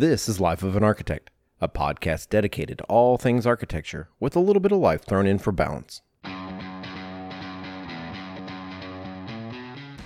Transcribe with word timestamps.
This 0.00 0.30
is 0.30 0.40
Life 0.40 0.62
of 0.62 0.76
an 0.76 0.82
Architect, 0.82 1.30
a 1.60 1.68
podcast 1.68 2.30
dedicated 2.30 2.78
to 2.78 2.84
all 2.84 3.18
things 3.18 3.46
architecture 3.46 4.08
with 4.18 4.34
a 4.34 4.40
little 4.40 4.60
bit 4.60 4.72
of 4.72 4.78
life 4.78 5.04
thrown 5.04 5.26
in 5.26 5.38
for 5.38 5.52
balance. 5.52 6.00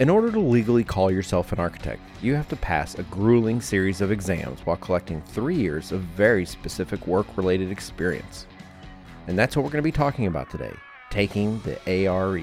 In 0.01 0.11
order 0.11 0.33
to 0.33 0.41
legally 0.41 0.83
call 0.83 1.12
yourself 1.12 1.53
an 1.53 1.61
architect, 1.61 2.03
you 2.21 2.35
have 2.35 2.49
to 2.49 2.57
pass 2.57 2.96
a 2.96 3.04
grueling 3.04 3.61
series 3.61 4.01
of 4.01 4.11
exams 4.11 4.59
while 4.67 4.77
collecting 4.79 5.22
three 5.22 5.54
years 5.54 5.93
of 5.93 6.01
very 6.01 6.45
specific 6.45 7.06
work 7.06 7.29
related 7.37 7.71
experience. 7.71 8.49
And 9.29 9.38
that's 9.38 9.54
what 9.54 9.63
we're 9.65 9.71
going 9.71 9.85
to 9.85 9.87
be 9.87 9.92
talking 9.92 10.26
about 10.26 10.51
today 10.51 10.74
taking 11.11 11.61
the 11.61 11.79
ARE. 11.88 12.42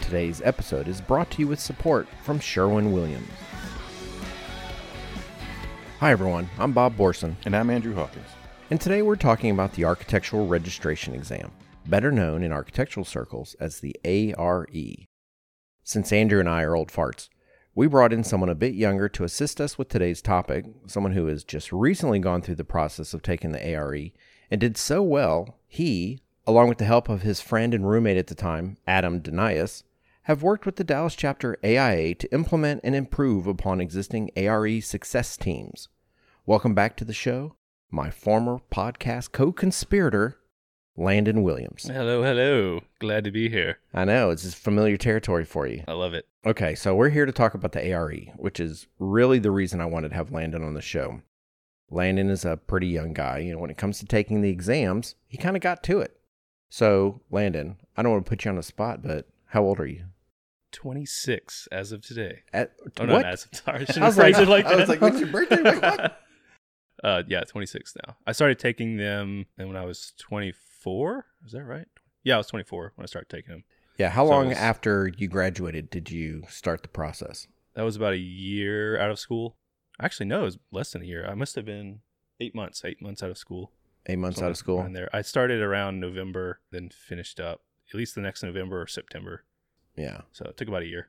Today's 0.00 0.40
episode 0.44 0.86
is 0.86 1.00
brought 1.00 1.28
to 1.32 1.40
you 1.40 1.48
with 1.48 1.58
support 1.58 2.06
from 2.22 2.38
Sherwin 2.38 2.92
Williams. 2.92 3.26
Hi, 6.02 6.10
everyone. 6.10 6.50
I'm 6.58 6.72
Bob 6.72 6.96
Borson, 6.96 7.36
And 7.46 7.54
I'm 7.54 7.70
Andrew 7.70 7.94
Hawkins. 7.94 8.26
and 8.70 8.80
today 8.80 9.02
we're 9.02 9.14
talking 9.14 9.52
about 9.52 9.74
the 9.74 9.84
Architectural 9.84 10.48
Registration 10.48 11.14
Exam, 11.14 11.52
better 11.86 12.10
known 12.10 12.42
in 12.42 12.50
architectural 12.50 13.04
circles 13.04 13.54
as 13.60 13.78
the 13.78 13.94
ARE. 14.04 14.66
Since 15.84 16.12
Andrew 16.12 16.40
and 16.40 16.48
I 16.48 16.62
are 16.62 16.74
old 16.74 16.90
farts, 16.90 17.28
we 17.76 17.86
brought 17.86 18.12
in 18.12 18.24
someone 18.24 18.48
a 18.48 18.56
bit 18.56 18.74
younger 18.74 19.08
to 19.10 19.22
assist 19.22 19.60
us 19.60 19.78
with 19.78 19.90
today's 19.90 20.20
topic, 20.20 20.64
someone 20.88 21.12
who 21.12 21.26
has 21.26 21.44
just 21.44 21.72
recently 21.72 22.18
gone 22.18 22.42
through 22.42 22.56
the 22.56 22.64
process 22.64 23.14
of 23.14 23.22
taking 23.22 23.52
the 23.52 23.64
ARE 23.64 24.10
and 24.50 24.60
did 24.60 24.76
so 24.76 25.04
well, 25.04 25.60
he, 25.68 26.18
along 26.48 26.68
with 26.68 26.78
the 26.78 26.84
help 26.84 27.08
of 27.08 27.22
his 27.22 27.40
friend 27.40 27.72
and 27.72 27.88
roommate 27.88 28.16
at 28.16 28.26
the 28.26 28.34
time, 28.34 28.76
Adam 28.88 29.20
Denias, 29.20 29.84
have 30.26 30.42
worked 30.42 30.64
with 30.64 30.76
the 30.76 30.84
Dallas 30.84 31.16
chapter 31.16 31.56
AIA 31.64 32.14
to 32.14 32.32
implement 32.32 32.80
and 32.84 32.94
improve 32.94 33.48
upon 33.48 33.80
existing 33.80 34.30
ARE 34.36 34.80
success 34.80 35.36
teams. 35.36 35.88
Welcome 36.46 36.74
back 36.74 36.96
to 36.98 37.04
the 37.04 37.12
show, 37.12 37.56
my 37.90 38.08
former 38.08 38.58
podcast 38.72 39.32
co 39.32 39.50
conspirator, 39.50 40.38
Landon 40.96 41.42
Williams. 41.42 41.84
Hello, 41.84 42.22
hello. 42.22 42.82
Glad 43.00 43.24
to 43.24 43.32
be 43.32 43.48
here. 43.48 43.78
I 43.92 44.04
know, 44.04 44.30
it's 44.30 44.44
just 44.44 44.56
familiar 44.56 44.96
territory 44.96 45.44
for 45.44 45.66
you. 45.66 45.82
I 45.88 45.92
love 45.92 46.14
it. 46.14 46.28
Okay, 46.46 46.76
so 46.76 46.94
we're 46.94 47.08
here 47.08 47.26
to 47.26 47.32
talk 47.32 47.54
about 47.54 47.72
the 47.72 47.84
ARE, 47.92 48.12
which 48.36 48.60
is 48.60 48.86
really 49.00 49.40
the 49.40 49.50
reason 49.50 49.80
I 49.80 49.86
wanted 49.86 50.10
to 50.10 50.14
have 50.14 50.30
Landon 50.30 50.62
on 50.62 50.74
the 50.74 50.82
show. 50.82 51.22
Landon 51.90 52.30
is 52.30 52.44
a 52.44 52.56
pretty 52.56 52.86
young 52.86 53.12
guy. 53.12 53.38
You 53.38 53.52
know, 53.54 53.58
when 53.58 53.70
it 53.70 53.76
comes 53.76 53.98
to 53.98 54.06
taking 54.06 54.40
the 54.40 54.50
exams, 54.50 55.16
he 55.26 55.36
kind 55.36 55.56
of 55.56 55.62
got 55.62 55.82
to 55.84 56.00
it. 56.00 56.16
So, 56.68 57.22
Landon, 57.30 57.78
I 57.96 58.02
don't 58.02 58.12
want 58.12 58.24
to 58.24 58.28
put 58.28 58.44
you 58.44 58.50
on 58.50 58.56
the 58.56 58.62
spot, 58.62 59.02
but 59.02 59.26
how 59.46 59.64
old 59.64 59.80
are 59.80 59.86
you? 59.86 60.04
26 60.72 61.68
as 61.70 61.92
of 61.92 62.02
today. 62.02 62.40
At 62.52 62.72
Oh, 62.98 63.06
what? 63.06 63.24
as 63.24 63.46
of 63.46 63.54
sorry. 63.54 63.86
I 63.96 64.00
I 64.00 64.06
was 64.06 64.16
like- 64.18 64.36
like 64.48 64.66
I 64.66 64.74
was 64.76 64.88
like, 64.88 65.00
what's 65.00 65.18
your 65.20 65.28
birthday? 65.28 65.62
Wait, 65.62 65.82
what? 65.82 66.18
uh, 67.04 67.22
yeah, 67.28 67.40
26 67.42 67.94
now. 68.06 68.16
I 68.26 68.32
started 68.32 68.58
taking 68.58 68.96
them 68.96 69.46
and 69.58 69.68
when 69.68 69.76
I 69.76 69.84
was 69.84 70.12
24. 70.18 71.26
Is 71.46 71.52
that 71.52 71.64
right? 71.64 71.86
Yeah, 72.24 72.34
I 72.34 72.38
was 72.38 72.46
24 72.48 72.92
when 72.96 73.04
I 73.04 73.06
started 73.06 73.28
taking 73.28 73.50
them. 73.52 73.64
yeah, 73.98 74.08
how 74.10 74.24
So 74.24 74.30
long 74.30 74.46
it's- 74.46 74.62
after 74.62 75.10
you 75.16 75.28
graduated 75.28 75.90
did 75.90 76.10
you 76.10 76.42
start 76.48 76.82
the 76.82 76.88
process? 76.88 77.46
That 77.74 77.82
was 77.82 77.96
about 77.96 78.12
a 78.12 78.18
year 78.18 78.98
out 79.00 79.10
of 79.10 79.18
school. 79.18 79.56
Actually, 80.00 80.26
no, 80.26 80.42
it 80.42 80.44
was 80.44 80.58
less 80.70 80.90
than 80.92 81.02
a 81.02 81.06
year. 81.06 81.26
I 81.26 81.34
must 81.34 81.54
have 81.54 81.64
been 81.64 82.00
eight 82.40 82.54
months, 82.54 82.82
eight 82.84 83.00
months 83.00 83.22
out 83.22 83.30
of 83.30 83.38
school. 83.38 83.72
Eight 84.06 84.18
months 84.18 84.42
out 84.42 84.50
of 84.50 84.56
school. 84.56 84.80
around 84.80 84.94
there. 84.94 85.08
I 85.12 85.22
started 85.22 85.62
around 85.62 86.00
November, 86.00 86.60
then 86.70 86.90
finished 86.90 87.38
up 87.40 87.60
at 87.90 87.94
least 87.96 88.14
the 88.14 88.20
next 88.20 88.42
November 88.42 88.80
or 88.82 88.86
September. 88.86 89.44
Yeah. 89.96 90.22
So 90.32 90.44
it 90.46 90.56
took 90.56 90.68
about 90.68 90.82
a 90.82 90.86
year. 90.86 91.08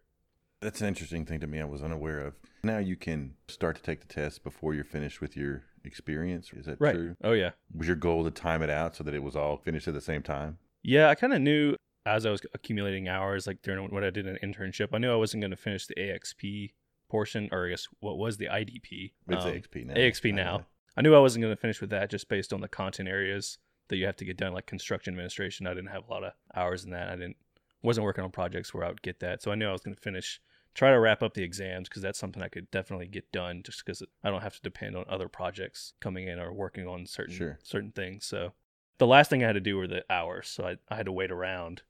That's 0.62 0.80
an 0.82 0.88
interesting 0.88 1.26
thing 1.26 1.40
to 1.42 1.48
me. 1.48 1.60
I 1.60 1.66
was 1.66 1.84
unaware 1.84 2.20
of. 2.20 2.34
Now 2.64 2.78
you 2.78 2.96
can 2.96 3.34
start 3.48 3.76
to 3.76 3.82
take 3.82 4.00
the 4.00 4.08
test 4.14 4.44
before 4.44 4.74
you're 4.74 4.86
finished 4.86 5.20
with 5.20 5.36
your 5.36 5.64
experience. 5.84 6.52
Is 6.54 6.66
that 6.66 6.80
true? 6.80 7.16
Oh, 7.24 7.34
yeah. 7.34 7.52
Was 7.76 7.88
your 7.88 7.98
goal 7.98 8.24
to 8.24 8.32
time 8.32 8.62
it 8.62 8.70
out 8.70 8.96
so 8.96 9.04
that 9.04 9.14
it 9.14 9.22
was 9.24 9.36
all 9.36 9.58
finished 9.58 9.88
at 9.88 9.94
the 9.94 10.02
same 10.02 10.22
time? 10.24 10.58
Yeah, 10.82 11.10
I 11.10 11.16
kind 11.16 11.34
of 11.34 11.42
knew 11.42 11.76
as 12.06 12.26
I 12.26 12.32
was 12.32 12.42
accumulating 12.54 13.08
hours, 13.10 13.48
like 13.48 13.62
during 13.62 13.90
what 13.92 14.04
I 14.04 14.10
did 14.10 14.28
an 14.28 14.38
internship, 14.44 14.90
I 14.94 14.98
knew 14.98 15.12
I 15.12 15.16
wasn't 15.16 15.42
going 15.42 15.52
to 15.52 15.58
finish 15.58 15.88
the 15.88 15.96
AXP 15.96 16.72
portion, 17.10 17.50
or 17.52 17.66
I 17.68 17.70
guess 17.70 17.88
what 18.00 18.18
was 18.18 18.38
the 18.38 18.46
IDP. 18.48 19.12
It's 19.30 19.46
Um, 19.46 19.52
AXP 19.52 19.86
now. 19.86 19.94
AXP 19.96 20.34
now. 20.34 20.66
I 20.96 21.02
knew 21.02 21.16
I 21.16 21.20
wasn't 21.20 21.44
going 21.44 21.56
to 21.56 21.60
finish 21.60 21.82
with 21.82 21.90
that 21.92 22.10
just 22.10 22.28
based 22.30 22.54
on 22.54 22.62
the 22.62 22.68
content 22.68 23.10
areas 23.10 23.58
that 23.90 23.98
you 23.98 24.06
have 24.06 24.16
to 24.18 24.26
get 24.26 24.38
done, 24.38 24.54
like 24.54 24.66
construction 24.66 25.14
administration. 25.14 25.68
I 25.68 25.74
didn't 25.74 25.90
have 25.90 26.08
a 26.08 26.12
lot 26.12 26.24
of 26.24 26.34
hours 26.56 26.84
in 26.86 26.92
that. 26.92 27.10
I 27.10 27.16
didn't 27.16 27.38
wasn't 27.84 28.06
working 28.06 28.24
on 28.24 28.32
projects 28.32 28.74
where 28.74 28.84
I 28.84 28.88
would 28.90 29.02
get 29.04 29.20
that, 29.20 29.42
so 29.44 29.52
I 29.52 29.56
knew 29.56 29.68
I 29.68 29.72
was 29.72 29.82
going 29.82 29.96
to 29.96 30.02
finish. 30.02 30.42
Try 30.74 30.90
to 30.90 31.00
wrap 31.00 31.22
up 31.22 31.36
the 31.36 31.44
exams 31.44 31.88
because 31.88 32.02
that's 32.02 32.18
something 32.18 32.42
I 32.42 32.48
could 32.48 32.72
definitely 32.72 33.06
get 33.06 33.32
done, 33.32 33.62
just 33.64 33.86
because 33.86 34.02
I 34.24 34.32
don't 34.32 34.42
have 34.42 34.56
to 34.56 34.62
depend 34.64 34.96
on 34.96 35.06
other 35.08 35.28
projects 35.28 35.94
coming 36.00 36.28
in 36.28 36.40
or 36.40 36.52
working 36.52 36.88
on 36.88 37.06
certain 37.06 37.36
Sure. 37.36 37.60
certain 37.62 37.92
things. 37.92 38.26
So 38.26 38.54
the 38.98 39.06
last 39.06 39.30
thing 39.30 39.44
I 39.44 39.48
had 39.48 39.54
to 39.54 39.60
do 39.60 39.78
were 39.78 39.86
the 39.88 40.04
hours, 40.10 40.48
so 40.48 40.66
I, 40.66 40.78
I 40.90 40.96
had 40.96 41.06
to 41.06 41.12
wait 41.12 41.30
around 41.32 41.84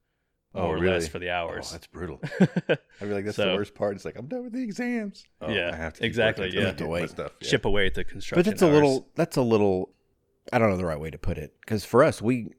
Oh, 0.55 0.63
more 0.63 0.75
or 0.75 0.79
really? 0.79 0.95
less 0.95 1.07
for 1.07 1.17
the 1.17 1.29
Oh, 1.29 1.33
hours. 1.33 1.71
that's 1.71 1.87
brutal. 1.87 2.19
I 2.31 2.77
feel 2.99 3.09
like 3.09 3.25
that's 3.25 3.37
the 3.37 3.53
worst 3.55 3.73
part. 3.73 3.95
It's 3.95 4.05
like 4.05 4.17
I'm 4.17 4.27
done 4.27 4.43
with 4.43 4.53
the 4.53 4.61
exams. 4.63 5.25
Oh, 5.41 5.49
Yeah, 5.51 5.71
I 5.73 5.75
have 5.77 5.93
to 5.93 6.05
exactly, 6.05 6.49
yeah. 6.53 6.69
I 6.69 6.73
get 6.73 7.09
stuff. 7.09 7.31
Yeah. 7.39 7.49
Chip 7.49 7.65
away 7.65 7.87
at 7.87 7.93
the 7.95 8.03
construction. 8.03 8.37
But 8.43 8.45
that's 8.45 8.61
a 8.61 8.67
little 8.67 9.07
that's 9.15 9.37
a 9.37 9.41
little 9.41 9.93
I 10.51 10.59
don't 10.59 10.69
know 10.69 10.77
the 10.77 10.85
right 10.85 10.99
way 10.99 11.09
to 11.09 11.17
put 11.17 11.37
it 11.37 11.55
cuz 11.65 11.85
for 11.85 12.03
us 12.03 12.21
we 12.21 12.49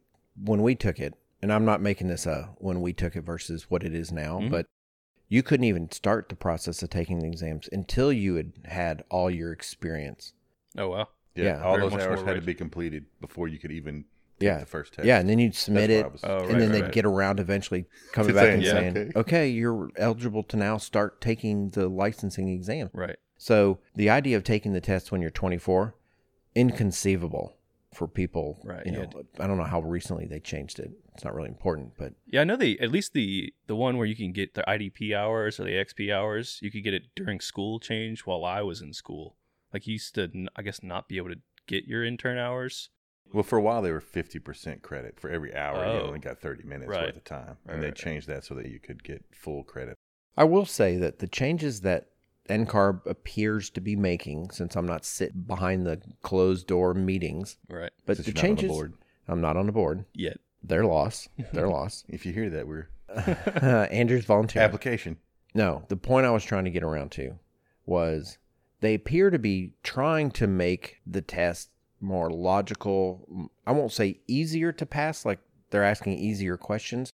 when 0.42 0.62
we 0.62 0.74
took 0.74 0.98
it 0.98 1.14
and 1.44 1.52
I'm 1.52 1.66
not 1.66 1.82
making 1.82 2.08
this 2.08 2.24
a 2.24 2.48
when 2.56 2.80
we 2.80 2.94
took 2.94 3.14
it 3.16 3.20
versus 3.20 3.70
what 3.70 3.84
it 3.84 3.94
is 3.94 4.10
now, 4.10 4.38
Mhm. 4.40 4.50
but 4.50 4.66
you 5.28 5.42
couldn't 5.42 5.64
even 5.64 5.90
start 5.90 6.30
the 6.30 6.36
process 6.36 6.82
of 6.82 6.88
taking 6.88 7.18
the 7.18 7.26
exams 7.26 7.68
until 7.70 8.10
you 8.10 8.36
had 8.36 8.52
had 8.64 9.04
all 9.10 9.30
your 9.30 9.52
experience. 9.52 10.32
Oh 10.78 10.88
wow. 10.88 11.08
Yeah, 11.34 11.44
Yeah, 11.44 11.62
all 11.62 11.76
very 11.76 11.90
those 11.90 12.00
hours 12.00 12.20
more 12.20 12.28
had 12.28 12.40
to 12.40 12.46
be 12.46 12.54
completed 12.54 13.04
before 13.20 13.46
you 13.48 13.58
could 13.58 13.72
even 13.72 14.04
take 14.40 14.46
Yeah. 14.46 14.58
the 14.60 14.64
first 14.66 14.94
test. 14.94 15.04
Yeah, 15.06 15.18
and 15.20 15.28
then 15.28 15.38
you'd 15.38 15.54
submit 15.54 15.88
That's 15.90 16.06
it 16.06 16.12
was- 16.12 16.24
Oh, 16.24 16.38
and 16.48 16.58
then 16.60 16.70
right, 16.70 16.72
they'd 16.72 16.82
right. 16.84 16.92
get 16.92 17.04
around 17.04 17.40
eventually 17.40 17.84
coming 18.12 18.34
back 18.34 18.44
saying, 18.44 18.54
and 18.54 18.62
yeah, 18.62 18.72
saying, 18.72 18.96
okay. 18.96 19.12
okay. 19.20 19.48
you're 19.48 19.90
eligible 19.96 20.44
to 20.44 20.56
now 20.56 20.78
start 20.78 21.20
taking 21.20 21.68
the 21.70 21.88
licensing 21.88 22.48
exam." 22.48 22.88
Right. 22.94 23.16
So, 23.36 23.80
the 23.94 24.08
idea 24.08 24.38
of 24.38 24.44
taking 24.44 24.72
the 24.72 24.80
test 24.80 25.12
when 25.12 25.20
you're 25.20 25.30
24 25.30 25.94
inconceivable 26.54 27.56
for 27.92 28.08
people, 28.08 28.60
Right, 28.64 28.86
you 28.86 28.92
yeah. 28.92 28.98
know, 29.02 29.24
I 29.38 29.46
don't 29.46 29.58
know 29.58 29.64
how 29.64 29.80
recently 29.82 30.24
they 30.26 30.40
changed 30.40 30.78
it. 30.78 30.90
It's 31.14 31.24
not 31.24 31.34
really 31.34 31.48
important, 31.48 31.92
but 31.96 32.14
Yeah, 32.26 32.40
I 32.40 32.44
know 32.44 32.56
the 32.56 32.78
at 32.80 32.90
least 32.90 33.12
the 33.12 33.54
the 33.66 33.76
one 33.76 33.96
where 33.96 34.06
you 34.06 34.16
can 34.16 34.32
get 34.32 34.54
the 34.54 34.64
IDP 34.66 35.14
hours 35.14 35.60
or 35.60 35.64
the 35.64 35.70
XP 35.70 36.12
hours, 36.12 36.58
you 36.60 36.70
could 36.70 36.82
get 36.82 36.94
it 36.94 37.04
during 37.14 37.38
school 37.40 37.78
change 37.78 38.20
while 38.26 38.44
I 38.44 38.62
was 38.62 38.80
in 38.80 38.92
school. 38.92 39.36
Like 39.72 39.86
you 39.86 39.92
used 39.94 40.14
to, 40.16 40.48
I 40.56 40.62
guess, 40.62 40.82
not 40.82 41.08
be 41.08 41.16
able 41.16 41.30
to 41.30 41.40
get 41.66 41.84
your 41.84 42.04
intern 42.04 42.36
hours. 42.38 42.90
Well, 43.32 43.42
for 43.44 43.58
a 43.58 43.62
while 43.62 43.80
they 43.80 43.92
were 43.92 44.00
fifty 44.00 44.38
percent 44.40 44.82
credit 44.82 45.20
for 45.20 45.30
every 45.30 45.54
hour. 45.54 45.84
You 45.84 46.00
Oh. 46.00 46.06
only 46.08 46.18
got 46.18 46.40
thirty 46.40 46.64
minutes 46.64 46.88
Right. 46.90 47.06
worth 47.06 47.16
of 47.16 47.24
time, 47.24 47.58
Right, 47.64 47.74
and 47.74 47.82
they 47.82 47.86
right, 47.86 47.90
right. 47.90 47.94
changed 47.94 48.26
that 48.28 48.44
so 48.44 48.54
that 48.56 48.66
you 48.66 48.80
could 48.80 49.04
get 49.04 49.24
full 49.32 49.62
credit. 49.62 49.96
I 50.36 50.44
will 50.44 50.66
say 50.66 50.96
that 50.96 51.20
the 51.20 51.28
changes 51.28 51.82
that 51.82 52.08
NCARB 52.48 53.06
appears 53.06 53.70
to 53.70 53.80
be 53.80 53.94
making, 53.96 54.50
since 54.50 54.76
I'm 54.76 54.84
not 54.86 55.04
sitting 55.04 55.42
behind 55.42 55.86
the 55.86 56.02
closed 56.22 56.66
door 56.66 56.92
meetings, 56.92 57.56
Right. 57.68 57.92
but 58.04 58.16
Since 58.16 58.26
the 58.26 58.32
you're 58.32 58.34
not 58.34 58.50
on 58.50 58.56
the 58.56 58.60
changes, 58.62 58.76
board. 58.76 58.92
I'm 59.28 59.40
not 59.40 59.56
on 59.56 59.66
the 59.66 59.72
board. 59.72 60.04
Yet. 60.12 60.38
Their 60.64 60.84
loss. 60.84 61.28
Their 61.52 61.68
loss. 61.68 62.04
If 62.08 62.24
you 62.24 62.32
hear 62.32 62.50
that, 62.50 62.66
we're 62.66 62.88
Andrew's 63.90 64.24
volunteer. 64.24 64.62
application. 64.62 65.18
No, 65.54 65.84
the 65.88 65.96
point 65.96 66.26
I 66.26 66.30
was 66.30 66.44
trying 66.44 66.64
to 66.64 66.70
get 66.70 66.82
around 66.82 67.12
to 67.12 67.38
was 67.86 68.38
they 68.80 68.94
appear 68.94 69.30
to 69.30 69.38
be 69.38 69.74
trying 69.82 70.30
to 70.32 70.46
make 70.46 71.00
the 71.06 71.22
test 71.22 71.70
more 72.00 72.30
logical. 72.30 73.50
I 73.66 73.72
won't 73.72 73.92
say 73.92 74.20
easier 74.26 74.72
to 74.72 74.86
pass, 74.86 75.24
like 75.24 75.38
they're 75.70 75.84
asking 75.84 76.18
easier 76.18 76.56
questions, 76.56 77.12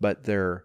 but 0.00 0.24
they're 0.24 0.64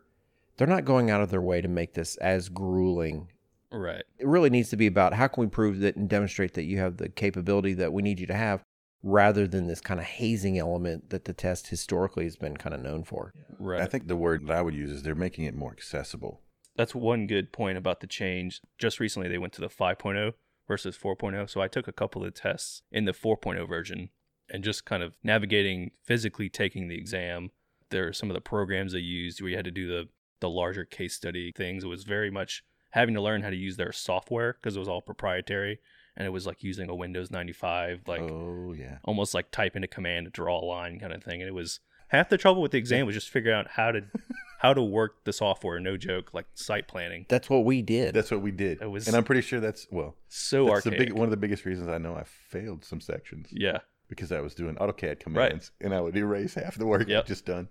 they're 0.58 0.68
not 0.68 0.86
going 0.86 1.10
out 1.12 1.22
of 1.22 1.30
their 1.30 1.42
way 1.42 1.62
to 1.62 1.68
make 1.68 1.94
this 1.94 2.16
as 2.18 2.50
grueling. 2.50 3.30
Right. 3.72 4.04
It 4.20 4.28
really 4.28 4.52
needs 4.52 4.70
to 4.70 4.78
be 4.78 4.86
about 4.88 5.14
how 5.14 5.28
can 5.28 5.42
we 5.42 5.48
prove 5.48 5.80
that 5.80 5.96
and 5.96 6.08
demonstrate 6.08 6.54
that 6.54 6.64
you 6.66 6.78
have 6.78 6.98
the 6.98 7.10
capability 7.10 7.74
that 7.74 7.92
we 7.92 8.04
need 8.04 8.20
you 8.20 8.28
to 8.28 8.36
have 8.36 8.62
rather 9.04 9.46
than 9.46 9.68
this 9.68 9.82
kind 9.82 10.00
of 10.00 10.06
hazing 10.06 10.58
element 10.58 11.10
that 11.10 11.26
the 11.26 11.34
test 11.34 11.68
historically 11.68 12.24
has 12.24 12.38
been 12.38 12.56
kind 12.56 12.74
of 12.74 12.82
known 12.82 13.04
for. 13.04 13.34
Right. 13.60 13.82
I 13.82 13.86
think 13.86 14.08
the 14.08 14.16
word 14.16 14.48
that 14.48 14.58
I 14.58 14.62
would 14.62 14.74
use 14.74 14.90
is 14.92 15.04
they're 15.04 15.14
making 15.14 15.44
it 15.44 15.56
more 15.56 15.72
accessible. 15.72 16.42
That's 16.76 16.96
one 16.96 17.28
good 17.28 17.52
point 17.52 17.78
about 17.78 18.00
the 18.00 18.08
change. 18.08 18.62
Just 18.80 19.00
recently, 19.00 19.28
they 19.28 19.38
went 19.38 19.54
to 19.54 19.62
the 19.62 19.68
5.0 19.68 20.34
versus 20.68 20.98
4.0. 20.98 21.50
So 21.50 21.62
I 21.62 21.68
took 21.68 21.88
a 21.88 21.94
couple 21.94 22.24
of 22.24 22.34
tests 22.34 22.82
in 22.92 23.04
the 23.04 23.12
4.0 23.12 23.68
version 23.68 24.10
and 24.50 24.64
just 24.64 24.86
kind 24.86 25.04
of 25.04 25.18
navigating 25.22 25.92
physically 26.04 26.50
taking 26.50 26.88
the 26.88 26.98
exam. 26.98 27.52
There 27.90 28.08
are 28.08 28.14
some 28.14 28.30
of 28.30 28.34
the 28.36 28.42
programs 28.42 28.94
they 28.94 29.00
used 29.00 29.42
where 29.42 29.52
you 29.52 29.58
had 29.58 29.66
to 29.66 29.72
do 29.72 29.88
the, 29.88 30.08
the 30.40 30.50
larger 30.50 30.86
case 30.86 31.14
study 31.14 31.52
things. 31.52 31.84
It 31.84 31.88
was 31.88 32.06
very 32.06 32.32
much 32.32 32.64
having 32.92 33.16
to 33.16 33.22
learn 33.22 33.42
how 33.42 33.50
to 33.50 33.56
use 33.56 33.76
their 33.76 33.92
software 33.92 34.54
because 34.54 34.76
it 34.76 34.80
was 34.80 34.88
all 34.88 35.02
proprietary. 35.02 35.80
And 36.16 36.28
it 36.28 36.30
was 36.30 36.46
like 36.46 36.62
using 36.64 36.90
a 36.90 36.96
Windows 36.96 37.32
95, 37.32 38.02
like 38.08 38.22
oh 38.22 38.74
yeah, 38.78 38.98
almost 39.04 39.34
like 39.34 39.50
typing 39.52 39.84
a 39.84 39.88
command 39.88 40.26
to 40.26 40.30
draw 40.32 40.60
a 40.60 40.66
line 40.66 41.00
kind 41.00 41.12
of 41.14 41.24
thing. 41.24 41.42
And 41.42 41.48
it 41.48 41.54
was 41.54 41.80
half 42.10 42.30
the 42.30 42.38
trouble 42.38 42.62
with 42.62 42.72
the 42.72 42.78
exam 42.78 43.06
was 43.08 43.16
just 43.16 43.30
figuring 43.30 43.58
out 43.58 43.72
how 43.72 43.92
to 43.92 44.04
how 44.60 44.74
to 44.74 44.82
work 44.84 45.24
the 45.26 45.34
software. 45.34 45.80
No 45.80 45.98
joke, 45.98 46.30
like 46.34 46.46
site 46.54 46.88
planning. 46.88 47.26
That's 47.30 47.50
what 47.50 47.66
we 47.66 47.82
did. 47.82 48.14
That's 48.14 48.30
what 48.30 48.42
we 48.42 48.52
did. 48.52 48.82
It 48.82 48.92
was 48.92 49.08
and 49.08 49.16
I'm 49.18 49.24
pretty 49.24 49.42
sure 49.42 49.60
that's 49.60 49.88
well, 49.92 50.16
so 50.28 50.66
that's 50.68 50.84
the 50.84 50.92
archaic. 50.92 51.10
big, 51.10 51.18
one 51.18 51.26
of 51.26 51.32
the 51.32 51.38
biggest 51.38 51.66
reasons 51.66 51.90
I 51.90 51.98
know 51.98 52.16
I 52.16 52.24
failed 52.24 52.86
some 52.86 53.02
sections 53.02 53.48
yeah, 53.52 53.80
because 54.08 54.32
I 54.32 54.40
was 54.40 54.54
doing 54.54 54.76
AutoCAD 54.76 55.20
commands 55.20 55.72
and 55.82 55.94
I 55.96 56.02
would 56.02 56.16
erase 56.16 56.54
half 56.54 56.76
the 56.76 56.86
work 56.86 57.08
Yep. 57.08 57.24
I'd 57.24 57.28
just 57.28 57.46
done. 57.46 57.70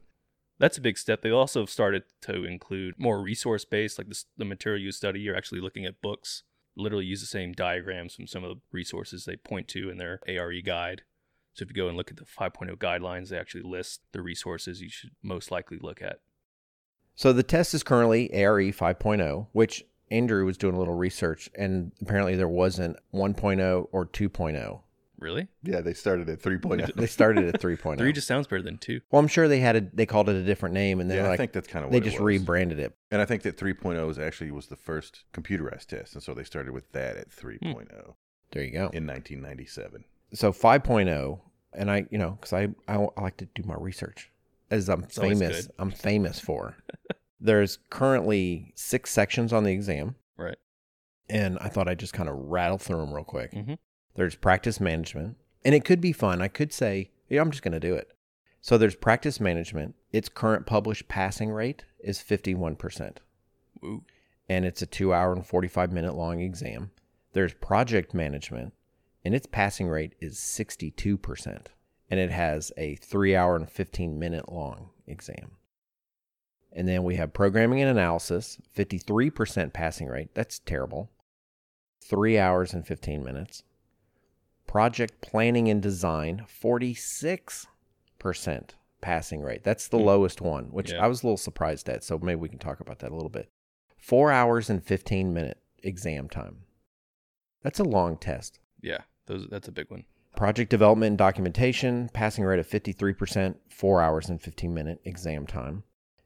that's 0.59 0.79
a 0.79 0.81
big 0.81 0.99
step. 0.99 1.23
They 1.23 1.31
also 1.31 1.65
started 1.65 2.03
to 2.23 2.45
include 2.45 2.95
more 2.99 3.23
resource 3.23 3.65
based, 3.65 3.99
like 3.99 4.09
this, 4.09 4.27
the 4.37 4.45
material 4.45 4.83
you 4.83 4.91
study. 4.91 5.21
You're 5.21 5.37
actually 5.37 5.61
looking 5.61 5.87
at 5.87 6.03
books. 6.03 6.43
Literally 6.77 7.05
use 7.05 7.21
the 7.21 7.27
same 7.27 7.53
diagrams 7.53 8.15
from 8.15 8.27
some 8.27 8.45
of 8.45 8.51
the 8.51 8.61
resources 8.73 9.25
they 9.25 9.37
point 9.37 9.69
to 9.69 9.91
in 9.91 9.99
their 9.99 10.21
ARE 10.27 10.61
guide. 10.63 11.03
So 11.55 11.65
if 11.65 11.69
you 11.69 11.75
go 11.75 11.89
and 11.89 11.97
look 11.97 12.11
at 12.11 12.17
the 12.17 12.25
5.0 12.25 12.77
guidelines, 12.77 13.29
they 13.29 13.39
actually 13.39 13.63
list 13.63 14.01
the 14.13 14.23
resources 14.23 14.81
you 14.81 14.89
should 14.89 15.11
most 15.23 15.51
likely 15.51 15.79
look 15.81 16.01
at. 16.01 16.21
So 17.15 17.33
the 17.33 17.43
test 17.43 17.75
is 17.75 17.83
currently 17.83 18.33
ARE 18.33 18.59
5.0, 18.59 19.49
which 19.53 19.85
Andrew 20.11 20.47
was 20.47 20.57
doing 20.57 20.75
a 20.75 20.79
little 20.79 20.95
research, 20.95 21.51
and 21.55 21.93
apparently 22.01 22.37
there 22.37 22.49
wasn't 22.49 22.97
1.0 23.13 23.89
or 23.93 24.07
2.0. 24.07 24.81
Really? 25.23 25.49
Yeah, 25.63 25.81
they 25.81 25.95
started 25.95 26.29
at 26.29 26.41
3.0. 26.43 26.95
They 26.97 27.07
started 27.07 27.45
at 27.55 27.61
3.0. 27.61 27.97
Three 27.99 28.13
just 28.13 28.27
sounds 28.27 28.47
better 28.47 28.61
than 28.63 28.77
two. 28.79 29.01
well, 29.11 29.21
I'm 29.21 29.29
sure 29.29 29.47
they 29.49 29.61
had 29.61 29.77
a, 29.77 29.81
they 29.93 30.05
called 30.05 30.29
it 30.29 30.37
a 30.37 30.43
different 30.43 30.75
name, 30.75 31.01
and 31.01 31.09
yeah, 31.09 31.23
they're 31.23 31.31
I 31.31 31.37
think 31.37 31.53
that's 31.53 31.69
kind 31.69 31.85
of 31.85 31.91
what 31.91 32.03
they 32.03 32.07
it 32.07 32.11
just 32.11 32.21
was. 32.21 32.27
rebranded 32.27 32.79
it. 32.79 32.95
And 33.11 33.23
I 33.23 33.25
think 33.25 33.43
that 33.43 33.57
3.0 33.57 34.11
is 34.11 34.19
actually 34.19 34.51
was 34.51 34.67
the 34.67 34.77
first 34.77 35.25
computerized 35.33 35.87
test, 35.87 36.15
and 36.15 36.23
so 36.23 36.35
they 36.35 36.45
started 36.45 36.73
with 36.73 36.91
that 36.93 37.17
at 37.17 37.31
3.0 37.31 38.15
There 38.51 38.63
you 38.65 38.73
go. 38.73 38.91
in 38.93 39.07
1997. 39.07 40.05
So 40.35 40.53
5.0, 40.53 41.41
and 41.75 41.91
I, 41.91 42.07
you 42.11 42.19
know, 42.19 42.33
because 42.33 42.53
I, 42.53 42.69
I 42.89 43.07
I 43.17 43.23
like 43.23 43.37
to 43.39 43.47
do 43.55 43.63
my 43.65 43.77
research, 43.79 44.31
as 44.71 44.89
I'm 44.89 45.05
It's 45.05 45.17
famous. 45.19 45.69
I'm 45.79 45.91
famous 45.91 46.41
for. 46.41 46.77
There's 47.41 47.79
currently 47.91 48.73
six 48.77 49.11
sections 49.11 49.53
on 49.53 49.65
the 49.65 49.73
exam. 49.73 50.17
Right. 50.37 50.57
and 51.29 51.59
I 51.61 51.69
thought 51.69 51.89
I'd 51.89 51.99
just 51.99 52.13
kind 52.15 52.29
of 52.29 52.35
rattle 52.37 52.79
through 52.79 52.99
them 52.99 53.13
real 53.13 53.25
quick. 53.25 53.53
Mhm. 53.53 53.79
There's 54.15 54.35
practice 54.35 54.81
management, 54.81 55.37
and 55.65 55.75
it 55.75 55.85
could 55.85 56.01
be 56.01 56.13
fun. 56.13 56.43
I 56.43 56.49
could 56.49 56.73
say, 56.73 57.11
yeah, 57.29 57.41
I'm 57.41 57.51
just 57.51 57.63
going 57.63 57.73
to 57.73 57.81
do 57.81 57.95
it. 57.95 58.13
So 58.61 58.79
there's 58.79 58.95
practice 58.95 59.41
management. 59.41 59.95
Its 60.13 60.29
current 60.29 60.67
published 60.67 61.09
passing 61.09 61.51
rate 61.51 61.85
is 62.01 62.19
51%, 62.19 63.17
Ooh. 63.85 64.05
and 64.49 64.65
it's 64.65 64.83
a 64.83 64.87
two 64.87 65.13
hour 65.13 65.33
and 65.33 65.45
45 65.45 65.93
minute 65.93 66.15
long 66.15 66.41
exam. 66.41 66.91
There's 67.33 67.55
project 67.55 68.13
management, 68.15 68.75
and 69.25 69.35
its 69.35 69.47
passing 69.47 69.89
rate 69.89 70.15
is 70.21 70.37
62%, 70.37 71.67
and 72.11 72.21
it 72.21 72.31
has 72.31 72.71
a 72.77 72.97
three 72.97 73.35
hour 73.35 73.57
and 73.57 73.69
15 73.69 74.19
minute 74.19 74.53
long 74.53 74.91
exam. 75.07 75.53
And 76.73 76.89
then 76.89 77.03
we 77.05 77.17
have 77.17 77.33
programming 77.35 77.81
and 77.81 77.91
analysis, 77.91 78.59
53% 78.77 79.73
passing 79.73 80.07
rate. 80.07 80.35
That's 80.35 80.59
terrible. 80.61 81.11
Three 82.01 82.39
hours 82.39 82.73
and 82.73 82.87
15 82.87 83.23
minutes. 83.23 83.63
Project 84.73 85.21
planning 85.21 85.69
and 85.69 85.83
design, 85.83 86.47
46% 86.49 87.67
passing 89.03 89.43
rate. 89.43 89.63
That's 89.65 89.87
the 89.87 89.99
Hmm. 89.99 90.05
lowest 90.07 90.41
one, 90.41 90.73
which 90.73 90.93
Yeah. 90.93 91.05
I 91.05 91.09
was 91.09 91.23
a 91.23 91.27
little 91.27 91.37
surprised 91.37 91.91
at. 91.91 92.03
So 92.03 92.19
maybe 92.19 92.41
we 92.41 92.49
can 92.49 92.59
talk 92.59 92.81
about 92.81 93.01
that 93.01 93.11
a 93.11 93.15
little 93.15 93.29
bit. 93.29 93.51
Four 93.99 94.33
hours 94.33 94.71
and 94.71 94.83
15 94.83 95.35
minute 95.35 95.59
exam 95.83 96.31
time. 96.31 96.65
That's 97.61 97.81
a 97.81 97.85
long 97.85 98.17
test. 98.17 98.61
Yeah, 98.81 99.03
those 99.27 99.47
that's 99.49 99.69
a 99.69 99.73
big 99.73 99.91
one. 99.91 100.07
Project 100.37 100.71
development 100.71 101.09
and 101.11 101.19
documentation, 101.19 102.09
passing 102.15 102.43
rate 102.43 102.59
of 102.59 102.67
53%, 102.67 103.61
four 103.69 104.01
hours 104.01 104.31
and 104.31 104.41
15 104.41 104.73
minute 104.73 105.03
exam 105.05 105.47
time. 105.47 105.85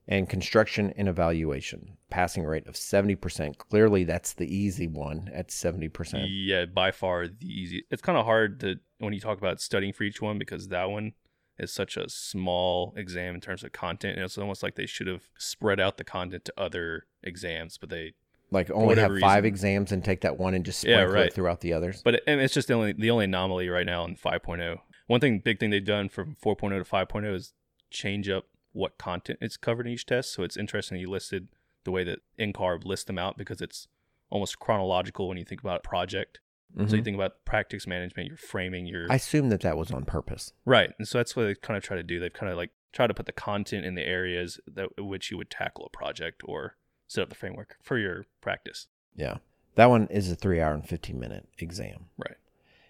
And 0.09 0.29
construction 0.29 0.93
and 0.97 1.09
evaluation, 1.09 1.97
passing 2.11 2.45
rate 2.45 2.67
of 2.69 2.75
70%. 2.75 3.59
Clearly, 3.59 4.05
that's 4.05 4.35
the 4.35 4.47
easy 4.47 4.87
one 4.87 5.29
at 5.35 5.49
70%. 5.49 6.27
Yeah, 6.29 6.65
by 6.67 6.93
far 6.93 7.27
the 7.27 7.47
easy. 7.47 7.85
It's 7.91 8.03
kind 8.03 8.17
of 8.17 8.25
hard 8.25 8.61
to 8.61 8.77
when 8.99 9.13
you 9.13 9.21
talk 9.21 9.39
about 9.39 9.61
studying 9.61 9.93
for 9.93 10.05
each 10.05 10.23
one 10.23 10.39
because 10.39 10.69
that 10.69 10.91
one 10.91 11.13
is 11.59 11.73
such 11.73 11.97
a 11.97 12.09
small 12.09 12.95
exam 12.97 13.35
in 13.35 13.41
terms 13.41 13.65
of 13.65 13.73
content, 13.73 14.17
and 14.17 14.25
it's 14.25 14.39
almost 14.39 14.63
like 14.63 14.77
they 14.77 14.87
should 14.87 15.09
have 15.09 15.25
spread 15.39 15.81
out 15.81 15.97
the 15.97 16.05
content 16.05 16.45
to 16.45 16.55
other 16.57 17.07
exams, 17.25 17.77
but 17.79 17.91
they. 17.91 18.13
Like, 18.53 18.71
only 18.71 18.95
have 18.95 19.19
five 19.19 19.43
reason. 19.43 19.47
exams 19.47 19.91
and 19.91 20.05
take 20.05 20.21
that 20.21 20.39
one 20.39 20.55
and 20.55 20.65
just 20.65 20.85
Yeah, 20.85 20.99
sprinkle 20.99 21.15
right. 21.15 21.27
it 21.27 21.33
throughout 21.33 21.63
the 21.63 21.73
others. 21.73 22.01
But 22.05 22.23
and 22.29 22.41
it's 22.41 22.55
just 22.55 22.69
the 22.69 22.75
only 22.75 22.93
the 22.93 23.11
only 23.11 23.25
anomaly 23.25 23.69
right 23.69 23.85
now 23.87 24.05
in 24.05 24.15
5.0. 24.15 24.79
One 25.09 25.21
thing, 25.21 25.41
big 25.41 25.59
thing 25.59 25.71
they've 25.71 25.85
done 25.85 26.09
from 26.09 26.37
4.0 26.41 26.79
to 26.79 26.85
5.0 26.89 27.35
is 27.35 27.55
change 27.91 28.29
up 28.29 28.45
what 28.77 28.99
content 28.99 29.39
is 29.43 29.57
covered 29.57 29.87
in 29.87 29.93
each 29.95 30.07
test. 30.07 30.33
So 30.33 30.43
it's 30.43 30.57
interesting 30.57 30.99
you 30.99 31.11
listed 31.11 31.49
the 31.85 31.91
way 31.91 32.05
that 32.05 32.19
NCARB 32.39 32.85
lists 32.85 33.05
them 33.07 33.19
out 33.19 33.37
because 33.39 33.61
it's 33.61 33.89
almost 34.31 34.59
chronological 34.59 35.29
when 35.29 35.39
you 35.39 35.45
think 35.45 35.61
about 35.61 35.79
a 35.85 35.89
project. 35.89 36.41
So 36.77 36.83
you 36.83 37.01
Mhm. 37.01 37.05
think 37.05 37.15
about 37.15 37.45
practice 37.45 37.87
management, 37.87 38.29
you're 38.29 38.37
framing 38.37 38.87
your 38.87 39.11
I 39.11 39.15
assume 39.15 39.49
that 39.51 39.61
that 39.63 39.79
was 39.79 39.91
on 39.93 40.05
purpose. 40.05 40.53
right, 40.65 40.91
and 40.99 41.07
so 41.09 41.19
that's 41.19 41.35
what 41.37 41.45
they 41.45 41.55
kind 41.55 41.77
of 41.77 41.83
try 41.83 41.97
to 41.97 42.03
do. 42.03 42.19
They've 42.21 42.33
kind 42.33 42.51
of 42.51 42.59
like 42.59 42.71
try 42.93 43.07
to 43.07 43.15
put 43.15 43.25
the 43.27 43.33
content 43.33 43.87
in 43.87 43.95
the 43.95 44.07
areas 44.07 44.61
that 44.67 44.89
which 45.03 45.31
you 45.31 45.39
would 45.39 45.49
tackle 45.51 45.87
a 45.87 45.91
project 45.91 46.43
or 46.45 46.77
set 47.07 47.23
up 47.23 47.29
the 47.31 47.35
framework 47.35 47.77
for 47.81 47.97
your 47.99 48.27
practice. 48.41 48.89
Yeah. 49.15 49.39
That 49.77 49.87
one 49.87 50.07
is 50.09 50.31
a 50.31 50.35
three 50.35 50.61
hour 50.61 50.75
and 50.75 50.87
15 50.87 51.19
minute 51.21 51.49
exam. 51.59 52.07
Right. 52.19 52.37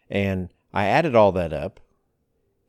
And 0.08 0.48
I 0.72 0.86
added 0.86 1.14
all 1.14 1.30
that 1.32 1.52
up. 1.52 1.78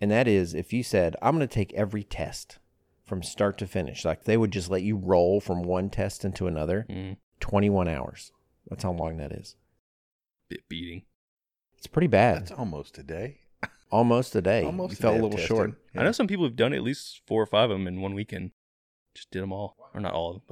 And 0.01 0.11
that 0.11 0.27
is 0.27 0.53
if 0.53 0.71
you 0.73 0.83
said, 0.83 1.15
I'm 1.21 1.35
going 1.35 1.47
to 1.47 1.53
take 1.53 1.73
every 1.73 2.03
test 2.03 2.59
from 3.07 3.24
start 3.24 3.57
to 3.59 3.65
finish, 3.68 4.04
like 4.06 4.25
they 4.25 4.38
would 4.38 4.51
just 4.51 4.69
let 4.69 4.83
you 4.83 4.98
roll 4.98 5.39
from 5.39 5.63
one 5.63 5.89
test 5.89 6.24
into 6.25 6.45
another, 6.45 6.86
Mm, 6.89 7.18
21 7.39 7.88
hours. 7.88 8.31
That's 8.69 8.83
how 8.83 8.92
long 8.92 9.18
that 9.18 9.31
is. 9.31 9.56
bit 10.50 10.68
beating. 10.69 11.04
It's 11.77 11.88
pretty 11.88 12.07
bad. 12.07 12.42
That's 12.42 12.51
almost 12.51 12.98
a 12.98 13.04
day. 13.04 13.39
Almost 13.92 14.36
a 14.36 14.42
day. 14.42 14.63
Almost 14.65 14.92
you 14.92 14.98
a 14.98 15.01
fell 15.01 15.12
day 15.13 15.19
a 15.19 15.21
little 15.21 15.38
testing. 15.38 15.56
short. 15.57 15.81
I 15.95 16.04
know 16.04 16.12
some 16.12 16.27
people 16.27 16.44
have 16.45 16.56
done 16.57 16.74
at 16.74 16.83
least 16.83 17.21
four 17.25 17.42
or 17.42 17.45
five 17.45 17.69
of 17.71 17.77
them 17.77 17.88
in 17.88 18.01
one 18.01 18.13
weekend. 18.13 18.51
Just 19.15 19.31
did 19.31 19.42
them 19.42 19.51
all, 19.54 19.77
or 19.94 20.00
not 20.01 20.13
all 20.13 20.30
of 20.30 20.36
them, 20.36 20.44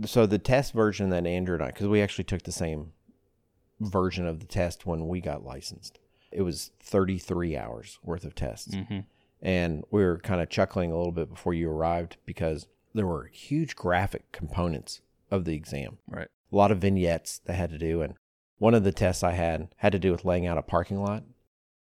but 0.00 0.08
So 0.08 0.26
the 0.26 0.38
test 0.38 0.72
version 0.72 1.10
that 1.10 1.26
Andrew 1.26 1.54
and 1.54 1.62
I, 1.64 1.68
because 1.68 1.86
we 1.86 2.02
actually 2.02 2.24
took 2.24 2.42
the 2.42 2.52
same 2.52 2.92
version 3.80 4.26
of 4.26 4.40
the 4.40 4.46
test 4.46 4.84
when 4.86 5.06
we 5.08 5.20
got 5.20 5.44
licensed, 5.44 5.98
it 6.32 6.42
was 6.42 6.72
33 6.80 7.56
hours 7.56 7.98
worth 8.02 8.24
of 8.24 8.34
tests. 8.34 8.74
hmm 8.74 9.00
and 9.42 9.84
we 9.90 10.02
were 10.04 10.18
kind 10.18 10.40
of 10.40 10.48
chuckling 10.48 10.92
a 10.92 10.96
little 10.96 11.12
bit 11.12 11.28
before 11.28 11.52
you 11.52 11.68
arrived 11.68 12.16
because 12.24 12.68
there 12.94 13.06
were 13.06 13.24
huge 13.32 13.74
graphic 13.76 14.30
components 14.32 15.00
of 15.30 15.44
the 15.44 15.54
exam. 15.54 15.98
Right. 16.08 16.28
a 16.52 16.56
lot 16.56 16.70
of 16.70 16.78
vignettes 16.78 17.40
they 17.44 17.54
had 17.54 17.70
to 17.70 17.78
do 17.78 18.02
and 18.02 18.14
one 18.58 18.74
of 18.74 18.84
the 18.84 18.92
tests 18.92 19.22
i 19.24 19.32
had 19.32 19.68
had 19.78 19.90
to 19.92 19.98
do 19.98 20.12
with 20.12 20.24
laying 20.24 20.46
out 20.46 20.58
a 20.58 20.62
parking 20.62 21.02
lot. 21.02 21.24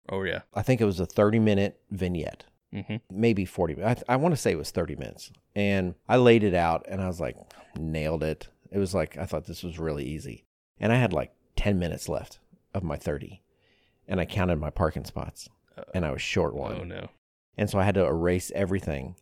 Oh 0.09 0.23
yeah. 0.23 0.41
i 0.53 0.61
think 0.61 0.81
it 0.81 0.85
was 0.85 0.99
a 0.99 1.05
30 1.05 1.39
minute 1.39 1.79
vignette. 1.91 2.45
Hmm 2.73 2.95
maybe 3.11 3.45
40 3.45 3.75
minutes 3.75 4.03
i, 4.09 4.13
I 4.13 4.15
want 4.15 4.33
to 4.33 4.39
say 4.41 4.51
it 4.51 4.57
was 4.57 4.71
30 4.71 4.95
minutes. 4.95 5.31
And 5.55 5.95
i 6.09 6.17
laid 6.17 6.43
it 6.43 6.53
out 6.55 6.85
and 6.89 7.01
i 7.01 7.07
was 7.07 7.19
like 7.19 7.35
nailed 7.77 8.23
it. 8.23 8.47
It 8.71 8.79
was 8.79 8.93
like 8.95 9.17
i 9.17 9.25
thought 9.25 9.45
this 9.45 9.63
was 9.63 9.77
really 9.77 10.05
easy. 10.05 10.45
And 10.79 10.91
i 10.91 10.95
had 10.95 11.13
like 11.13 11.33
10 11.57 11.77
minutes 11.77 12.07
left 12.09 12.39
of 12.73 12.81
my 12.83 12.95
30 12.95 13.41
and 14.07 14.19
i 14.19 14.25
counted 14.25 14.55
my 14.57 14.69
parking 14.69 15.03
spots 15.05 15.49
and 15.93 16.05
i 16.05 16.11
was 16.11 16.21
short 16.21 16.55
one. 16.55 16.77
Oh 16.81 16.83
no. 16.85 17.09
And 17.57 17.69
so 17.69 17.79
I 17.79 17.83
had 17.83 17.95
to 17.95 18.05
erase 18.05 18.51
everything. 18.55 19.15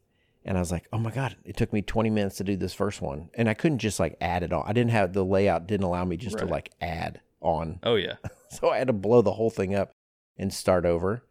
And 0.45 0.57
I 0.57 0.61
was 0.61 0.71
like, 0.71 0.87
oh 0.93 0.97
my 0.97 1.11
God, 1.11 1.35
it 1.43 1.57
took 1.57 1.73
me 1.73 1.81
20 1.81 2.09
minutes 2.09 2.37
to 2.37 2.43
do 2.43 2.55
this 2.55 2.73
first 2.73 3.01
one. 3.01 3.29
And 3.35 3.49
I 3.49 3.53
couldn't 3.53 3.79
just 3.79 3.99
like 3.99 4.15
add 4.21 4.41
it 4.41 4.53
on. 4.53 4.63
I 4.65 4.73
didn't 4.73 4.91
have 4.91 5.13
the 5.13 5.25
layout, 5.25 5.67
didn't 5.67 5.85
allow 5.85 6.05
me 6.05 6.15
just 6.17 6.37
to 6.39 6.45
like 6.45 6.71
add 6.81 7.21
on. 7.41 7.79
Oh 7.83 7.95
yeah. 7.95 8.15
So 8.51 8.69
I 8.71 8.79
had 8.79 8.87
to 8.87 8.93
blow 8.93 9.21
the 9.21 9.33
whole 9.33 9.51
thing 9.51 9.75
up 9.75 9.91
and 10.35 10.51
start 10.51 10.83
over. 10.83 11.23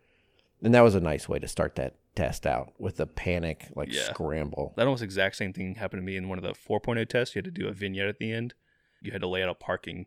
And 0.62 0.73
that 0.73 0.83
was 0.83 0.95
a 0.95 1.00
nice 1.00 1.28
way 1.28 1.40
to 1.40 1.49
start 1.49 1.75
that 1.75 1.97
test 2.14 2.47
out 2.47 2.73
with 2.78 2.97
the 2.99 3.07
panic, 3.09 3.67
like 3.75 3.93
Yeah. 3.93 4.02
scramble. 4.02 4.73
That 4.76 4.87
almost 4.87 5.02
exact 5.02 5.35
same 5.35 5.52
thing 5.52 5.75
happened 5.75 6.00
to 6.02 6.07
me 6.07 6.17
in 6.17 6.28
one 6.28 6.38
of 6.38 6.45
the 6.45 6.52
4.0 6.55 7.09
tests. 7.09 7.35
You 7.35 7.40
had 7.40 7.45
to 7.47 7.50
do 7.50 7.67
a 7.67 7.73
vignette 7.73 8.07
at 8.07 8.19
the 8.19 8.33
end. 8.33 8.55
You 9.02 9.11
had 9.11 9.21
to 9.23 9.26
lay 9.26 9.43
out 9.43 9.49
a 9.49 9.55
parking, 9.55 10.07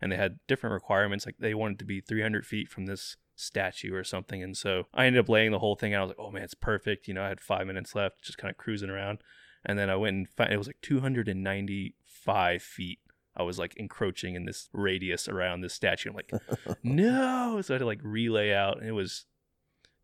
and 0.00 0.12
they 0.12 0.16
had 0.16 0.38
different 0.46 0.74
requirements. 0.74 1.26
Like 1.26 1.36
they 1.40 1.54
wanted 1.54 1.78
to 1.80 1.84
be 1.84 2.00
300 2.00 2.46
feet 2.46 2.68
from 2.68 2.86
this 2.86 3.16
statue 3.42 3.94
or 3.94 4.04
something. 4.04 4.42
And 4.42 4.56
so 4.56 4.86
I 4.94 5.06
ended 5.06 5.20
up 5.20 5.28
laying 5.28 5.50
the 5.50 5.58
whole 5.58 5.76
thing 5.76 5.94
out. 5.94 6.00
I 6.00 6.04
was 6.04 6.10
like, 6.10 6.26
oh 6.26 6.30
man, 6.30 6.42
it's 6.42 6.54
perfect. 6.54 7.08
You 7.08 7.14
know, 7.14 7.22
I 7.22 7.28
had 7.28 7.40
five 7.40 7.66
minutes 7.66 7.94
left, 7.94 8.22
just 8.22 8.38
kind 8.38 8.50
of 8.50 8.56
cruising 8.56 8.90
around. 8.90 9.18
And 9.64 9.78
then 9.78 9.90
I 9.90 9.96
went 9.96 10.16
and 10.16 10.28
found 10.28 10.52
it 10.52 10.58
was 10.58 10.66
like 10.66 10.80
295 10.82 12.62
feet. 12.62 12.98
I 13.36 13.42
was 13.42 13.58
like 13.58 13.74
encroaching 13.76 14.34
in 14.34 14.44
this 14.44 14.68
radius 14.72 15.28
around 15.28 15.60
this 15.60 15.74
statue. 15.74 16.10
I'm 16.10 16.16
like, 16.16 16.32
no. 16.82 17.60
So 17.62 17.72
I 17.72 17.76
had 17.76 17.80
to 17.80 17.86
like 17.86 18.00
relay 18.02 18.52
out. 18.52 18.78
And 18.78 18.88
it 18.88 18.92
was 18.92 19.26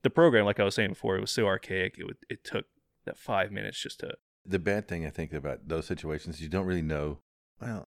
the 0.02 0.10
program, 0.10 0.44
like 0.44 0.60
I 0.60 0.64
was 0.64 0.74
saying 0.74 0.90
before, 0.90 1.16
it 1.16 1.20
was 1.20 1.30
so 1.30 1.46
archaic. 1.46 1.96
It 1.98 2.04
would, 2.04 2.18
it 2.28 2.44
took 2.44 2.66
that 3.04 3.18
five 3.18 3.50
minutes 3.50 3.80
just 3.80 4.00
to 4.00 4.14
The 4.46 4.58
bad 4.58 4.88
thing 4.88 5.04
I 5.04 5.10
think 5.10 5.32
about 5.32 5.68
those 5.68 5.86
situations, 5.86 6.40
you 6.40 6.48
don't 6.48 6.66
really 6.66 6.82
know. 6.82 7.18
Well, 7.60 7.88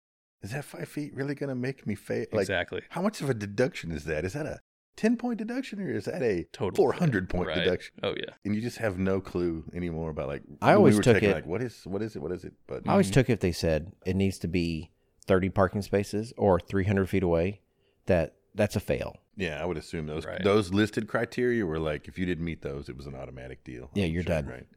is 0.41 0.51
that 0.51 0.65
five 0.65 0.89
feet 0.89 1.13
really 1.13 1.35
going 1.35 1.49
to 1.49 1.55
make 1.55 1.85
me 1.85 1.95
fail? 1.95 2.25
Like, 2.31 2.41
exactly. 2.41 2.81
how 2.89 3.01
much 3.01 3.21
of 3.21 3.29
a 3.29 3.33
deduction 3.33 3.91
is 3.91 4.05
that? 4.05 4.25
Is 4.25 4.33
that 4.33 4.45
a 4.45 4.59
10 5.01 5.17
point 5.17 5.39
deduction 5.39 5.79
or 5.81 5.89
is 5.91 6.05
that 6.05 6.21
a 6.21 6.43
Total 6.53 6.75
400 6.75 7.27
point 7.27 7.47
Right. 7.47 7.55
deduction? 7.63 7.95
Oh 8.03 8.13
yeah. 8.15 8.33
And 8.45 8.53
you 8.55 8.61
just 8.61 8.77
have 8.77 8.99
no 8.99 9.19
clue 9.19 9.63
anymore 9.73 10.11
about 10.11 10.27
like 10.27 10.43
I 10.61 10.73
always 10.73 10.93
we 10.93 10.99
were 10.99 11.03
took 11.03 11.15
taking, 11.15 11.29
it- 11.31 11.33
like 11.33 11.47
what 11.47 11.61
is 11.63 11.81
what 11.85 12.01
is 12.03 12.15
it 12.15 12.21
what 12.21 12.31
is 12.31 12.43
it 12.45 12.53
but 12.67 12.83
I 12.87 12.91
always 12.91 13.09
took 13.09 13.27
if 13.29 13.39
they 13.39 13.51
said 13.51 13.91
it 14.05 14.15
needs 14.15 14.37
to 14.39 14.47
be 14.47 14.91
30 15.25 15.49
parking 15.49 15.81
spaces 15.81 16.33
or 16.37 16.59
300 16.59 17.09
feet 17.09 17.23
away, 17.23 17.61
that 18.05 18.35
that's 18.53 18.75
a 18.75 18.79
fail. 18.79 19.17
yeah 19.35 19.59
I 19.61 19.65
would 19.65 19.77
assume 19.77 20.05
those 20.05 20.25
Right. 20.25 20.43
those 20.43 20.71
listed 20.71 21.07
criteria 21.07 21.65
were 21.65 21.79
like 21.79 22.07
if 22.07 22.19
you 22.19 22.25
didn't 22.27 22.45
meet 22.45 22.61
those 22.61 22.87
it 22.87 22.95
was 22.95 23.07
an 23.07 23.15
automatic 23.15 23.63
deal 23.63 23.89
Yeah, 23.95 24.05
I'm 24.05 24.11
you're 24.11 24.21
sure, 24.23 24.35
done. 24.35 24.45
right 24.45 24.67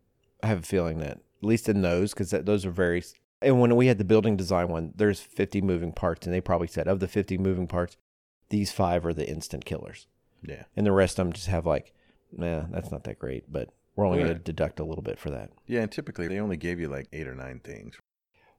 I 0.42 0.46
have 0.46 0.60
a 0.60 0.62
feeling 0.62 0.98
that 1.00 1.18
at 1.18 1.20
least 1.42 1.68
in 1.68 1.82
those, 1.82 2.14
because 2.14 2.30
those 2.30 2.64
are 2.64 2.70
very. 2.70 3.02
And 3.42 3.60
when 3.60 3.76
we 3.76 3.86
had 3.88 3.98
the 3.98 4.04
building 4.04 4.34
design 4.36 4.68
one, 4.68 4.92
there's 4.96 5.20
50 5.20 5.60
moving 5.60 5.92
parts, 5.92 6.26
and 6.26 6.34
they 6.34 6.40
probably 6.40 6.66
said 6.68 6.88
of 6.88 7.00
the 7.00 7.08
50 7.08 7.36
moving 7.36 7.66
parts, 7.66 7.98
these 8.48 8.72
five 8.72 9.04
are 9.04 9.12
the 9.12 9.28
instant 9.28 9.64
killers, 9.66 10.06
yeah 10.46 10.64
and 10.76 10.86
the 10.86 10.92
rest 10.92 11.18
of 11.18 11.24
them 11.26 11.32
just 11.32 11.46
have 11.48 11.66
like, 11.66 11.92
nah, 12.32 12.64
that's 12.70 12.90
not 12.90 13.04
that 13.04 13.18
great, 13.18 13.50
but 13.52 13.70
we're 13.96 14.06
only 14.06 14.18
going 14.18 14.32
to 14.32 14.38
deduct 14.38 14.80
a 14.80 14.84
little 14.84 15.02
bit 15.04 15.18
for 15.18 15.30
that. 15.30 15.50
yeah 15.66 15.80
and 15.82 15.92
typically 15.92 16.26
they 16.28 16.38
only 16.40 16.56
gave 16.56 16.80
you 16.80 16.88
like 16.88 17.06
eight 17.12 17.28
or 17.28 17.34
nine 17.34 17.60
things 17.62 17.96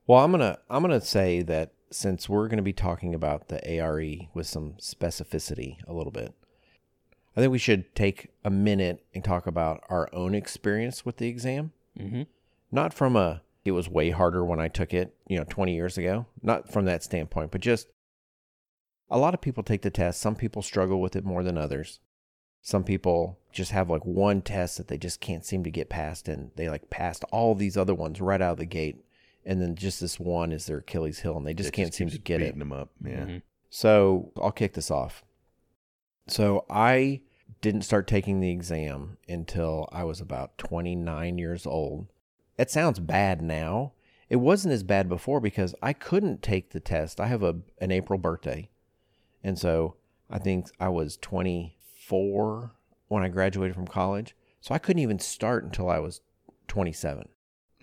Well, 0.06 0.24
I'm 0.24 0.30
gonna 0.30 0.58
I'm 0.70 0.82
gonna 0.82 1.00
say 1.00 1.42
that 1.42 1.72
since 1.90 2.28
we're 2.28 2.48
gonna 2.48 2.62
be 2.62 2.72
talking 2.72 3.14
about 3.14 3.48
the 3.48 3.60
ARE 3.78 4.28
with 4.34 4.46
some 4.46 4.74
specificity 4.80 5.76
a 5.86 5.92
little 5.92 6.12
bit, 6.12 6.34
I 7.36 7.40
think 7.40 7.52
we 7.52 7.58
should 7.58 7.94
take 7.94 8.30
a 8.44 8.50
minute 8.50 9.04
and 9.14 9.22
talk 9.24 9.46
about 9.46 9.82
our 9.88 10.08
own 10.12 10.34
experience 10.34 11.04
with 11.04 11.18
the 11.18 11.28
exam. 11.28 11.72
Mm-hmm. 11.98 12.22
Not 12.72 12.94
from 12.94 13.14
a 13.16 13.42
it 13.64 13.72
was 13.72 13.88
way 13.88 14.10
harder 14.10 14.44
when 14.44 14.60
I 14.60 14.68
took 14.68 14.94
it, 14.94 15.14
you 15.26 15.36
know, 15.38 15.44
20 15.48 15.74
years 15.74 15.98
ago. 15.98 16.26
Not 16.40 16.72
from 16.72 16.84
that 16.84 17.02
standpoint, 17.02 17.50
but 17.50 17.60
just 17.60 17.88
a 19.10 19.18
lot 19.18 19.34
of 19.34 19.40
people 19.40 19.62
take 19.62 19.82
the 19.82 19.90
test. 19.90 20.20
Some 20.20 20.34
people 20.36 20.62
struggle 20.62 21.00
with 21.00 21.16
it 21.16 21.24
more 21.24 21.42
than 21.42 21.56
others. 21.58 22.00
Some 22.62 22.82
people 22.84 23.38
just 23.52 23.70
have 23.70 23.88
like 23.88 24.04
one 24.04 24.42
test 24.42 24.76
that 24.76 24.88
they 24.88 24.98
just 24.98 25.20
can't 25.20 25.44
seem 25.44 25.62
to 25.64 25.70
get 25.70 25.88
past 25.88 26.28
and 26.28 26.50
they 26.56 26.68
like 26.68 26.90
passed 26.90 27.24
all 27.30 27.54
these 27.54 27.76
other 27.76 27.94
ones 27.94 28.20
right 28.20 28.42
out 28.42 28.52
of 28.52 28.58
the 28.58 28.66
gate. 28.66 29.04
And 29.44 29.62
then 29.62 29.76
just 29.76 30.00
this 30.00 30.18
one 30.18 30.50
is 30.52 30.66
their 30.66 30.78
Achilles 30.78 31.20
heel 31.20 31.36
and 31.36 31.46
they 31.46 31.54
just 31.54 31.68
It 31.68 31.72
can't 31.72 31.94
seem 31.94 32.10
to 32.10 32.18
get 32.18 32.40
it. 32.42 32.46
beating 32.46 32.58
them 32.58 32.72
up 32.72 32.90
yeah 33.04 33.24
Mhm. 33.24 33.42
So 33.70 34.32
I'll 34.42 34.50
kick 34.50 34.72
this 34.74 34.90
off. 34.90 35.24
So 36.26 36.64
I 36.68 37.20
didn't 37.60 37.82
start 37.82 38.06
taking 38.08 38.40
the 38.40 38.50
exam 38.50 39.18
until 39.28 39.88
I 39.92 40.02
was 40.04 40.20
about 40.20 40.58
29 40.58 41.38
years 41.38 41.66
old. 41.66 42.08
It 42.58 42.70
sounds 42.70 42.98
bad 42.98 43.40
now. 43.42 43.92
It 44.28 44.36
wasn't 44.36 44.74
as 44.74 44.82
bad 44.82 45.08
before 45.08 45.40
because 45.40 45.74
I 45.80 45.92
couldn't 45.92 46.42
take 46.42 46.70
the 46.70 46.80
test. 46.80 47.20
I 47.20 47.26
have 47.28 47.44
a 47.44 47.60
an 47.80 47.92
April 47.92 48.18
birthday. 48.18 48.68
And 49.46 49.56
so 49.56 49.94
I 50.28 50.40
think 50.40 50.66
I 50.80 50.88
was 50.88 51.16
24 51.18 52.72
when 53.06 53.22
I 53.22 53.28
graduated 53.28 53.76
from 53.76 53.86
college. 53.86 54.34
So 54.60 54.74
I 54.74 54.78
couldn't 54.78 55.02
even 55.02 55.20
start 55.20 55.62
until 55.62 55.88
I 55.88 56.00
was 56.00 56.20
27 56.66 57.28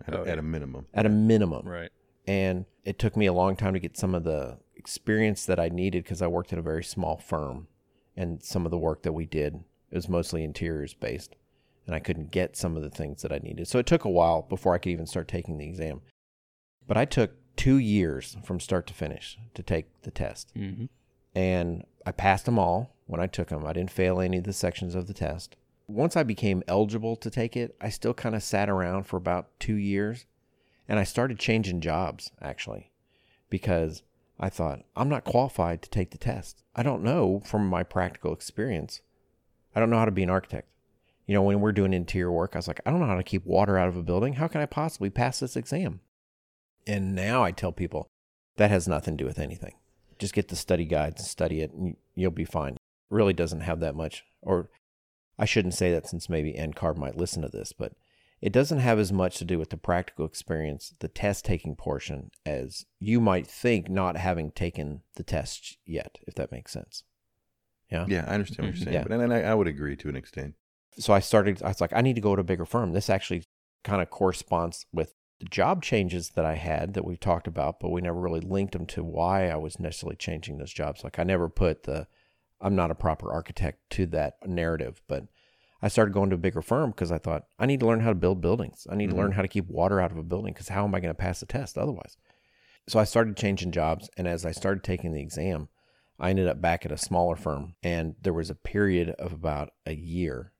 at, 0.05 0.13
a, 0.13 0.19
Oh, 0.19 0.25
at 0.25 0.37
a 0.37 0.41
minimum 0.41 0.87
at 0.93 1.05
a 1.05 1.09
minimum 1.09 1.65
Right. 1.65 1.89
and 2.27 2.65
it 2.83 2.99
took 2.99 3.15
me 3.15 3.27
a 3.27 3.33
long 3.33 3.55
time 3.55 3.73
to 3.73 3.79
get 3.79 3.97
some 3.97 4.13
of 4.13 4.25
the 4.25 4.57
experience 4.75 5.45
that 5.45 5.57
I 5.57 5.69
needed 5.69 6.03
because 6.03 6.21
I 6.21 6.27
worked 6.27 6.51
in 6.51 6.59
a 6.59 6.63
very 6.63 6.83
small 6.83 7.15
firm, 7.15 7.67
and 8.17 8.43
some 8.43 8.65
of 8.65 8.71
the 8.71 8.77
work 8.77 9.03
that 9.03 9.13
we 9.13 9.25
did 9.25 9.63
it 9.89 9.95
was 9.95 10.09
mostly 10.09 10.43
interiors 10.43 10.93
based, 10.93 11.37
and 11.85 11.95
I 11.95 11.99
couldn't 11.99 12.31
get 12.31 12.57
some 12.57 12.75
of 12.75 12.83
the 12.83 12.89
things 12.89 13.21
that 13.21 13.31
I 13.31 13.37
needed. 13.37 13.69
So 13.69 13.79
it 13.79 13.85
took 13.85 14.03
a 14.03 14.09
while 14.09 14.41
before 14.41 14.73
I 14.73 14.79
could 14.79 14.89
even 14.91 15.05
start 15.07 15.29
taking 15.29 15.57
the 15.57 15.65
exam. 15.65 16.01
But 16.85 16.97
I 16.97 17.05
took 17.05 17.31
two 17.55 17.77
years 17.77 18.35
from 18.43 18.59
start 18.59 18.85
to 18.87 18.93
finish 18.93 19.37
to 19.53 19.63
take 19.63 20.01
the 20.01 20.11
test, 20.11 20.51
Mm-hmm. 20.57 20.85
And 21.35 21.83
I 22.05 22.11
passed 22.11 22.45
them 22.45 22.59
all 22.59 22.95
when 23.05 23.19
I 23.19 23.27
took 23.27 23.49
them. 23.49 23.65
I 23.65 23.73
didn't 23.73 23.91
fail 23.91 24.19
any 24.19 24.37
of 24.37 24.43
the 24.43 24.53
sections 24.53 24.95
of 24.95 25.07
the 25.07 25.13
test. 25.13 25.55
Once 25.87 26.15
I 26.15 26.23
became 26.23 26.63
eligible 26.67 27.15
to 27.17 27.29
take 27.29 27.57
it, 27.57 27.75
I 27.81 27.89
still 27.89 28.13
kind 28.13 28.35
of 28.35 28.43
sat 28.43 28.69
around 28.69 29.03
for 29.03 29.17
about 29.17 29.47
two 29.59 29.75
years 29.75 30.25
and 30.87 30.99
I 30.99 31.03
started 31.03 31.39
changing 31.39 31.81
jobs 31.81 32.31
actually 32.41 32.91
because 33.49 34.03
I 34.39 34.49
thought, 34.49 34.81
I'm 34.95 35.09
not 35.09 35.23
qualified 35.23 35.81
to 35.83 35.89
take 35.89 36.11
the 36.11 36.17
test. 36.17 36.63
I 36.75 36.83
don't 36.83 37.03
know 37.03 37.41
from 37.45 37.67
my 37.67 37.83
practical 37.83 38.33
experience. 38.33 39.01
I 39.75 39.79
don't 39.79 39.89
know 39.89 39.99
how 39.99 40.05
to 40.05 40.11
be 40.11 40.23
an 40.23 40.29
architect. 40.29 40.67
You 41.25 41.33
know, 41.33 41.43
when 41.43 41.61
we're 41.61 41.71
doing 41.71 41.93
interior 41.93 42.31
work, 42.31 42.51
I 42.53 42.57
was 42.57 42.67
like, 42.67 42.81
I 42.85 42.91
don't 42.91 42.99
know 42.99 43.05
how 43.05 43.15
to 43.15 43.23
keep 43.23 43.45
water 43.45 43.77
out 43.77 43.87
of 43.87 43.95
a 43.95 44.03
building. 44.03 44.33
How 44.33 44.47
can 44.47 44.59
I 44.59 44.65
possibly 44.65 45.09
pass 45.09 45.39
this 45.39 45.55
exam? 45.55 46.01
And 46.85 47.15
now 47.15 47.43
I 47.43 47.51
tell 47.51 47.71
people 47.71 48.09
that 48.57 48.71
has 48.71 48.87
nothing 48.87 49.17
to 49.17 49.23
do 49.23 49.27
with 49.27 49.39
anything. 49.39 49.75
Just 50.23 50.33
get 50.33 50.47
the 50.47 50.55
study 50.55 50.85
guides 50.85 51.19
and 51.19 51.27
study 51.27 51.59
it, 51.59 51.73
and 51.73 51.97
you'll 52.15 52.31
be 52.31 52.45
fine. 52.45 52.75
It 52.75 52.79
really 53.09 53.33
doesn't 53.33 53.59
have 53.59 53.81
that 53.81 53.93
much, 53.93 54.23
or 54.41 54.69
I 55.37 55.43
shouldn't 55.43 55.73
say 55.73 55.91
that 55.91 56.07
since 56.07 56.29
maybe 56.29 56.53
NCARB 56.53 56.95
might 56.95 57.17
listen 57.17 57.41
to 57.41 57.49
this, 57.49 57.73
but 57.73 57.91
it 58.39 58.53
doesn't 58.53 58.79
have 58.79 58.99
as 58.99 59.11
much 59.11 59.37
to 59.39 59.43
do 59.43 59.59
with 59.59 59.69
the 59.69 59.75
practical 59.75 60.25
experience, 60.25 60.93
the 60.99 61.09
test 61.09 61.43
taking 61.43 61.75
portion, 61.75 62.31
as 62.45 62.85
you 63.01 63.19
might 63.19 63.45
think 63.45 63.89
not 63.89 64.15
having 64.15 64.51
taken 64.51 65.01
the 65.17 65.23
test 65.23 65.77
yet, 65.85 66.19
if 66.25 66.35
that 66.35 66.53
makes 66.53 66.71
sense. 66.71 67.03
Yeah. 67.91 68.05
yeah 68.07 68.23
I 68.25 68.35
understand 68.35 68.69
what 68.69 68.75
you're 68.75 68.75
mm-hmm. 68.75 68.83
saying 68.85 68.93
Yeah. 68.93 69.03
but 69.03 69.11
and 69.11 69.33
I, 69.33 69.41
I 69.41 69.53
would 69.53 69.67
agree 69.67 69.97
to 69.97 70.07
an 70.07 70.15
extent 70.15 70.55
So 70.97 71.11
I 71.11 71.19
started, 71.19 71.61
I 71.61 71.67
was 71.67 71.81
like, 71.81 71.91
I 71.93 71.99
need 71.99 72.15
to 72.15 72.21
go 72.21 72.33
to 72.33 72.39
a 72.39 72.45
bigger 72.45 72.65
firm. 72.65 72.93
This 72.93 73.09
actually 73.09 73.43
kind 73.83 74.01
of 74.01 74.09
corresponds 74.09 74.85
with 74.93 75.13
the 75.43 75.49
job 75.49 75.83
changes 75.83 76.29
that 76.29 76.45
I 76.45 76.55
had 76.55 76.93
that 76.93 77.03
we've 77.03 77.19
talked 77.19 77.47
about, 77.47 77.81
but 77.81 77.89
we 77.89 77.99
never 77.99 78.19
really 78.19 78.39
linked 78.39 78.71
them 78.71 78.85
to 78.87 79.03
why 79.03 79.49
I 79.49 79.57
was 79.57 79.77
necessarily 79.77 80.15
changing 80.15 80.57
those 80.57 80.71
jobs. 80.71 81.03
Like 81.03 81.19
I 81.19 81.23
never 81.23 81.49
put 81.49 81.83
the, 81.83 82.07
I'm 82.61 82.77
not 82.77 82.91
a 82.91 82.95
proper 82.95 83.29
architect 83.29 83.79
to 83.91 84.05
that 84.07 84.35
narrative, 84.45 85.01
but 85.05 85.25
I 85.81 85.89
started 85.89 86.13
going 86.13 86.29
to 86.29 86.35
a 86.35 86.39
bigger 86.39 86.61
firm 86.61 86.91
because 86.91 87.11
I 87.11 87.17
thought 87.17 87.43
I 87.59 87.65
need 87.65 87.81
to 87.81 87.85
learn 87.85 87.99
how 87.99 88.07
to 88.07 88.15
build 88.15 88.39
buildings. 88.39 88.87
I 88.89 88.95
need 88.95 89.09
to 89.09 89.17
learn 89.17 89.31
mm-hmm. 89.31 89.35
how 89.35 89.41
to 89.41 89.49
keep 89.49 89.67
water 89.67 89.99
out 89.99 90.13
of 90.13 90.17
a 90.17 90.23
building 90.23 90.53
because 90.53 90.69
how 90.69 90.85
am 90.85 90.95
I 90.95 91.01
going 91.01 91.13
to 91.13 91.21
pass 91.21 91.41
the 91.41 91.45
test 91.45 91.77
otherwise? 91.77 92.15
So 92.87 92.97
I 92.97 93.03
started 93.03 93.35
changing 93.35 93.73
jobs, 93.73 94.09
and 94.15 94.27
as 94.27 94.45
I 94.45 94.51
started 94.51 94.81
taking 94.83 95.11
the 95.11 95.21
exam, 95.21 95.67
I 96.19 96.29
ended 96.29 96.47
up 96.47 96.61
back 96.61 96.85
at 96.85 96.91
a 96.91 96.97
smaller 96.97 97.35
firm, 97.35 97.75
and 97.83 98.15
there 98.21 98.33
was 98.33 98.49
a 98.49 98.55
period 98.55 99.09
of 99.19 99.33
about 99.33 99.71
a 99.85 99.93
year 99.93 100.53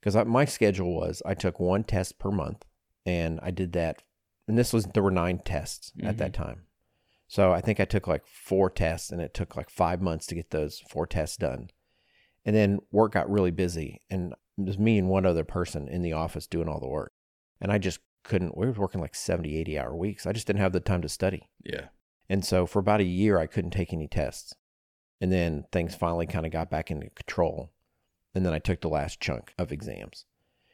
because 0.00 0.16
my 0.26 0.44
schedule 0.44 0.92
was 0.92 1.22
I 1.24 1.34
took 1.34 1.60
one 1.60 1.84
test 1.84 2.18
per 2.18 2.32
month, 2.32 2.64
and 3.06 3.38
I 3.42 3.52
did 3.52 3.72
that, 3.74 4.02
and 4.46 4.58
this 4.58 4.72
was 4.72 4.86
there 4.86 5.02
were 5.02 5.10
nine 5.10 5.40
tests 5.44 5.92
at 6.02 6.18
that 6.18 6.32
mm-hmm. 6.32 6.42
time, 6.42 6.62
so 7.26 7.52
I 7.52 7.60
think 7.60 7.80
I 7.80 7.84
took 7.84 8.06
like 8.06 8.26
four 8.26 8.70
tests, 8.70 9.10
and 9.10 9.20
it 9.20 9.34
took 9.34 9.56
like 9.56 9.70
five 9.70 10.00
months 10.00 10.26
to 10.26 10.34
get 10.34 10.50
those 10.50 10.82
four 10.88 11.06
tests 11.06 11.36
done, 11.36 11.70
and 12.44 12.54
then 12.54 12.80
work 12.90 13.12
got 13.12 13.30
really 13.30 13.50
busy, 13.50 14.00
and 14.10 14.34
it 14.58 14.66
was 14.66 14.78
me 14.78 14.98
and 14.98 15.08
one 15.08 15.26
other 15.26 15.44
person 15.44 15.88
in 15.88 16.02
the 16.02 16.12
office 16.12 16.46
doing 16.46 16.68
all 16.68 16.80
the 16.80 16.88
work, 16.88 17.12
and 17.60 17.72
I 17.72 17.78
just 17.78 18.00
couldn't. 18.24 18.56
We 18.56 18.66
were 18.66 18.72
working 18.72 19.00
like 19.00 19.14
70, 19.14 19.56
80 19.56 19.78
hour 19.78 19.94
weeks. 19.94 20.26
I 20.26 20.32
just 20.32 20.46
didn't 20.46 20.60
have 20.60 20.72
the 20.72 20.80
time 20.80 21.02
to 21.02 21.08
study. 21.08 21.48
Yeah. 21.62 21.88
And 22.28 22.44
so 22.44 22.66
for 22.66 22.78
about 22.78 23.00
a 23.00 23.04
year, 23.04 23.38
I 23.38 23.46
couldn't 23.46 23.70
take 23.70 23.92
any 23.92 24.08
tests. 24.08 24.54
And 25.20 25.30
then 25.30 25.66
things 25.70 25.94
finally 25.94 26.26
kind 26.26 26.44
of 26.44 26.52
got 26.52 26.70
back 26.70 26.90
into 26.90 27.10
control. 27.10 27.72
And 28.34 28.44
then 28.44 28.52
I 28.52 28.58
took 28.58 28.80
the 28.80 28.88
last 28.88 29.20
chunk 29.20 29.54
of 29.58 29.70
exams. 29.70 30.24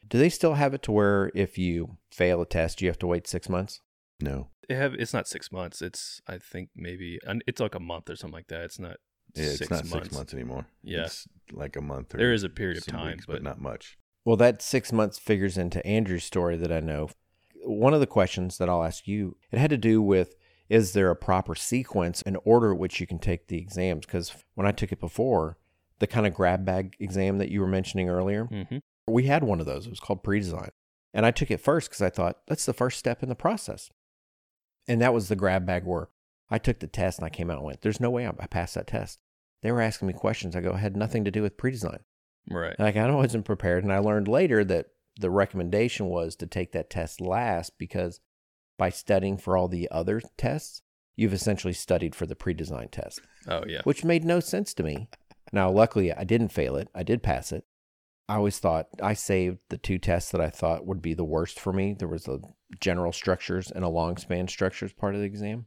Do 0.07 0.17
they 0.17 0.29
still 0.29 0.55
have 0.55 0.73
it 0.73 0.81
to 0.83 0.91
where 0.91 1.31
if 1.35 1.57
you 1.57 1.97
fail 2.11 2.41
a 2.41 2.45
test, 2.45 2.81
you 2.81 2.87
have 2.89 2.99
to 2.99 3.07
wait 3.07 3.27
six 3.27 3.47
months? 3.49 3.81
no 4.19 4.49
They 4.67 4.75
have. 4.75 4.93
It's 4.93 5.13
not 5.13 5.27
six 5.27 5.51
months. 5.51 5.81
It's 5.81 6.21
I 6.27 6.37
think 6.37 6.69
maybe 6.75 7.19
it's 7.47 7.59
like 7.61 7.75
a 7.75 7.79
month 7.79 8.09
or 8.09 8.15
something 8.15 8.35
like 8.35 8.47
that. 8.47 8.61
It's 8.61 8.79
not. 8.79 8.97
yeah, 9.35 9.45
it's 9.45 9.61
not 9.61 9.85
months. 9.85 9.91
six 9.91 10.11
months 10.11 10.33
anymore 10.33 10.65
Yeah. 10.83 11.05
it's 11.05 11.27
like 11.51 11.75
a 11.75 11.81
month 11.81 12.13
or 12.13 12.17
There 12.17 12.33
is 12.33 12.43
a 12.43 12.49
period 12.49 12.77
of 12.77 12.85
time, 12.85 13.13
weeks, 13.13 13.25
but, 13.25 13.41
not 13.43 13.59
much 13.61 13.97
Well, 14.25 14.37
that 14.37 14.61
six 14.61 14.91
months 14.91 15.17
figures 15.17 15.57
into 15.57 15.85
Andrew's 15.87 16.23
story 16.23 16.57
that 16.57 16.71
I 16.71 16.79
know. 16.79 17.09
One 17.63 17.93
of 17.93 17.99
the 17.99 18.07
questions 18.07 18.57
that 18.57 18.69
I'll 18.69 18.83
ask 18.83 19.07
you, 19.07 19.37
it 19.51 19.59
had 19.59 19.69
to 19.71 19.77
do 19.77 20.01
with 20.01 20.35
is 20.69 20.93
there 20.93 21.09
a 21.09 21.15
proper 21.15 21.53
sequence 21.55 22.21
and 22.25 22.37
order 22.45 22.73
which 22.73 22.99
you 23.01 23.07
can 23.07 23.19
take 23.19 23.47
the 23.47 23.57
exams? 23.57 24.05
Because 24.05 24.33
when 24.55 24.65
I 24.67 24.71
took 24.71 24.91
it 24.91 24.99
before, 25.01 25.57
the 25.99 26.07
kind 26.07 26.25
of 26.25 26.33
grab 26.33 26.63
bag 26.65 26.95
exam 26.99 27.37
that 27.39 27.49
you 27.49 27.59
were 27.61 27.67
mentioning 27.67 28.09
earlier, 28.09 28.45
hmm 28.45 28.77
we 29.07 29.23
had 29.23 29.43
one 29.43 29.59
of 29.59 29.65
those. 29.65 29.85
It 29.87 29.89
was 29.89 29.99
called 29.99 30.23
pre-design. 30.23 30.71
And 31.13 31.25
I 31.25 31.31
took 31.31 31.51
it 31.51 31.59
first 31.59 31.89
because 31.89 32.01
I 32.01 32.09
thought 32.09 32.37
that's 32.47 32.65
the 32.65 32.73
first 32.73 32.97
step 32.97 33.21
in 33.21 33.29
the 33.29 33.35
process. 33.35 33.89
And 34.87 35.01
that 35.01 35.13
was 35.13 35.27
the 35.27 35.35
grab 35.35 35.65
bag 35.65 35.83
where 35.85 36.09
I 36.49 36.57
took 36.57 36.79
the 36.79 36.87
test 36.87 37.19
and 37.19 37.25
I 37.25 37.29
came 37.29 37.49
out 37.51 37.57
and 37.57 37.65
went, 37.65 37.81
there's 37.81 37.99
no 37.99 38.09
way 38.09 38.25
I 38.25 38.31
I 38.39 38.47
passed 38.47 38.75
that 38.75 38.87
test. 38.87 39.19
They 39.61 39.71
were 39.71 39.81
asking 39.81 40.07
me 40.07 40.13
questions. 40.13 40.55
I 40.55 40.61
go, 40.61 40.73
had 40.73 40.95
nothing 40.97 41.23
to 41.25 41.31
do 41.31 41.41
with 41.41 41.57
pre-design. 41.57 41.99
right. 42.49 42.79
Like 42.79 42.95
I 42.95 43.09
wasn't 43.15 43.45
prepared. 43.45 43.83
And 43.83 43.91
I 43.93 43.99
learned 43.99 44.27
later 44.27 44.63
that 44.65 44.87
the 45.19 45.29
recommendation 45.29 46.07
was 46.07 46.35
to 46.37 46.47
take 46.47 46.71
that 46.71 46.89
test 46.89 47.19
last 47.21 47.77
because 47.77 48.19
by 48.77 48.89
studying 48.89 49.37
for 49.37 49.55
all 49.57 49.67
the 49.67 49.89
other 49.91 50.21
tests, 50.37 50.81
you've 51.17 51.33
essentially 51.33 51.73
studied 51.73 52.15
for 52.15 52.25
the 52.25 52.35
pre-design 52.35 52.87
test 52.87 53.19
Oh 53.47 53.63
yeah. 53.67 53.81
which 53.83 54.03
made 54.05 54.23
no 54.23 54.39
sense 54.39 54.73
to 54.75 54.83
me. 54.83 55.09
Now, 55.53 55.69
luckily, 55.69 56.13
I 56.13 56.23
didn't 56.23 56.49
fail 56.53 56.77
it. 56.77 56.87
I 56.95 57.03
did 57.03 57.21
pass 57.21 57.51
it. 57.51 57.65
I 58.31 58.35
always 58.35 58.59
thought 58.59 58.87
I 59.03 59.13
saved 59.13 59.57
the 59.67 59.77
two 59.77 59.99
tests 59.99 60.31
that 60.31 60.39
I 60.39 60.49
thought 60.49 60.85
would 60.85 61.01
be 61.01 61.13
the 61.13 61.25
worst 61.25 61.59
for 61.59 61.73
me. 61.73 61.93
There 61.93 62.07
was 62.07 62.29
a 62.29 62.39
general 62.79 63.11
structures 63.11 63.69
and 63.69 63.83
a 63.83 63.89
long 63.89 64.15
span 64.15 64.47
structures 64.47 64.93
part 64.93 65.15
of 65.15 65.19
the 65.19 65.27
exam, 65.27 65.65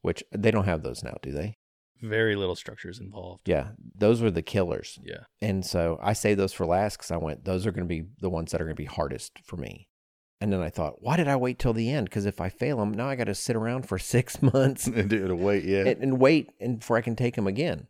which 0.00 0.24
they 0.32 0.50
don't 0.50 0.64
have 0.64 0.82
those 0.82 1.04
now, 1.04 1.18
do 1.20 1.30
they? 1.30 1.58
Very 2.00 2.36
little 2.36 2.56
structures 2.56 3.00
involved. 3.00 3.46
Yeah, 3.46 3.72
those 3.94 4.22
were 4.22 4.30
the 4.30 4.40
killers. 4.40 4.98
Yeah. 5.02 5.24
And 5.42 5.62
so 5.62 5.98
I 6.02 6.14
saved 6.14 6.40
those 6.40 6.54
for 6.54 6.64
last 6.64 6.96
because 6.96 7.10
I 7.10 7.18
went, 7.18 7.44
those 7.44 7.66
are 7.66 7.70
going 7.70 7.86
to 7.86 7.94
be 7.94 8.04
the 8.18 8.30
ones 8.30 8.52
that 8.52 8.62
are 8.62 8.64
going 8.64 8.76
to 8.76 8.82
be 8.82 8.86
hardest 8.86 9.38
for 9.44 9.58
me. 9.58 9.86
And 10.40 10.50
then 10.50 10.62
I 10.62 10.70
thought, 10.70 11.02
why 11.02 11.18
did 11.18 11.28
I 11.28 11.36
wait 11.36 11.58
till 11.58 11.74
the 11.74 11.90
end? 11.90 12.06
Because 12.06 12.24
if 12.24 12.40
I 12.40 12.48
fail 12.48 12.78
them, 12.78 12.94
now 12.94 13.10
I 13.10 13.14
got 13.14 13.24
to 13.24 13.34
sit 13.34 13.56
around 13.56 13.86
for 13.86 13.98
six 13.98 14.40
months 14.40 14.86
and 14.86 15.38
wait, 15.38 15.64
yeah. 15.64 15.80
and, 15.80 16.02
and 16.02 16.18
wait 16.18 16.48
and 16.58 16.78
before 16.78 16.96
I 16.96 17.02
can 17.02 17.14
take 17.14 17.36
them 17.36 17.46
again. 17.46 17.88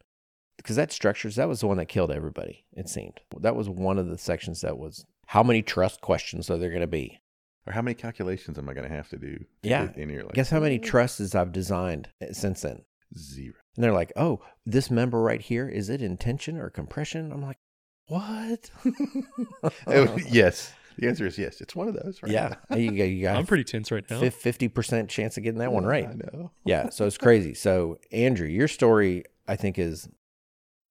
Because 0.62 0.76
that 0.76 0.92
structures, 0.92 1.36
that 1.36 1.48
was 1.48 1.60
the 1.60 1.66
one 1.66 1.78
that 1.78 1.86
killed 1.86 2.10
everybody, 2.10 2.64
it 2.72 2.88
seemed. 2.88 3.20
That 3.40 3.56
was 3.56 3.68
one 3.68 3.98
of 3.98 4.08
the 4.08 4.18
sections 4.18 4.60
that 4.60 4.78
was 4.78 5.04
how 5.26 5.42
many 5.42 5.62
truss 5.62 5.96
questions 5.96 6.50
are 6.50 6.58
there 6.58 6.70
going 6.70 6.80
to 6.82 6.86
be? 6.86 7.20
or 7.66 7.74
how 7.74 7.82
many 7.82 7.94
calculations 7.94 8.58
am 8.58 8.68
I 8.68 8.74
going 8.74 8.88
to 8.88 8.94
have 8.94 9.08
to 9.10 9.18
do? 9.18 9.36
to 9.36 9.46
Yeah. 9.62 9.88
in 9.94 10.08
here? 10.08 10.22
Like, 10.22 10.32
Guess 10.32 10.48
how 10.50 10.60
many 10.60 10.78
trusses 10.78 11.34
I've 11.34 11.52
designed 11.52 12.08
eh, 12.20 12.32
since 12.32 12.62
then? 12.62 12.84
Zero. 13.16 13.54
And 13.76 13.84
they're 13.84 13.92
like, 13.92 14.12
oh, 14.16 14.40
this 14.64 14.90
member 14.90 15.20
right 15.20 15.40
here, 15.42 15.68
is 15.68 15.88
it 15.90 16.00
in 16.00 16.16
tension 16.16 16.56
or 16.56 16.70
compression? 16.70 17.30
I'm 17.32 17.42
like, 17.42 17.58
what? 18.06 18.70
Oh, 19.86 20.18
yes. 20.28 20.72
The 20.98 21.06
answer 21.06 21.26
is 21.26 21.38
yes. 21.38 21.60
It's 21.60 21.76
one 21.76 21.86
of 21.88 21.94
those, 21.94 22.20
right? 22.22 22.32
yeah. 22.32 22.54
You 22.70 22.90
got, 22.90 23.04
you 23.04 23.22
got 23.22 23.36
I'm 23.36 23.46
pretty 23.46 23.64
tense 23.64 23.90
right 23.92 24.04
now. 24.10 24.20
50% 24.20 25.08
chance 25.08 25.36
of 25.36 25.42
getting 25.42 25.60
that 25.60 25.72
one 25.72 25.84
right. 25.84 26.08
I 26.08 26.14
know. 26.14 26.50
Yeah. 26.64 26.88
So 26.90 27.06
it's 27.06 27.18
crazy. 27.18 27.54
So, 27.54 27.98
Andrew, 28.10 28.48
your 28.48 28.68
story, 28.68 29.24
I 29.46 29.56
think, 29.56 29.78
is 29.78 30.06
I 30.06 30.10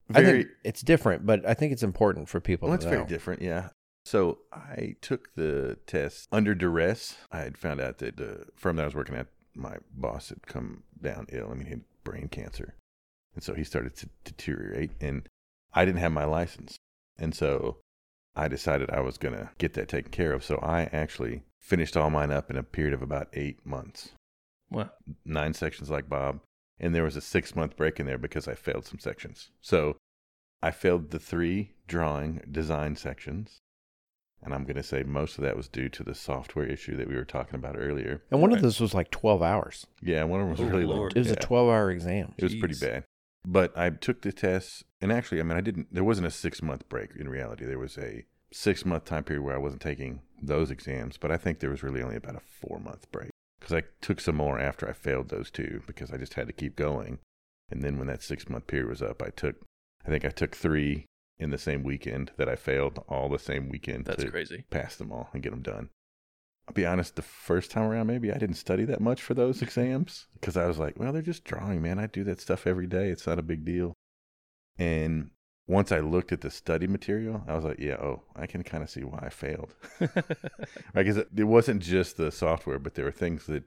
Very. 0.10 0.44
think 0.44 0.56
it's 0.63 0.82
different, 0.82 1.25
but 1.25 1.46
I 1.46 1.54
think 1.54 1.72
it's 1.72 1.84
important 1.84 2.30
for 2.30 2.39
people 2.39 2.68
Well, 2.70 2.78
to 2.78 2.84
it's 2.84 2.86
know. 2.86 2.98
very 2.98 3.06
different, 3.08 3.42
yeah. 3.42 3.70
So 4.06 4.39
I 4.51 4.96
took 5.01 5.36
the 5.36 5.78
test 5.86 6.28
under 6.32 6.56
duress. 6.56 7.18
I 7.32 7.39
had 7.39 7.58
found 7.58 7.80
out 7.82 8.00
that 8.00 8.20
uh, 8.20 8.24
the 8.24 8.46
firm 8.56 8.78
that 8.78 8.84
I 8.84 8.86
was 8.86 8.96
working 8.96 9.16
at, 9.16 9.28
my 9.56 9.78
boss 9.94 10.30
had 10.30 10.48
come 10.48 10.84
down 11.01 11.28
ill. 11.32 11.50
I 11.51 11.54
mean, 11.54 11.66
he 11.66 11.72
had 11.72 11.84
brain 12.04 12.28
cancer. 12.30 12.75
And 13.36 13.44
so 13.44 13.54
he 13.54 13.63
started 13.63 13.96
to 13.98 14.10
deteriorate. 14.24 14.92
And 15.00 15.28
I 15.74 15.86
didn't 15.86 16.00
have 16.00 16.12
my 16.12 16.25
license. 16.25 16.75
And 17.18 17.36
so 17.36 17.78
I 18.36 18.48
decided 18.48 18.89
I 18.89 19.01
was 19.01 19.18
going 19.18 19.36
to 19.36 19.50
get 19.60 19.74
that 19.74 19.89
taken 19.89 20.12
care 20.12 20.32
of. 20.34 20.44
So 20.44 20.58
I 20.63 20.84
actually 20.92 21.44
finished 21.60 21.96
all 21.98 22.10
mine 22.10 22.32
up 22.32 22.50
in 22.50 22.58
a 22.58 22.63
period 22.63 22.94
of 22.94 23.01
about 23.04 23.28
eight 23.34 23.63
months, 23.66 24.13
What? 24.70 24.96
nine 25.25 25.54
sections 25.54 25.89
like 25.89 26.10
Bob. 26.10 26.39
And 26.79 26.95
there 26.95 27.03
was 27.03 27.15
a 27.15 27.21
six 27.21 27.55
month 27.55 27.75
break 27.75 28.00
in 28.00 28.05
there 28.05 28.17
because 28.17 28.48
I 28.48 28.55
failed 28.55 28.86
some 28.86 29.00
sections. 29.00 29.50
So 29.62 29.98
I 30.62 30.71
failed 30.71 31.12
the 31.12 31.19
three 31.19 31.74
drawing 31.88 32.41
design 32.50 32.95
sections. 32.95 33.59
And 34.41 34.53
I'm 34.53 34.63
going 34.63 34.77
to 34.77 34.83
say 34.83 35.03
most 35.03 35.38
of 35.38 35.43
that 35.43 35.57
was 35.57 35.67
due 35.67 35.89
to 35.89 36.03
the 36.03 36.15
software 36.15 36.65
issue 36.65 36.95
that 36.95 37.09
we 37.09 37.15
were 37.15 37.25
talking 37.25 37.55
about 37.55 37.75
earlier. 37.77 38.24
And 38.31 38.41
one 38.41 38.53
of 38.53 38.62
those 38.62 38.79
was 38.79 38.93
like 38.93 39.12
12 39.12 39.41
hours. 39.41 39.86
Yeah, 40.01 40.24
one 40.24 40.39
of 40.39 40.45
them 40.48 40.51
was 40.51 40.62
Oh, 40.62 40.71
really 40.71 40.86
long. 40.86 41.12
It 41.13 41.17
was 41.17 41.31
a 41.31 41.36
12 41.36 41.67
hour 41.67 41.91
exam. 41.91 42.33
It 42.38 42.45
was 42.45 42.55
pretty 42.55 42.79
bad. 42.79 43.03
But 43.45 43.77
I 43.77 43.89
took 43.89 44.21
the 44.21 44.31
tests, 44.31 44.83
and 45.01 45.12
actually, 45.12 45.39
I 45.39 45.43
mean, 45.43 45.57
I 45.57 45.62
didn't. 45.62 45.93
There 45.93 46.03
wasn't 46.03 46.27
a 46.27 46.31
six 46.31 46.62
month 46.62 46.88
break 46.89 47.12
in 47.17 47.27
reality. 47.29 47.65
There 47.65 47.79
was 47.79 47.98
a 47.98 48.25
six 48.51 48.86
month 48.86 49.05
time 49.05 49.24
period 49.24 49.43
where 49.43 49.55
I 49.55 49.59
wasn't 49.59 49.81
taking 49.81 50.21
those 50.41 50.71
exams. 50.71 51.17
But 51.17 51.31
I 51.31 51.38
think 51.38 51.59
there 51.59 51.69
was 51.69 51.83
really 51.83 52.01
only 52.01 52.15
about 52.15 52.36
a 52.36 52.41
four 52.41 52.79
month 52.79 53.12
break 53.12 53.31
because 53.69 53.83
I 53.83 53.88
took 54.05 54.19
some 54.19 54.35
more 54.35 54.59
after 54.59 54.88
I 54.88 54.93
failed 54.93 55.29
those 55.29 55.51
two 55.51 55.81
because 55.85 56.11
I 56.11 56.17
just 56.17 56.33
had 56.33 56.47
to 56.47 56.53
keep 56.53 56.75
going. 56.75 57.19
And 57.69 57.83
then 57.83 57.97
when 57.97 58.07
that 58.07 58.23
six 58.23 58.49
month 58.49 58.67
period 58.67 58.89
was 58.89 59.01
up, 59.01 59.21
I 59.21 59.29
took. 59.29 59.55
I 60.05 60.09
think 60.09 60.25
I 60.25 60.29
took 60.29 60.55
three 60.55 61.05
in 61.38 61.51
the 61.51 61.57
same 61.57 61.83
weekend 61.83 62.31
that 62.38 62.49
I 62.49 62.55
failed, 62.55 63.03
all 63.07 63.29
the 63.29 63.38
same 63.38 63.69
weekend 63.69 64.05
that's 64.05 64.23
to 64.23 64.31
crazy. 64.31 64.65
pass 64.69 64.95
them 64.95 65.11
all 65.11 65.29
and 65.33 65.43
get 65.43 65.51
them 65.51 65.61
done. 65.61 65.89
I'll 66.67 66.73
be 66.73 66.85
honest, 66.85 67.15
the 67.15 67.21
first 67.21 67.71
time 67.71 67.83
around, 67.83 68.07
maybe 68.07 68.31
I 68.31 68.38
didn't 68.38 68.55
study 68.55 68.85
that 68.85 69.01
much 69.01 69.21
for 69.21 69.33
those 69.33 69.61
exams 69.61 70.27
because 70.33 70.55
I 70.55 70.65
was 70.65 70.79
like, 70.79 70.97
well, 70.97 71.11
they're 71.11 71.21
just 71.21 71.43
drawing, 71.43 71.81
man. 71.81 71.99
I 71.99 72.07
do 72.07 72.23
that 72.25 72.39
stuff 72.41 72.65
every 72.65 72.88
day. 72.88 73.09
It's 73.09 73.27
not 73.27 73.39
a 73.39 73.43
big 73.43 73.65
deal. 73.65 73.93
And 74.77 75.31
once 75.69 75.91
I 75.91 75.99
looked 75.99 76.31
at 76.31 76.41
the 76.41 76.49
study 76.49 76.88
material, 76.88 77.43
I 77.47 77.53
was 77.53 77.63
like, 77.63 77.77
yeah, 77.77 77.93
oh, 77.93 78.23
I 78.35 78.47
can 78.47 78.63
kind 78.63 78.83
of 78.83 78.89
see 78.89 79.03
why 79.03 79.19
I 79.21 79.29
failed. 79.29 79.75
right? 79.99 80.25
Because 80.95 81.17
it, 81.17 81.27
it 81.38 81.43
wasn't 81.43 81.83
just 81.83 82.17
the 82.17 82.31
software, 82.31 82.79
but 82.79 82.95
there 82.95 83.05
were 83.05 83.11
things 83.11 83.45
that, 83.45 83.63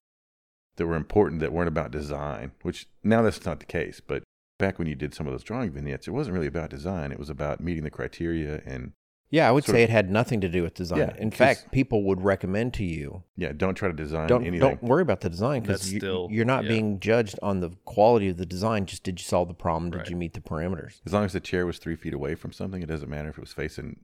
that 0.77 0.87
were 0.87 0.97
important 0.97 1.41
that 1.41 1.53
weren't 1.53 1.69
about 1.69 1.93
design, 1.93 2.51
which 2.63 2.89
now 3.05 3.23
that's 3.23 3.47
not 3.47 3.61
the 3.61 3.67
case. 3.67 4.01
But 4.05 4.25
back 4.59 4.81
when 4.81 4.89
you 4.89 4.97
did 4.97 5.15
some 5.15 5.29
of 5.29 5.33
those 5.33 5.45
drawing 5.45 5.71
vignettes, 5.71 6.09
it 6.09 6.11
wasn't 6.11 6.35
really 6.35 6.49
about 6.49 6.71
design. 6.71 7.13
It 7.13 7.21
was 7.21 7.31
about 7.31 7.61
meeting 7.61 7.85
the 7.85 7.91
criteria 7.91 8.63
and 8.67 8.93
Yeah, 9.33 9.49
I 9.49 9.51
would 9.51 9.65
say 9.65 9.83
of- 9.83 9.89
it 9.89 9.91
had 9.91 10.11
nothing 10.11 10.41
to 10.43 10.49
do 10.49 10.63
with 10.63 10.75
design. 10.75 10.99
Yeah, 11.01 11.17
In 11.17 11.31
'cause- 11.31 11.39
fact, 11.39 11.73
people 11.73 12.05
would 12.05 12.21
recommend 12.21 12.75
to 12.75 12.85
you 12.85 13.25
yeah, 13.37 13.53
don't 13.53 13.75
try 13.75 13.89
to 13.89 13.95
design 13.95 14.29
don't 14.29 14.43
anything. 14.43 14.61
don't 14.61 14.83
worry 14.83 15.01
about 15.03 15.23
the 15.23 15.31
design 15.31 15.63
because 15.63 15.91
you, 15.93 16.29
you're 16.31 16.45
not 16.45 16.65
yeah. 16.65 16.69
being 16.69 17.01
judged 17.01 17.39
on 17.43 17.61
the 17.61 17.71
quality 17.87 18.29
of 18.29 18.37
the 18.37 18.45
design. 18.47 18.85
Just 18.87 19.03
did 19.03 19.19
you 19.19 19.25
solve 19.25 19.49
the 19.49 19.55
problem? 19.55 19.91
Did 19.91 19.99
Right. 19.99 20.11
you 20.11 20.17
meet 20.17 20.35
the 20.35 20.41
parameters? 20.41 21.01
As 21.07 21.13
long 21.15 21.25
as 21.25 21.33
the 21.33 21.41
chair 21.41 21.65
was 21.67 21.79
three 21.79 21.97
feet 21.97 22.13
away 22.15 22.35
from 22.35 22.53
something, 22.53 22.83
it 22.83 22.87
doesn't 22.87 23.09
matter 23.09 23.31
if 23.31 23.39
it 23.39 23.41
was 23.41 23.53
facing 23.55 24.01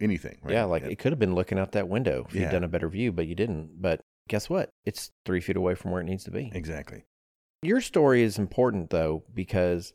anything. 0.00 0.38
Right? 0.42 0.52
Yeah, 0.52 0.64
like 0.64 0.82
it 0.82 0.98
could 0.98 1.12
have 1.12 1.18
been 1.18 1.34
looking 1.34 1.58
out 1.58 1.72
that 1.72 1.88
window 1.88 2.26
if 2.28 2.34
you'd 2.34 2.50
done 2.50 2.62
a 2.64 2.68
better 2.68 2.88
view, 2.90 3.10
but 3.10 3.26
you 3.26 3.34
didn't. 3.34 3.80
But 3.80 4.00
guess 4.28 4.50
what? 4.50 4.68
It's 4.84 5.10
three 5.24 5.40
feet 5.40 5.56
away 5.56 5.74
from 5.74 5.90
where 5.92 6.00
it 6.02 6.04
needs 6.04 6.24
to 6.24 6.30
be. 6.30 6.50
exactly. 6.54 7.04
Your 7.62 7.80
story 7.80 8.22
is 8.22 8.38
important 8.38 8.90
though 8.90 9.22
because 9.32 9.94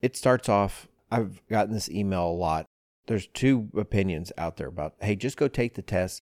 it 0.00 0.16
starts 0.16 0.48
off. 0.48 0.88
I've 1.10 1.46
gotten 1.48 1.74
this 1.74 1.90
email 1.90 2.26
a 2.26 2.32
lot. 2.32 2.66
There's 3.06 3.26
two 3.28 3.68
opinions 3.76 4.32
out 4.38 4.56
there 4.56 4.68
about, 4.68 4.94
hey, 5.00 5.16
just 5.16 5.36
go 5.36 5.48
take 5.48 5.74
the 5.74 5.82
test, 5.82 6.22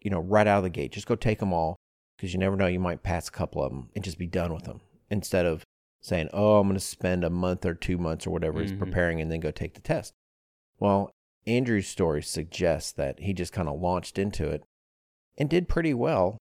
you 0.00 0.10
know, 0.10 0.20
right 0.20 0.46
out 0.46 0.58
of 0.58 0.62
the 0.64 0.70
gate. 0.70 0.92
Just 0.92 1.06
go 1.08 1.16
take 1.16 1.40
them 1.40 1.52
all 1.52 1.76
because 2.16 2.32
you 2.32 2.38
never 2.38 2.56
know. 2.56 2.66
You 2.66 2.78
might 2.80 3.02
pass 3.02 3.28
a 3.28 3.32
couple 3.32 3.62
of 3.62 3.72
them 3.72 3.90
and 3.94 4.04
just 4.04 4.18
be 4.18 4.26
done 4.26 4.54
with 4.54 4.64
them 4.64 4.80
instead 5.10 5.44
of 5.46 5.64
saying, 6.00 6.28
oh, 6.32 6.58
I'm 6.60 6.68
going 6.68 6.74
to 6.78 6.80
spend 6.80 7.24
a 7.24 7.30
month 7.30 7.64
or 7.64 7.74
two 7.74 7.98
months 7.98 8.26
or 8.26 8.30
whatever 8.30 8.60
he's 8.60 8.72
Mhm. 8.72 8.78
preparing 8.78 9.20
and 9.20 9.30
then 9.32 9.40
go 9.40 9.50
take 9.50 9.74
the 9.74 9.80
test. 9.80 10.12
Well, 10.78 11.10
Andrew's 11.46 11.88
story 11.88 12.22
suggests 12.22 12.92
that 12.92 13.20
he 13.20 13.32
just 13.32 13.52
kind 13.52 13.68
of 13.68 13.80
launched 13.80 14.18
into 14.18 14.48
it 14.48 14.62
and 15.36 15.48
did 15.50 15.68
pretty 15.68 15.94
well. 15.94 16.38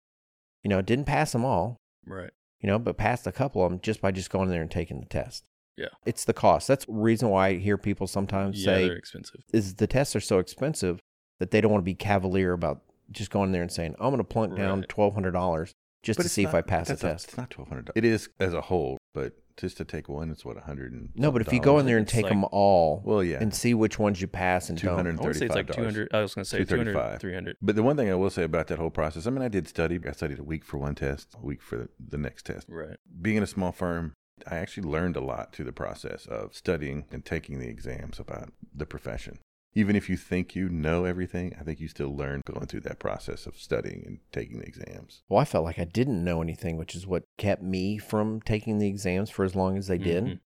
You 0.63 0.69
know, 0.69 0.81
didn't 0.81 1.05
pass 1.05 1.31
them 1.31 1.43
all, 1.45 1.77
Right. 2.05 2.31
you 2.59 2.67
know, 2.67 2.77
but 2.79 2.97
passed 2.97 3.25
a 3.27 3.31
couple 3.31 3.63
of 3.63 3.71
them 3.71 3.79
just 3.81 4.01
by 4.01 4.11
just 4.11 4.29
going 4.29 4.49
there 4.49 4.61
and 4.61 4.71
taking 4.71 4.99
the 4.99 5.05
test. 5.07 5.43
Yeah. 5.77 5.87
It's 6.05 6.25
the 6.25 6.33
cost. 6.33 6.67
That's 6.67 6.85
the 6.85 6.93
reason 6.93 7.29
why 7.29 7.49
I 7.49 7.53
hear 7.55 7.77
people 7.77 8.07
sometimes 8.07 8.59
Yeah, 8.59 8.65
say 8.75 8.87
they're 8.87 8.97
expensive. 8.97 9.41
is 9.53 9.75
the 9.75 9.87
tests 9.87 10.15
are 10.15 10.19
so 10.21 10.39
expensive 10.39 10.99
that 11.39 11.51
they 11.51 11.61
don't 11.61 11.71
want 11.71 11.81
to 11.81 11.85
be 11.85 11.95
cavalier 11.95 12.53
about 12.53 12.81
just 13.11 13.31
going 13.31 13.51
there 13.51 13.61
and 13.63 13.71
saying, 13.71 13.95
I'm 13.99 14.09
going 14.11 14.17
to 14.17 14.23
plunk 14.23 14.55
down 14.55 14.83
$1,200 14.83 15.71
just 16.03 16.19
to 16.19 16.25
it's 16.25 16.33
see 16.33 16.43
if 16.43 16.53
I 16.53 16.61
pass 16.61 16.87
the 16.87 16.93
that's 16.93 17.03
not- 17.03 17.09
test. 17.11 17.27
It's 17.29 17.37
not 17.37 17.49
twelve 17.49 17.69
hundred 17.69 17.85
dollars. 17.85 17.93
It 17.95 18.03
is 18.05 18.29
as 18.39 18.53
a 18.53 18.59
whole, 18.61 18.97
but 19.13 19.33
just 19.55 19.77
to 19.77 19.85
take 19.85 20.09
one, 20.09 20.31
it's 20.31 20.43
what 20.43 20.57
a 20.57 20.61
hundred 20.61 20.91
and 20.91 21.09
No, 21.15 21.31
but 21.31 21.41
if 21.41 21.53
you 21.53 21.61
go 21.61 21.79
in 21.79 21.85
there 21.85 21.97
and 21.97 22.07
take 22.07 22.23
like- 22.23 22.31
them 22.31 22.43
all 22.51 23.01
well, 23.05 23.23
yeah. 23.23 23.37
and 23.39 23.53
see 23.53 23.73
which 23.73 23.97
ones 23.99 24.19
you 24.19 24.27
pass 24.27 24.67
and 24.69 24.77
don't. 24.81 24.99
I 25.07 25.11
want 25.15 25.35
say 25.37 25.45
it's 25.45 25.55
like 25.55 25.67
$35. 25.67 25.75
200. 25.75 26.07
I 26.13 26.21
was 26.21 26.33
going 26.35 26.43
to 26.43 26.49
say 26.49 26.57
200, 26.65 26.91
235. 26.93 27.19
300. 27.21 27.57
But 27.61 27.75
the 27.75 27.83
one 27.83 27.95
thing 27.95 28.09
I 28.11 28.15
will 28.15 28.29
say 28.31 28.43
about 28.43 28.67
that 28.67 28.79
whole 28.79 28.89
process, 28.89 29.25
I 29.27 29.29
mean, 29.29 29.41
I 29.43 29.47
did 29.47 29.67
study. 29.67 29.97
I 30.07 30.11
studied 30.11 30.39
a 30.39 30.43
week 30.43 30.65
for 30.65 30.77
one 30.77 30.95
test, 30.95 31.35
a 31.41 31.45
week 31.45 31.61
for 31.61 31.77
the, 31.77 31.89
the 32.05 32.17
next 32.17 32.45
test. 32.45 32.67
Right. 32.67 32.97
Being 33.21 33.37
in 33.37 33.43
a 33.43 33.47
small 33.47 33.71
firm, 33.71 34.13
I 34.47 34.57
actually 34.57 34.87
learned 34.89 35.15
a 35.15 35.21
lot 35.21 35.53
through 35.53 35.65
the 35.65 35.71
process 35.71 36.25
of 36.25 36.55
studying 36.55 37.05
and 37.11 37.23
taking 37.23 37.59
the 37.59 37.69
exams 37.69 38.19
about 38.19 38.51
the 38.73 38.85
profession. 38.85 39.39
Even 39.75 39.95
if 39.95 40.07
you 40.07 40.17
think 40.17 40.55
you 40.55 40.69
know 40.69 41.05
everything, 41.05 41.55
I 41.59 41.63
think 41.63 41.79
you 41.79 41.87
still 41.87 42.15
learn 42.15 42.41
going 42.45 42.67
through 42.67 42.81
that 42.81 42.99
process 42.99 43.47
of 43.47 43.57
studying 43.57 44.03
and 44.05 44.19
taking 44.31 44.59
the 44.59 44.67
exams. 44.67 45.23
Well, 45.27 45.39
I 45.39 45.45
felt 45.45 45.65
like 45.65 45.79
I 45.79 45.85
didn't 45.85 46.23
know 46.23 46.41
anything, 46.43 46.77
which 46.77 46.93
is 46.93 47.07
what 47.07 47.23
kept 47.37 47.63
me 47.63 47.97
from 47.97 48.39
taking 48.41 48.77
the 48.77 48.87
exams 48.87 49.31
for 49.31 49.43
as 49.43 49.55
long 49.55 49.77
as 49.77 49.87
they 49.87 49.97
did. 49.97 50.23
Mhm. 50.25 50.39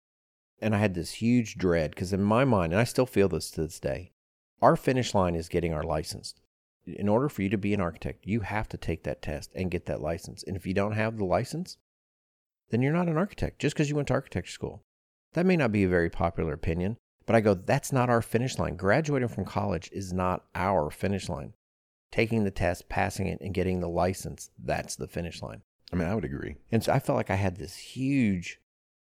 And 0.61 0.75
I 0.75 0.79
had 0.79 0.95
this 0.95 1.13
huge 1.13 1.57
dread 1.57 1.91
because, 1.91 2.13
in 2.13 2.23
my 2.23 2.45
mind, 2.45 2.75
and 2.75 2.81
I 2.81 2.85
still 2.85 3.07
feel 3.07 3.29
this 3.29 3.51
to 3.53 3.63
this 3.63 3.81
day, 3.81 4.13
our 4.61 4.77
finish 4.77 5.15
line 5.15 5.35
is 5.35 5.49
getting 5.49 5.73
our 5.73 5.83
license. 5.83 6.35
In 6.87 7.09
order 7.09 7.31
for 7.31 7.41
you 7.41 7.49
to 7.49 7.57
be 7.57 7.73
an 7.73 7.81
architect, 7.81 8.27
you 8.27 8.41
have 8.41 8.69
to 8.69 8.77
take 8.77 9.05
that 9.05 9.23
test 9.23 9.51
and 9.55 9.71
get 9.71 9.87
that 9.87 10.03
license. 10.03 10.43
And 10.43 10.55
if 10.55 10.67
you 10.67 10.75
don't 10.75 10.93
have 10.93 11.17
the 11.17 11.25
license, 11.25 11.79
then 12.75 12.83
you're 12.83 12.93
not 12.93 13.09
an 13.09 13.17
architect 13.17 13.61
just 13.61 13.77
because 13.77 13.89
you 13.89 13.95
went 13.95 14.09
to 14.09 14.15
architecture 14.15 14.51
school. 14.51 14.83
That 15.35 15.47
may 15.47 15.57
not 15.57 15.71
be 15.71 15.85
a 15.85 15.89
very 15.89 16.11
popular 16.11 16.53
opinion, 16.53 16.97
but 17.25 17.37
I 17.37 17.41
go, 17.41 17.55
that's 17.55 17.93
not 17.93 18.11
our 18.11 18.21
finish 18.21 18.59
line. 18.59 18.75
Graduating 18.75 19.29
from 19.29 19.45
college 19.45 19.89
is 19.93 20.13
not 20.13 20.45
our 20.57 20.91
finish 20.91 21.29
line. 21.29 21.53
Taking 22.11 22.43
the 22.43 22.51
test, 22.51 22.89
passing 22.89 23.29
it, 23.29 23.41
and 23.41 23.55
getting 23.55 23.79
the 23.79 23.89
license, 23.89 24.51
that's 24.59 24.97
the 24.97 25.07
finish 25.07 25.41
line. 25.41 25.63
I 25.93 25.97
mean, 25.97 26.09
I 26.09 26.17
would 26.17 26.25
agree. 26.25 26.57
And 26.73 26.83
so 26.83 26.93
I 26.93 26.99
felt 26.99 27.17
like 27.17 27.31
I 27.31 27.37
had 27.37 27.57
this 27.57 27.77
huge 27.77 28.61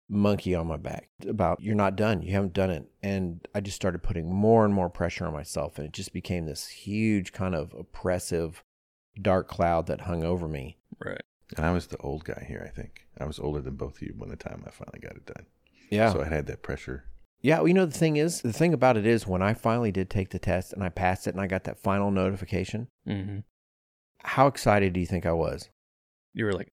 monkey 0.08 0.54
on 0.54 0.66
my 0.66 0.78
back 0.78 1.10
about 1.28 1.60
you're 1.60 1.74
not 1.74 1.94
done, 1.94 2.22
you 2.22 2.32
haven't 2.32 2.54
done 2.54 2.70
it. 2.70 2.90
And 3.02 3.46
I 3.54 3.60
just 3.60 3.76
started 3.76 4.02
putting 4.02 4.32
more 4.32 4.64
and 4.64 4.72
more 4.72 4.88
pressure 4.88 5.26
on 5.26 5.34
myself. 5.34 5.76
And 5.76 5.86
it 5.86 5.92
just 5.92 6.14
became 6.14 6.46
this 6.46 6.68
huge 6.68 7.32
kind 7.32 7.54
of 7.54 7.74
oppressive 7.78 8.62
dark 9.20 9.46
cloud 9.46 9.86
that 9.88 10.02
hung 10.02 10.24
over 10.24 10.48
me. 10.48 10.78
Right. 10.98 11.20
And 11.56 11.64
I 11.64 11.72
was 11.72 11.86
the 11.86 11.96
old 11.98 12.24
guy 12.24 12.44
here, 12.46 12.62
I 12.66 12.68
think. 12.68 13.06
I 13.18 13.24
was 13.24 13.38
older 13.38 13.60
than 13.60 13.74
both 13.76 13.96
of 13.96 14.02
you 14.02 14.14
when 14.16 14.28
the 14.30 14.36
time 14.36 14.62
I 14.66 14.70
finally 14.70 15.00
got 15.00 15.12
it 15.16 15.26
done. 15.26 15.46
Yeah. 15.90 16.12
So 16.12 16.20
I 16.20 16.26
had 16.28 16.46
that 16.46 16.62
pressure. 16.62 17.04
yeah. 17.40 17.58
Well, 17.58 17.68
you 17.68 17.74
know, 17.74 17.86
the 17.86 17.98
thing 17.98 18.16
is, 18.16 18.42
the 18.42 18.52
thing 18.52 18.74
about 18.74 18.96
it 18.98 19.06
is 19.06 19.26
when 19.26 19.40
I 19.42 19.54
finally 19.54 19.90
did 19.90 20.10
take 20.10 20.30
the 20.30 20.38
test 20.38 20.72
and 20.72 20.82
I 20.84 20.90
passed 20.90 21.26
it 21.26 21.34
and 21.34 21.40
I 21.40 21.46
got 21.46 21.64
that 21.64 21.78
final 21.78 22.10
notification, 22.10 22.88
mm-hmm. 23.08 23.38
how 24.22 24.46
excited 24.46 24.92
do 24.92 25.00
you 25.00 25.06
think 25.06 25.24
I 25.24 25.32
was? 25.32 25.70
You 26.34 26.44
were 26.44 26.52
like, 26.52 26.68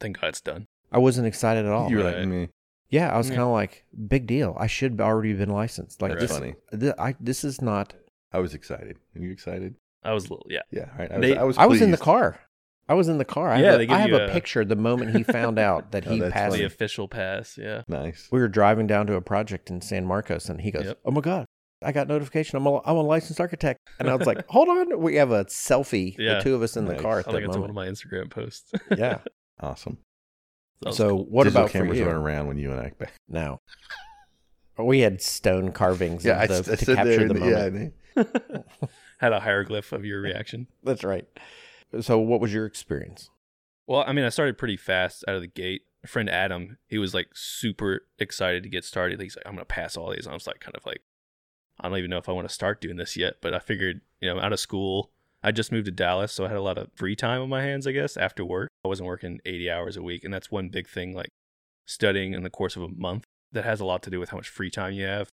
thank 0.00 0.20
God 0.20 0.28
it's 0.28 0.40
done. 0.42 0.66
I 0.92 0.98
wasn't 0.98 1.26
excited 1.26 1.64
at 1.64 1.72
all. 1.72 1.88
you 1.90 1.98
were 1.98 2.04
right. 2.04 2.18
like, 2.18 2.28
me. 2.28 2.48
Yeah, 2.90 3.14
I 3.14 3.16
was 3.18 3.28
Yeah. 3.30 3.36
kind 3.36 3.46
of 3.46 3.52
like, 3.52 3.84
big 4.08 4.26
deal. 4.26 4.56
I 4.58 4.66
should 4.66 4.92
have 4.92 5.00
already 5.00 5.32
been 5.32 5.48
licensed. 5.50 6.02
Like 6.02 6.10
Right. 6.12 6.20
this, 6.20 6.32
Funny. 6.32 6.54
th- 6.78 6.94
I, 6.98 7.14
this 7.20 7.44
is 7.44 7.62
not. 7.62 7.94
I 8.32 8.40
was 8.40 8.52
excited. 8.54 8.98
Are 9.16 9.20
you 9.22 9.30
excited? 9.30 9.76
I 10.02 10.12
was 10.12 10.26
a 10.26 10.30
little, 10.30 10.46
yeah. 10.50 10.62
Yeah. 10.70 10.88
Right. 10.98 11.10
I 11.10 11.16
was, 11.18 11.28
They- 11.28 11.36
I 11.36 11.42
was, 11.44 11.58
I 11.58 11.66
was 11.66 11.80
in 11.80 11.90
the 11.92 11.96
car. 11.96 12.40
I 12.90 12.94
was 12.94 13.08
in 13.08 13.18
the 13.18 13.24
car. 13.24 13.50
I 13.50 13.60
Yeah, 13.60 13.70
have, 13.70 13.78
they 13.78 13.84
a, 13.84 13.86
give 13.86 13.96
I 13.96 14.00
have 14.00 14.12
a 14.12 14.24
a- 14.26 14.32
picture 14.32 14.64
the 14.64 14.74
moment 14.76 15.14
he 15.16 15.22
found 15.22 15.58
out 15.58 15.92
that 15.92 16.04
Oh, 16.08 16.10
he 16.10 16.18
that's 16.20 16.32
passed. 16.32 16.56
The 16.56 16.64
official 16.64 17.06
pass, 17.06 17.56
yeah. 17.56 17.82
Nice. 17.86 18.28
We 18.32 18.40
were 18.40 18.48
driving 18.48 18.86
down 18.88 19.06
to 19.06 19.14
a 19.14 19.20
project 19.20 19.70
in 19.70 19.80
San 19.80 20.04
Marcos, 20.04 20.48
and 20.48 20.60
he 20.60 20.70
goes, 20.72 20.86
Yep. 20.86 20.98
"Oh 21.04 21.10
my 21.12 21.20
god, 21.20 21.46
I 21.82 21.92
got 21.92 22.08
notification. 22.08 22.56
I'm 22.56 22.66
a, 22.66 22.80
I'm 22.84 22.96
a 22.96 23.02
licensed 23.02 23.40
architect." 23.40 23.78
And 24.00 24.10
I 24.10 24.16
was 24.16 24.26
like, 24.26 24.44
"Hold 24.48 24.68
on, 24.68 25.00
we 25.00 25.14
have 25.16 25.30
a 25.30 25.44
selfie, 25.44 26.16
Yeah. 26.18 26.34
the 26.38 26.40
two 26.42 26.54
of 26.56 26.62
us 26.62 26.76
in 26.76 26.86
the 26.86 26.94
Nice. 26.94 27.02
car 27.02 27.16
I 27.16 27.18
at 27.20 27.24
think 27.26 27.36
that 27.42 27.44
it's 27.50 27.56
one 27.56 27.70
of 27.70 27.76
my 27.76 27.86
Instagram 27.86 28.28
posts. 28.28 28.72
yeah. 28.98 29.18
Awesome. 29.60 29.98
That 30.82 30.94
So 30.94 31.10
cool. 31.10 31.24
what 31.26 31.44
Digital 31.44 31.62
about 31.62 31.70
for 31.70 31.78
cameras 31.78 31.98
you? 31.98 32.04
weren't 32.06 32.16
around 32.18 32.48
when 32.48 32.58
you 32.58 32.72
and 32.72 32.80
I 32.80 32.92
back? 32.98 33.12
No. 33.28 33.60
We 34.78 35.00
had 35.00 35.20
stone 35.20 35.72
carvings 35.72 36.24
Yeah, 36.24 36.38
I, 36.40 36.44
of 36.44 36.48
the, 36.48 36.54
s- 36.54 36.68
I 36.70 36.76
to 36.76 36.84
said 36.86 36.96
capture 36.96 37.16
there. 37.18 37.28
the 37.28 37.34
the- 37.34 37.40
moment. 37.40 37.94
yeah, 38.16 38.22
I 38.22 38.22
know. 38.24 38.64
had 39.18 39.32
a 39.34 39.40
hieroglyph 39.40 39.92
of 39.92 40.04
your 40.06 40.20
reaction. 40.22 40.66
That's 40.82 41.04
right. 41.04 41.26
So, 42.00 42.18
what 42.18 42.40
was 42.40 42.52
your 42.52 42.66
experience? 42.66 43.30
Well, 43.86 44.04
I 44.06 44.12
mean, 44.12 44.24
I 44.24 44.28
started 44.28 44.58
pretty 44.58 44.76
fast 44.76 45.24
out 45.26 45.34
of 45.34 45.40
the 45.40 45.48
gate. 45.48 45.82
Friend 46.06 46.30
Adam, 46.30 46.78
he 46.86 46.98
was 46.98 47.12
like 47.12 47.28
super 47.34 48.06
excited 48.18 48.62
to 48.62 48.68
get 48.68 48.84
started. 48.84 49.20
He's 49.20 49.36
like, 49.36 49.46
I'm 49.46 49.54
gonna 49.54 49.64
pass 49.64 49.96
all 49.96 50.10
these. 50.10 50.26
I 50.26 50.32
was 50.32 50.46
like, 50.46 50.60
kind 50.60 50.76
of 50.76 50.86
like, 50.86 51.02
I 51.80 51.88
don't 51.88 51.98
even 51.98 52.10
know 52.10 52.18
if 52.18 52.28
I 52.28 52.32
want 52.32 52.48
to 52.48 52.54
start 52.54 52.80
doing 52.80 52.96
this 52.96 53.16
yet. 53.16 53.36
But 53.42 53.52
I 53.54 53.58
figured, 53.58 54.00
you 54.20 54.32
know, 54.32 54.40
out 54.40 54.52
of 54.52 54.60
school, 54.60 55.10
I 55.42 55.52
just 55.52 55.72
moved 55.72 55.86
to 55.86 55.90
Dallas, 55.90 56.32
so 56.32 56.44
I 56.44 56.48
had 56.48 56.56
a 56.56 56.62
lot 56.62 56.78
of 56.78 56.90
free 56.94 57.16
time 57.16 57.42
on 57.42 57.48
my 57.48 57.62
hands, 57.62 57.86
I 57.86 57.92
guess, 57.92 58.16
after 58.16 58.44
work. 58.44 58.68
I 58.84 58.88
wasn't 58.88 59.08
working 59.08 59.40
80 59.44 59.70
hours 59.70 59.96
a 59.96 60.02
week, 60.02 60.24
and 60.24 60.32
that's 60.32 60.50
one 60.50 60.68
big 60.68 60.88
thing. 60.88 61.14
Like 61.14 61.30
studying 61.86 62.34
in 62.34 62.42
the 62.42 62.50
course 62.50 62.76
of 62.76 62.82
a 62.82 62.88
month, 62.88 63.24
that 63.52 63.64
has 63.64 63.80
a 63.80 63.84
lot 63.84 64.02
to 64.04 64.10
do 64.10 64.20
with 64.20 64.30
how 64.30 64.36
much 64.36 64.48
free 64.48 64.70
time 64.70 64.92
you 64.92 65.04
have. 65.04 65.28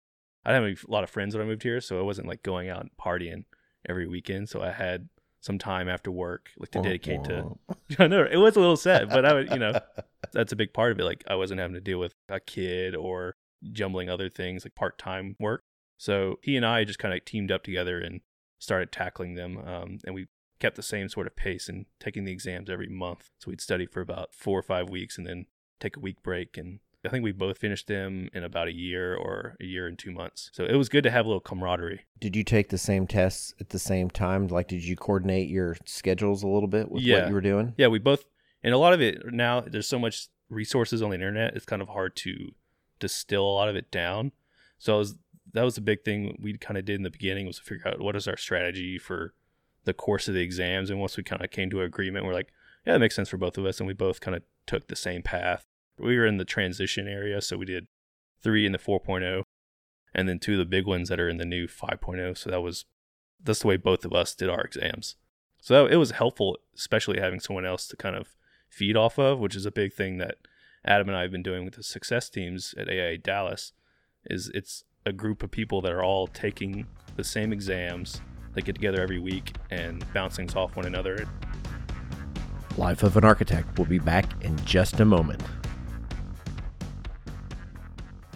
I 0.44 0.52
didn't 0.52 0.78
have 0.78 0.84
a 0.88 0.90
lot 0.90 1.04
of 1.04 1.10
friends 1.10 1.34
when 1.34 1.44
I 1.44 1.48
moved 1.48 1.64
here, 1.64 1.80
so 1.80 1.98
I 1.98 2.02
wasn't 2.02 2.28
like 2.28 2.42
going 2.42 2.68
out 2.68 2.80
and 2.80 2.90
partying 2.96 3.44
every 3.88 4.06
weekend. 4.06 4.48
So 4.48 4.62
I 4.62 4.70
had 4.70 5.08
some 5.46 5.58
time 5.58 5.88
after 5.88 6.10
work, 6.10 6.50
like 6.58 6.70
to 6.72 6.82
dedicate 6.82 7.24
to 7.24 7.56
I 7.98 8.08
know 8.08 8.26
it 8.30 8.36
was 8.36 8.56
a 8.56 8.60
little 8.60 8.76
sad, 8.76 9.08
but 9.08 9.24
I 9.24 9.32
would, 9.32 9.50
you 9.50 9.58
know, 9.58 9.78
that's 10.32 10.52
a 10.52 10.56
big 10.56 10.74
part 10.74 10.92
of 10.92 11.00
it. 11.00 11.04
Like 11.04 11.24
I 11.28 11.36
wasn't 11.36 11.60
having 11.60 11.74
to 11.74 11.80
deal 11.80 11.98
with 11.98 12.14
a 12.28 12.40
kid 12.40 12.94
or 12.94 13.36
jumbling 13.72 14.10
other 14.10 14.28
things 14.28 14.64
like 14.64 14.74
part 14.74 14.98
time 14.98 15.36
work. 15.40 15.62
So 15.98 16.38
he 16.42 16.56
and 16.56 16.66
I 16.66 16.84
just 16.84 16.98
kind 16.98 17.14
of 17.14 17.24
teamed 17.24 17.50
up 17.50 17.62
together 17.62 17.98
and 17.98 18.20
started 18.58 18.92
tackling 18.92 19.34
them. 19.34 19.56
Um, 19.58 19.98
and 20.04 20.14
we 20.14 20.26
kept 20.58 20.76
the 20.76 20.82
same 20.82 21.08
sort 21.08 21.26
of 21.26 21.36
pace 21.36 21.68
and 21.68 21.86
taking 22.00 22.24
the 22.24 22.32
exams 22.32 22.68
every 22.68 22.88
month. 22.88 23.30
So 23.40 23.50
we'd 23.50 23.60
study 23.60 23.86
for 23.86 24.00
about 24.00 24.34
four 24.34 24.58
or 24.58 24.62
five 24.62 24.90
weeks 24.90 25.16
and 25.16 25.26
then 25.26 25.46
take 25.80 25.96
a 25.96 26.00
week 26.00 26.22
break. 26.22 26.58
And 26.58 26.80
I 27.06 27.10
think 27.10 27.24
we 27.24 27.32
both 27.32 27.58
finished 27.58 27.86
them 27.86 28.28
in 28.34 28.44
about 28.44 28.68
a 28.68 28.74
year 28.74 29.14
or 29.14 29.56
a 29.60 29.64
year 29.64 29.86
and 29.86 29.98
two 29.98 30.10
months. 30.12 30.50
So 30.52 30.64
it 30.64 30.74
was 30.76 30.88
good 30.88 31.04
to 31.04 31.10
have 31.10 31.24
a 31.24 31.28
little 31.28 31.40
camaraderie. 31.40 32.00
Did 32.20 32.36
you 32.36 32.44
take 32.44 32.68
the 32.68 32.78
same 32.78 33.06
tests 33.06 33.54
at 33.60 33.70
the 33.70 33.78
same 33.78 34.10
time? 34.10 34.48
Like, 34.48 34.68
did 34.68 34.84
you 34.84 34.96
coordinate 34.96 35.48
your 35.48 35.76
schedules 35.84 36.42
a 36.42 36.48
little 36.48 36.68
bit 36.68 36.90
with 36.90 37.02
Yeah. 37.02 37.20
what 37.20 37.28
you 37.28 37.34
were 37.34 37.40
doing? 37.40 37.74
Yeah, 37.76 37.88
we 37.88 37.98
both, 37.98 38.24
and 38.62 38.74
a 38.74 38.78
lot 38.78 38.92
of 38.92 39.00
it 39.00 39.32
now, 39.32 39.60
there's 39.60 39.88
so 39.88 39.98
much 39.98 40.28
resources 40.48 41.02
on 41.02 41.10
the 41.10 41.14
internet, 41.14 41.54
it's 41.56 41.64
kind 41.66 41.82
of 41.82 41.88
hard 41.88 42.14
to 42.16 42.54
distill 43.00 43.42
a 43.44 43.54
lot 43.54 43.68
of 43.68 43.76
it 43.76 43.90
down. 43.90 44.32
So 44.78 44.98
was, 44.98 45.16
that 45.52 45.62
was 45.62 45.74
the 45.74 45.80
big 45.80 46.04
thing 46.04 46.38
we 46.40 46.56
kind 46.58 46.76
of 46.78 46.84
did 46.84 46.96
in 46.96 47.02
the 47.02 47.10
beginning 47.10 47.46
was 47.46 47.56
to 47.58 47.62
figure 47.62 47.88
out 47.88 48.00
what 48.00 48.16
is 48.16 48.28
our 48.28 48.36
strategy 48.36 48.98
for 48.98 49.34
the 49.84 49.94
course 49.94 50.28
of 50.28 50.34
the 50.34 50.40
exams. 50.42 50.90
And 50.90 51.00
once 51.00 51.16
we 51.16 51.22
kind 51.22 51.42
of 51.44 51.50
came 51.50 51.70
to 51.70 51.80
an 51.80 51.86
agreement, 51.86 52.26
we're 52.26 52.34
like, 52.34 52.48
yeah, 52.86 52.92
that 52.94 52.98
makes 52.98 53.14
sense 53.16 53.28
for 53.28 53.36
both 53.36 53.56
of 53.58 53.64
us. 53.66 53.80
And 53.80 53.86
we 53.86 53.94
both 53.94 54.20
kind 54.20 54.36
of 54.36 54.42
took 54.66 54.88
the 54.88 54.96
same 54.96 55.22
path. 55.22 55.66
We 55.98 56.16
were 56.16 56.26
in 56.26 56.36
the 56.36 56.44
transition 56.44 57.08
area, 57.08 57.40
so 57.40 57.56
we 57.56 57.66
did 57.66 57.86
three 58.42 58.66
in 58.66 58.72
the 58.72 58.78
4.0 58.78 59.42
and 60.14 60.28
then 60.28 60.38
two 60.38 60.52
of 60.52 60.58
the 60.58 60.64
big 60.64 60.86
ones 60.86 61.08
that 61.08 61.20
are 61.20 61.28
in 61.28 61.36
the 61.36 61.44
new 61.44 61.66
5.0. 61.66 62.38
So 62.38 62.50
that 62.50 62.62
was, 62.62 62.86
that's 63.42 63.60
the 63.60 63.68
way 63.68 63.76
both 63.76 64.04
of 64.04 64.14
us 64.14 64.34
did 64.34 64.48
our 64.48 64.62
exams. 64.62 65.16
So 65.60 65.74
that, 65.84 65.92
it 65.92 65.96
was 65.96 66.12
helpful, 66.12 66.58
especially 66.74 67.20
having 67.20 67.40
someone 67.40 67.66
else 67.66 67.86
to 67.88 67.96
kind 67.96 68.16
of 68.16 68.34
feed 68.68 68.96
off 68.96 69.18
of, 69.18 69.38
which 69.38 69.54
is 69.54 69.66
a 69.66 69.70
big 69.70 69.92
thing 69.92 70.18
that 70.18 70.36
Adam 70.84 71.08
and 71.08 71.18
I 71.18 71.22
have 71.22 71.30
been 71.30 71.42
doing 71.42 71.64
with 71.64 71.74
the 71.74 71.82
success 71.82 72.30
teams 72.30 72.74
at 72.78 72.88
AIA 72.88 73.18
Dallas. 73.18 73.72
Is 74.24 74.50
it's 74.54 74.84
a 75.04 75.12
group 75.12 75.42
of 75.42 75.50
people 75.50 75.80
that 75.82 75.92
are 75.92 76.02
all 76.02 76.26
taking 76.26 76.86
the 77.16 77.24
same 77.24 77.52
exams. 77.52 78.20
They 78.54 78.62
get 78.62 78.74
together 78.74 79.00
every 79.00 79.18
week 79.18 79.54
and 79.70 80.04
bounce 80.14 80.36
things 80.36 80.54
off 80.54 80.76
one 80.76 80.86
another. 80.86 81.28
Life 82.76 83.02
of 83.02 83.16
an 83.16 83.24
Architect 83.24 83.78
will 83.78 83.84
be 83.84 83.98
back 83.98 84.26
in 84.42 84.56
just 84.64 85.00
a 85.00 85.04
moment. 85.04 85.42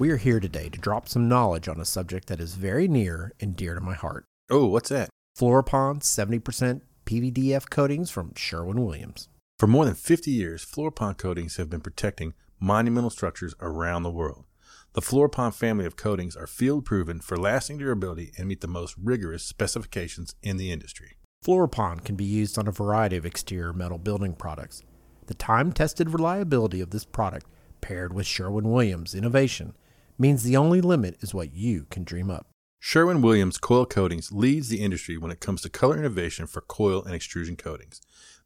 We 0.00 0.08
are 0.08 0.16
here 0.16 0.40
today 0.40 0.70
to 0.70 0.78
drop 0.78 1.10
some 1.10 1.28
knowledge 1.28 1.68
on 1.68 1.78
a 1.78 1.84
subject 1.84 2.28
that 2.28 2.40
is 2.40 2.54
very 2.54 2.88
near 2.88 3.34
and 3.38 3.54
dear 3.54 3.74
to 3.74 3.82
my 3.82 3.92
heart. 3.92 4.24
Oh, 4.48 4.64
what's 4.64 4.88
that? 4.88 5.10
Fluoropon 5.38 6.00
70% 6.00 6.80
PVDF 7.04 7.68
coatings 7.68 8.10
from 8.10 8.32
Sherwin 8.34 8.82
Williams. 8.82 9.28
For 9.58 9.66
more 9.66 9.84
than 9.84 9.94
50 9.94 10.30
years, 10.30 10.64
Fluoropon 10.64 11.18
coatings 11.18 11.56
have 11.56 11.68
been 11.68 11.82
protecting 11.82 12.32
monumental 12.58 13.10
structures 13.10 13.54
around 13.60 14.02
the 14.02 14.10
world. 14.10 14.46
The 14.94 15.02
Fluoropon 15.02 15.52
family 15.52 15.84
of 15.84 15.96
coatings 15.96 16.34
are 16.34 16.46
field 16.46 16.86
proven 16.86 17.20
for 17.20 17.36
lasting 17.36 17.76
durability 17.76 18.32
and 18.38 18.48
meet 18.48 18.62
the 18.62 18.68
most 18.68 18.94
rigorous 18.96 19.42
specifications 19.42 20.34
in 20.42 20.56
the 20.56 20.72
industry. 20.72 21.18
Fluoropon 21.44 22.02
can 22.02 22.16
be 22.16 22.24
used 22.24 22.58
on 22.58 22.66
a 22.66 22.72
variety 22.72 23.18
of 23.18 23.26
exterior 23.26 23.74
metal 23.74 23.98
building 23.98 24.32
products. 24.32 24.82
The 25.26 25.34
time 25.34 25.72
tested 25.72 26.08
reliability 26.08 26.80
of 26.80 26.88
this 26.88 27.04
product, 27.04 27.44
paired 27.82 28.14
with 28.14 28.26
Sherwin 28.26 28.70
Williams' 28.70 29.14
innovation, 29.14 29.74
means 30.20 30.42
the 30.42 30.56
only 30.56 30.80
limit 30.82 31.16
is 31.20 31.32
what 31.32 31.54
you 31.54 31.86
can 31.90 32.04
dream 32.04 32.30
up. 32.30 32.46
Sherwin 32.78 33.22
Williams 33.22 33.58
Coil 33.58 33.86
Coatings 33.86 34.30
leads 34.32 34.68
the 34.68 34.80
industry 34.80 35.16
when 35.16 35.30
it 35.30 35.40
comes 35.40 35.62
to 35.62 35.70
color 35.70 35.98
innovation 35.98 36.46
for 36.46 36.60
coil 36.60 37.02
and 37.04 37.14
extrusion 37.14 37.56
coatings. 37.56 38.00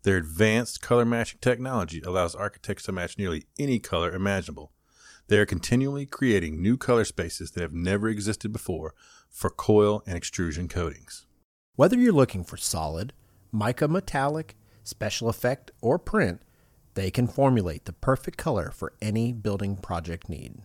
Their 0.04 0.16
advanced 0.16 0.80
color 0.80 1.04
matching 1.04 1.40
technology 1.40 2.00
allows 2.00 2.34
architects 2.34 2.84
to 2.84 2.92
match 2.92 3.18
nearly 3.18 3.44
any 3.58 3.78
color 3.78 4.12
imaginable. 4.12 4.72
They 5.28 5.38
are 5.38 5.46
continually 5.46 6.06
creating 6.06 6.60
new 6.60 6.76
color 6.76 7.04
spaces 7.04 7.52
that 7.52 7.62
have 7.62 7.72
never 7.72 8.08
existed 8.08 8.52
before 8.52 8.94
for 9.30 9.50
coil 9.50 10.02
and 10.06 10.16
extrusion 10.16 10.68
coatings. 10.68 11.26
Whether 11.76 11.96
you're 11.96 12.12
looking 12.12 12.44
for 12.44 12.56
solid, 12.56 13.12
mica 13.50 13.88
metallic, 13.88 14.56
special 14.84 15.28
effect, 15.28 15.70
or 15.80 15.98
print, 15.98 16.42
they 16.94 17.10
can 17.10 17.26
formulate 17.26 17.84
the 17.84 17.92
perfect 17.92 18.36
color 18.36 18.70
for 18.70 18.92
any 19.00 19.32
building 19.32 19.76
project 19.76 20.28
need. 20.28 20.62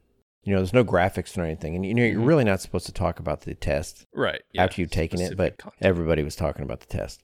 You 0.48 0.54
know, 0.54 0.60
there's 0.60 0.72
no 0.72 0.86
graphics 0.86 1.38
or 1.38 1.44
anything. 1.44 1.76
And 1.76 1.86
you 1.86 1.94
know, 1.94 2.06
you're 2.06 2.22
Mhm. 2.22 2.26
really 2.26 2.44
not 2.46 2.62
supposed 2.62 2.86
to 2.86 2.94
talk 2.94 3.20
about 3.20 3.42
the 3.42 3.54
test 3.54 4.06
Right. 4.14 4.42
after 4.58 4.80
you've 4.80 4.92
taken 4.92 5.20
it, 5.20 5.36
but 5.36 5.58
content. 5.58 5.82
everybody 5.86 6.24
was 6.24 6.38
talking 6.38 6.64
about 6.64 6.80
the 6.80 6.86
test. 6.86 7.22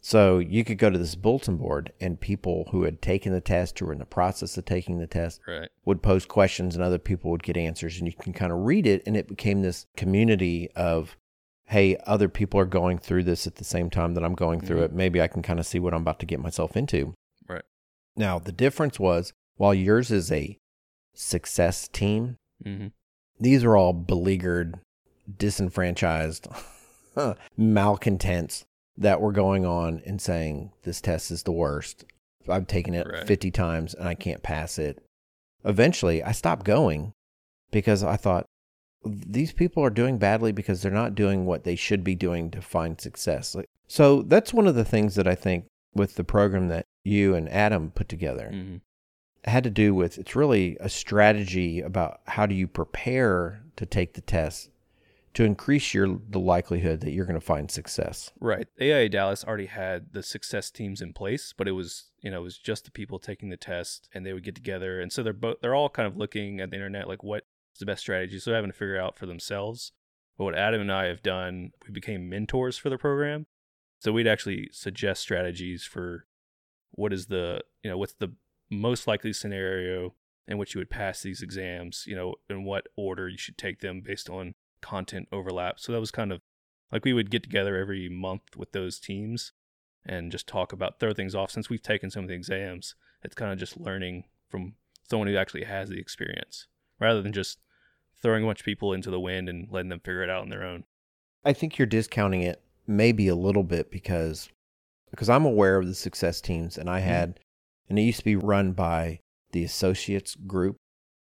So 0.00 0.38
you 0.38 0.62
could 0.62 0.78
go 0.78 0.88
to 0.88 0.96
this 0.96 1.16
bulletin 1.16 1.56
board, 1.56 1.92
and 2.00 2.20
people 2.20 2.68
who 2.70 2.84
had 2.84 3.02
taken 3.02 3.32
the 3.32 3.40
test 3.40 3.82
or 3.82 3.86
were 3.86 3.92
in 3.92 3.98
the 3.98 4.06
process 4.06 4.56
of 4.56 4.64
taking 4.66 4.98
the 4.98 5.08
test 5.08 5.40
right. 5.48 5.68
would 5.84 6.00
post 6.00 6.28
questions, 6.28 6.76
and 6.76 6.84
other 6.84 7.00
people 7.00 7.32
would 7.32 7.42
get 7.42 7.56
answers, 7.56 7.98
and 7.98 8.06
you 8.06 8.14
can 8.14 8.32
kind 8.32 8.52
of 8.52 8.60
read 8.60 8.86
it, 8.86 9.02
and 9.04 9.16
it 9.16 9.26
became 9.26 9.62
this 9.62 9.86
community 9.96 10.70
of, 10.76 11.16
hey, 11.64 11.96
other 12.06 12.28
people 12.28 12.60
are 12.60 12.64
going 12.64 12.98
through 12.98 13.24
this 13.24 13.48
at 13.48 13.56
the 13.56 13.64
same 13.64 13.90
time 13.90 14.14
that 14.14 14.24
I'm 14.24 14.36
going 14.36 14.60
through 14.60 14.78
Mhm. 14.78 14.84
it. 14.84 14.92
Maybe 14.92 15.20
I 15.20 15.26
can 15.26 15.42
kind 15.42 15.58
of 15.58 15.66
see 15.66 15.80
what 15.80 15.92
I'm 15.92 16.02
about 16.02 16.20
to 16.20 16.26
get 16.26 16.38
myself 16.38 16.76
into. 16.76 17.14
Right. 17.48 17.64
Now 18.16 18.38
the 18.38 18.52
difference 18.52 19.00
was 19.00 19.32
while 19.56 19.74
yours 19.74 20.12
is 20.12 20.30
a 20.30 20.56
success 21.12 21.88
team, 21.88 22.36
hmm 22.64 22.88
these 23.42 23.64
are 23.64 23.74
all 23.74 23.94
beleaguered, 23.94 24.78
disenfranchised, 25.38 26.46
malcontents 27.56 28.64
that 28.96 29.20
were 29.20 29.32
going 29.32 29.64
on 29.64 30.02
and 30.04 30.20
saying 30.20 30.72
this 30.82 31.00
test 31.00 31.30
is 31.30 31.42
the 31.44 31.52
worst. 31.52 32.04
I've 32.48 32.66
taken 32.66 32.94
it 32.94 33.06
Right. 33.06 33.26
50 33.26 33.50
times 33.50 33.94
and 33.94 34.06
I 34.06 34.14
can't 34.14 34.42
pass 34.42 34.78
it. 34.78 35.02
Eventually, 35.64 36.22
I 36.22 36.32
stopped 36.32 36.64
going 36.64 37.12
because 37.70 38.02
I 38.02 38.16
thought 38.16 38.44
these 39.04 39.52
people 39.52 39.82
are 39.82 39.90
doing 39.90 40.18
badly 40.18 40.52
because 40.52 40.82
they're 40.82 40.90
not 40.92 41.14
doing 41.14 41.46
what 41.46 41.64
they 41.64 41.76
should 41.76 42.04
be 42.04 42.14
doing 42.14 42.50
to 42.50 42.60
find 42.60 43.00
success. 43.00 43.56
So 43.88 44.22
that's 44.22 44.52
one 44.52 44.66
of 44.66 44.74
the 44.74 44.84
things 44.84 45.14
that 45.14 45.26
I 45.26 45.34
think 45.34 45.64
with 45.94 46.16
the 46.16 46.24
program 46.24 46.68
that 46.68 46.84
you 47.04 47.34
and 47.34 47.48
Adam 47.48 47.90
put 47.90 48.08
together 48.08 48.48
hmm 48.50 48.76
had 49.44 49.64
to 49.64 49.70
do 49.70 49.94
with 49.94 50.18
it's 50.18 50.36
really 50.36 50.76
a 50.80 50.88
strategy 50.88 51.80
about 51.80 52.20
how 52.26 52.46
do 52.46 52.54
you 52.54 52.66
prepare 52.66 53.62
to 53.76 53.86
take 53.86 54.14
the 54.14 54.20
test 54.20 54.70
to 55.34 55.44
increase 55.44 55.94
your 55.94 56.18
the 56.28 56.40
likelihood 56.40 57.00
that 57.00 57.12
you're 57.12 57.24
going 57.24 57.38
to 57.38 57.44
find 57.44 57.70
success. 57.70 58.32
Right. 58.40 58.66
AIA 58.80 59.08
Dallas 59.08 59.44
already 59.44 59.66
had 59.66 60.12
the 60.12 60.22
success 60.22 60.70
teams 60.70 61.00
in 61.00 61.12
place, 61.12 61.54
but 61.56 61.68
it 61.68 61.72
was 61.72 62.10
you 62.20 62.30
know 62.30 62.40
it 62.40 62.44
was 62.44 62.58
just 62.58 62.84
the 62.84 62.90
people 62.90 63.18
taking 63.18 63.50
the 63.50 63.56
test, 63.56 64.08
and 64.12 64.26
they 64.26 64.32
would 64.32 64.44
get 64.44 64.54
together, 64.54 65.00
and 65.00 65.12
so 65.12 65.22
they're 65.22 65.32
both 65.32 65.56
they're 65.60 65.74
all 65.74 65.88
kind 65.88 66.06
of 66.06 66.16
looking 66.16 66.60
at 66.60 66.70
the 66.70 66.76
internet 66.76 67.08
like 67.08 67.22
what 67.22 67.44
is 67.74 67.78
the 67.78 67.86
best 67.86 68.02
strategy, 68.02 68.38
so 68.38 68.52
having 68.52 68.70
to 68.70 68.76
figure 68.76 69.00
out 69.00 69.18
for 69.18 69.26
themselves. 69.26 69.92
But 70.36 70.44
what 70.44 70.54
Adam 70.56 70.80
and 70.80 70.92
I 70.92 71.04
have 71.06 71.22
done, 71.22 71.72
we 71.86 71.92
became 71.92 72.28
mentors 72.28 72.76
for 72.76 72.90
the 72.90 72.98
program, 72.98 73.46
so 74.00 74.10
we'd 74.10 74.26
actually 74.26 74.68
suggest 74.72 75.22
strategies 75.22 75.84
for 75.84 76.26
what 76.92 77.12
is 77.12 77.26
the 77.26 77.60
you 77.84 77.90
know 77.90 77.98
what's 77.98 78.14
the 78.14 78.32
most 78.70 79.06
likely 79.06 79.32
scenario 79.32 80.14
in 80.46 80.58
which 80.58 80.74
you 80.74 80.80
would 80.80 80.90
pass 80.90 81.22
these 81.22 81.42
exams, 81.42 82.04
you 82.06 82.14
know, 82.14 82.34
in 82.48 82.64
what 82.64 82.88
order 82.96 83.28
you 83.28 83.38
should 83.38 83.58
take 83.58 83.80
them 83.80 84.00
based 84.00 84.28
on 84.28 84.54
content 84.80 85.28
overlap. 85.30 85.78
So 85.78 85.92
that 85.92 86.00
was 86.00 86.10
kind 86.10 86.32
of 86.32 86.40
like 86.90 87.04
we 87.04 87.12
would 87.12 87.30
get 87.30 87.42
together 87.42 87.76
every 87.76 88.08
month 88.08 88.56
with 88.56 88.72
those 88.72 88.98
teams 88.98 89.52
and 90.04 90.32
just 90.32 90.46
talk 90.46 90.72
about 90.72 90.98
throw 90.98 91.12
things 91.12 91.34
off. 91.34 91.50
Since 91.50 91.68
we've 91.68 91.82
taken 91.82 92.10
some 92.10 92.24
of 92.24 92.28
the 92.28 92.34
exams, 92.34 92.94
it's 93.22 93.34
kind 93.34 93.52
of 93.52 93.58
just 93.58 93.78
learning 93.78 94.24
from 94.48 94.74
someone 95.08 95.28
who 95.28 95.36
actually 95.36 95.64
has 95.64 95.88
the 95.88 96.00
experience 96.00 96.66
rather 96.98 97.22
than 97.22 97.32
just 97.32 97.58
throwing 98.20 98.44
a 98.44 98.46
bunch 98.46 98.60
of 98.60 98.66
people 98.66 98.92
into 98.92 99.10
the 99.10 99.20
wind 99.20 99.48
and 99.48 99.68
letting 99.70 99.88
them 99.88 100.00
figure 100.00 100.22
it 100.22 100.30
out 100.30 100.42
on 100.42 100.48
their 100.48 100.64
own. 100.64 100.84
I 101.44 101.52
think 101.52 101.78
you're 101.78 101.86
discounting 101.86 102.42
it 102.42 102.62
maybe 102.86 103.28
a 103.28 103.34
little 103.34 103.62
bit 103.62 103.90
because 103.90 104.48
because 105.10 105.28
I'm 105.28 105.44
aware 105.44 105.76
of 105.76 105.86
the 105.86 105.94
success 105.94 106.40
teams 106.40 106.78
and 106.78 106.88
I 106.88 107.00
mm-hmm. 107.00 107.08
had 107.08 107.40
and 107.90 107.98
it 107.98 108.02
used 108.02 108.20
to 108.20 108.24
be 108.24 108.36
run 108.36 108.72
by 108.72 109.18
the 109.52 109.64
associates 109.64 110.34
group 110.46 110.76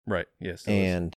Right. 0.05 0.25
Yes. 0.41 0.63
that 0.63 0.71
was- 0.71 0.79
and 0.85 1.13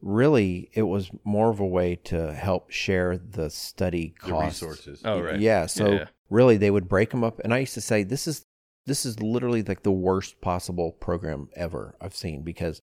really 0.00 0.70
it 0.74 0.82
was 0.82 1.10
more 1.24 1.50
of 1.50 1.60
a 1.60 1.66
way 1.66 1.96
to 1.96 2.32
help 2.34 2.70
share 2.70 3.16
the 3.18 3.48
study 3.50 4.14
The 4.26 4.34
resources. 4.34 5.00
oh, 5.04 5.20
right. 5.20 5.40
Yeah, 5.40 5.66
so 5.66 5.92
yeah. 5.92 6.04
really 6.30 6.56
they 6.56 6.70
would 6.70 6.88
break 6.88 7.10
them 7.10 7.24
up 7.24 7.40
and 7.42 7.52
I 7.54 7.58
used 7.58 7.74
to 7.74 7.80
say 7.80 8.02
this 8.02 8.26
is 8.26 8.42
this 8.86 9.06
is 9.06 9.20
literally 9.20 9.62
like 9.62 9.82
the 9.82 9.90
worst 9.92 10.40
possible 10.42 10.92
program 10.92 11.48
ever 11.56 11.94
I've 12.00 12.14
seen 12.14 12.42
because 12.42 12.80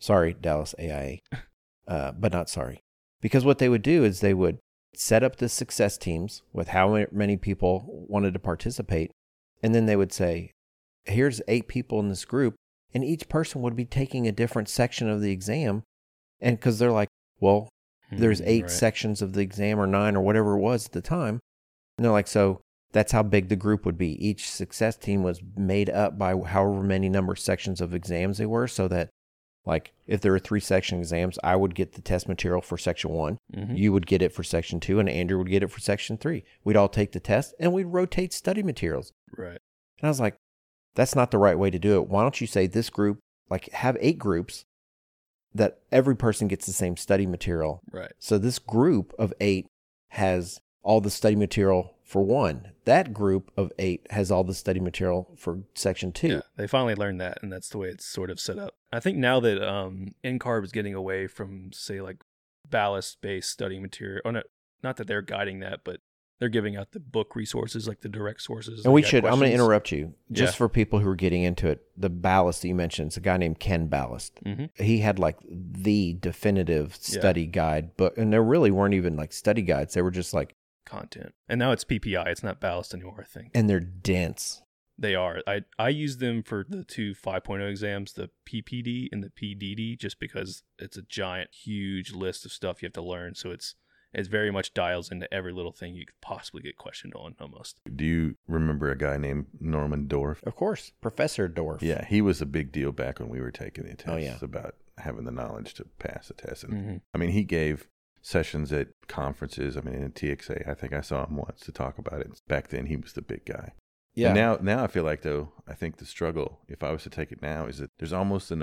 sorry 0.00 0.34
Dallas 0.34 0.74
AIA 0.78 1.18
uh, 1.88 2.12
but 2.12 2.32
not 2.32 2.48
sorry 2.48 2.80
because 3.20 3.44
what 3.44 3.58
they 3.58 3.68
would 3.68 3.82
do 3.82 4.02
is 4.04 4.20
they 4.20 4.34
would 4.34 4.58
set 4.94 5.22
up 5.22 5.36
the 5.36 5.48
success 5.50 5.98
teams 5.98 6.42
with 6.54 6.68
how 6.68 7.04
many 7.12 7.36
people 7.36 7.84
wanted 8.08 8.32
to 8.32 8.38
participate 8.40 9.10
and 9.62 9.74
then 9.74 9.84
they 9.84 9.96
would 9.96 10.12
say 10.12 10.52
here's 11.06 11.40
eight 11.48 11.68
people 11.68 12.00
in 12.00 12.08
this 12.08 12.24
group 12.24 12.54
and 12.94 13.04
each 13.04 13.28
person 13.28 13.62
would 13.62 13.76
be 13.76 13.84
taking 13.84 14.26
a 14.26 14.32
different 14.32 14.68
section 14.68 15.08
of 15.08 15.20
the 15.20 15.30
exam 15.32 15.82
and 16.40 16.56
because 16.56 16.78
they're 16.78 16.92
like 16.92 17.08
well 17.40 17.68
there's 18.12 18.40
Mhm, 18.40 18.46
eight 18.46 18.62
right. 18.62 18.70
sections 18.70 19.20
of 19.22 19.32
the 19.32 19.40
exam 19.40 19.80
or 19.80 19.86
nine 19.86 20.14
or 20.16 20.20
whatever 20.20 20.54
it 20.56 20.60
was 20.60 20.86
at 20.86 20.92
the 20.92 21.00
time. 21.02 21.40
And 21.98 22.04
they're 22.04 22.12
like, 22.12 22.28
so 22.28 22.60
that's 22.92 23.10
how 23.10 23.24
big 23.24 23.48
the 23.48 23.56
group 23.56 23.84
would 23.84 23.98
be. 23.98 24.12
Each 24.24 24.48
success 24.48 24.96
team 24.96 25.24
was 25.24 25.42
made 25.56 25.90
up 25.90 26.16
by 26.16 26.36
however 26.38 26.84
many 26.84 27.08
number 27.08 27.32
of 27.32 27.40
sections 27.40 27.80
of 27.80 27.92
exams 27.94 28.38
they 28.38 28.46
were, 28.46 28.68
so 28.68 28.86
that 28.86 29.08
like 29.64 29.92
if 30.06 30.20
there 30.20 30.30
were 30.30 30.38
three 30.38 30.60
section 30.60 31.00
exams, 31.00 31.36
I 31.42 31.56
would 31.56 31.74
get 31.74 31.94
the 31.94 32.00
test 32.00 32.28
material 32.28 32.60
for 32.62 32.78
section 32.78 33.10
one, 33.10 33.38
Mhm. 33.52 33.76
you 33.76 33.92
would 33.92 34.06
get 34.06 34.22
it 34.22 34.32
for 34.32 34.44
section 34.44 34.78
two, 34.78 35.00
and 35.00 35.08
Andrew 35.08 35.38
would 35.38 35.50
get 35.50 35.64
it 35.64 35.70
for 35.72 35.80
section 35.80 36.16
three. 36.16 36.44
We'd 36.62 36.76
all 36.76 36.88
take 36.88 37.10
the 37.10 37.18
test 37.18 37.54
and 37.58 37.72
we'd 37.72 37.86
rotate 37.86 38.32
study 38.32 38.62
materials. 38.62 39.12
Right. 39.36 39.58
And 39.98 40.04
I 40.04 40.08
was 40.08 40.20
like, 40.20 40.36
that's 40.96 41.14
not 41.14 41.30
the 41.30 41.38
right 41.38 41.58
way 41.58 41.70
to 41.70 41.78
do 41.78 41.96
it. 41.96 42.08
Why 42.08 42.22
don't 42.22 42.40
you 42.40 42.46
say 42.48 42.66
this 42.66 42.90
group, 42.90 43.18
like 43.48 43.70
have 43.72 43.96
eight 44.00 44.18
groups 44.18 44.64
that 45.54 45.78
every 45.92 46.16
person 46.16 46.48
gets 46.48 46.66
the 46.66 46.72
same 46.72 46.96
study 46.96 47.26
material 47.26 47.80
Right. 47.90 48.12
so 48.18 48.36
this 48.36 48.58
group 48.58 49.14
of 49.18 49.32
eight 49.40 49.66
has 50.08 50.60
all 50.82 51.00
the 51.00 51.10
study 51.10 51.36
material 51.36 51.94
for 52.04 52.22
one. 52.22 52.72
That 52.84 53.12
group 53.12 53.50
of 53.56 53.72
eight 53.78 54.06
has 54.10 54.30
all 54.30 54.44
the 54.44 54.54
study 54.54 54.78
material 54.80 55.34
for 55.36 55.60
section 55.74 56.12
two. 56.12 56.28
Yeah, 56.28 56.40
they 56.56 56.66
finally 56.68 56.94
learned 56.94 57.20
that, 57.20 57.38
and 57.42 57.52
that's 57.52 57.68
the 57.68 57.78
way 57.78 57.88
it's 57.88 58.04
sort 58.06 58.30
of 58.30 58.38
set 58.38 58.58
up. 58.58 58.74
I 58.92 59.00
think 59.00 59.18
now 59.18 59.40
that 59.40 59.60
um, 59.66 60.14
NCARB 60.22 60.64
is 60.64 60.72
getting 60.72 60.94
away 60.94 61.26
from, 61.26 61.72
say, 61.72 62.00
like 62.00 62.18
ballast-based 62.70 63.50
study 63.50 63.80
material, 63.80 64.20
or 64.24 64.32
not, 64.32 64.44
not 64.82 64.96
that 64.98 65.06
they're 65.08 65.22
guiding 65.22 65.58
that, 65.60 65.80
but 65.82 66.00
they're 66.38 66.48
giving 66.48 66.76
out 66.76 66.92
the 66.92 67.00
book 67.00 67.34
resources, 67.34 67.88
like 67.88 68.00
the 68.00 68.08
direct 68.08 68.42
sources. 68.42 68.84
And 68.84 68.92
we 68.92 69.02
should, 69.02 69.24
I'm 69.24 69.38
going 69.38 69.48
to 69.50 69.54
interrupt 69.54 69.90
you 69.92 70.14
just 70.30 70.54
Yeah. 70.54 70.56
for 70.58 70.68
people 70.68 70.98
who 70.98 71.08
are 71.08 71.14
getting 71.16 71.42
into 71.42 71.68
it. 71.68 71.82
The 71.96 72.10
ballast 72.10 72.62
that 72.62 72.68
you 72.68 72.74
mentioned, 72.74 73.08
it's 73.08 73.16
a 73.16 73.20
guy 73.20 73.36
named 73.38 73.58
Ken 73.58 73.86
Ballast. 73.88 74.38
Mhm. 74.44 74.68
He 74.78 74.98
had 74.98 75.18
like 75.18 75.38
the 75.48 76.14
definitive 76.14 76.90
Yeah. 77.08 77.18
study 77.20 77.46
guide 77.46 77.96
book, 77.96 78.16
and 78.18 78.32
there 78.32 78.42
really 78.42 78.70
weren't 78.70 78.94
even 78.94 79.16
like 79.16 79.32
study 79.32 79.62
guides. 79.62 79.94
They 79.94 80.02
were 80.02 80.10
just 80.10 80.34
like, 80.34 80.54
content, 80.84 81.34
and 81.48 81.58
now 81.58 81.72
it's 81.72 81.82
PPI. 81.84 82.28
It's 82.28 82.44
not 82.44 82.60
ballast 82.60 82.94
anymore. 82.94 83.18
I 83.20 83.24
think 83.24 83.50
and 83.54 83.68
they're 83.68 83.80
dense. 83.80 84.62
they 84.98 85.14
are. 85.16 85.42
I 85.46 85.62
I 85.80 85.88
use 85.88 86.18
them 86.18 86.42
for 86.44 86.64
the 86.68 86.84
two 86.84 87.12
5.0 87.14 87.68
exams, 87.68 88.12
the 88.12 88.30
PPD 88.46 89.08
and 89.10 89.22
the 89.24 89.30
PDD, 89.30 89.96
just 89.98 90.20
because 90.20 90.62
it's 90.78 90.96
a 90.96 91.02
giant, 91.02 91.52
huge 91.52 92.12
list 92.12 92.44
of 92.46 92.52
stuff 92.52 92.82
you 92.82 92.86
have 92.86 92.92
to 92.92 93.02
learn. 93.02 93.34
So 93.34 93.50
it's 93.50 93.74
it 94.16 94.26
very 94.26 94.50
much 94.50 94.74
dials 94.74 95.10
into 95.12 95.32
every 95.32 95.52
little 95.52 95.70
thing 95.72 95.94
you 95.94 96.06
could 96.06 96.20
possibly 96.20 96.62
get 96.62 96.76
questioned 96.76 97.12
on, 97.14 97.34
almost. 97.40 97.78
Do 97.94 98.04
you 98.04 98.34
remember 98.48 98.90
a 98.90 98.96
guy 98.98 99.16
named 99.18 99.46
Norman 99.60 100.08
Dorf? 100.08 100.42
Of 100.44 100.56
course, 100.56 100.90
Professor 101.00 101.46
Dorf. 101.48 101.82
Yeah, 101.82 102.04
he 102.04 102.20
was 102.20 102.40
a 102.40 102.46
big 102.46 102.72
deal 102.72 102.90
back 102.92 103.20
when 103.20 103.28
we 103.28 103.40
were 103.40 103.50
taking 103.52 103.84
the 103.84 103.90
tests 103.94 104.08
Oh, 104.08 104.16
yeah. 104.16 104.38
about 104.42 104.74
having 104.98 105.24
the 105.24 105.30
knowledge 105.30 105.74
to 105.74 105.84
pass 105.98 106.28
the 106.28 106.34
test. 106.34 106.64
And 106.64 106.72
Mm-hmm. 106.72 106.96
I 107.14 107.18
mean, 107.18 107.30
he 107.30 107.44
gave 107.44 107.86
sessions 108.22 108.72
at 108.72 108.88
conferences. 109.06 109.76
I 109.76 109.82
mean, 109.82 109.94
in 109.94 110.10
TXA, 110.12 110.68
I 110.68 110.74
think 110.74 110.92
I 110.92 111.00
saw 111.00 111.26
him 111.26 111.36
once 111.36 111.60
to 111.60 111.70
talk 111.72 111.98
about 111.98 112.20
it. 112.20 112.40
Back 112.48 112.68
then, 112.68 112.86
he 112.86 112.96
was 112.96 113.12
the 113.12 113.22
big 113.22 113.44
guy. 113.44 113.72
yeah. 114.14 114.28
And 114.28 114.34
now, 114.36 114.58
now 114.60 114.82
I 114.82 114.86
feel 114.88 115.04
like 115.04 115.22
though, 115.22 115.52
I 115.68 115.74
think 115.74 115.98
the 115.98 116.06
struggle, 116.06 116.60
if 116.68 116.82
I 116.82 116.90
was 116.90 117.02
to 117.04 117.10
take 117.10 117.30
it 117.32 117.42
now, 117.42 117.66
is 117.66 117.78
that 117.78 117.90
there's 117.98 118.12
almost 118.12 118.50
an 118.50 118.62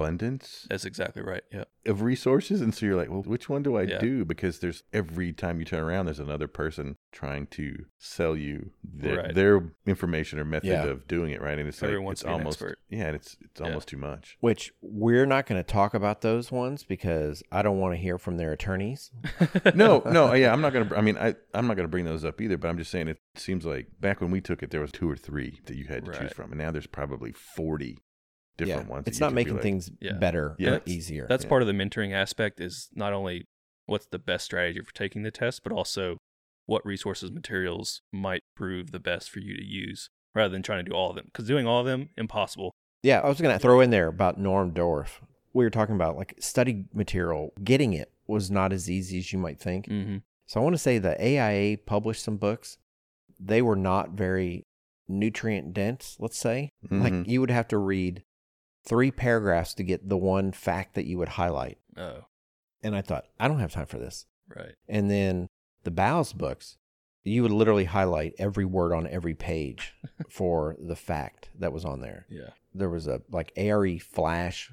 abundance 0.00 0.66
That's 0.70 0.84
exactly 0.84 1.22
right. 1.22 1.42
Yeah. 1.52 1.64
of 1.86 2.02
resources, 2.02 2.60
and 2.60 2.74
so 2.74 2.86
you're 2.86 2.96
like, 2.96 3.10
well, 3.10 3.22
which 3.22 3.48
one 3.48 3.62
do 3.62 3.76
I 3.76 3.82
Yeah. 3.82 3.98
do? 3.98 4.24
Because 4.24 4.58
there's 4.60 4.82
every 4.92 5.32
time 5.32 5.58
you 5.58 5.64
turn 5.64 5.82
around, 5.82 6.06
there's 6.06 6.18
another 6.20 6.48
person 6.48 6.96
trying 7.12 7.46
to 7.48 7.84
sell 7.98 8.36
you 8.36 8.70
their, 8.84 9.16
Right. 9.18 9.34
their 9.34 9.72
information 9.86 10.38
or 10.38 10.44
method 10.44 10.68
Yeah. 10.68 10.84
of 10.84 11.06
doing 11.06 11.32
it, 11.32 11.40
right? 11.40 11.58
And 11.58 11.68
it's 11.68 11.80
like 11.82 11.90
it's 11.92 12.22
to 12.22 12.28
an 12.28 12.32
almost 12.34 12.60
expert. 12.62 12.78
yeah, 12.88 13.06
and 13.06 13.16
it's 13.16 13.36
it's 13.40 13.60
Yeah. 13.60 13.66
almost 13.66 13.88
too 13.88 13.96
much. 13.96 14.36
Which 14.40 14.72
we're 14.80 15.26
not 15.26 15.46
going 15.46 15.62
to 15.62 15.66
talk 15.72 15.94
about 15.94 16.20
those 16.22 16.50
ones 16.52 16.84
because 16.84 17.42
I 17.52 17.62
don't 17.62 17.78
want 17.78 17.94
to 17.94 17.98
hear 17.98 18.18
from 18.18 18.36
their 18.36 18.52
attorneys. 18.52 19.10
no, 19.74 20.02
no, 20.06 20.32
yeah, 20.34 20.52
I'm 20.52 20.60
not 20.60 20.72
gonna. 20.72 20.94
I 20.96 21.00
mean, 21.00 21.16
I 21.18 21.34
I'm 21.54 21.66
not 21.66 21.76
gonna 21.76 21.88
bring 21.88 22.04
those 22.04 22.24
up 22.24 22.40
either. 22.40 22.56
But 22.56 22.68
I'm 22.68 22.78
just 22.78 22.90
saying, 22.90 23.08
it 23.08 23.18
seems 23.36 23.64
like 23.64 23.88
back 24.00 24.20
when 24.20 24.30
we 24.30 24.40
took 24.40 24.62
it, 24.62 24.70
there 24.70 24.80
was 24.80 24.92
two 24.92 25.10
or 25.10 25.16
three 25.16 25.60
that 25.66 25.76
you 25.76 25.84
had 25.86 26.04
to 26.06 26.12
choose 26.12 26.32
from, 26.32 26.52
and 26.52 26.58
now 26.60 26.70
there's 26.70 26.86
probably 26.86 27.32
forty 27.32 27.98
different 28.64 28.88
yeah. 28.88 28.92
ones. 28.94 29.06
It's 29.06 29.20
not 29.20 29.32
making 29.32 29.54
like- 29.54 29.62
things 29.62 29.90
Yeah. 30.00 30.12
better 30.14 30.56
Yeah. 30.58 30.68
or 30.68 30.70
That's- 30.72 30.88
easier. 30.88 31.26
That's 31.28 31.44
Yeah. 31.44 31.48
part 31.50 31.62
of 31.62 31.68
the 31.68 31.74
mentoring 31.74 32.12
aspect 32.12 32.60
is 32.60 32.88
not 32.94 33.12
only 33.12 33.44
what's 33.86 34.06
the 34.06 34.18
best 34.18 34.44
strategy 34.44 34.80
for 34.80 34.92
taking 34.94 35.22
the 35.22 35.30
test, 35.30 35.62
but 35.64 35.72
also 35.72 36.16
what 36.66 36.84
resources, 36.86 37.32
materials 37.32 38.02
might 38.12 38.42
prove 38.56 38.92
the 38.92 39.00
best 39.00 39.30
for 39.30 39.40
you 39.40 39.56
to 39.56 39.64
use 39.64 40.08
rather 40.34 40.52
than 40.52 40.62
trying 40.62 40.84
to 40.84 40.88
do 40.90 40.94
all 40.96 41.10
of 41.10 41.16
them. 41.16 41.24
Because 41.26 41.46
doing 41.48 41.66
all 41.66 41.80
of 41.80 41.86
them, 41.86 42.10
impossible. 42.16 42.72
Yeah, 43.02 43.20
I 43.20 43.28
was 43.28 43.40
going 43.40 43.52
to 43.54 43.58
throw 43.58 43.80
in 43.80 43.90
there 43.90 44.06
about 44.08 44.38
Norm 44.38 44.72
Dorf. 44.72 45.20
We 45.52 45.64
were 45.64 45.70
talking 45.70 45.96
about 45.96 46.16
like 46.16 46.34
study 46.38 46.84
material. 46.94 47.52
Getting 47.64 47.92
it 47.94 48.12
was 48.28 48.50
not 48.50 48.72
as 48.72 48.88
easy 48.88 49.18
as 49.18 49.32
you 49.32 49.38
might 49.40 49.58
think. 49.58 49.86
Mm-hmm. 49.88 50.18
So 50.46 50.60
I 50.60 50.62
want 50.62 50.74
to 50.74 50.78
say 50.78 50.98
the 50.98 51.20
AIA 51.20 51.78
published 51.78 52.22
some 52.22 52.36
books. 52.36 52.78
They 53.40 53.62
were 53.62 53.74
not 53.76 54.10
very 54.10 54.62
nutrient 55.08 55.72
dense, 55.72 56.16
let's 56.20 56.38
say. 56.38 56.70
Mhm. 56.88 57.02
Like 57.02 57.28
you 57.28 57.40
would 57.40 57.50
have 57.50 57.66
to 57.68 57.78
read 57.78 58.22
three 58.84 59.10
paragraphs 59.10 59.74
to 59.74 59.82
get 59.82 60.08
the 60.08 60.16
one 60.16 60.52
fact 60.52 60.94
that 60.94 61.06
you 61.06 61.18
would 61.18 61.28
highlight. 61.30 61.78
Oh, 61.96 62.24
And 62.82 62.94
I 62.96 63.02
thought, 63.02 63.26
I 63.38 63.46
don't 63.48 63.60
have 63.60 63.72
time 63.72 63.86
for 63.86 63.98
this. 63.98 64.26
right. 64.54 64.74
And 64.88 65.10
then 65.10 65.48
the 65.84 65.90
Bowles 65.90 66.32
books, 66.32 66.76
you 67.24 67.42
would 67.42 67.52
literally 67.52 67.84
highlight 67.84 68.34
every 68.38 68.64
word 68.64 68.92
on 68.92 69.06
every 69.06 69.34
page 69.34 69.94
for 70.30 70.76
the 70.78 70.96
fact 70.96 71.50
that 71.58 71.72
was 71.72 71.84
on 71.84 72.00
there. 72.00 72.26
Yeah. 72.30 72.50
There 72.74 72.88
was 72.88 73.06
a 73.06 73.20
like 73.30 73.52
ARE 73.56 73.98
Flash 73.98 74.72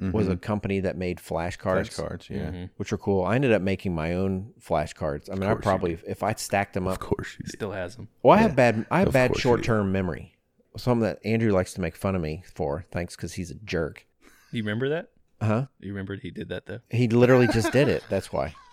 was 0.00 0.28
a 0.28 0.36
Mhm. 0.36 0.40
company 0.42 0.80
that 0.80 0.96
made 0.96 1.18
flashcards, 1.18 1.90
flashcards. 1.90 2.30
Yeah, 2.30 2.50
Mhm. 2.52 2.70
which 2.76 2.92
are 2.92 2.98
cool. 2.98 3.24
I 3.24 3.34
ended 3.34 3.50
up 3.52 3.62
making 3.62 3.94
my 3.96 4.14
own 4.14 4.52
flashcards. 4.60 5.28
I 5.30 5.34
mean, 5.34 5.48
I 5.50 5.54
probably 5.54 5.98
if 6.06 6.22
I 6.22 6.34
stacked 6.34 6.74
them 6.74 6.86
up, 6.86 6.94
of 6.94 6.98
course 7.00 7.36
you 7.38 7.44
did. 7.44 7.52
Still 7.52 7.72
has 7.72 7.96
them. 7.96 8.08
Well, 8.22 8.36
I 8.38 8.40
Yeah, 8.42 8.46
have 8.48 8.56
bad 8.56 8.86
I 8.92 8.98
have 9.00 9.08
of 9.08 9.14
bad 9.14 9.36
short 9.36 9.64
term 9.64 9.90
memory. 9.90 10.37
Something 10.78 11.02
that 11.02 11.18
Andrew 11.24 11.52
likes 11.52 11.74
to 11.74 11.80
make 11.80 11.96
fun 11.96 12.14
of 12.14 12.22
me 12.22 12.42
for. 12.54 12.84
Thanks, 12.90 13.14
because 13.16 13.34
he's 13.34 13.50
a 13.50 13.54
jerk. 13.56 14.06
You 14.52 14.62
remember 14.62 14.88
that? 14.88 15.08
Uh 15.40 15.46
huh? 15.46 15.66
You 15.80 15.90
remember 15.92 16.16
he 16.16 16.30
did 16.30 16.48
that 16.48 16.66
though? 16.66 16.80
He 16.90 17.08
literally 17.08 17.46
just 17.48 17.72
did 17.72 17.88
it. 17.88 18.02
That's 18.08 18.32
why. 18.32 18.54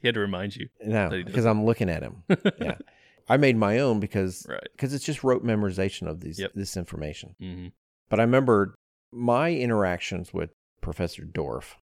He 0.00 0.06
had 0.06 0.14
to 0.14 0.20
remind 0.20 0.54
you. 0.54 0.68
No, 0.86 1.08
because 1.10 1.44
I'm 1.44 1.64
looking 1.64 1.90
at 1.90 2.04
him. 2.04 2.22
Yeah, 2.60 2.76
I 3.28 3.36
made 3.36 3.56
my 3.56 3.80
own 3.80 3.98
because 3.98 4.46
Right. 4.48 4.62
because 4.70 4.94
it's 4.94 5.04
just 5.04 5.24
rote 5.24 5.44
memorization 5.44 6.06
of 6.06 6.20
these 6.20 6.38
Yep. 6.38 6.52
this 6.54 6.76
information. 6.76 7.34
Mm-hmm. 7.42 7.66
But 8.08 8.20
I 8.20 8.22
remember 8.22 8.76
my 9.10 9.52
interactions 9.52 10.32
with 10.32 10.50
Professor 10.80 11.24
Dorf 11.24 11.78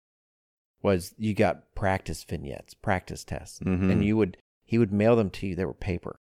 was 0.83 1.15
you 1.17 1.33
got 1.33 1.73
practice 1.73 2.23
vignettes, 2.23 2.75
practice 2.75 3.23
tests, 3.23 3.59
Mhm. 3.61 3.91
and 3.91 4.05
you 4.05 4.15
would 4.15 4.37
he 4.63 4.77
would 4.77 4.93
mail 4.93 5.15
them 5.15 5.31
to 5.31 5.47
you. 5.47 5.55
They 5.55 5.65
were 5.65 5.73
paper, 5.73 6.15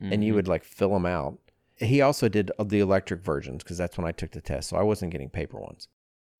and 0.00 0.22
you 0.22 0.32
Mhm. 0.32 0.36
would 0.36 0.48
like 0.48 0.62
fill 0.62 0.90
them 0.90 1.06
out. 1.06 1.38
He 1.76 2.00
also 2.00 2.28
did 2.28 2.50
the 2.64 2.80
electric 2.80 3.22
versions 3.22 3.62
because 3.62 3.76
that's 3.78 3.98
when 3.98 4.06
I 4.06 4.12
took 4.12 4.30
the 4.32 4.40
test, 4.40 4.70
so 4.70 4.76
I 4.76 4.82
wasn't 4.82 5.12
getting 5.12 5.28
paper 5.28 5.58
ones. 5.60 5.88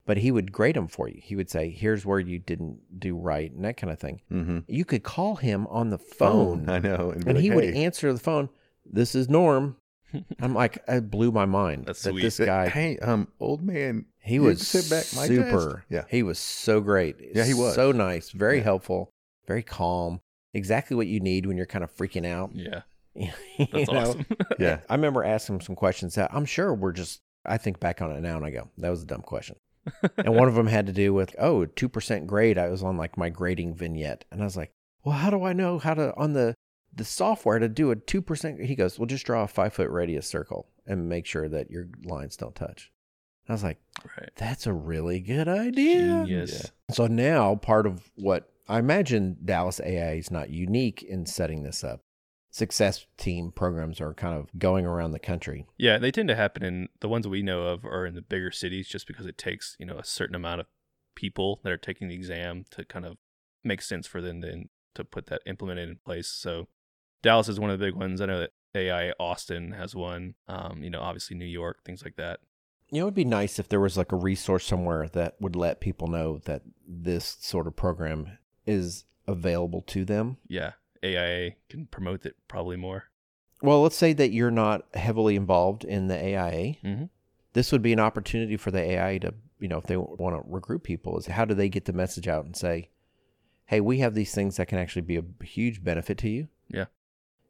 But 0.06 0.18
he 0.18 0.30
would 0.30 0.52
grade 0.52 0.76
them 0.76 0.86
for 0.86 1.08
you. 1.08 1.20
He 1.22 1.34
would 1.36 1.50
say, 1.50 1.68
"Here's 1.70 2.06
where 2.06 2.20
you 2.20 2.38
didn't 2.38 3.00
do 3.00 3.16
right," 3.16 3.50
and 3.52 3.64
that 3.64 3.76
kind 3.76 3.92
of 3.92 3.98
thing. 3.98 4.20
Mm-hmm. 4.32 4.58
You 4.68 4.84
could 4.84 5.02
call 5.02 5.36
him 5.36 5.66
on 5.66 5.90
the 5.90 5.98
phone, 5.98 6.68
I 6.68 6.78
know. 6.78 7.10
be 7.12 7.16
and 7.16 7.24
like, 7.26 7.36
he 7.38 7.50
would 7.50 7.64
"Hey, 7.74 7.84
answer 7.84 8.12
the 8.12 8.18
phone. 8.20 8.48
This 8.84 9.14
is 9.16 9.28
Norm. 9.28 9.76
I'm 10.40 10.54
like, 10.54 10.78
it 10.86 11.10
blew 11.10 11.32
my 11.32 11.44
mind 11.44 11.86
That's 11.86 12.00
that 12.04 12.10
sweet. 12.12 12.22
this 12.22 12.38
guy. 12.38 12.68
Hey, 12.68 12.96
um, 12.98 13.26
old 13.40 13.62
man. 13.62 14.06
He 14.20 14.34
you 14.36 14.42
was 14.42 14.66
sit 14.66 14.88
back 14.88 15.04
my 15.16 15.26
super. 15.26 15.72
test?" 15.74 15.86
Yeah. 15.90 16.04
he 16.08 16.22
was 16.22 16.38
so 16.38 16.80
great. 16.80 17.16
Yeah, 17.34 17.44
he 17.44 17.52
was. 17.54 17.74
so 17.74 17.90
nice, 17.92 18.30
very 18.30 18.58
Yeah. 18.58 18.62
helpful, 18.64 19.10
very 19.48 19.64
calm. 19.64 20.20
Exactly 20.54 20.96
what 20.96 21.08
you 21.08 21.18
need 21.20 21.46
when 21.46 21.56
you're 21.56 21.66
kind 21.66 21.82
of 21.84 21.94
freaking 21.94 22.24
out. 22.24 22.52
Yeah, 22.54 22.64
You 22.64 22.82
that's 23.72 23.90
know? 23.90 23.98
awesome. 23.98 24.26
Yeah. 24.58 24.80
I 24.88 24.94
remember 24.94 25.24
asking 25.24 25.56
him 25.56 25.60
some 25.60 25.76
questions 25.76 26.14
that 26.14 26.30
I'm 26.32 26.44
sure 26.44 26.74
were 26.74 26.92
just. 26.92 27.20
I 27.48 27.58
think 27.58 27.78
back 27.78 28.02
on 28.02 28.10
it 28.10 28.20
now 28.20 28.36
and 28.36 28.44
I 28.44 28.50
go, 28.50 28.68
that 28.78 28.90
was 28.90 29.04
a 29.04 29.06
dumb 29.06 29.22
question. 29.22 29.54
and 30.16 30.34
one 30.34 30.48
of 30.48 30.56
them 30.56 30.66
had 30.66 30.86
to 30.86 30.92
do 30.92 31.14
with, 31.14 31.36
oh, 31.38 31.64
two 31.64 31.88
percent 31.88 32.26
grade. 32.26 32.58
I 32.58 32.68
was 32.68 32.82
on 32.82 32.96
like 32.96 33.16
my 33.16 33.28
grading 33.28 33.74
vignette, 33.76 34.24
and 34.32 34.40
I 34.40 34.44
was 34.44 34.56
like, 34.56 34.72
well, 35.04 35.14
how 35.14 35.30
do 35.30 35.44
I 35.44 35.52
know 35.52 35.78
how 35.78 35.94
to 35.94 36.14
on 36.16 36.32
the 36.32 36.54
the 36.92 37.04
software 37.04 37.60
to 37.60 37.68
do 37.68 37.92
a 37.92 37.96
two 37.96 38.20
percent? 38.20 38.60
He 38.60 38.74
goes, 38.74 38.98
well, 38.98 39.06
just 39.06 39.26
draw 39.26 39.44
a 39.44 39.48
five 39.48 39.72
foot 39.72 39.90
radius 39.90 40.26
circle 40.26 40.66
and 40.86 41.08
make 41.08 41.26
sure 41.26 41.48
that 41.48 41.70
your 41.70 41.86
lines 42.04 42.36
don't 42.36 42.54
touch. 42.54 42.90
I 43.48 43.52
was 43.52 43.62
like, 43.62 43.78
right. 44.18 44.30
that's 44.34 44.66
a 44.66 44.72
really 44.72 45.20
good 45.20 45.46
idea. 45.46 46.24
Genius. 46.26 46.72
So 46.90 47.06
now 47.06 47.54
part 47.54 47.86
of 47.86 48.10
what 48.16 48.50
I 48.68 48.78
imagine 48.78 49.36
Dallas 49.44 49.80
AIA 49.80 50.14
is 50.14 50.30
not 50.30 50.50
unique 50.50 51.02
in 51.02 51.26
setting 51.26 51.62
this 51.62 51.84
up. 51.84 52.00
Success 52.56 53.04
team 53.18 53.52
programs 53.52 54.00
are 54.00 54.14
kind 54.14 54.34
of 54.34 54.48
going 54.58 54.86
around 54.86 55.10
the 55.10 55.18
country. 55.18 55.66
Yeah, 55.76 55.98
they 55.98 56.10
tend 56.10 56.28
to 56.28 56.34
happen 56.34 56.62
in 56.62 56.88
the 57.00 57.08
ones 57.08 57.28
we 57.28 57.42
know 57.42 57.64
of 57.64 57.84
are 57.84 58.06
in 58.06 58.14
the 58.14 58.22
bigger 58.22 58.50
cities 58.50 58.88
just 58.88 59.06
because 59.06 59.26
it 59.26 59.36
takes, 59.36 59.76
you 59.78 59.84
know, 59.84 59.98
a 59.98 60.04
certain 60.04 60.34
amount 60.34 60.62
of 60.62 60.66
people 61.14 61.60
that 61.64 61.70
are 61.70 61.76
taking 61.76 62.08
the 62.08 62.14
exam 62.14 62.64
to 62.70 62.82
kind 62.86 63.04
of 63.04 63.18
make 63.62 63.82
sense 63.82 64.06
for 64.06 64.22
them 64.22 64.40
then 64.40 64.70
to 64.94 65.04
put 65.04 65.26
that 65.26 65.42
implemented 65.44 65.86
in 65.86 65.98
place. 66.02 66.28
So 66.28 66.68
Dallas 67.20 67.46
is 67.50 67.60
one 67.60 67.68
of 67.68 67.78
the 67.78 67.84
big 67.84 67.94
ones. 67.94 68.22
I 68.22 68.26
know 68.26 68.40
that 68.40 68.52
AIA 68.74 69.12
Austin 69.20 69.72
has 69.72 69.94
one. 69.94 70.36
Um, 70.48 70.82
you 70.82 70.88
know, 70.88 71.02
obviously 71.02 71.36
New 71.36 71.44
York, 71.44 71.84
things 71.84 72.02
like 72.02 72.16
that. 72.16 72.40
You 72.88 73.00
know, 73.00 73.02
it 73.02 73.08
would 73.08 73.14
be 73.14 73.26
nice 73.26 73.58
if 73.58 73.68
there 73.68 73.80
was 73.80 73.98
like 73.98 74.12
a 74.12 74.16
resource 74.16 74.64
somewhere 74.64 75.08
that 75.08 75.36
would 75.40 75.56
let 75.56 75.82
people 75.82 76.08
know 76.08 76.38
that 76.46 76.62
this 76.88 77.36
sort 77.38 77.66
of 77.66 77.76
program 77.76 78.38
is 78.64 79.04
available 79.26 79.82
to 79.88 80.06
them. 80.06 80.38
Yeah. 80.48 80.72
AIA 81.04 81.52
can 81.68 81.86
promote 81.86 82.26
it 82.26 82.36
probably 82.48 82.76
more. 82.76 83.04
Well, 83.62 83.82
let's 83.82 83.96
say 83.96 84.12
that 84.12 84.32
you're 84.32 84.50
not 84.50 84.86
heavily 84.94 85.36
involved 85.36 85.84
in 85.84 86.08
the 86.08 86.16
AIA. 86.16 86.76
Mhm. 86.84 87.10
This 87.54 87.72
would 87.72 87.82
be 87.82 87.92
an 87.92 88.00
opportunity 88.00 88.56
for 88.56 88.70
the 88.70 88.80
AIA 88.80 89.20
to, 89.20 89.34
you 89.58 89.68
know, 89.68 89.78
if 89.78 89.86
they 89.86 89.96
want 89.96 90.36
to 90.36 90.50
recruit 90.50 90.82
people, 90.82 91.18
is 91.18 91.26
how 91.26 91.44
do 91.44 91.54
they 91.54 91.68
get 91.68 91.86
the 91.86 91.92
message 91.92 92.28
out 92.28 92.44
and 92.44 92.54
say, 92.54 92.90
hey, 93.66 93.80
we 93.80 93.98
have 93.98 94.14
these 94.14 94.34
things 94.34 94.56
that 94.56 94.68
can 94.68 94.78
actually 94.78 95.02
be 95.02 95.16
a 95.16 95.44
huge 95.44 95.82
benefit 95.82 96.18
to 96.18 96.28
you. 96.28 96.48
Yeah. 96.68 96.86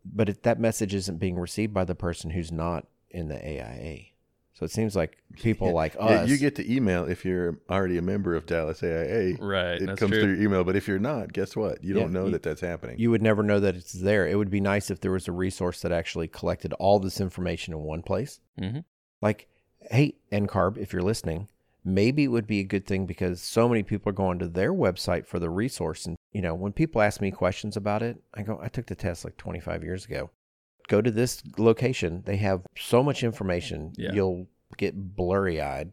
But 0.05 0.29
if 0.29 0.43
that 0.43 0.61
message 0.61 0.95
isn't 0.95 1.19
being 1.19 1.39
received 1.39 1.75
by 1.75 1.85
the 1.85 1.97
person 1.97 2.31
who's 2.31 2.53
not 2.53 2.87
in 3.11 3.29
the 3.29 3.45
AIA. 3.45 4.13
So 4.59 4.65
it 4.65 4.71
seems 4.71 4.97
like 4.97 5.19
people 5.35 5.69
Yeah. 5.69 5.73
like 5.75 5.95
Yeah, 5.97 6.01
us. 6.23 6.29
you 6.31 6.39
get 6.39 6.57
to 6.57 6.73
email 6.75 7.05
if 7.05 7.25
you're 7.27 7.59
already 7.69 7.99
a 7.99 8.03
member 8.03 8.35
of 8.35 8.47
Dallas 8.47 8.83
AIA. 8.83 9.37
Right. 9.39 9.83
It 9.83 9.87
that's 9.87 9.99
comes 10.01 10.13
true. 10.13 10.23
through 10.23 10.35
your 10.37 10.43
email, 10.43 10.65
but 10.65 10.77
if 10.77 10.89
you're 10.89 10.99
not, 10.99 11.33
guess 11.35 11.55
what? 11.55 11.85
You 11.85 11.95
Yeah, 11.95 12.01
don't 12.03 12.13
know 12.15 12.25
you- 12.27 12.31
that 12.33 12.43
that's 12.43 12.63
happening. 12.63 12.99
you 12.99 13.11
would 13.11 13.21
never 13.23 13.43
know 13.43 13.61
that 13.61 13.77
it's 13.77 13.93
there. 13.93 14.27
It 14.27 14.37
would 14.37 14.51
be 14.51 14.61
nice 14.61 14.91
if 14.91 15.01
there 15.01 15.13
was 15.13 15.29
a 15.29 15.33
resource 15.33 15.83
that 15.83 15.93
actually 15.93 16.29
collected 16.29 16.73
all 16.75 16.99
this 16.99 17.21
information 17.21 17.75
in 17.75 17.81
one 17.81 18.01
place. 18.03 18.41
Mhm. 18.59 18.85
Like, 19.21 19.47
hey, 19.91 20.15
NCARB, 20.33 20.79
if 20.79 20.91
you're 20.93 21.03
listening, 21.03 21.49
maybe 21.85 22.25
it 22.25 22.29
would 22.29 22.47
be 22.47 22.61
a 22.61 22.65
good 22.65 22.87
thing 22.87 23.05
because 23.05 23.43
so 23.43 23.69
many 23.69 23.83
people 23.83 24.09
are 24.11 24.15
going 24.15 24.39
to 24.39 24.49
their 24.49 24.73
website 24.73 25.27
for 25.27 25.39
the 25.39 25.51
resource. 25.51 26.07
And, 26.07 26.17
you 26.33 26.41
know, 26.41 26.55
when 26.55 26.73
people 26.73 27.03
ask 27.03 27.21
me 27.21 27.31
questions 27.31 27.77
about 27.77 28.03
it, 28.03 28.23
I 28.35 28.43
go, 28.43 28.59
I 28.63 28.69
took 28.69 28.87
the 28.87 28.95
test 28.95 29.23
like 29.25 29.37
25 29.37 29.85
years 29.85 30.07
ago. 30.07 30.31
Go 30.89 31.01
to 31.03 31.11
this 31.11 31.43
location. 31.59 32.23
They 32.27 32.37
have 32.37 32.63
so 32.79 33.03
much 33.03 33.23
information, 33.25 33.93
Yeah. 33.97 34.13
you'll 34.13 34.47
get 34.77 35.17
blurry 35.17 35.61
eyed. 35.61 35.93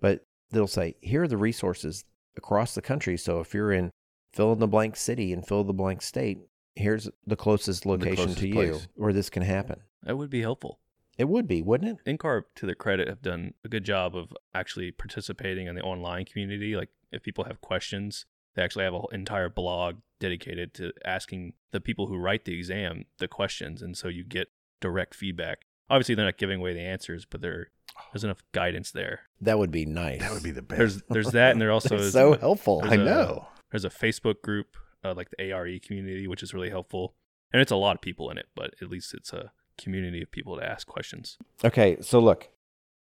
But 0.00 0.24
they'll 0.50 0.66
say, 0.66 0.96
here 1.00 1.24
are 1.24 1.28
the 1.28 1.36
resources 1.36 2.04
across 2.36 2.74
the 2.74 2.82
country. 2.82 3.16
So 3.16 3.40
if 3.40 3.54
you're 3.54 3.72
in 3.72 3.90
fill 4.32 4.52
in 4.52 4.58
the 4.58 4.66
blank 4.66 4.96
city 4.96 5.32
and 5.32 5.46
fill 5.46 5.62
the 5.62 5.72
blank 5.72 6.02
state, 6.02 6.38
here's 6.74 7.08
the 7.26 7.36
closest 7.36 7.86
location 7.86 8.16
closest 8.16 8.38
to 8.38 8.48
you 8.48 8.80
where 8.96 9.12
this 9.12 9.30
can 9.30 9.42
happen. 9.42 9.80
That 10.02 10.16
would 10.18 10.30
be 10.30 10.42
helpful. 10.42 10.80
It 11.16 11.28
would 11.28 11.46
be, 11.46 11.62
wouldn't 11.62 12.00
it? 12.04 12.18
NCARB, 12.18 12.42
to 12.56 12.66
their 12.66 12.74
credit, 12.74 13.06
have 13.08 13.22
done 13.22 13.54
a 13.64 13.68
good 13.68 13.84
job 13.84 14.16
of 14.16 14.32
actually 14.52 14.90
participating 14.90 15.68
in 15.68 15.76
the 15.76 15.82
online 15.82 16.24
community. 16.24 16.74
Like, 16.74 16.88
if 17.12 17.22
people 17.22 17.44
have 17.44 17.60
questions, 17.60 18.26
they 18.56 18.62
actually 18.62 18.84
have 18.84 18.94
an 18.94 19.04
entire 19.12 19.48
blog 19.48 19.98
dedicated 20.24 20.72
to 20.74 20.92
asking 21.04 21.52
the 21.72 21.80
people 21.80 22.06
who 22.06 22.16
write 22.16 22.44
the 22.44 22.56
exam 22.56 23.04
the 23.18 23.28
questions. 23.28 23.82
And 23.82 23.96
so 23.96 24.08
you 24.08 24.24
get 24.24 24.48
direct 24.80 25.14
feedback. 25.14 25.66
Obviously, 25.90 26.14
they're 26.14 26.24
not 26.24 26.38
giving 26.38 26.60
away 26.60 26.72
the 26.74 26.80
answers, 26.80 27.24
but 27.24 27.40
there, 27.42 27.68
there's 28.12 28.24
enough 28.24 28.42
guidance 28.52 28.90
there. 28.90 29.20
That 29.40 29.58
would 29.58 29.70
be 29.70 29.84
nice. 29.84 30.20
that 30.20 30.32
would 30.32 30.42
be 30.42 30.50
the 30.50 30.62
best. 30.62 30.78
There's 30.78 31.02
there's 31.10 31.30
that, 31.32 31.52
and 31.52 31.60
there 31.60 31.70
also 31.78 31.94
It's 31.96 32.06
is 32.06 32.12
so 32.12 32.34
helpful. 32.34 32.80
I 32.84 32.88
I 32.90 32.94
a- 32.94 32.96
know. 32.96 33.48
there's 33.70 33.84
a 33.84 33.90
Facebook 33.90 34.40
group, 34.42 34.76
uh, 35.04 35.14
like 35.14 35.28
the 35.36 35.52
ARE 35.52 35.78
community, 35.80 36.26
which 36.26 36.42
is 36.42 36.54
really 36.54 36.70
helpful. 36.70 37.14
And 37.52 37.60
it's 37.62 37.70
a 37.72 37.76
lot 37.76 37.94
of 37.96 38.00
people 38.00 38.30
in 38.30 38.38
it, 38.38 38.46
but 38.56 38.74
at 38.82 38.88
least 38.90 39.14
it's 39.14 39.32
a 39.32 39.52
community 39.78 40.22
of 40.22 40.30
people 40.32 40.56
to 40.56 40.64
ask 40.64 40.86
questions. 40.86 41.36
Okay, 41.64 41.98
so 42.00 42.18
look, 42.18 42.48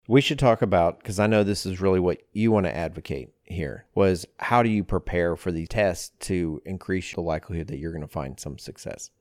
we 0.07 0.21
should 0.21 0.39
talk 0.39 0.61
about 0.61 0.99
because 0.99 1.19
I 1.19 1.27
know 1.27 1.43
this 1.43 1.65
is 1.65 1.79
really 1.81 1.99
what 1.99 2.21
you 2.33 2.51
want 2.51 2.65
to 2.65 2.75
advocate 2.75 3.29
here 3.43 3.85
was 3.93 4.25
how 4.39 4.63
do 4.63 4.69
you 4.69 4.83
prepare 4.83 5.35
for 5.35 5.51
the 5.51 5.67
test 5.67 6.19
to 6.21 6.61
increase 6.65 7.13
the 7.13 7.21
likelihood 7.21 7.67
that 7.67 7.77
you're 7.77 7.91
going 7.91 8.01
to 8.01 8.07
find 8.07 8.39
some 8.39 8.57
success. 8.57 9.11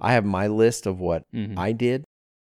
I 0.00 0.12
have 0.12 0.24
my 0.24 0.46
list 0.46 0.86
of 0.86 1.00
what 1.00 1.24
Mhm. 1.32 1.58
I 1.58 1.72
did, 1.72 2.04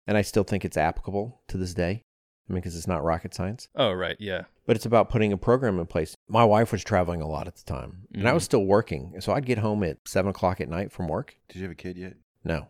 and 0.08 0.18
I 0.18 0.22
still 0.22 0.44
think 0.44 0.64
it's 0.64 0.78
applicable 0.78 1.42
to 1.48 1.58
this 1.58 1.74
day. 1.74 2.04
I 2.50 2.54
mean, 2.54 2.62
because 2.62 2.76
it's 2.76 2.88
not 2.88 3.04
rocket 3.04 3.34
science, 3.34 3.68
Oh, 3.76 3.94
right. 3.94 4.18
Yeah. 4.20 4.44
but 4.66 4.76
it's 4.76 4.86
about 4.86 5.10
putting 5.10 5.32
a 5.32 5.38
program 5.38 5.80
in 5.80 5.86
place. 5.86 6.16
My 6.28 6.44
wife 6.44 6.72
was 6.72 6.84
traveling 6.84 7.22
a 7.22 7.28
lot 7.28 7.48
at 7.48 7.56
the 7.56 7.64
time, 7.64 8.08
and 8.14 8.28
I 8.28 8.34
was 8.34 8.44
Mhm. 8.44 8.46
still 8.46 8.66
working, 8.66 9.20
so 9.22 9.34
I'd 9.34 9.46
get 9.46 9.60
home 9.60 9.84
at 9.84 10.00
seven 10.06 10.30
o'clock 10.32 10.60
at 10.60 10.68
night 10.70 10.92
from 10.92 11.08
work. 11.08 11.38
Did 11.48 11.58
you 11.58 11.64
have 11.64 11.72
a 11.72 11.76
kid 11.76 11.98
yet? 11.98 12.16
No, 12.44 12.68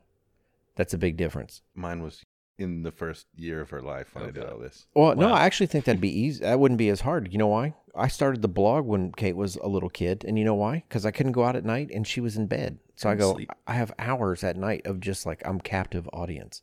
that's 0.75 0.93
a 0.93 0.97
big 0.99 1.17
difference. 1.17 1.61
Mine 1.73 2.03
was 2.03 2.23
in 2.61 2.83
the 2.83 2.91
first 2.91 3.27
year 3.35 3.61
of 3.61 3.69
her 3.71 3.81
life 3.81 4.13
when 4.13 4.23
I 4.25 4.31
did 4.31 4.45
all 4.45 4.59
this. 4.59 4.85
Well, 4.95 5.15
no, 5.15 5.33
I 5.33 5.45
actually 5.45 5.67
think 5.67 5.85
that'd 5.85 5.99
be 6.01 6.09
easy. 6.19 6.43
That 6.43 6.59
wouldn't 6.59 6.77
be 6.77 6.89
as 6.89 7.01
hard. 7.01 7.31
You 7.31 7.37
know 7.37 7.47
why? 7.47 7.73
I 7.95 8.07
started 8.07 8.41
the 8.41 8.47
blog 8.47 8.85
when 8.85 9.11
Kate 9.11 9.35
was 9.35 9.57
a 9.57 9.67
little 9.67 9.89
kid, 9.89 10.23
and 10.25 10.39
you 10.39 10.45
know 10.45 10.55
why? 10.55 10.83
Because 10.87 11.05
I 11.05 11.11
couldn't 11.11 11.33
go 11.33 11.43
out 11.43 11.55
at 11.57 11.65
night, 11.65 11.89
and 11.93 12.07
she 12.07 12.21
was 12.21 12.37
in 12.37 12.47
bed. 12.47 12.79
So 12.95 13.09
I 13.09 13.15
go. 13.15 13.33
sleep. 13.33 13.49
I 13.67 13.73
have 13.73 13.91
hours 13.99 14.43
at 14.43 14.55
night 14.55 14.85
of 14.85 14.99
just 15.01 15.25
like 15.25 15.41
I'm 15.45 15.59
captive 15.59 16.07
audience. 16.13 16.61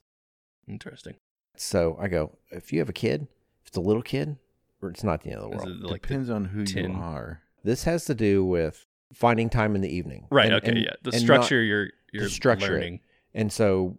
Interesting. 0.67 1.15
So 1.57 1.97
I 2.01 2.09
go. 2.09 2.39
If 2.51 2.73
you 2.73 2.79
have 2.79 2.89
a 2.89 2.93
kid, 2.95 3.27
if 3.63 3.69
it's 3.69 3.77
a 3.77 3.81
little 3.81 4.03
kid, 4.03 4.37
or 4.81 4.91
it's 4.91 5.05
not 5.05 5.23
the 5.23 5.31
end 5.31 5.41
of 5.41 5.51
the 5.51 5.57
world. 5.57 5.69
it 5.69 5.83
like 5.91 6.03
Depends 6.03 6.31
on 6.31 6.47
who 6.47 6.65
tin- 6.65 6.93
you 6.93 6.97
are. 6.97 7.43
This 7.65 7.85
has 7.85 8.05
to 8.07 8.15
do 8.15 8.45
with 8.45 8.87
finding 9.13 9.51
time 9.51 9.75
in 9.75 9.81
the 9.81 9.95
evening. 9.95 10.27
right? 10.31 10.47
And- 10.47 10.55
okay. 10.57 10.69
and- 10.71 10.79
yeah. 10.79 10.93
The 11.03 11.11
and 11.11 11.21
not- 11.21 11.21
structure 11.45 11.63
you're 11.63 11.89
you're 12.13 12.29
structure 12.29 12.79
it. 12.79 13.01
And 13.35 13.53
so 13.53 13.99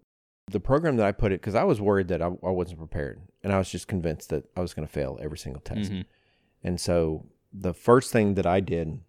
the 0.49 0.59
program 0.59 0.97
that 0.97 1.05
I 1.05 1.11
put 1.11 1.31
it 1.31 1.41
because 1.41 1.55
I 1.55 1.63
was 1.63 1.79
worried 1.81 2.07
that 2.09 2.21
I, 2.21 2.27
I 2.27 2.49
wasn't 2.51 2.79
prepared, 2.79 3.21
and 3.43 3.53
I 3.53 3.57
was 3.57 3.69
just 3.69 3.87
convinced 3.87 4.29
that 4.29 4.45
I 4.55 4.61
was 4.61 4.73
going 4.73 4.87
to 4.87 4.91
fail 4.93 5.17
every 5.21 5.37
single 5.37 5.61
test. 5.61 5.91
Mhm. 5.91 6.05
And 6.63 6.79
so 6.79 7.25
the 7.53 7.73
first 7.73 8.11
thing 8.11 8.33
that 8.35 8.45
I 8.45 8.59
did 8.59 8.99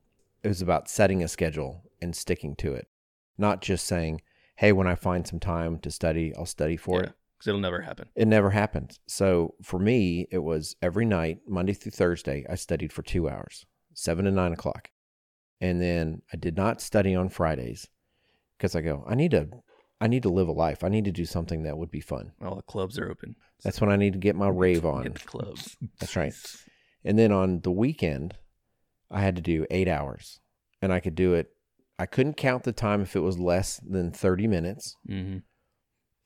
it 0.43 0.49
was 0.49 0.63
about 0.63 0.89
setting 0.89 1.23
a 1.23 1.29
schedule 1.29 1.85
and 2.01 2.17
sticking 2.17 2.57
to 2.57 2.75
it, 2.75 2.89
not 3.37 3.61
just 3.61 3.87
saying, 3.87 4.23
"Hey, 4.57 4.73
when 4.73 4.87
I 4.87 4.95
find 4.95 5.27
some 5.27 5.41
time 5.41 5.79
to 5.81 5.91
study, 5.91 6.35
I'll 6.37 6.47
study 6.47 6.77
for 6.77 7.01
Yeah. 7.01 7.07
it." 7.09 7.13
Because 7.37 7.49
it'll 7.49 7.61
never 7.61 7.81
happen. 7.83 8.09
It 8.15 8.29
never 8.29 8.51
happened. 8.51 8.99
So 9.07 9.55
for 9.63 9.79
me, 9.79 10.27
it 10.31 10.39
was 10.39 10.77
every 10.83 11.05
night, 11.07 11.41
Monday 11.47 11.73
through 11.73 11.93
Thursday, 11.93 12.45
I 12.49 12.55
studied 12.55 12.93
for 12.93 13.03
two 13.03 13.29
hours, 13.29 13.65
seven 13.95 14.25
to 14.27 14.31
nine 14.31 14.53
o'clock, 14.53 14.91
and 15.61 15.81
then 15.81 16.23
I 16.33 16.37
did 16.37 16.57
not 16.57 16.81
study 16.83 17.15
on 17.15 17.29
Fridays 17.31 17.89
because 18.57 18.75
I 18.77 18.81
go, 18.83 19.05
I 19.07 19.15
need 19.15 19.31
to, 19.33 19.49
I 20.01 20.07
need 20.07 20.23
to 20.23 20.31
live 20.31 20.49
a 20.49 20.53
life. 20.53 20.83
I 20.83 20.89
need 20.89 21.05
to 21.05 21.13
do 21.13 21.25
something 21.25 21.63
that 21.65 21.77
would 21.77 21.91
be 21.91 22.01
fun. 22.01 22.33
All 22.43 22.57
the 22.57 22.63
clubs 22.63 22.99
are 22.99 23.11
open. 23.11 23.37
That's 23.63 23.81
when 23.81 23.91
I 23.91 23.97
need 23.97 24.15
to 24.15 24.19
get 24.19 24.35
my 24.35 24.49
rave 24.49 24.87
on. 24.87 25.03
Hit 25.03 25.15
the 25.15 25.21
clubs. 25.21 25.77
That's 25.99 26.17
right. 26.17 26.35
And 27.05 27.19
then 27.19 27.33
on 27.33 27.61
the 27.61 27.71
weekend, 27.71 28.37
I 29.11 29.21
had 29.21 29.37
to 29.37 29.43
do 29.43 29.67
eight 29.71 29.89
hours, 29.89 30.41
and 30.81 30.93
I 30.93 31.01
could 31.01 31.15
do 31.15 31.35
it. 31.35 31.51
I 31.99 32.07
couldn't 32.07 32.39
count 32.39 32.63
the 32.65 32.73
time 32.73 33.03
if 33.03 33.15
it 33.15 33.21
was 33.21 33.39
less 33.39 33.79
than 33.79 34.11
30 34.11 34.47
minutes, 34.47 34.97
hmm 35.07 35.39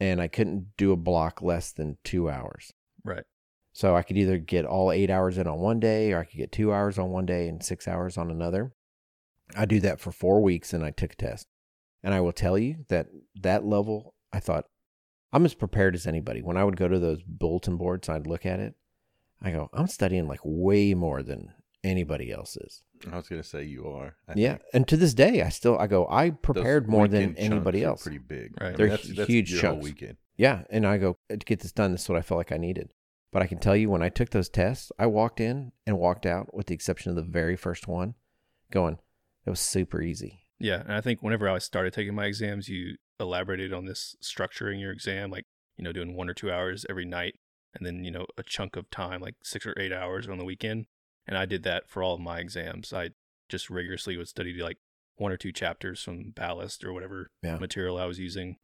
and 0.00 0.20
I 0.20 0.26
couldn't 0.26 0.76
do 0.76 0.90
a 0.90 0.96
block 0.96 1.40
less 1.40 1.70
than 1.70 1.98
two 2.02 2.28
hours. 2.28 2.72
Right. 3.04 3.22
So 3.72 3.94
I 3.94 4.02
could 4.02 4.16
either 4.18 4.38
get 4.38 4.64
all 4.64 4.90
eight 4.90 5.08
hours 5.08 5.38
in 5.38 5.46
on 5.46 5.60
one 5.60 5.80
day, 5.80 6.12
or 6.12 6.18
I 6.18 6.24
could 6.24 6.36
get 6.36 6.52
two 6.52 6.72
hours 6.72 6.98
on 6.98 7.10
one 7.10 7.26
day 7.26 7.48
and 7.48 7.62
six 7.62 7.86
hours 7.88 8.18
on 8.18 8.30
another. 8.30 8.72
I 9.56 9.66
do 9.66 9.80
that 9.80 10.00
for 10.00 10.10
four 10.10 10.42
weeks 10.42 10.72
and 10.72 10.84
I 10.84 10.90
took 10.90 11.12
a 11.12 11.16
test. 11.16 11.46
And 12.04 12.14
I 12.14 12.20
will 12.20 12.32
tell 12.32 12.58
you 12.58 12.84
that 12.88 13.08
that 13.40 13.64
level, 13.64 14.14
I 14.32 14.38
thought, 14.38 14.66
I'm 15.32 15.44
as 15.44 15.54
prepared 15.54 15.96
as 15.96 16.06
anybody. 16.06 16.42
When 16.42 16.56
I 16.56 16.62
would 16.62 16.76
go 16.76 16.86
to 16.86 16.98
those 17.00 17.22
bulletin 17.26 17.76
boards, 17.76 18.08
I'd 18.08 18.26
look 18.26 18.46
at 18.46 18.60
it. 18.60 18.74
I 19.42 19.50
go, 19.50 19.70
I'm 19.72 19.88
studying 19.88 20.28
like 20.28 20.40
way 20.44 20.94
more 20.94 21.22
than 21.22 21.52
anybody 21.82 22.30
else 22.30 22.56
is. 22.56 22.82
I 23.10 23.16
was 23.16 23.28
gonna 23.28 23.42
say 23.42 23.64
you 23.64 23.88
are. 23.88 24.16
I 24.28 24.34
yeah. 24.36 24.52
think 24.52 24.62
And 24.74 24.88
to 24.88 24.96
this 24.96 25.14
day, 25.14 25.42
I 25.42 25.48
still, 25.48 25.78
I 25.78 25.86
go, 25.86 26.06
I 26.08 26.30
those 26.30 26.38
prepared 26.42 26.88
more 26.88 27.08
than 27.08 27.20
weekend 27.20 27.36
chunks 27.36 27.52
anybody 27.52 27.84
are 27.84 27.88
else. 27.88 28.02
Pretty 28.02 28.18
big. 28.18 28.52
Right. 28.60 28.66
I 28.66 28.68
mean, 28.68 28.76
They're 28.76 28.88
that's, 28.90 29.08
that's 29.08 29.28
huge 29.28 29.50
your 29.50 29.62
whole 29.62 29.70
chunks. 29.72 29.84
weekend. 29.84 30.16
Yeah. 30.36 30.62
And 30.70 30.86
I 30.86 30.98
go, 30.98 31.16
uh, 31.32 31.36
to 31.36 31.44
get 31.44 31.60
this 31.60 31.72
done, 31.72 31.92
this 31.92 32.02
is 32.02 32.08
what 32.08 32.18
I 32.18 32.22
felt 32.22 32.38
like 32.38 32.52
I 32.52 32.58
needed. 32.58 32.92
But 33.32 33.42
I 33.42 33.46
can 33.46 33.58
tell 33.58 33.74
you, 33.74 33.90
when 33.90 34.02
I 34.02 34.10
took 34.10 34.30
those 34.30 34.48
tests, 34.48 34.92
I 34.98 35.06
walked 35.06 35.40
in 35.40 35.72
and 35.86 35.98
walked 35.98 36.26
out, 36.26 36.54
with 36.54 36.66
the 36.66 36.74
exception 36.74 37.10
of 37.10 37.16
the 37.16 37.22
very 37.22 37.56
first 37.56 37.88
one, 37.88 38.14
going, 38.70 38.98
it 39.44 39.50
was 39.50 39.58
super 39.60 40.00
easy. 40.00 40.43
Yeah, 40.58 40.80
and 40.80 40.92
I 40.92 41.00
think 41.00 41.22
whenever 41.22 41.48
I 41.48 41.58
started 41.58 41.92
taking 41.92 42.14
my 42.14 42.26
exams, 42.26 42.68
you 42.68 42.96
elaborated 43.20 43.72
on 43.72 43.84
this 43.86 44.16
structuring 44.22 44.80
your 44.80 44.92
exam, 44.92 45.30
like 45.30 45.44
you 45.76 45.84
know, 45.84 45.92
doing 45.92 46.14
one 46.14 46.28
or 46.30 46.34
two 46.34 46.50
hours 46.52 46.86
every 46.88 47.04
night, 47.04 47.34
and 47.74 47.84
then 47.86 48.04
you 48.04 48.10
know 48.10 48.26
a 48.38 48.42
chunk 48.42 48.76
of 48.76 48.88
time, 48.90 49.20
like 49.20 49.34
six 49.42 49.66
or 49.66 49.74
eight 49.78 49.92
hours 49.92 50.28
on 50.28 50.38
the 50.38 50.44
weekend. 50.44 50.86
And 51.26 51.36
I 51.38 51.46
did 51.46 51.62
that 51.64 51.88
for 51.88 52.02
all 52.02 52.14
of 52.14 52.20
my 52.20 52.38
exams. 52.38 52.92
I 52.92 53.10
just 53.48 53.70
rigorously 53.70 54.16
would 54.16 54.28
study 54.28 54.54
like 54.62 54.76
one 55.16 55.32
or 55.32 55.36
two 55.36 55.52
chapters 55.52 56.02
from 56.02 56.30
ballast 56.30 56.84
or 56.84 56.92
whatever 56.92 57.28
Yeah. 57.42 57.56
material 57.58 57.98
I 57.98 58.04
was 58.06 58.18
using, 58.18 58.56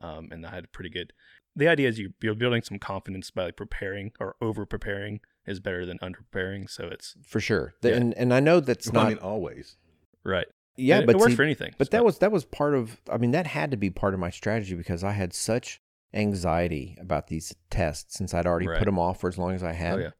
um, 0.00 0.28
and 0.30 0.46
I 0.46 0.50
had 0.50 0.72
pretty 0.72 0.90
good. 0.90 1.12
The 1.54 1.68
idea 1.68 1.88
is 1.88 1.98
you, 1.98 2.12
you're 2.20 2.34
building 2.34 2.62
some 2.62 2.78
confidence 2.78 3.30
by 3.30 3.44
like 3.46 3.56
preparing 3.56 4.12
or 4.20 4.36
over 4.42 4.66
preparing 4.66 5.20
is 5.46 5.58
better 5.58 5.86
than 5.86 5.98
under 6.02 6.18
preparing. 6.18 6.68
So 6.68 6.88
it's 6.88 7.14
For 7.26 7.40
sure. 7.40 7.74
Yeah. 7.82 7.94
And, 7.94 8.12
and 8.14 8.32
I 8.34 8.40
know 8.40 8.60
that's 8.60 8.86
Well, 8.92 9.02
not, 9.04 9.06
I 9.06 9.14
mean, 9.14 9.18
always. 9.18 9.76
right. 10.22 10.46
Yeah, 10.76 10.98
it, 10.98 11.06
but 11.06 11.16
it 11.16 11.18
works 11.18 11.32
see, 11.32 11.36
for 11.36 11.42
anything. 11.42 11.74
But 11.78 11.88
so- 11.88 11.90
that 11.96 12.04
was 12.04 12.18
that 12.18 12.32
was 12.32 12.44
part 12.44 12.74
of 12.74 13.00
I 13.10 13.16
mean 13.18 13.30
that 13.32 13.46
had 13.46 13.70
to 13.70 13.76
be 13.76 13.90
part 13.90 14.14
of 14.14 14.20
my 14.20 14.30
strategy 14.30 14.74
because 14.74 15.02
I 15.04 15.12
had 15.12 15.32
such 15.32 15.80
anxiety 16.14 16.96
about 17.00 17.26
these 17.28 17.54
tests 17.70 18.16
since 18.16 18.32
I'd 18.32 18.46
already 18.46 18.68
Right. 18.68 18.78
put 18.78 18.86
them 18.86 18.98
off 18.98 19.20
for 19.20 19.28
as 19.28 19.38
long 19.38 19.54
as 19.54 19.62
I 19.62 19.72
had. 19.72 19.94
oh 19.94 19.98
yeah, 20.02 20.10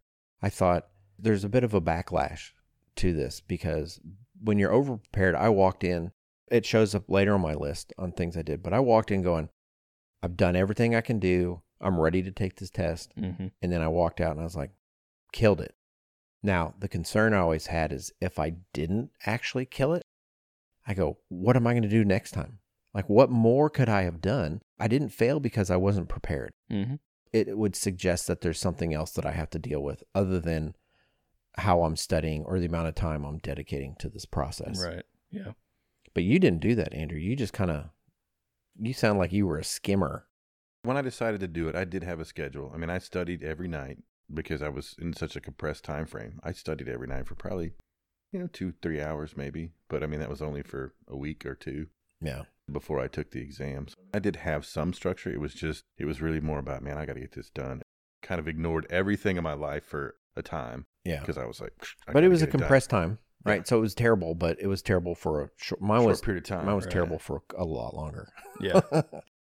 I 0.42 0.50
thought 0.50 0.88
there's 1.18 1.44
a 1.44 1.48
bit 1.48 1.64
of 1.64 1.72
a 1.74 1.80
backlash 1.80 2.52
to 2.96 3.12
this 3.12 3.40
because 3.40 4.00
when 4.40 4.58
you're 4.58 4.72
over 4.72 4.96
prepared, 4.98 5.34
I 5.34 5.48
walked 5.48 5.82
in, 5.84 6.12
it 6.50 6.66
shows 6.66 6.94
up 6.94 7.08
later 7.10 7.34
on 7.34 7.40
my 7.40 7.54
list 7.54 7.92
on 7.98 8.12
things 8.12 8.36
I 8.36 8.42
did, 8.42 8.62
but 8.62 8.72
I 8.74 8.80
walked 8.80 9.10
in 9.10 9.22
going, 9.22 9.48
I've 10.22 10.36
done 10.36 10.56
everything 10.56 10.94
I 10.94 11.00
can 11.00 11.18
do. 11.18 11.62
I'm 11.80 11.98
ready 12.00 12.22
to 12.22 12.30
take 12.30 12.56
this 12.56 12.70
test. 12.70 13.12
hmm 13.16 13.48
And 13.62 13.72
then 13.72 13.80
I 13.82 13.88
walked 13.88 14.20
out 14.20 14.32
and 14.32 14.40
I 14.40 14.44
was 14.44 14.56
like, 14.56 14.70
killed 15.32 15.60
it. 15.60 15.74
Now, 16.42 16.74
the 16.78 16.88
concern 16.88 17.32
I 17.34 17.38
always 17.38 17.66
had 17.66 17.92
is 17.92 18.12
if 18.20 18.38
I 18.38 18.56
didn't 18.72 19.10
actually 19.24 19.66
kill 19.66 19.94
it, 19.94 20.02
I 20.86 20.94
go, 20.94 21.18
what 21.28 21.56
am 21.56 21.66
I 21.66 21.72
going 21.72 21.82
to 21.82 21.88
do 21.88 22.04
next 22.04 22.32
time? 22.32 22.58
Like, 22.94 23.08
what 23.08 23.30
more 23.30 23.68
could 23.68 23.88
I 23.88 24.02
have 24.02 24.20
done? 24.20 24.62
I 24.78 24.88
didn't 24.88 25.10
fail 25.10 25.40
because 25.40 25.70
I 25.70 25.76
wasn't 25.76 26.08
prepared. 26.08 26.52
hmm 26.70 26.94
It 27.32 27.56
would 27.58 27.76
suggest 27.76 28.26
that 28.26 28.40
there's 28.40 28.58
something 28.60 28.94
else 28.94 29.10
that 29.12 29.26
I 29.26 29.32
have 29.32 29.50
to 29.50 29.58
deal 29.58 29.82
with 29.82 30.02
other 30.14 30.40
than 30.40 30.74
how 31.58 31.82
I'm 31.82 31.96
studying 31.96 32.44
or 32.44 32.58
the 32.58 32.66
amount 32.66 32.88
of 32.88 32.94
time 32.94 33.24
I'm 33.24 33.38
dedicating 33.38 33.96
to 33.98 34.08
this 34.08 34.24
process. 34.26 34.82
right. 34.84 35.04
Yeah. 35.30 35.52
But 36.14 36.24
you 36.24 36.38
didn't 36.38 36.60
do 36.60 36.74
that, 36.76 36.94
Andrew. 36.94 37.18
You 37.18 37.36
just 37.36 37.52
kind 37.52 37.70
of, 37.70 37.90
you 38.80 38.92
sound 38.94 39.18
like 39.18 39.32
you 39.32 39.46
were 39.46 39.58
a 39.58 39.64
skimmer. 39.64 40.26
When 40.82 40.96
I 40.96 41.02
decided 41.02 41.40
to 41.40 41.48
do 41.48 41.68
it, 41.68 41.74
I 41.74 41.84
did 41.84 42.04
have 42.04 42.20
a 42.20 42.24
schedule. 42.24 42.70
I 42.74 42.78
mean, 42.78 42.90
I 42.90 42.98
studied 42.98 43.42
every 43.42 43.68
night 43.68 43.98
because 44.32 44.62
I 44.62 44.68
was 44.68 44.94
in 44.98 45.12
such 45.12 45.36
a 45.36 45.40
compressed 45.40 45.84
time 45.84 46.06
frame. 46.06 46.40
I 46.42 46.52
studied 46.52 46.88
every 46.88 47.06
night 47.06 47.26
for 47.26 47.34
probably, 47.34 47.72
you 48.32 48.40
know, 48.40 48.48
two, 48.52 48.72
three 48.82 49.00
hours 49.00 49.36
maybe. 49.36 49.72
But 49.88 50.02
I 50.02 50.06
mean, 50.06 50.20
that 50.20 50.28
was 50.30 50.42
only 50.42 50.62
for 50.62 50.94
a 51.08 51.16
week 51.16 51.44
or 51.46 51.54
two 51.54 51.86
Yeah. 52.20 52.42
before 52.70 53.00
I 53.00 53.08
took 53.08 53.30
the 53.30 53.40
exams. 53.40 53.94
I 54.14 54.18
did 54.18 54.36
have 54.36 54.64
some 54.66 54.92
structure. 54.92 55.30
It 55.30 55.40
was 55.40 55.54
just, 55.54 55.84
it 55.98 56.04
was 56.04 56.20
really 56.20 56.40
more 56.40 56.58
about, 56.58 56.82
man, 56.82 56.98
I 56.98 57.06
got 57.06 57.14
to 57.14 57.20
get 57.20 57.32
this 57.32 57.50
done. 57.50 57.82
Kind 58.22 58.38
of 58.38 58.48
ignored 58.48 58.86
everything 58.90 59.36
in 59.36 59.44
my 59.44 59.52
life 59.54 59.84
for 59.84 60.16
a 60.36 60.42
time 60.42 60.86
Yeah. 61.04 61.20
because 61.20 61.38
I 61.38 61.44
was 61.46 61.60
like, 61.60 61.72
I 62.08 62.12
But 62.12 62.24
it 62.24 62.28
was 62.28 62.42
a 62.42 62.46
get 62.46 62.52
done. 62.52 62.60
compressed 62.62 62.90
time, 62.90 63.18
right? 63.44 63.58
Yeah. 63.60 63.64
So 63.64 63.78
it 63.78 63.80
was 63.82 63.94
terrible, 63.94 64.34
but 64.34 64.60
it 64.60 64.66
was 64.66 64.82
terrible 64.82 65.14
for 65.14 65.42
a 65.44 65.48
short, 65.56 65.80
mine 65.80 66.00
short 66.00 66.06
was, 66.08 66.20
period 66.20 66.42
of 66.44 66.48
time. 66.48 66.66
mine 66.66 66.74
was 66.76 66.84
right. 66.86 66.92
terrible 66.92 67.18
for 67.18 67.42
a 67.56 67.64
lot 67.64 67.94
longer. 67.94 68.28
Yeah. 68.60 68.80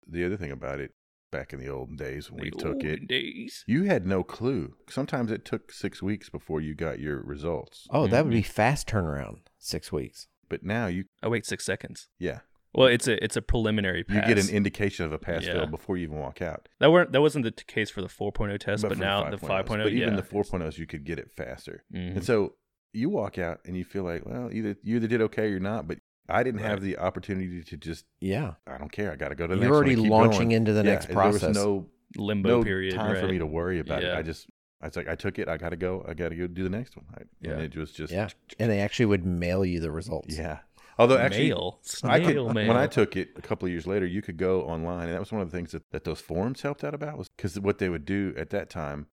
The 0.08 0.24
other 0.24 0.36
thing 0.36 0.52
about 0.52 0.78
it, 0.78 0.92
back 1.30 1.52
in 1.52 1.58
the 1.60 1.68
olden 1.68 1.96
days 1.96 2.30
when 2.30 2.40
we 2.42 2.50
The 2.50 2.56
took 2.56 2.84
it, 2.84 3.06
days. 3.08 3.64
you 3.66 3.84
had 3.84 4.06
no 4.06 4.22
clue. 4.22 4.74
Sometimes 4.88 5.30
it 5.30 5.44
took 5.44 5.72
six 5.72 6.02
weeks 6.02 6.28
before 6.30 6.60
you 6.60 6.74
got 6.74 6.98
your 7.00 7.20
results. 7.22 7.86
oh, 7.90 8.06
that 8.06 8.24
would 8.24 8.30
Mm-hmm. 8.32 8.38
be 8.38 8.42
fast 8.42 8.88
turnaround. 8.88 9.38
Six 9.58 9.90
weeks. 9.92 10.28
But 10.48 10.62
now 10.62 10.86
you, 10.86 11.04
I 11.22 11.28
wait 11.28 11.44
six 11.44 11.64
seconds. 11.64 12.08
yeah, 12.18 12.40
Well, 12.72 12.86
it's 12.88 13.08
a 13.08 13.22
it's 13.24 13.36
a 13.36 13.42
preliminary 13.42 14.04
you 14.08 14.20
get 14.22 14.38
an 14.38 14.48
indication 14.48 15.04
of 15.04 15.12
a 15.12 15.18
pass 15.18 15.44
Yeah. 15.44 15.54
fail 15.54 15.66
before 15.66 15.96
you 15.96 16.04
even 16.04 16.18
walk 16.18 16.40
out. 16.40 16.68
that 16.78 16.92
weren't 16.92 17.10
that 17.12 17.20
wasn't 17.20 17.44
the 17.44 17.50
t- 17.50 17.64
case 17.66 17.90
for 17.90 18.00
the 18.02 18.08
4.0 18.08 18.58
test, 18.58 18.82
but, 18.82 18.92
for 18.92 18.98
now 18.98 19.28
the 19.28 19.38
5.0. 19.38 19.64
5.0s. 19.66 19.82
But 19.82 19.92
yeah. 19.92 20.02
even 20.02 20.16
the 20.16 20.22
4.0s, 20.22 20.78
you 20.78 20.86
could 20.86 21.04
get 21.04 21.18
it 21.18 21.30
faster. 21.36 21.84
Mhm. 21.92 22.16
And 22.16 22.24
so 22.24 22.54
you 22.92 23.10
walk 23.10 23.38
out 23.38 23.58
and 23.66 23.76
you 23.76 23.84
feel 23.84 24.04
like, 24.04 24.24
well, 24.24 24.50
either 24.52 24.76
you 24.82 24.96
either 24.96 25.08
did 25.08 25.20
okay 25.22 25.48
or 25.52 25.58
not. 25.60 25.88
But 25.88 25.98
I 26.28 26.42
didn't 26.42 26.60
have 26.60 26.80
the 26.80 26.98
opportunity 26.98 27.62
to 27.62 27.76
just, 27.76 28.04
Yeah. 28.20 28.54
I 28.66 28.78
don't 28.78 28.90
care. 28.90 29.12
I 29.12 29.16
got 29.16 29.28
to 29.28 29.34
go 29.34 29.46
to 29.46 29.54
the 29.54 29.60
You're 29.62 29.68
next 29.68 29.70
one 29.70 29.76
already 29.76 29.92
and 29.94 30.02
keep 30.02 30.10
launching 30.10 30.38
going. 30.48 30.52
into 30.52 30.72
the 30.72 30.84
Yeah, 30.84 30.90
next 30.90 31.06
and 31.06 31.16
There 31.16 31.22
process. 31.22 31.48
was 31.48 31.56
no 31.56 31.86
limbo 32.16 32.48
no 32.58 32.62
period. 32.64 32.94
time 32.94 33.16
for 33.16 33.28
me 33.28 33.38
to 33.38 33.46
worry 33.46 33.78
about 33.80 34.02
it. 34.02 34.12
I 34.14 34.22
just, 34.22 34.46
I 34.82 34.86
was 34.86 34.96
like, 34.96 35.08
I 35.08 35.14
took 35.14 35.38
it. 35.38 35.48
I 35.48 35.56
got 35.56 35.70
to 35.70 35.76
go. 35.76 36.04
I 36.08 36.14
got 36.14 36.30
to 36.30 36.34
go 36.36 36.46
do 36.46 36.62
the 36.64 36.70
next 36.70 36.96
one. 36.96 37.06
I, 37.14 37.22
Yeah. 37.40 37.52
And 37.52 37.62
it 37.62 37.76
was 37.76 37.92
just, 37.92 38.12
Yeah. 38.12 38.28
And 38.58 38.70
they 38.70 38.80
actually 38.80 39.06
would 39.06 39.24
mail 39.24 39.64
you 39.64 39.80
the 39.80 39.90
results. 39.90 40.36
yeah. 40.36 40.58
Although 40.98 41.18
actually, 41.18 41.48
mail. 41.50 41.80
I 42.04 42.20
could, 42.20 42.36
mail. 42.36 42.68
when 42.68 42.70
I 42.76 42.86
took 42.86 43.16
it 43.16 43.28
a 43.36 43.42
couple 43.42 43.66
of 43.66 43.70
years 43.72 43.86
later, 43.86 44.06
you 44.06 44.22
could 44.22 44.38
go 44.38 44.62
online, 44.62 45.04
and 45.08 45.12
that 45.12 45.20
was 45.20 45.30
one 45.30 45.42
of 45.42 45.50
the 45.50 45.56
things 45.56 45.72
that, 45.72 45.82
that 45.92 46.04
those 46.04 46.20
forums 46.22 46.62
helped 46.62 46.82
out 46.82 46.94
about 46.94 47.18
was 47.18 47.28
because 47.36 47.60
what 47.60 47.76
they 47.78 47.90
would 47.90 48.06
do 48.06 48.32
at 48.38 48.48
that 48.50 48.70
time, 48.70 49.06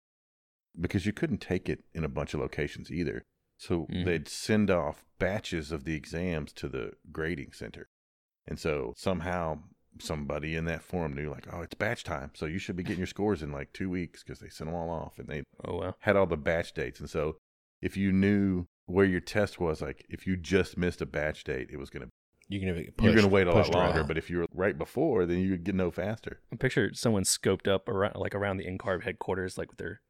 because 0.80 1.06
you 1.06 1.12
couldn't 1.12 1.40
take 1.42 1.68
it 1.68 1.84
in 1.94 2.06
a 2.06 2.08
bunch 2.08 2.34
of 2.34 2.40
locations 2.40 2.90
either, 2.90 3.26
so 3.64 3.88
Mhm. 3.92 4.06
they'd 4.06 4.28
send 4.28 4.70
off 4.70 5.06
batches 5.20 5.72
of 5.72 5.84
the 5.86 5.96
exams 5.96 6.52
to 6.54 6.68
the 6.68 6.94
grading 7.12 7.54
center, 7.54 7.88
and 8.48 8.60
so 8.60 8.94
somehow 8.98 9.60
somebody 10.00 10.56
in 10.56 10.66
that 10.66 10.82
forum 10.82 11.14
knew 11.14 11.30
like, 11.30 11.46
oh, 11.54 11.62
it's 11.62 11.76
batch 11.76 12.04
time, 12.04 12.32
so 12.34 12.46
you 12.46 12.58
should 12.60 12.76
be 12.76 12.84
getting 12.84 12.98
your 13.00 13.08
scores 13.16 13.44
in 13.44 13.52
like 13.52 13.72
two 13.74 13.90
weeks 13.90 14.24
because 14.24 14.40
they 14.40 14.50
sent 14.50 14.68
them 14.70 14.76
all 14.76 14.90
off, 14.90 15.20
and 15.20 15.28
they 15.28 15.44
oh 15.66 15.78
well. 15.78 15.98
had 16.02 16.16
all 16.16 16.26
the 16.26 16.38
batch 16.38 16.74
dates, 16.74 17.00
and 17.00 17.10
so 17.10 17.38
if 17.82 17.96
you 17.98 18.12
knew 18.12 18.66
where 18.86 19.06
your 19.06 19.20
test 19.22 19.60
was, 19.60 19.82
like 19.82 20.06
if 20.10 20.26
you 20.28 20.36
just 20.36 20.78
missed 20.78 21.02
a 21.02 21.06
batch 21.06 21.44
date, 21.44 21.70
it 21.72 21.78
was 21.78 21.90
going 21.90 22.04
to 22.04 22.10
You're 22.50 22.60
gonna 22.62 22.74
be 22.74 22.90
you're 23.02 23.14
going 23.14 23.24
to 23.28 23.30
wait 23.30 23.48
a 23.48 23.54
lot 23.54 23.70
longer. 23.74 24.00
around. 24.00 24.08
But 24.08 24.18
if 24.18 24.30
you 24.30 24.40
were 24.40 24.48
right 24.54 24.78
before, 24.78 25.26
then 25.26 25.40
you 25.40 25.52
would 25.52 25.64
get 25.64 25.76
no 25.76 25.90
faster. 25.92 26.42
I 26.52 26.58
picture 26.58 26.94
someone 26.94 27.24
scoped 27.24 27.68
up 27.68 27.88
around 27.88 28.16
like 28.16 28.36
around 28.36 28.58
the 28.58 28.66
NCARB 28.66 29.04
headquarters, 29.04 29.58
like 29.58 29.70
with 29.70 29.78
their 29.80 30.02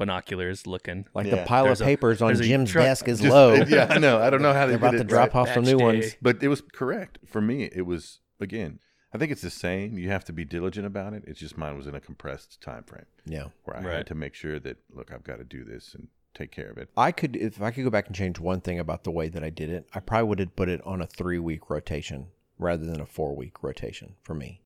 binoculars, 0.00 0.66
looking. 0.66 1.06
like 1.14 1.26
Yeah. 1.26 1.36
the 1.36 1.46
pile 1.46 1.62
of 1.64 1.68
There's 1.68 1.80
a- 1.82 1.84
papers 1.84 2.20
on 2.22 2.34
Jim's 2.34 2.70
truck- 2.70 2.84
desk 2.84 3.06
is 3.08 3.20
Just- 3.20 3.32
low. 3.32 3.54
yeah, 3.68 3.86
I 3.88 3.98
know. 3.98 4.18
I 4.20 4.30
don't 4.30 4.42
know 4.42 4.52
how 4.52 4.66
they 4.66 4.72
They're 4.72 4.78
about 4.78 4.90
did 4.92 4.96
to 4.98 5.02
it 5.04 5.08
drop 5.08 5.34
right. 5.34 5.40
off 5.42 5.54
some 5.54 5.64
new 5.64 5.78
day. 5.78 5.84
ones. 5.84 6.16
But 6.20 6.42
it 6.42 6.48
was 6.48 6.60
correct 6.72 7.18
for 7.26 7.40
me. 7.40 7.70
It 7.72 7.82
was 7.86 8.20
again. 8.40 8.80
I 9.12 9.18
think 9.18 9.32
it's 9.32 9.42
the 9.42 9.50
same. 9.50 9.98
You 9.98 10.08
have 10.10 10.24
to 10.26 10.32
be 10.32 10.44
diligent 10.44 10.86
about 10.86 11.12
it. 11.14 11.24
It's 11.26 11.40
just 11.40 11.58
mine 11.58 11.76
was 11.76 11.86
in 11.88 11.94
a 11.96 12.00
compressed 12.00 12.60
time 12.60 12.84
frame 12.84 13.06
Yeah. 13.26 13.46
where 13.64 13.76
I 13.76 13.80
Right. 13.82 13.96
had 13.98 14.06
to 14.08 14.14
make 14.14 14.34
sure 14.34 14.58
that 14.60 14.78
look, 14.92 15.12
I've 15.12 15.24
got 15.24 15.38
to 15.38 15.44
do 15.44 15.64
this 15.64 15.94
and 15.94 16.08
take 16.32 16.52
care 16.52 16.70
of 16.70 16.78
it. 16.78 16.88
I 16.96 17.10
could, 17.10 17.34
if 17.34 17.60
I 17.60 17.72
could 17.72 17.82
go 17.82 17.90
back 17.90 18.06
and 18.06 18.14
change 18.14 18.38
one 18.38 18.60
thing 18.60 18.78
about 18.78 19.02
the 19.02 19.10
way 19.10 19.28
that 19.28 19.42
I 19.42 19.50
did 19.50 19.68
it, 19.68 19.88
I 19.92 19.98
probably 19.98 20.28
would 20.28 20.38
have 20.38 20.54
put 20.54 20.68
it 20.68 20.80
on 20.86 21.00
a 21.02 21.06
three 21.08 21.40
week 21.40 21.68
rotation 21.68 22.28
rather 22.56 22.86
than 22.86 23.00
a 23.00 23.06
four 23.06 23.34
week 23.34 23.64
rotation 23.64 24.14
for 24.22 24.34
me. 24.34 24.62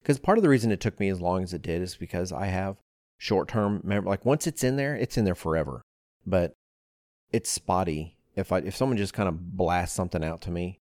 Because 0.00 0.20
part 0.20 0.38
of 0.38 0.42
the 0.44 0.48
reason 0.48 0.70
it 0.70 0.80
took 0.80 1.00
me 1.00 1.08
as 1.08 1.20
long 1.20 1.42
as 1.42 1.52
it 1.52 1.60
did 1.62 1.82
is 1.82 1.96
because 1.96 2.30
I 2.32 2.46
have 2.46 2.76
short 3.18 3.48
term 3.48 3.80
memory. 3.84 4.08
Like 4.08 4.24
once 4.24 4.46
it's 4.46 4.64
in 4.64 4.76
there, 4.76 4.94
it's 4.96 5.18
in 5.18 5.24
there 5.24 5.34
forever. 5.34 5.82
But 6.26 6.54
it's 7.30 7.50
spotty. 7.50 8.16
If 8.34 8.52
I 8.52 8.58
if 8.58 8.76
someone 8.76 8.96
just 8.96 9.12
kind 9.14 9.28
of 9.28 9.56
blasts 9.56 9.94
something 9.96 10.24
out 10.24 10.40
to 10.42 10.50
me, 10.50 10.78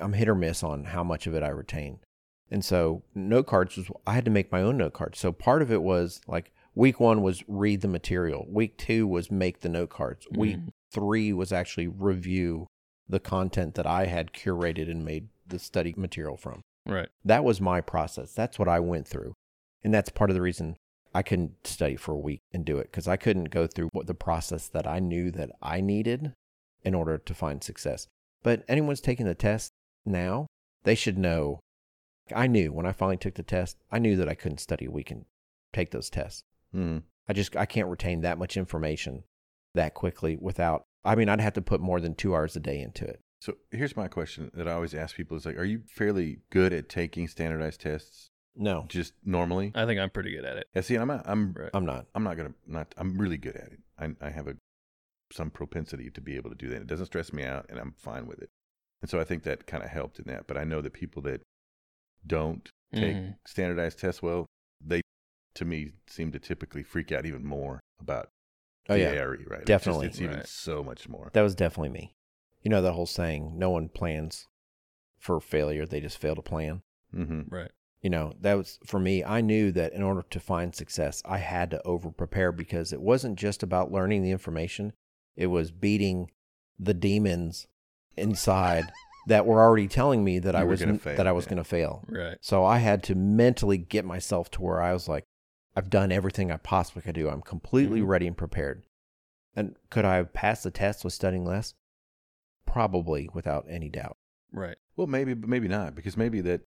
I'm 0.00 0.12
hit 0.14 0.28
or 0.28 0.34
miss 0.34 0.62
on 0.62 0.84
how 0.84 1.02
much 1.04 1.26
of 1.26 1.34
it 1.34 1.42
I 1.42 1.48
retain. 1.48 1.98
And 2.50 2.64
so 2.64 3.02
note 3.14 3.46
cards 3.46 3.76
was 3.76 3.90
I 4.06 4.14
had 4.14 4.24
to 4.24 4.30
make 4.30 4.50
my 4.52 4.62
own 4.62 4.76
note 4.78 4.92
cards. 4.92 5.18
So 5.18 5.32
part 5.32 5.62
of 5.62 5.70
it 5.70 5.82
was 5.82 6.20
like 6.26 6.52
week 6.74 7.00
one 7.00 7.22
was 7.22 7.42
read 7.48 7.80
the 7.80 7.88
material. 7.88 8.46
Week 8.48 8.76
two 8.76 9.06
was 9.06 9.30
make 9.30 9.60
the 9.60 9.68
note 9.68 9.90
cards. 9.90 10.26
Week 10.30 10.56
Mhm. 10.56 10.68
three 10.92 11.32
was 11.32 11.52
actually 11.52 11.88
review 11.88 12.66
the 13.08 13.20
content 13.20 13.74
that 13.74 13.86
I 13.86 14.06
had 14.06 14.32
curated 14.32 14.88
and 14.90 15.04
made 15.04 15.28
the 15.46 15.58
study 15.58 15.94
material 15.96 16.36
from. 16.36 16.60
Right. 16.86 17.08
That 17.24 17.44
was 17.44 17.60
my 17.60 17.80
process. 17.80 18.32
That's 18.32 18.58
what 18.58 18.68
I 18.68 18.78
went 18.80 19.06
through. 19.08 19.34
And 19.82 19.92
that's 19.92 20.10
part 20.10 20.30
of 20.30 20.34
the 20.34 20.42
reason 20.42 20.76
I 21.14 21.22
couldn't 21.22 21.66
study 21.66 21.96
for 21.96 22.12
a 22.12 22.18
week 22.18 22.40
and 22.52 22.64
do 22.64 22.78
it 22.78 22.90
because 22.90 23.08
I 23.08 23.16
couldn't 23.16 23.50
go 23.50 23.66
through 23.66 23.88
what 23.92 24.06
the 24.06 24.14
process 24.14 24.68
that 24.68 24.86
I 24.86 25.00
knew 25.00 25.30
that 25.32 25.50
I 25.60 25.80
needed 25.80 26.34
in 26.84 26.94
order 26.94 27.18
to 27.18 27.34
find 27.34 27.62
success. 27.62 28.06
But 28.42 28.64
anyone's 28.68 29.00
taking 29.00 29.26
the 29.26 29.34
test 29.34 29.72
now, 30.06 30.46
they 30.84 30.94
should 30.94 31.18
know. 31.18 31.60
I 32.34 32.46
knew 32.46 32.72
when 32.72 32.86
I 32.86 32.92
finally 32.92 33.16
took 33.16 33.34
the 33.34 33.42
test, 33.42 33.76
I 33.90 33.98
knew 33.98 34.16
that 34.16 34.28
I 34.28 34.34
couldn't 34.34 34.58
study 34.58 34.86
a 34.86 34.90
week 34.90 35.10
and 35.10 35.24
take 35.72 35.90
those 35.90 36.10
tests. 36.10 36.42
Mm. 36.74 37.02
I 37.28 37.32
just 37.32 37.56
I 37.56 37.66
can't 37.66 37.88
retain 37.88 38.20
that 38.20 38.38
much 38.38 38.56
information 38.56 39.24
that 39.74 39.94
quickly 39.94 40.36
without 40.40 40.84
I 41.04 41.16
mean 41.16 41.28
I'd 41.28 41.40
have 41.40 41.54
to 41.54 41.62
put 41.62 41.80
more 41.80 42.00
than 42.00 42.14
2 42.14 42.34
hours 42.34 42.56
a 42.56 42.60
day 42.60 42.80
into 42.80 43.04
it. 43.04 43.20
So 43.40 43.54
here's 43.70 43.96
my 43.96 44.06
question 44.06 44.50
that 44.54 44.68
I 44.68 44.72
always 44.72 44.94
ask 44.94 45.16
people: 45.16 45.36
Is 45.36 45.46
like, 45.46 45.56
are 45.56 45.64
you 45.64 45.82
fairly 45.86 46.40
good 46.50 46.72
at 46.72 46.88
taking 46.88 47.26
standardized 47.26 47.80
tests 47.80 48.29
No, 48.56 48.84
just 48.88 49.14
normally? 49.24 49.72
I 49.74 49.86
think 49.86 50.00
I'm 50.00 50.10
pretty 50.10 50.32
good 50.32 50.44
at 50.44 50.56
it. 50.56 50.68
Yeah, 50.74 50.82
see, 50.82 50.96
I'm 50.96 51.08
not, 51.08 51.22
I'm 51.26 51.52
Right. 51.52 51.70
I'm 51.72 51.86
not. 51.86 52.06
I'm 52.14 52.24
not 52.24 52.36
gonna 52.36 52.54
not 52.66 52.94
I'm 52.98 53.16
really 53.18 53.38
good 53.38 53.56
at 53.56 53.72
it. 53.72 53.80
I 53.98 54.10
I 54.20 54.30
have 54.30 54.48
a 54.48 54.56
some 55.32 55.50
propensity 55.50 56.10
to 56.10 56.20
be 56.20 56.36
able 56.36 56.50
to 56.50 56.56
do 56.56 56.68
that. 56.68 56.82
It 56.82 56.86
doesn't 56.88 57.06
stress 57.06 57.32
me 57.32 57.44
out, 57.44 57.66
and 57.68 57.78
I'm 57.78 57.92
fine 57.96 58.26
with 58.26 58.40
it. 58.42 58.48
And 59.00 59.08
so 59.10 59.20
I 59.20 59.24
think 59.24 59.44
that 59.44 59.66
kind 59.66 59.82
of 59.84 59.90
helped 59.90 60.18
in 60.18 60.24
that. 60.26 60.46
But 60.46 60.56
I 60.58 60.64
know 60.64 60.80
that 60.80 60.92
people 60.92 61.22
that 61.22 61.40
don't 62.26 62.68
take 62.94 63.16
Mhm. 63.16 63.36
standardized 63.46 63.98
tests 64.00 64.20
well, 64.22 64.46
they 64.84 65.00
to 65.54 65.64
me 65.64 65.92
seem 66.08 66.32
to 66.32 66.38
typically 66.38 66.82
freak 66.82 67.12
out 67.12 67.24
even 67.26 67.44
more 67.44 67.80
about 68.00 68.28
Oh 68.88 68.94
the 68.94 69.00
yeah, 69.00 69.12
ARE, 69.12 69.30
right? 69.30 69.38
It's 69.38 69.48
just- 69.50 69.66
Definitely. 69.66 70.06
it's, 70.08 70.20
even 70.20 70.44
so 70.44 70.82
much 70.82 71.08
more. 71.08 71.30
that 71.32 71.42
was 71.42 71.54
definitely 71.54 71.90
me. 71.90 72.14
You 72.62 72.70
know 72.70 72.82
the 72.82 72.92
whole 72.92 73.06
saying, 73.06 73.56
no 73.58 73.70
one 73.70 73.88
plans 73.88 74.46
for 75.18 75.40
failure; 75.40 75.86
they 75.86 76.00
just 76.00 76.18
fail 76.18 76.34
to 76.34 76.42
plan. 76.42 76.82
Mm-hmm. 77.14 77.42
Right. 77.54 77.70
You 78.02 78.08
know 78.10 78.32
that 78.40 78.54
was 78.54 78.78
for 78.86 78.98
me. 78.98 79.22
I 79.22 79.40
knew 79.42 79.70
that 79.72 79.92
in 79.92 80.02
order 80.02 80.22
to 80.30 80.40
find 80.40 80.74
success, 80.74 81.22
I 81.24 81.38
had 81.38 81.70
to 81.70 81.86
over 81.86 82.10
prepare 82.10 82.50
because 82.52 82.92
it 82.92 83.00
wasn't 83.02 83.38
just 83.38 83.62
about 83.62 83.92
learning 83.92 84.22
the 84.22 84.30
information; 84.30 84.92
it 85.36 85.48
was 85.48 85.70
beating 85.70 86.30
the 86.78 86.94
demons 86.94 87.66
inside 88.16 88.90
that 89.26 89.44
were 89.44 89.60
already 89.60 89.86
telling 89.86 90.24
me 90.24 90.38
that 90.38 90.54
You 90.54 90.60
I 90.60 90.64
was 90.64 90.80
gonna 90.80 90.98
fail, 90.98 91.16
that 91.16 91.26
I 91.26 91.32
was 91.32 91.44
yeah. 91.44 91.50
going 91.50 91.58
to 91.58 91.68
fail. 91.68 92.04
Right. 92.08 92.38
So 92.40 92.64
I 92.64 92.78
had 92.78 93.02
to 93.04 93.14
mentally 93.14 93.76
get 93.76 94.06
myself 94.06 94.50
to 94.52 94.62
where 94.62 94.80
I 94.80 94.94
was 94.94 95.06
like, 95.08 95.24
I've 95.76 95.90
done 95.90 96.10
everything 96.10 96.50
I 96.50 96.56
possibly 96.56 97.02
could 97.02 97.14
do. 97.14 97.28
I'm 97.28 97.42
completely 97.42 98.00
Mhm. 98.00 98.08
ready 98.08 98.26
and 98.26 98.36
prepared. 98.36 98.82
And 99.54 99.76
could 99.90 100.06
I 100.06 100.16
have 100.16 100.32
passed 100.32 100.64
the 100.64 100.70
test 100.70 101.04
with 101.04 101.12
studying 101.12 101.44
less? 101.44 101.74
Probably, 102.66 103.28
without 103.34 103.66
any 103.68 103.90
doubt. 103.90 104.16
Right. 104.52 104.76
Well, 104.96 105.06
maybe, 105.06 105.34
but 105.34 105.50
maybe 105.50 105.68
not, 105.68 105.94
because 105.94 106.16
maybe 106.16 106.40
that 106.42 106.62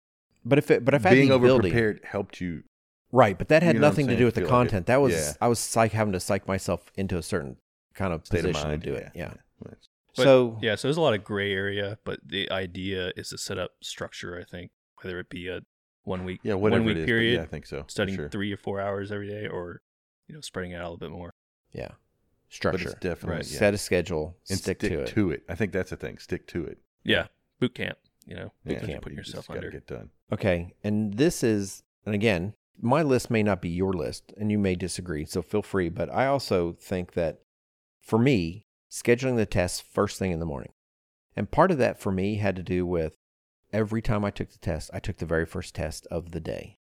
But 0.43 0.57
if 0.57 0.71
it, 0.71 0.83
but 0.85 0.93
if 0.93 1.05
I 1.05 1.09
had 1.09 1.15
being 1.15 1.29
the 1.29 1.35
over 1.35 1.59
prepared 1.59 2.01
helped 2.03 2.41
you. 2.41 2.63
right? 3.11 3.37
But 3.37 3.49
that 3.49 3.61
had 3.63 3.75
You 3.75 3.81
know 3.81 3.87
nothing 3.87 4.07
to 4.07 4.15
do 4.17 4.25
with 4.25 4.35
the 4.35 4.41
Feel 4.41 4.49
like 4.49 4.53
it- 4.53 4.69
content. 4.69 4.85
that 4.87 5.01
was 5.01 5.13
yeah. 5.13 5.33
I 5.41 5.47
was 5.47 5.59
psych 5.59 5.91
having 5.91 6.13
to 6.13 6.19
psych 6.19 6.47
myself 6.47 6.91
into 6.95 7.17
a 7.17 7.21
certain 7.23 7.57
kind 7.93 8.13
of 8.13 8.25
State 8.25 8.39
of 8.39 8.45
position 8.51 8.69
mind 8.69 8.83
to 8.83 8.89
do 8.89 8.95
it. 8.95 9.11
Yeah. 9.13 9.33
But, 9.61 9.77
so 10.13 10.57
Yeah, 10.61 10.75
so 10.75 10.87
there's 10.87 10.97
a 10.97 11.01
lot 11.01 11.13
of 11.13 11.23
gray 11.23 11.53
area, 11.53 11.97
but 12.03 12.19
the 12.25 12.51
idea 12.51 13.11
is 13.15 13.29
to 13.29 13.37
set 13.37 13.57
up 13.59 13.71
structure, 13.81 14.37
I 14.39 14.43
think, 14.43 14.71
whether 15.01 15.19
it 15.19 15.29
be 15.29 15.47
a 15.47 15.61
one 16.03 16.25
week 16.25 16.39
Yeah, 16.43 16.55
whatever 16.55 16.81
one 16.81 16.87
week 16.87 16.97
it 16.97 16.99
is. 17.01 17.03
but 17.03 17.07
period, 17.07 17.35
yeah, 17.35 17.43
I 17.43 17.45
think 17.45 17.65
so. 17.67 17.85
studying 17.87 18.17
sure. 18.17 18.29
three 18.29 18.51
or 18.51 18.57
four 18.57 18.81
hours 18.81 19.11
every 19.11 19.27
day, 19.27 19.47
or 19.47 19.81
you 20.27 20.33
know, 20.35 20.41
spreading 20.41 20.71
it 20.71 20.75
out 20.75 20.81
a 20.81 20.89
little 20.89 20.97
bit 20.97 21.11
more. 21.11 21.31
yeah, 21.73 21.89
but 21.89 21.95
structure. 22.49 22.89
it's 22.89 22.99
definitely 22.99 23.35
Right. 23.37 23.51
yeah. 23.51 23.59
Set 23.59 23.73
a 23.73 23.77
schedule. 23.77 24.37
and 24.49 24.57
stick, 24.57 24.79
stick 24.79 24.91
to, 24.91 25.01
it. 25.01 25.07
to 25.09 25.31
it. 25.31 25.43
I 25.47 25.55
think 25.55 25.71
that's 25.73 25.91
the 25.91 25.97
thing. 25.97 26.17
Stick 26.17 26.47
to 26.47 26.65
it. 26.65 26.79
Yeah. 27.03 27.27
Boot 27.59 27.75
camp, 27.75 27.97
you 28.25 28.35
know, 28.35 28.51
Yeah, 28.63 28.73
boot 28.73 28.79
camp, 28.79 28.91
camp, 28.91 29.03
putting 29.03 29.17
yourself 29.17 29.45
just 29.45 29.47
gotta 29.47 29.59
under. 29.59 29.71
get 29.71 29.87
done. 29.87 30.09
Okay. 30.31 30.73
And 30.83 31.15
this 31.15 31.43
is, 31.43 31.83
and 32.05 32.15
again, 32.15 32.53
my 32.79 33.03
list 33.03 33.29
may 33.29 33.43
not 33.43 33.61
be 33.61 33.69
your 33.69 33.93
list 33.93 34.33
and 34.37 34.51
you 34.51 34.57
may 34.57 34.75
disagree. 34.75 35.25
So 35.25 35.41
feel 35.41 35.61
free. 35.61 35.89
But 35.89 36.11
I 36.13 36.27
also 36.27 36.73
think 36.79 37.13
that 37.13 37.39
for 38.01 38.17
me, 38.17 38.65
scheduling 38.89 39.35
the 39.37 39.45
tests 39.45 39.79
first 39.81 40.17
thing 40.19 40.31
in 40.31 40.39
the 40.39 40.45
morning. 40.45 40.71
And 41.35 41.49
part 41.49 41.71
of 41.71 41.77
that 41.77 41.99
for 41.99 42.11
me 42.11 42.35
had 42.35 42.55
to 42.57 42.63
do 42.63 42.85
with 42.85 43.15
every 43.71 44.01
time 44.01 44.25
I 44.25 44.31
took 44.31 44.49
the 44.51 44.57
test, 44.57 44.89
I 44.93 44.99
took 44.99 45.17
the 45.17 45.25
very 45.25 45.45
first 45.45 45.75
test 45.75 46.07
of 46.07 46.31
the 46.31 46.39
day. 46.41 46.77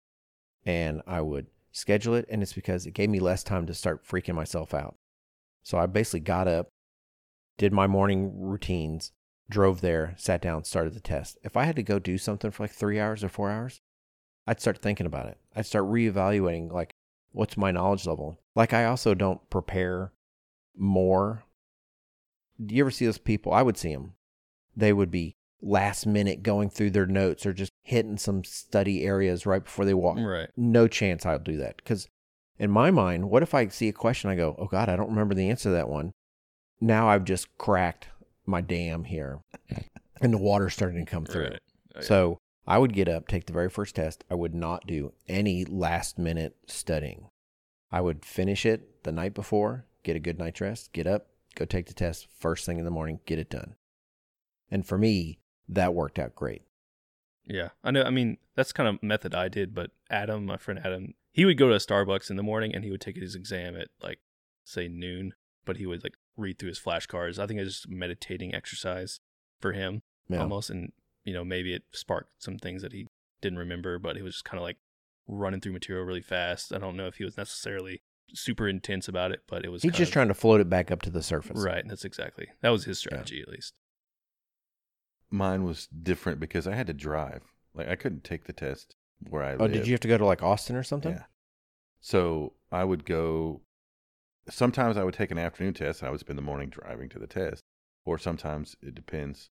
And 0.65 1.01
I 1.07 1.21
would 1.21 1.47
schedule 1.71 2.13
it. 2.15 2.25
And 2.29 2.41
it's 2.43 2.53
because 2.53 2.85
it 2.85 2.93
gave 2.93 3.09
me 3.09 3.19
less 3.19 3.43
time 3.43 3.65
to 3.67 3.73
start 3.73 4.05
freaking 4.05 4.35
myself 4.35 4.73
out. 4.73 4.95
So 5.63 5.77
I 5.77 5.85
basically 5.87 6.19
got 6.19 6.47
up, 6.47 6.69
did 7.57 7.73
my 7.73 7.87
morning 7.87 8.31
routines, 8.39 9.11
drove 9.49 9.81
there, 9.81 10.15
sat 10.17 10.41
down, 10.41 10.63
started 10.63 10.93
the 10.93 10.99
test. 10.99 11.37
If 11.43 11.55
I 11.55 11.65
had 11.65 11.75
to 11.75 11.83
go 11.83 11.99
do 11.99 12.17
something 12.17 12.51
for 12.51 12.63
like 12.63 12.71
three 12.71 12.99
hours 12.99 13.23
or 13.23 13.29
four 13.29 13.51
hours, 13.51 13.81
I'd 14.47 14.61
start 14.61 14.79
thinking 14.79 15.05
about 15.05 15.27
it. 15.27 15.37
I'd 15.55 15.65
start 15.65 15.85
reevaluating 15.85 16.71
like 16.71 16.93
what's 17.31 17.57
my 17.57 17.71
knowledge 17.71 18.05
level. 18.05 18.39
Like 18.55 18.73
I 18.73 18.85
also 18.85 19.13
don't 19.13 19.49
prepare 19.49 20.13
more. 20.75 21.43
Do 22.63 22.75
you 22.75 22.83
ever 22.83 22.91
see 22.91 23.05
those 23.05 23.17
people? 23.17 23.53
I 23.53 23.61
would 23.61 23.77
see 23.77 23.93
them. 23.93 24.13
They 24.75 24.93
would 24.93 25.11
be 25.11 25.35
last 25.61 26.05
minute 26.05 26.43
going 26.43 26.69
through 26.69 26.91
their 26.91 27.05
notes 27.05 27.45
or 27.45 27.53
just 27.53 27.71
hitting 27.83 28.17
some 28.17 28.43
study 28.43 29.03
areas 29.03 29.45
right 29.45 29.63
before 29.63 29.85
they 29.85 29.93
walk. 29.93 30.17
Right. 30.17 30.49
No 30.55 30.87
chance 30.87 31.25
I'll 31.25 31.39
do 31.39 31.57
that 31.57 31.77
because 31.77 32.07
in 32.57 32.71
my 32.71 32.91
mind, 32.91 33.29
what 33.29 33.43
if 33.43 33.53
I 33.53 33.67
see 33.67 33.89
a 33.89 33.93
question? 33.93 34.29
I 34.29 34.35
go, 34.35 34.55
oh 34.57 34.67
God, 34.67 34.89
I 34.89 34.95
don't 34.95 35.09
remember 35.09 35.35
the 35.35 35.49
answer 35.49 35.69
to 35.69 35.75
that 35.75 35.89
one. 35.89 36.13
Now 36.79 37.09
I've 37.09 37.25
just 37.25 37.57
cracked 37.57 38.07
my 38.45 38.61
dam 38.61 39.03
here, 39.03 39.39
and 40.21 40.33
the 40.33 40.37
water's 40.37 40.73
starting 40.73 41.03
to 41.03 41.09
come 41.09 41.25
through. 41.25 41.43
Right. 41.43 41.59
Oh, 41.95 41.99
yeah. 41.99 42.01
So 42.01 42.37
I 42.67 42.77
would 42.77 42.93
get 42.93 43.07
up, 43.07 43.27
take 43.27 43.45
the 43.45 43.53
very 43.53 43.69
first 43.69 43.95
test. 43.95 44.23
I 44.29 44.35
would 44.35 44.55
not 44.55 44.87
do 44.87 45.13
any 45.27 45.65
last 45.65 46.17
minute 46.17 46.55
studying. 46.67 47.29
I 47.91 48.01
would 48.01 48.25
finish 48.25 48.65
it 48.65 49.03
the 49.03 49.11
night 49.11 49.33
before, 49.33 49.85
get 50.03 50.15
a 50.15 50.19
good 50.19 50.39
night's 50.39 50.61
rest, 50.61 50.91
get 50.91 51.07
up, 51.07 51.27
go 51.55 51.65
take 51.65 51.85
the 51.87 51.93
test 51.93 52.27
first 52.39 52.65
thing 52.65 52.79
in 52.79 52.85
the 52.85 52.91
morning, 52.91 53.19
get 53.25 53.39
it 53.39 53.49
done. 53.49 53.75
And 54.71 54.85
for 54.85 54.97
me, 54.97 55.39
that 55.69 55.93
worked 55.93 56.19
out 56.19 56.35
great. 56.35 56.63
Yeah, 57.45 57.69
I 57.83 57.91
know. 57.91 58.03
I 58.03 58.09
mean, 58.09 58.37
that's 58.55 58.73
kind 58.73 58.89
of 58.89 59.03
method 59.03 59.35
I 59.35 59.47
did, 59.47 59.75
but 59.75 59.91
Adam, 60.09 60.45
my 60.45 60.57
friend 60.57 60.79
Adam, 60.83 61.13
he 61.31 61.45
would 61.45 61.57
go 61.57 61.69
to 61.69 61.75
Starbucks 61.75 62.29
in 62.29 62.37
the 62.37 62.43
morning 62.43 62.73
and 62.73 62.83
he 62.83 62.91
would 62.91 63.01
take 63.01 63.17
his 63.17 63.35
exam 63.35 63.75
at 63.75 63.89
like 64.01 64.19
say 64.63 64.87
noon, 64.87 65.33
but 65.63 65.77
he 65.77 65.85
would 65.85 66.03
like 66.03 66.15
read 66.37 66.57
through 66.59 66.69
his 66.69 66.79
flashcards. 66.79 67.39
I 67.39 67.47
think 67.47 67.59
it's 67.59 67.71
just 67.73 67.89
meditating 67.89 68.53
exercise 68.53 69.19
for 69.59 69.71
him 69.73 70.01
Yeah. 70.27 70.41
almost, 70.41 70.69
and 70.69 70.91
you 71.23 71.33
know 71.33 71.43
maybe 71.45 71.73
it 71.73 71.83
sparked 71.91 72.31
some 72.43 72.57
things 72.57 72.81
that 72.81 72.91
he 72.93 73.07
didn't 73.41 73.59
remember, 73.59 73.99
but 73.99 74.15
he 74.15 74.21
was 74.21 74.35
just 74.35 74.45
kind 74.45 74.57
of 74.59 74.63
like 74.63 74.77
running 75.27 75.59
through 75.61 75.73
material 75.73 76.05
really 76.05 76.21
fast. 76.21 76.73
I 76.73 76.77
don't 76.77 76.95
know 76.97 77.07
if 77.07 77.15
he 77.15 77.23
was 77.23 77.37
necessarily 77.37 78.01
super 78.33 78.67
intense 78.67 79.07
about 79.07 79.31
it, 79.31 79.43
but 79.47 79.63
it 79.65 79.69
was 79.69 79.83
He's 79.83 79.93
just 79.93 80.09
of- 80.09 80.13
trying 80.13 80.27
to 80.27 80.33
float 80.33 80.59
it 80.61 80.69
back 80.69 80.91
up 80.91 81.01
to 81.03 81.09
the 81.09 81.23
surface. 81.23 81.63
right. 81.63 81.83
That's 81.87 82.05
exactly 82.05 82.47
that 82.61 82.69
was 82.69 82.85
his 82.85 82.99
strategy 82.99 83.41
at 83.41 83.47
least. 83.49 83.73
Mine 85.29 85.63
was 85.63 85.87
different 85.87 86.39
because 86.39 86.67
I 86.67 86.75
had 86.75 86.87
to 86.87 86.93
drive. 86.93 87.43
Like 87.73 87.87
I 87.87 87.95
couldn't 87.95 88.23
take 88.23 88.45
the 88.45 88.53
test 88.53 88.95
where 89.29 89.43
I 89.43 89.53
Oh, 89.53 89.57
live. 89.63 89.73
did 89.73 89.87
you 89.87 89.93
have 89.93 89.99
to 90.01 90.07
go 90.07 90.17
to 90.17 90.25
like 90.25 90.43
Austin 90.43 90.75
or 90.75 90.83
something? 90.83 91.13
Yeah. 91.13 91.23
So 91.99 92.53
I 92.71 92.83
would 92.83 93.05
go. 93.05 93.61
Sometimes 94.49 94.97
I 94.97 95.03
would 95.03 95.13
take 95.15 95.31
an 95.31 95.37
afternoon 95.37 95.73
test, 95.73 96.01
and 96.01 96.07
I 96.07 96.11
would 96.11 96.19
spend 96.19 96.37
the 96.37 96.43
morning 96.43 96.69
driving 96.69 97.09
to 97.09 97.19
the 97.19 97.27
test. 97.27 97.61
Or 98.05 98.17
sometimes 98.19 98.75
it 98.81 98.93
depends. 98.93 99.49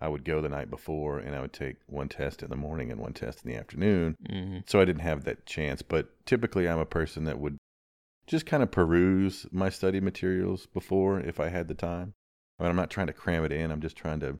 I 0.00 0.08
would 0.08 0.24
go 0.24 0.40
the 0.42 0.48
night 0.50 0.68
before, 0.68 1.18
and 1.18 1.34
I 1.34 1.40
would 1.40 1.52
take 1.54 1.76
one 1.86 2.08
test 2.08 2.42
in 2.42 2.50
the 2.50 2.56
morning 2.56 2.90
and 2.90 3.00
one 3.00 3.14
test 3.14 3.44
in 3.44 3.50
the 3.50 3.56
afternoon. 3.56 4.16
hmm 4.28 4.58
So 4.66 4.80
I 4.80 4.84
didn't 4.84 5.00
have 5.02 5.24
that 5.24 5.46
chance. 5.46 5.80
But 5.82 6.08
typically, 6.26 6.68
I'm 6.68 6.78
a 6.78 6.84
person 6.84 7.24
that 7.24 7.38
would 7.38 7.56
just 8.26 8.44
kind 8.44 8.62
of 8.62 8.70
peruse 8.70 9.46
my 9.50 9.70
study 9.70 10.00
materials 10.00 10.66
before 10.66 11.20
if 11.20 11.40
I 11.40 11.48
had 11.48 11.68
the 11.68 11.74
time. 11.74 12.12
I 12.58 12.62
mean, 12.64 12.70
I'm 12.70 12.76
not 12.76 12.90
trying 12.90 13.06
to 13.06 13.12
cram 13.12 13.44
it 13.44 13.52
in. 13.52 13.70
I'm 13.70 13.80
just 13.80 13.96
trying 13.96 14.20
to. 14.20 14.38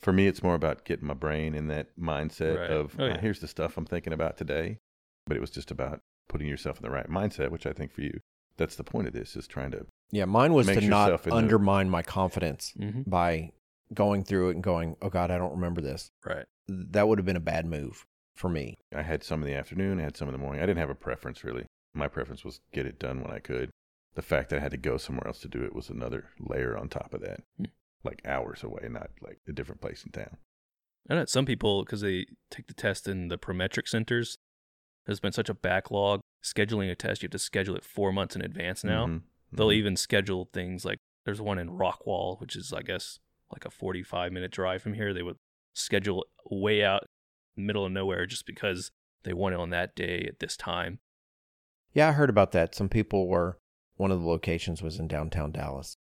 For 0.00 0.12
me, 0.12 0.26
it's 0.26 0.42
more 0.42 0.54
about 0.54 0.84
getting 0.84 1.06
my 1.06 1.14
brain 1.14 1.54
in 1.54 1.68
that 1.68 1.96
mindset 1.98 2.56
Right. 2.58 2.70
of 2.70 2.96
Oh, 2.98 3.04
"Ah, 3.04 3.06
yeah. 3.08 3.20
here's 3.20 3.40
the 3.40 3.48
stuff 3.48 3.76
I'm 3.76 3.84
thinking 3.86 4.12
about 4.12 4.36
today. 4.36 4.78
But 5.26 5.36
it 5.36 5.40
was 5.40 5.50
just 5.50 5.70
about 5.70 6.00
putting 6.28 6.48
yourself 6.48 6.78
in 6.78 6.82
the 6.82 6.90
right 6.90 7.08
mindset, 7.08 7.50
which 7.50 7.66
I 7.66 7.72
think 7.72 7.92
for 7.92 8.00
you, 8.00 8.18
that's 8.60 8.76
the 8.76 8.84
point 8.84 9.08
of 9.08 9.12
this 9.12 9.34
is 9.34 9.48
trying 9.48 9.72
to. 9.72 9.86
Yeah, 10.12 10.26
mine 10.26 10.52
was 10.52 10.66
to 10.68 10.80
not 10.80 11.06
yourself 11.06 11.26
in 11.26 11.30
the- 11.30 11.36
undermine 11.36 11.90
my 11.90 12.02
confidence 12.02 12.72
hmm 12.76 13.02
by 13.06 13.50
going 13.92 14.22
through 14.22 14.50
it 14.50 14.54
and 14.54 14.62
going, 14.62 14.96
oh 15.02 15.08
God, 15.08 15.32
I 15.32 15.38
don't 15.38 15.50
remember 15.52 15.80
this. 15.80 16.10
Right. 16.24 16.46
That 16.68 17.08
would 17.08 17.18
have 17.18 17.26
been 17.26 17.36
a 17.36 17.40
bad 17.40 17.66
move 17.66 18.06
for 18.36 18.48
me. 18.48 18.76
I 18.94 19.02
had 19.02 19.24
some 19.24 19.42
in 19.42 19.48
the 19.48 19.54
afternoon, 19.56 19.98
I 19.98 20.04
had 20.04 20.16
some 20.16 20.28
in 20.28 20.32
the 20.32 20.38
morning. 20.38 20.62
I 20.62 20.66
didn't 20.66 20.78
have 20.78 20.90
a 20.90 20.94
preference 20.94 21.42
really. 21.42 21.66
My 21.94 22.06
preference 22.06 22.44
was 22.44 22.60
get 22.72 22.86
it 22.86 23.00
done 23.00 23.20
when 23.20 23.32
I 23.32 23.40
could. 23.40 23.70
The 24.14 24.22
fact 24.22 24.50
that 24.50 24.58
I 24.58 24.62
had 24.62 24.70
to 24.72 24.76
go 24.76 24.96
somewhere 24.96 25.26
else 25.26 25.40
to 25.40 25.48
do 25.48 25.64
it 25.64 25.74
was 25.74 25.88
another 25.88 26.28
layer 26.38 26.76
on 26.76 26.88
top 26.88 27.12
of 27.14 27.20
that, 27.22 27.40
Hmm. 27.56 27.64
like 28.04 28.22
hours 28.24 28.62
away, 28.62 28.86
not 28.88 29.10
like 29.20 29.38
a 29.48 29.52
different 29.52 29.80
place 29.80 30.04
in 30.04 30.12
town. 30.12 30.36
I 31.08 31.14
know 31.14 31.24
some 31.24 31.46
people 31.46 31.84
because 31.84 32.02
they 32.02 32.26
take 32.50 32.66
the 32.68 32.74
test 32.74 33.08
in 33.08 33.28
the 33.28 33.38
Prometric 33.38 33.88
centers. 33.88 34.36
There's 35.06 35.18
been 35.20 35.32
such 35.32 35.48
a 35.48 35.54
backlog. 35.54 36.19
Scheduling 36.42 36.90
a 36.90 36.94
test, 36.94 37.22
you 37.22 37.26
have 37.26 37.32
to 37.32 37.38
schedule 37.38 37.76
it 37.76 37.84
four 37.84 38.12
months 38.12 38.34
in 38.34 38.42
advance 38.42 38.82
now. 38.82 39.06
Mhm. 39.06 39.22
They'll 39.52 39.68
Mhm. 39.68 39.74
even 39.74 39.96
schedule 39.96 40.46
things 40.52 40.84
like 40.84 40.98
there's 41.24 41.40
one 41.40 41.58
in 41.58 41.68
Rockwall, 41.70 42.40
which 42.40 42.56
is 42.56 42.72
I 42.72 42.82
guess 42.82 43.18
like 43.52 43.64
a 43.64 43.70
45 43.70 44.32
minute 44.32 44.50
drive 44.50 44.82
from 44.82 44.94
here. 44.94 45.12
They 45.12 45.22
would 45.22 45.38
schedule 45.74 46.26
way 46.50 46.82
out 46.84 47.06
middle 47.56 47.84
of 47.84 47.92
nowhere 47.92 48.26
just 48.26 48.46
because 48.46 48.90
they 49.24 49.32
want 49.34 49.54
it 49.54 49.60
on 49.60 49.70
that 49.70 49.94
day 49.94 50.24
at 50.26 50.38
this 50.38 50.56
time. 50.56 51.00
Yeah, 51.92 52.08
I 52.08 52.12
heard 52.12 52.30
about 52.30 52.52
that. 52.52 52.74
Some 52.74 52.88
people 52.88 53.26
were, 53.28 53.58
one 53.96 54.10
of 54.10 54.20
the 54.20 54.26
locations 54.26 54.82
was 54.82 54.98
in 54.98 55.08
downtown 55.08 55.50
Dallas. 55.52 55.96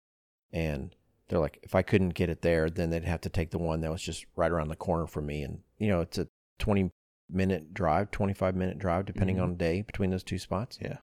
And 0.51 0.95
they're 1.27 1.39
like, 1.39 1.59
if 1.63 1.75
I 1.75 1.81
couldn't 1.81 2.09
get 2.09 2.29
it 2.29 2.41
there, 2.41 2.69
then 2.69 2.89
they'd 2.89 3.05
have 3.05 3.21
to 3.21 3.29
take 3.29 3.51
the 3.51 3.57
one 3.59 3.81
that 3.81 3.91
was 3.91 4.01
just 4.01 4.25
right 4.35 4.51
around 4.51 4.67
the 4.69 4.75
corner 4.75 5.05
from 5.07 5.27
me. 5.27 5.43
And, 5.43 5.61
you 5.77 5.87
know, 5.87 6.01
it's 6.01 6.17
a 6.17 6.27
20 6.59 6.91
minute 7.29 7.73
drive, 7.73 8.11
25 8.11 8.55
minute 8.55 8.77
drive, 8.79 9.05
depending 9.05 9.37
Mhm. 9.37 9.43
on 9.43 9.49
the 9.51 9.57
day 9.57 9.81
between 9.81 10.09
those 10.11 10.23
two 10.23 10.37
spots. 10.37 10.77
Yeah. 10.81 10.97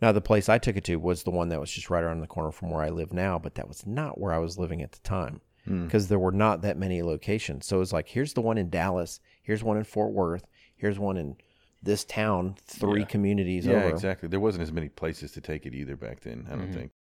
Now, 0.00 0.12
the 0.12 0.20
place 0.22 0.48
I 0.48 0.58
took 0.58 0.76
it 0.76 0.84
to 0.84 0.96
was 0.96 1.24
the 1.24 1.30
one 1.30 1.50
that 1.50 1.60
was 1.60 1.70
just 1.70 1.90
right 1.90 2.02
around 2.02 2.20
the 2.20 2.26
corner 2.26 2.50
from 2.52 2.70
where 2.70 2.82
I 2.82 2.88
live 2.88 3.12
now, 3.12 3.38
but 3.38 3.54
that 3.56 3.68
was 3.68 3.86
not 3.86 4.18
where 4.18 4.32
I 4.32 4.38
was 4.38 4.58
living 4.58 4.82
at 4.82 4.92
the 4.92 5.00
time. 5.00 5.40
Mm. 5.66 5.84
because 5.84 6.08
there 6.08 6.18
were 6.18 6.32
not 6.32 6.62
that 6.62 6.78
many 6.78 7.02
locations. 7.02 7.66
So 7.66 7.76
it 7.76 7.80
was 7.80 7.92
like, 7.92 8.08
here's 8.08 8.32
the 8.32 8.40
one 8.40 8.56
in 8.56 8.70
Dallas, 8.70 9.20
here's 9.42 9.62
one 9.62 9.76
in 9.76 9.84
Fort 9.84 10.10
Worth, 10.14 10.46
here's 10.74 10.98
one 10.98 11.18
in 11.18 11.36
this 11.82 12.02
town, 12.02 12.54
three 12.64 13.00
Yeah. 13.00 13.06
communities 13.06 13.66
Yeah, 13.66 13.74
over. 13.74 13.90
exactly. 13.90 14.26
There 14.30 14.40
wasn't 14.40 14.62
as 14.62 14.72
many 14.72 14.88
places 14.88 15.32
to 15.32 15.42
take 15.42 15.66
it 15.66 15.74
either 15.74 15.96
back 15.98 16.20
then. 16.20 16.46
I 16.50 16.56
don't 16.56 16.70
Mhm. 16.70 16.74
think. 16.74 16.92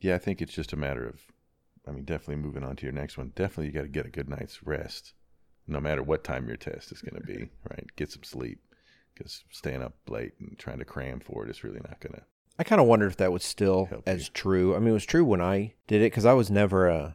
Yeah, 0.00 0.14
I 0.14 0.18
think 0.18 0.40
it's 0.40 0.54
just 0.54 0.72
a 0.72 0.76
matter 0.76 1.06
of. 1.06 1.20
I 1.86 1.90
mean, 1.92 2.04
definitely 2.04 2.36
moving 2.42 2.64
on 2.64 2.76
to 2.76 2.86
your 2.86 2.94
next 2.94 3.18
one. 3.18 3.32
Definitely, 3.34 3.66
you 3.66 3.72
got 3.72 3.82
to 3.82 3.88
get 3.88 4.06
a 4.06 4.10
good 4.10 4.30
night's 4.30 4.62
rest, 4.62 5.12
no 5.68 5.80
matter 5.80 6.02
what 6.02 6.24
time 6.24 6.48
your 6.48 6.56
test 6.56 6.90
is 6.90 7.02
going 7.02 7.20
to 7.20 7.26
be. 7.26 7.50
Right, 7.70 7.86
get 7.96 8.10
some 8.10 8.24
sleep, 8.24 8.60
because 9.14 9.44
staying 9.50 9.82
up 9.82 9.94
late 10.08 10.32
and 10.40 10.58
trying 10.58 10.78
to 10.78 10.84
cram 10.84 11.20
for 11.20 11.44
it 11.44 11.50
is 11.50 11.62
really 11.62 11.80
not 11.80 12.00
going 12.00 12.14
to. 12.14 12.22
I 12.58 12.64
kind 12.64 12.80
of 12.80 12.86
wondered 12.88 13.12
if 13.12 13.16
that 13.18 13.30
was 13.32 13.44
still 13.44 13.84
Help 13.84 14.08
as 14.08 14.26
you. 14.26 14.32
true. 14.34 14.74
I 14.74 14.78
mean, 14.80 14.88
it 14.88 14.92
was 14.92 15.06
true 15.06 15.24
when 15.24 15.40
I 15.40 15.74
did 15.86 16.00
it 16.02 16.06
because 16.10 16.24
I 16.24 16.32
was 16.32 16.50
never 16.50 16.88
a. 16.88 17.14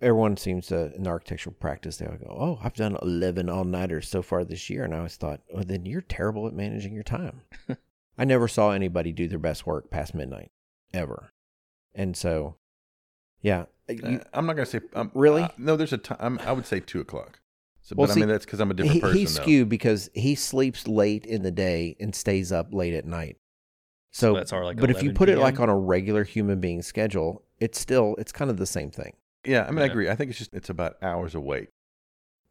Everyone 0.00 0.38
seems 0.38 0.68
to 0.68 0.94
in 0.96 1.06
architectural 1.06 1.54
practice 1.60 1.98
they 1.98 2.06
would 2.06 2.20
go, 2.20 2.34
"Oh, 2.36 2.58
I've 2.64 2.74
done 2.74 2.96
eleven 3.02 3.50
all 3.50 3.64
nighters 3.64 4.08
so 4.08 4.22
far 4.22 4.44
this 4.44 4.70
year," 4.70 4.82
and 4.82 4.94
I 4.94 4.98
always 4.98 5.16
thought, 5.16 5.42
"Well, 5.52 5.62
then 5.64 5.84
you're 5.84 6.00
terrible 6.00 6.46
at 6.46 6.54
managing 6.54 6.94
your 6.94 7.02
time." 7.04 7.42
I 8.18 8.24
never 8.24 8.48
saw 8.48 8.70
anybody 8.70 9.12
do 9.12 9.28
their 9.28 9.38
best 9.38 9.66
work 9.66 9.90
past 9.90 10.14
midnight, 10.14 10.50
ever, 10.94 11.32
and 11.94 12.16
so, 12.16 12.56
yeah, 13.42 13.64
you, 13.88 14.00
Uh, 14.04 14.18
I'm 14.34 14.46
not 14.46 14.56
going 14.56 14.66
to 14.66 14.70
say 14.70 14.80
um, 14.94 15.10
Really? 15.14 15.42
uh, 15.42 15.48
no, 15.58 15.76
there's 15.76 15.92
a 15.92 15.98
time. 15.98 16.38
I 16.44 16.52
would 16.52 16.66
say 16.66 16.80
two 16.80 17.00
o'clock. 17.00 17.40
So, 17.82 17.94
Well, 17.96 18.06
but 18.06 18.14
see, 18.14 18.20
I 18.20 18.22
mean, 18.22 18.28
that's 18.28 18.44
because 18.44 18.60
I'm 18.60 18.70
a 18.70 18.74
different 18.74 18.94
he, 18.94 19.00
person. 19.00 19.16
he's 19.16 19.34
though. 19.36 19.42
skewed 19.42 19.68
because 19.68 20.10
he 20.14 20.34
sleeps 20.34 20.86
late 20.86 21.24
in 21.26 21.42
the 21.42 21.50
day 21.50 21.96
and 21.98 22.14
stays 22.14 22.52
up 22.52 22.72
late 22.72 22.94
at 22.94 23.04
night. 23.06 23.36
So, 24.12 24.32
So 24.32 24.34
that's 24.36 24.52
our, 24.52 24.64
like, 24.64 24.76
but 24.78 24.90
if 24.90 24.96
you 25.02 25.10
11 25.10 25.14
put 25.16 25.28
it 25.28 25.38
like 25.38 25.60
on 25.60 25.68
a 25.68 25.76
regular 25.76 26.24
human 26.24 26.60
being 26.60 26.82
schedule, 26.82 27.42
it's 27.58 27.80
still 27.80 28.14
it's 28.18 28.32
kind 28.32 28.50
of 28.50 28.56
the 28.58 28.66
same 28.66 28.90
thing. 28.90 29.14
Yeah, 29.44 29.64
I 29.66 29.70
mean, 29.70 29.80
I 29.82 29.86
agree. 29.86 30.08
I 30.10 30.14
think 30.16 30.30
it's 30.30 30.38
just 30.38 30.52
it's 30.54 30.68
about 30.68 30.96
hours 31.02 31.34
awake. 31.34 31.68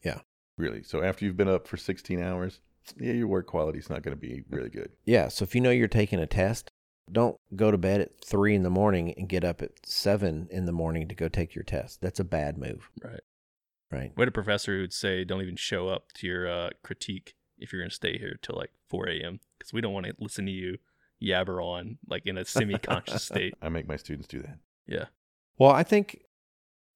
Yeah. 0.04 0.20
Really. 0.58 0.84
So 0.84 1.02
after 1.04 1.26
you've 1.26 1.38
been 1.38 1.48
up 1.48 1.68
for 1.68 1.78
16 1.78 2.22
hours, 2.22 2.60
yeah, 3.00 3.14
your 3.14 3.28
work 3.28 3.46
quality 3.46 3.78
is 3.80 3.90
not 3.90 4.02
going 4.02 4.16
to 4.16 4.20
be 4.20 4.44
really 4.50 4.70
good. 4.70 4.92
Yeah. 5.06 5.28
So 5.28 5.44
if 5.44 5.54
you 5.54 5.62
know 5.62 5.70
you're 5.70 5.88
taking 5.88 6.20
a 6.20 6.26
test, 6.26 6.70
don't 7.12 7.38
go 7.56 7.72
to 7.72 7.78
bed 7.78 8.02
at 8.02 8.12
three 8.24 8.56
in 8.56 8.64
the 8.64 8.70
morning 8.70 9.14
and 9.18 9.28
get 9.30 9.44
up 9.44 9.62
at 9.62 9.72
seven 9.86 10.48
in 10.52 10.66
the 10.66 10.72
morning 10.72 11.08
to 11.08 11.16
go 11.16 11.28
take 11.28 11.56
your 11.56 11.64
test. 11.64 12.02
That's 12.02 12.20
a 12.20 12.24
bad 12.24 12.58
move, 12.58 12.90
Right. 13.04 13.20
right? 13.92 14.12
We 14.16 14.22
had 14.22 14.28
a 14.28 14.32
professor 14.32 14.76
who 14.76 14.82
would 14.82 14.94
say, 14.94 15.24
"Don't 15.24 15.42
even 15.42 15.56
show 15.56 15.88
up 15.90 16.12
to 16.16 16.28
your 16.28 16.48
uh, 16.48 16.70
critique 16.84 17.34
if 17.58 17.72
you're 17.74 17.82
going 17.82 17.90
to 17.90 17.96
stay 17.96 18.18
here 18.18 18.38
till 18.42 18.56
like 18.56 18.72
4 18.90 19.08
a.m. 19.10 19.40
because 19.58 19.74
we 19.74 19.82
don't 19.82 19.94
want 19.94 20.06
to 20.06 20.14
listen 20.20 20.46
to 20.46 20.52
you 20.52 20.78
yabber 21.22 21.62
on 21.62 21.98
like 22.08 22.26
in 22.26 22.38
a 22.38 22.46
semi-conscious 22.46 23.24
state." 23.26 23.54
I 23.62 23.70
make 23.70 23.88
my 23.88 23.96
students 23.98 24.28
do 24.28 24.42
that. 24.42 24.58
Yeah. 24.88 25.06
Well, 25.58 25.72
I 25.72 25.84
think 25.84 26.22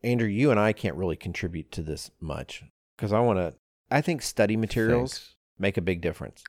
Andrew, 0.03 0.27
you 0.27 0.51
and 0.51 0.59
I 0.59 0.73
can't 0.73 0.95
really 0.95 1.15
contribute 1.15 1.71
to 1.73 1.81
this 1.81 2.11
much 2.19 2.63
because 2.97 3.11
I 3.13 3.19
want 3.19 3.39
to. 3.39 3.53
I 3.91 4.01
think 4.01 4.21
study 4.21 4.57
materials 4.57 5.11
Thanks. 5.13 5.35
make 5.59 5.77
a 5.77 5.81
big 5.81 6.01
difference, 6.01 6.43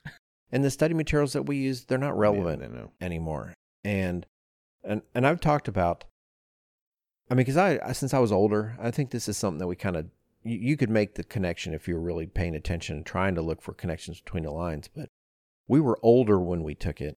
and 0.55 0.65
the 0.65 0.71
study 0.71 0.95
materials 0.95 1.33
that 1.35 1.43
we 1.47 1.57
use 1.57 1.85
they're 1.85 1.99
not 1.99 2.17
relevant. 2.17 2.63
Yeah, 2.63 2.87
anymore. 3.07 3.53
And 3.85 4.25
and 4.83 5.03
and 5.15 5.27
I've 5.27 5.41
talked 5.41 5.69
about. 5.69 6.05
I 7.31 7.35
mean, 7.35 7.39
because 7.39 7.57
I 7.57 7.79
I- 7.85 7.93
since 7.93 8.15
I 8.15 8.19
was 8.21 8.33
older, 8.33 8.77
I 8.79 8.91
think 8.91 9.11
this 9.11 9.29
is 9.29 9.37
something 9.37 9.59
that 9.59 9.67
we 9.67 9.77
kind 9.77 9.97
of 9.97 10.07
you, 10.43 10.57
you 10.59 10.77
could 10.77 10.91
make 10.91 11.15
the 11.15 11.25
connection 11.25 11.75
if 11.75 11.89
you're 11.89 12.01
really 12.01 12.27
paying 12.27 12.55
attention 12.55 12.97
and 12.97 13.05
trying 13.07 13.35
to 13.35 13.43
look 13.43 13.61
for 13.63 13.73
connections 13.75 14.21
between 14.21 14.45
the 14.45 14.51
lines. 14.53 14.89
But 14.89 15.09
we 15.67 15.81
were 15.81 15.99
older 16.03 16.39
when 16.39 16.63
we 16.63 16.75
took 16.75 17.01
it, 17.01 17.17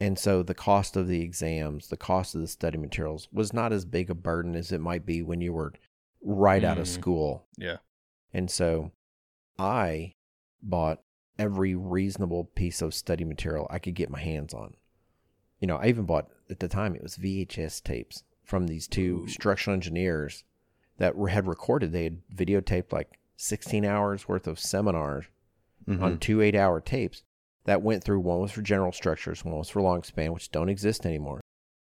and 0.00 0.18
so 0.18 0.42
the 0.42 0.54
cost 0.54 0.96
of 0.96 1.06
the 1.06 1.20
exams, 1.20 1.88
the 1.88 1.96
cost 1.98 2.34
of 2.34 2.40
the 2.40 2.48
study 2.48 2.78
materials, 2.78 3.28
was 3.32 3.52
not 3.52 3.72
as 3.72 3.84
big 3.84 4.10
a 4.10 4.14
burden 4.14 4.56
as 4.56 4.72
it 4.72 4.80
might 4.80 5.04
be 5.06 5.22
when 5.22 5.40
you 5.42 5.52
were 5.52 5.72
right 6.22 6.64
out 6.64 6.78
of 6.78 6.86
Mhm. 6.86 6.94
school. 6.94 7.46
Yeah. 7.58 7.76
And 8.32 8.50
so 8.50 8.92
I 9.58 10.14
bought 10.62 11.03
every 11.38 11.74
reasonable 11.74 12.44
piece 12.54 12.80
of 12.82 12.94
study 12.94 13.24
material 13.24 13.66
I 13.70 13.78
could 13.78 13.94
get 13.94 14.10
my 14.10 14.20
hands 14.20 14.54
on. 14.54 14.74
You 15.60 15.68
know, 15.68 15.76
I 15.76 15.86
even 15.86 16.04
bought 16.04 16.28
at 16.50 16.60
the 16.60 16.68
time 16.68 16.94
it 16.94 17.02
was 17.02 17.16
VHS 17.16 17.82
tapes 17.82 18.22
from 18.44 18.66
these 18.66 18.86
two 18.86 19.22
Ooh. 19.24 19.28
structural 19.28 19.74
engineers 19.74 20.44
that 20.98 21.16
were, 21.16 21.28
had 21.28 21.46
recorded. 21.46 21.92
They 21.92 22.04
had 22.04 22.22
videotaped 22.34 22.92
like 22.92 23.18
16 23.36 23.84
hours 23.84 24.28
worth 24.28 24.46
of 24.46 24.58
seminars 24.60 25.24
Mhm. 25.88 26.00
on 26.02 26.18
two 26.18 26.40
eight 26.40 26.54
hour 26.54 26.80
tapes 26.80 27.22
that 27.64 27.82
went 27.82 28.02
through. 28.04 28.20
One 28.20 28.40
was 28.40 28.52
for 28.52 28.62
general 28.62 28.92
structures, 28.92 29.44
one 29.44 29.56
was 29.58 29.68
for 29.70 29.82
long 29.82 30.02
span, 30.02 30.32
which 30.32 30.50
don't 30.50 30.68
exist 30.68 31.04
anymore. 31.04 31.40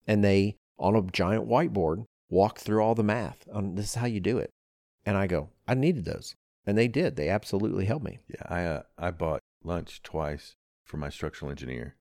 And 0.06 0.24
they, 0.24 0.58
on 0.78 0.96
a 0.96 1.02
giant 1.04 1.48
whiteboard, 1.48 2.06
walked 2.30 2.60
through 2.60 2.82
all 2.84 2.94
the 2.96 3.04
math 3.04 3.48
on 3.52 3.76
this 3.76 3.86
is 3.86 3.96
how 3.96 4.06
you 4.06 4.20
do 4.20 4.38
it. 4.38 4.50
And 5.06 5.18
I 5.18 5.28
go, 5.28 5.50
I 5.68 5.74
needed 5.76 6.06
those. 6.06 6.36
And 6.70 6.78
they 6.78 6.88
did. 6.88 7.15
They 7.15 7.30
absolutely 7.30 7.86
helped 7.86 8.05
me. 8.05 8.20
Yeah, 8.28 8.43
I 8.47 8.63
uh, 8.63 8.82
I 8.95 9.09
bought 9.09 9.41
lunch 9.63 10.03
twice 10.03 10.55
for 10.84 10.97
my 10.97 11.09
structural 11.09 11.49
engineer. 11.49 11.95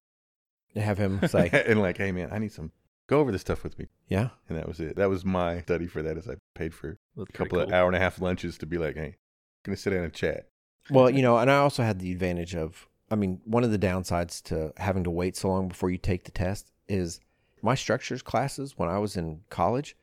To 0.75 0.83
have 0.83 0.99
him 0.99 1.21
say, 1.29 1.49
and 1.67 1.81
like, 1.81 1.97
hey 1.97 2.13
man, 2.13 2.29
I 2.31 2.39
need 2.39 2.53
some. 2.53 2.73
Go 3.07 3.21
over 3.21 3.33
this 3.33 3.41
stuff 3.41 3.65
with 3.65 3.79
me, 3.79 3.87
yeah, 4.09 4.29
and 4.47 4.59
that 4.59 4.69
was 4.69 4.79
it. 4.79 4.97
That 4.97 5.09
was 5.09 5.25
my 5.25 5.63
study 5.63 5.87
for 5.87 6.03
that. 6.03 6.19
Is 6.19 6.29
I 6.29 6.35
paid 6.55 6.75
for 6.75 6.99
That's 7.17 7.31
a 7.31 7.33
couple 7.33 7.57
pretty 7.57 7.73
of 7.73 7.75
hour 7.75 7.87
and 7.87 7.97
a 7.97 7.99
half 7.99 8.21
lunches 8.21 8.59
to 8.59 8.67
be 8.67 8.77
like, 8.77 8.97
hey, 8.97 9.17
gonna 9.65 9.79
sit 9.79 9.91
down 9.91 10.05
and 10.05 10.13
chat. 10.13 10.49
Well, 10.91 11.09
you 11.09 11.23
know, 11.23 11.39
and 11.39 11.51
I 11.51 11.57
also 11.57 11.83
had 11.83 11.99
the 11.99 12.13
advantage 12.13 12.55
of, 12.55 12.87
I 13.11 13.15
mean, 13.15 13.41
one 13.45 13.65
of 13.65 13.71
the 13.71 13.79
downsides 13.79 14.43
to 14.45 14.75
having 14.77 15.05
to 15.05 15.11
wait 15.11 15.35
so 15.35 15.49
long 15.49 15.69
before 15.69 15.89
you 15.89 15.97
take 15.97 16.25
the 16.25 16.31
test 16.31 16.71
is 16.89 17.21
my 17.63 17.75
structures 17.75 18.21
classes 18.21 18.75
when 18.77 18.91
I 18.91 18.99
was 18.99 19.17
in 19.17 19.41
college 19.49 19.97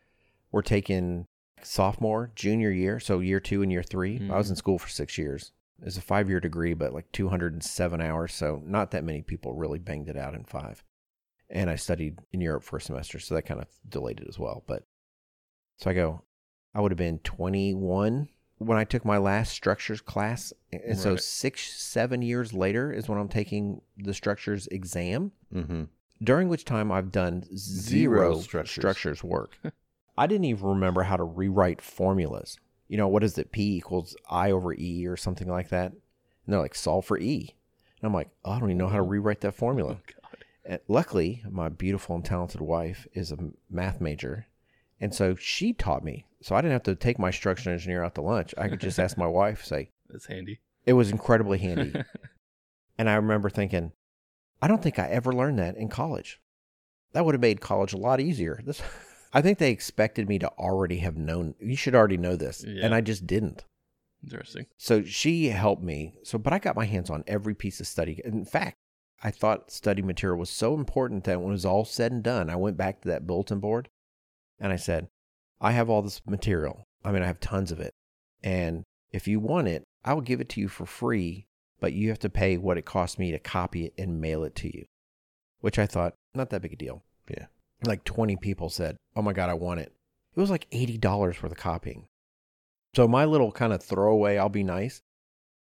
were 0.51 0.63
taken 0.63 1.28
sophomore, 1.66 2.32
junior 2.36 2.72
year, 2.72 2.99
so 2.99 3.20
year 3.20 3.39
two 3.39 3.61
and 3.61 3.72
year 3.72 3.84
3 3.84 4.30
I 4.32 4.38
was 4.38 4.49
in 4.49 4.55
Mhm. 4.55 4.59
school 4.59 4.78
for 4.80 4.88
six 4.89 5.18
years. 5.18 5.51
It's 5.82 5.97
a 5.97 6.01
five 6.01 6.30
year 6.30 6.39
degree, 6.39 6.74
but 6.74 6.93
like 6.93 7.11
207 7.11 7.99
hours. 8.01 8.34
So 8.34 8.61
not 8.66 8.91
that 8.91 9.03
many 9.03 9.22
people 9.22 9.53
really 9.53 9.80
banged 9.80 10.07
it 10.09 10.18
out 10.18 10.34
in 10.36 10.43
five. 10.45 10.84
And 11.49 11.70
I 11.70 11.76
studied 11.76 12.20
in 12.32 12.41
Europe 12.41 12.63
for 12.63 12.78
a 12.78 12.82
semester, 12.82 13.20
so 13.20 13.36
that 13.36 13.43
kind 13.43 13.59
of 13.61 13.68
delayed 13.88 14.20
it 14.20 14.28
as 14.28 14.39
well. 14.39 14.63
But 14.68 14.88
so 15.78 15.89
I 15.89 15.93
go, 15.93 16.22
I 16.74 16.82
would 16.82 16.91
have 16.91 16.97
been 16.97 17.20
21 17.20 18.30
when 18.57 18.78
I 18.78 18.84
took 18.86 19.03
my 19.05 19.18
last 19.18 19.51
structures 19.51 20.01
class. 20.01 20.53
And 20.72 20.97
so 20.97 21.16
six, 21.18 21.74
seven 21.74 22.22
years 22.22 22.53
later 22.53 22.91
is 22.91 23.07
when 23.09 23.18
I'm 23.20 23.28
taking 23.28 23.82
the 23.97 24.13
structures 24.13 24.68
exam, 24.68 25.34
Mm-hmm. 25.53 25.84
during 26.24 26.47
which 26.49 26.66
time 26.66 26.91
I've 26.91 27.11
done 27.11 27.43
Zero 27.55 28.32
zero, 28.34 28.39
structures. 28.39 28.72
structures. 28.82 29.24
work. 29.24 29.57
I 30.18 30.28
didn't 30.28 30.45
even 30.45 30.68
remember 30.68 31.03
how 31.03 31.18
to 31.18 31.24
rewrite 31.24 31.82
formulas. 31.82 32.57
You 32.88 32.97
know, 32.97 33.07
what 33.07 33.24
is 33.24 33.38
it? 33.38 33.51
P 33.51 33.78
equals 33.78 34.16
I 34.30 34.51
over 34.51 34.74
E 34.74 35.05
or 35.07 35.18
something 35.18 35.47
like 35.47 35.70
that. 35.70 35.91
And 35.91 36.01
they're 36.53 36.59
like, 36.59 36.76
solve 36.76 37.05
for 37.05 37.18
E. 37.18 37.55
And 37.99 38.07
I'm 38.07 38.13
like, 38.13 38.30
oh, 38.43 38.51
I 38.51 38.59
don't 38.59 38.70
even 38.70 38.78
know 38.78 38.88
how 38.88 38.97
to 38.97 39.03
oh. 39.03 39.07
rewrite 39.07 39.41
that 39.41 39.55
formula. 39.55 39.97
Oh, 39.99 40.13
God. 40.22 40.43
And 40.66 40.80
luckily, 40.88 41.43
my 41.49 41.70
beautiful 41.70 42.16
and 42.16 42.26
talented 42.26 42.61
wife 42.61 43.07
is 43.13 43.32
a 43.32 43.38
math 43.70 44.01
major. 44.01 44.47
And 44.99 45.13
so 45.13 45.36
she 45.36 45.74
taught 45.74 46.03
me. 46.03 46.26
So 46.41 46.55
I 46.55 46.61
didn't 46.61 46.74
have 46.74 46.84
to 46.84 46.95
take 46.95 47.20
my 47.20 47.32
structural 47.32 47.74
engineer 47.74 48.03
out 48.03 48.16
to 48.16 48.22
lunch. 48.22 48.53
I 48.57 48.68
could 48.68 48.80
just 48.80 48.99
ask 48.99 49.18
my 49.18 49.28
wife, 49.41 49.63
say, 49.63 49.89
That's 50.09 50.28
handy. 50.28 50.59
it 50.86 50.93
was 50.93 51.11
incredibly 51.11 51.57
handy. 51.57 51.93
and 52.97 53.09
I 53.09 53.16
remember 53.16 53.49
thinking, 53.49 53.91
I 54.61 54.68
don't 54.68 54.82
think 54.82 54.99
I 54.99 55.07
ever 55.07 55.34
learned 55.34 55.59
that 55.59 55.76
in 55.76 55.89
college. 55.89 56.39
That 57.13 57.26
would 57.26 57.34
have 57.34 57.41
made 57.41 57.61
college 57.61 57.93
a 57.93 57.97
lot 57.97 58.20
easier. 58.20 58.61
This, 58.66 58.82
I 59.36 59.42
think 59.42 59.58
they 59.58 59.70
expected 59.70 60.30
me 60.30 60.40
to 60.40 60.48
already 60.58 61.00
have 61.00 61.18
known, 61.18 61.56
you 61.60 61.76
should 61.76 61.94
already 61.94 62.16
know 62.16 62.38
this. 62.38 62.64
Yeah. 62.66 62.86
And 62.86 62.96
I 62.96 63.02
just 63.02 63.28
didn't. 63.28 63.66
Interesting. 64.24 64.66
So 64.78 65.04
she 65.04 65.50
helped 65.50 65.84
me. 65.84 66.14
So, 66.24 66.38
but 66.38 66.54
I 66.54 66.58
got 66.58 66.78
my 66.78 66.86
hands 66.86 67.10
on 67.10 67.26
every 67.28 67.54
piece 67.54 67.82
of 67.82 67.86
study. 67.86 68.22
In 68.24 68.46
fact, 68.46 68.78
I 69.22 69.32
thought 69.32 69.72
study 69.72 70.02
material 70.02 70.40
was 70.40 70.50
so 70.50 70.74
important 70.74 71.26
that 71.26 71.42
when 71.42 71.50
it 71.50 71.52
was 71.52 71.66
all 71.66 71.84
said 71.84 72.14
and 72.14 72.24
done, 72.24 72.50
I 72.50 72.56
went 72.56 72.78
back 72.78 73.02
to 73.02 73.10
that 73.10 73.28
bulletin 73.28 73.60
board 73.60 73.90
and 74.58 74.72
I 74.72 74.78
said, 74.78 75.10
I 75.60 75.72
have 75.72 75.90
all 75.90 76.02
this 76.02 76.22
material. 76.26 76.86
I 77.04 77.12
mean, 77.12 77.22
I 77.22 77.28
have 77.28 77.42
tons 77.42 77.74
of 77.74 77.82
it. 77.82 77.94
And 78.42 78.84
if 79.12 79.28
you 79.28 79.42
want 79.42 79.68
it, 79.68 79.84
I 80.06 80.14
will 80.14 80.22
give 80.22 80.40
it 80.40 80.48
to 80.50 80.62
you 80.62 80.70
for 80.70 80.86
free, 80.86 81.46
but 81.82 81.92
you 81.92 82.08
have 82.08 82.20
to 82.20 82.30
pay 82.30 82.58
what 82.58 82.78
it 82.78 82.86
costs 82.86 83.20
me 83.20 83.34
to 83.34 83.40
copy 83.40 83.84
it 83.84 83.94
and 83.98 84.22
mail 84.22 84.46
it 84.46 84.56
to 84.56 84.74
you, 84.74 84.86
which 85.60 85.78
I 85.78 85.88
thought, 85.88 86.14
not 86.34 86.52
that 86.52 86.62
big 86.62 86.72
a 86.72 86.78
deal. 86.78 87.04
Yeah. 87.30 87.48
Like 87.84 88.04
20 88.04 88.36
people 88.38 88.70
said, 88.70 88.98
Oh 89.16 89.22
my 89.22 89.34
God, 89.34 89.50
I 89.50 89.54
want 89.54 89.80
it. 89.80 89.92
It 90.36 90.40
was 90.40 90.50
like 90.50 90.70
$80 90.72 91.02
worth 91.26 91.44
of 91.44 91.56
copying. 91.58 92.08
So 92.96 93.08
my 93.08 93.26
little 93.26 93.52
kind 93.52 93.74
of 93.74 93.84
throwaway, 93.84 94.38
I'll 94.38 94.50
be 94.50 94.64
nice, 94.64 95.02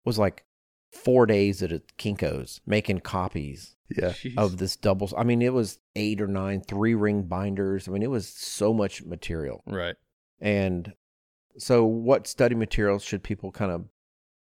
was 0.04 0.18
like 0.18 0.44
four 0.92 1.26
days 1.26 1.62
at 1.62 1.70
a 1.72 1.80
Kinko's 1.98 2.60
making 2.66 3.00
copies 3.00 3.76
Yeah. 3.96 4.10
Jeez. 4.10 4.34
of 4.36 4.58
this 4.58 4.76
double. 4.76 5.08
I 5.16 5.22
mean, 5.24 5.40
it 5.42 5.52
was 5.52 5.78
eight 5.94 6.20
or 6.20 6.26
nine 6.26 6.60
three 6.62 6.94
ring 6.94 7.22
binders. 7.22 7.86
I 7.88 7.92
mean, 7.92 8.02
it 8.02 8.10
was 8.10 8.28
so 8.28 8.72
much 8.74 9.02
material. 9.04 9.62
right. 9.66 9.94
And 10.40 10.94
so, 11.58 11.84
what 11.84 12.26
study 12.26 12.54
materials 12.54 13.02
should 13.02 13.22
people 13.22 13.52
kind 13.52 13.70
of? 13.70 13.84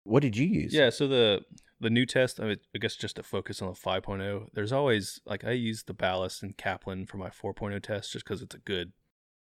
What 0.04 0.22
did 0.22 0.38
you 0.38 0.46
use? 0.46 0.74
Yeah. 0.74 0.90
So 0.90 1.08
the 1.08 1.42
the 1.80 1.90
new 1.90 2.06
test, 2.06 2.40
I, 2.40 2.46
mean, 2.46 2.58
I 2.76 2.80
guess 2.80 2.96
just 2.96 3.18
to 3.18 3.24
focus 3.24 3.62
on 3.62 3.70
the 3.70 3.74
5.0, 3.76 4.48
there's 4.54 4.72
always 4.72 5.20
like 5.26 5.44
I 5.44 5.52
use 5.52 5.84
the 5.84 5.94
Ballast 5.94 6.42
and 6.42 6.58
Kaplan 6.58 7.06
for 7.06 7.18
my 7.18 7.30
4.0 7.30 7.82
test 7.84 8.14
just 8.14 8.26
because 8.26 8.42
it's 8.42 8.56
a 8.56 8.60
good, 8.60 8.94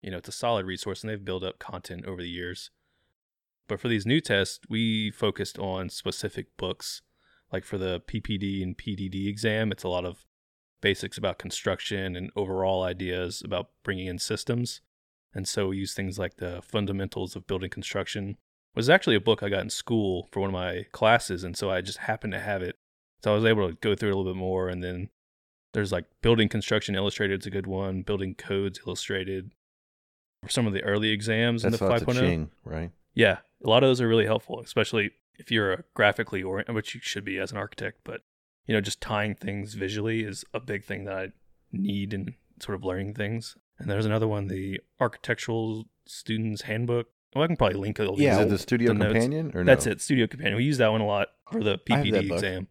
you 0.01 0.11
know, 0.11 0.17
it's 0.17 0.29
a 0.29 0.33
solid 0.33 0.65
resource 0.65 1.01
and 1.01 1.09
they've 1.09 1.23
built 1.23 1.43
up 1.43 1.59
content 1.59 2.05
over 2.05 2.21
the 2.21 2.29
years. 2.29 2.71
But 3.67 3.79
for 3.79 3.87
these 3.87 4.05
new 4.05 4.21
tests, 4.21 4.59
we 4.69 5.11
focused 5.11 5.59
on 5.59 5.89
specific 5.89 6.55
books. 6.57 7.01
Like 7.51 7.63
for 7.63 7.77
the 7.77 8.01
PPD 8.01 8.61
and 8.61 8.77
PDD 8.77 9.27
exam, 9.27 9.71
it's 9.71 9.83
a 9.83 9.89
lot 9.89 10.05
of 10.05 10.25
basics 10.81 11.17
about 11.17 11.39
construction 11.39 12.15
and 12.15 12.29
overall 12.35 12.83
ideas 12.83 13.41
about 13.43 13.69
bringing 13.83 14.07
in 14.07 14.19
systems. 14.19 14.81
And 15.33 15.47
so 15.47 15.69
we 15.69 15.77
use 15.77 15.93
things 15.93 16.19
like 16.19 16.37
the 16.37 16.61
fundamentals 16.61 17.35
of 17.35 17.47
building 17.47 17.69
construction. 17.69 18.37
It 18.77 18.81
was 18.81 18.91
actually 18.91 19.15
a 19.15 19.19
book 19.19 19.41
I 19.41 19.49
got 19.49 19.63
in 19.63 19.71
school 19.71 20.27
for 20.31 20.39
one 20.39 20.51
of 20.51 20.53
my 20.53 20.85
classes, 20.91 21.43
and 21.43 21.57
so 21.57 21.71
I 21.71 21.81
just 21.81 21.97
happened 21.97 22.33
to 22.33 22.39
have 22.39 22.61
it. 22.61 22.75
So 23.23 23.31
I 23.31 23.35
was 23.35 23.43
able 23.43 23.67
to 23.67 23.73
go 23.73 23.95
through 23.95 24.09
it 24.09 24.13
a 24.13 24.15
little 24.15 24.31
bit 24.31 24.37
more, 24.37 24.69
and 24.69 24.83
then 24.83 25.09
there's 25.73 25.91
like 25.91 26.05
building 26.21 26.47
construction 26.47 26.93
illustrated 26.93 27.41
is 27.41 27.47
a 27.47 27.49
good 27.49 27.65
one, 27.65 28.03
building 28.03 28.35
codes 28.35 28.79
illustrated. 28.85 29.49
For 30.43 30.49
some 30.49 30.67
of 30.67 30.73
the 30.73 30.83
early 30.83 31.09
exams 31.09 31.63
That's 31.63 31.73
in 31.73 31.79
the 31.79 31.85
oh. 31.85 31.89
lots 31.89 32.03
of 32.03 32.07
5.0. 32.09 32.19
Ching, 32.19 32.51
right? 32.63 32.91
Yeah, 33.15 33.39
a 33.65 33.67
lot 33.67 33.81
of 33.81 33.89
those 33.89 33.99
are 33.99 34.07
really 34.07 34.27
helpful, 34.27 34.61
especially 34.61 35.09
if 35.39 35.49
you're 35.49 35.73
a 35.73 35.83
graphically 35.95 36.43
oriented, 36.43 36.75
which 36.75 36.93
you 36.93 37.01
should 37.03 37.25
be 37.25 37.39
as 37.39 37.51
an 37.51 37.57
architect. 37.57 38.01
But 38.03 38.21
you 38.67 38.75
know, 38.75 38.81
just 38.81 39.01
tying 39.01 39.33
things 39.33 39.73
visually 39.73 40.21
is 40.21 40.45
a 40.53 40.59
big 40.59 40.85
thing 40.85 41.05
that 41.05 41.17
I 41.17 41.31
need 41.71 42.13
in 42.13 42.35
sort 42.61 42.75
of 42.75 42.85
learning 42.85 43.15
things. 43.15 43.57
And 43.79 43.89
there's 43.89 44.05
another 44.05 44.27
one, 44.27 44.49
the 44.49 44.81
Architectural 44.99 45.85
Students 46.05 46.61
Handbook. 46.61 47.07
Well, 47.35 47.43
I 47.43 47.47
can 47.47 47.57
probably 47.57 47.77
link 47.77 47.99
it. 47.99 48.09
Yeah, 48.17 48.39
Is 48.39 48.45
it 48.45 48.49
the 48.49 48.57
Studio 48.57 48.93
the. 48.93 49.05
Companion 49.05 49.51
or 49.53 49.63
no? 49.63 49.71
That's 49.71 49.85
it, 49.85 50.01
Studio 50.01 50.27
Companion. 50.27 50.55
We 50.55 50.63
use 50.63 50.77
that 50.77 50.91
one 50.91 51.01
a 51.01 51.05
lot 51.05 51.29
for 51.51 51.63
the 51.63 51.79
I 51.89 51.97
have 51.97 52.05
that 52.05 52.23
PPD 52.23 52.31
exam. 52.31 52.67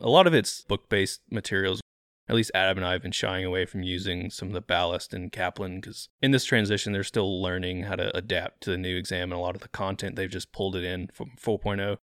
A 0.00 0.08
lot 0.08 0.26
of 0.26 0.34
it's 0.34 0.62
book 0.62 0.88
based 0.88 1.20
materials. 1.30 1.80
At 2.28 2.36
least 2.36 2.52
Adam 2.54 2.78
and 2.78 2.86
I 2.86 2.92
have 2.92 3.02
been 3.02 3.12
shying 3.12 3.44
away 3.44 3.66
from 3.66 3.82
using 3.82 4.30
some 4.30 4.48
of 4.48 4.54
the 4.54 4.60
ballast 4.60 5.12
and 5.12 5.30
Kaplan 5.30 5.80
because 5.80 6.08
in 6.20 6.30
this 6.30 6.44
transition, 6.44 6.92
they're 6.92 7.04
still 7.04 7.42
learning 7.42 7.82
how 7.82 7.96
to 7.96 8.16
adapt 8.16 8.62
to 8.62 8.70
the 8.70 8.78
new 8.78 8.96
exam 8.96 9.32
and 9.32 9.38
a 9.38 9.42
lot 9.42 9.54
of 9.54 9.60
the 9.60 9.68
content 9.68 10.16
they've 10.16 10.30
just 10.30 10.52
pulled 10.52 10.76
it 10.76 10.84
in 10.84 11.08
from 11.12 11.32
4.0. 11.40 11.98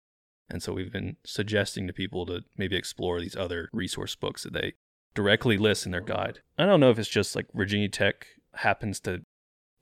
And 0.49 0.63
so 0.63 0.73
we've 0.73 0.91
been 0.91 1.17
suggesting 1.25 1.87
to 1.87 1.93
people 1.93 2.25
to 2.25 2.41
maybe 2.57 2.75
explore 2.75 3.19
these 3.19 3.35
other 3.35 3.69
resource 3.71 4.15
books 4.15 4.43
that 4.43 4.53
they 4.53 4.73
directly 5.13 5.57
list 5.57 5.85
in 5.85 5.91
their 5.91 6.01
guide. 6.01 6.39
I 6.57 6.65
don't 6.65 6.79
know 6.79 6.91
if 6.91 6.99
it's 6.99 7.09
just 7.09 7.35
like 7.35 7.47
Virginia 7.53 7.89
Tech 7.89 8.27
happens 8.55 8.99
to 9.01 9.23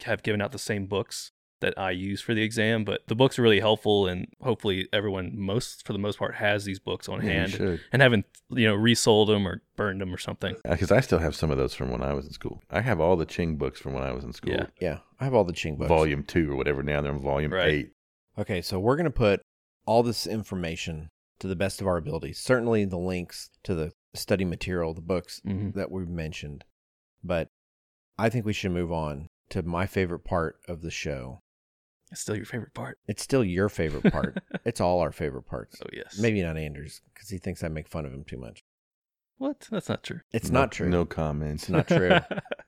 have 0.03 0.24
given 0.24 0.41
out 0.41 0.51
the 0.51 0.60
same 0.60 0.86
books 0.86 1.32
that 1.66 1.80
I 1.80 1.91
use 1.91 2.22
for 2.22 2.34
the 2.36 2.43
exam, 2.43 2.84
but 2.84 3.01
the 3.07 3.16
books 3.16 3.39
are 3.39 3.41
really 3.41 3.59
helpful 3.59 4.05
and 4.07 4.28
hopefully 4.41 4.88
everyone 4.93 5.32
most 5.36 5.86
for 5.86 5.93
the 5.93 5.99
most 5.99 6.20
part 6.20 6.36
has 6.36 6.63
these 6.66 6.80
books 6.80 7.09
on 7.09 7.22
Yeah, 7.24 7.32
hand 7.47 7.82
and 7.91 8.01
haven't 8.01 8.26
you 8.49 8.68
know 8.68 8.76
resold 8.76 9.30
them 9.30 9.47
or 9.47 9.61
burned 9.76 9.99
them 10.01 10.13
or 10.13 10.18
something. 10.18 10.55
Because 10.63 10.91
I 10.91 10.99
still 10.99 11.20
have 11.20 11.36
some 11.36 11.49
of 11.51 11.57
those 11.57 11.74
from 11.74 11.89
when 11.91 12.01
I 12.03 12.13
was 12.13 12.26
in 12.28 12.32
school. 12.34 12.61
I 12.70 12.82
have 12.82 12.99
all 12.99 13.16
the 13.16 13.26
Ching 13.26 13.55
books 13.57 13.80
from 13.80 13.93
when 13.93 14.03
I 14.03 14.11
was 14.11 14.24
in 14.24 14.32
school. 14.34 14.53
Yeah. 14.53 14.66
Yeah, 14.80 14.97
I 15.20 15.24
have 15.24 15.34
all 15.34 15.43
the 15.43 15.53
Ching 15.53 15.76
books. 15.76 15.89
Volume 15.89 16.24
two 16.24 16.51
or 16.51 16.55
whatever. 16.55 16.84
Now 16.84 17.01
they're 17.01 17.11
in 17.11 17.20
volume 17.20 17.51
Right. 17.51 17.74
eight. 17.74 17.91
Okay, 18.38 18.61
so 18.61 18.80
we're 18.80 18.95
going 18.97 19.05
to 19.05 19.09
put 19.11 19.41
all 19.86 20.03
this 20.03 20.28
information 20.28 21.09
to 21.39 21.47
the 21.47 21.55
best 21.55 21.82
of 21.82 21.88
our 21.88 21.97
abilities. 21.97 22.38
Certainly 22.39 22.86
the 22.86 22.97
links 22.97 23.49
to 23.63 23.74
the 23.74 23.91
study 24.13 24.45
material, 24.45 24.93
the 24.93 25.01
books 25.01 25.41
hmm 25.43 25.72
that 25.72 25.89
we've 25.91 26.07
mentioned. 26.07 26.63
But 27.24 27.47
I 28.20 28.30
think 28.30 28.45
we 28.45 28.53
should 28.53 28.72
move 28.72 28.91
on 28.91 29.28
to 29.49 29.61
my 29.63 29.86
favorite 29.88 30.24
part 30.26 30.57
of 30.68 30.82
the 30.82 30.91
show. 30.91 31.39
It's 32.12 32.22
still 32.22 32.36
your 32.36 32.45
favorite 32.45 32.74
part. 32.74 32.97
It's 33.08 33.24
still 33.24 33.43
your 33.43 33.68
favorite 33.70 34.12
part. 34.12 34.38
it's 34.66 34.80
all 34.80 34.99
our 34.99 35.12
favorite 35.12 35.43
parts. 35.43 35.80
Oh 35.84 35.89
yes. 35.91 36.18
Maybe 36.20 36.41
not 36.43 36.58
Andrew's 36.58 37.01
because 37.14 37.30
he 37.30 37.38
thinks 37.39 37.64
I 37.64 37.68
make 37.68 37.88
fun 37.88 38.06
of 38.06 38.14
him 38.14 38.24
too 38.24 38.38
much. 38.38 38.64
What? 39.38 39.68
That's 39.70 39.89
not 39.89 40.01
true. 40.03 40.22
It's 40.32 40.49
No- 40.49 40.62
not 40.62 40.72
true. 40.72 40.88
No 40.88 41.03
comments. 41.03 41.64
It's 41.64 41.70
not 41.70 41.88
true. 41.88 42.12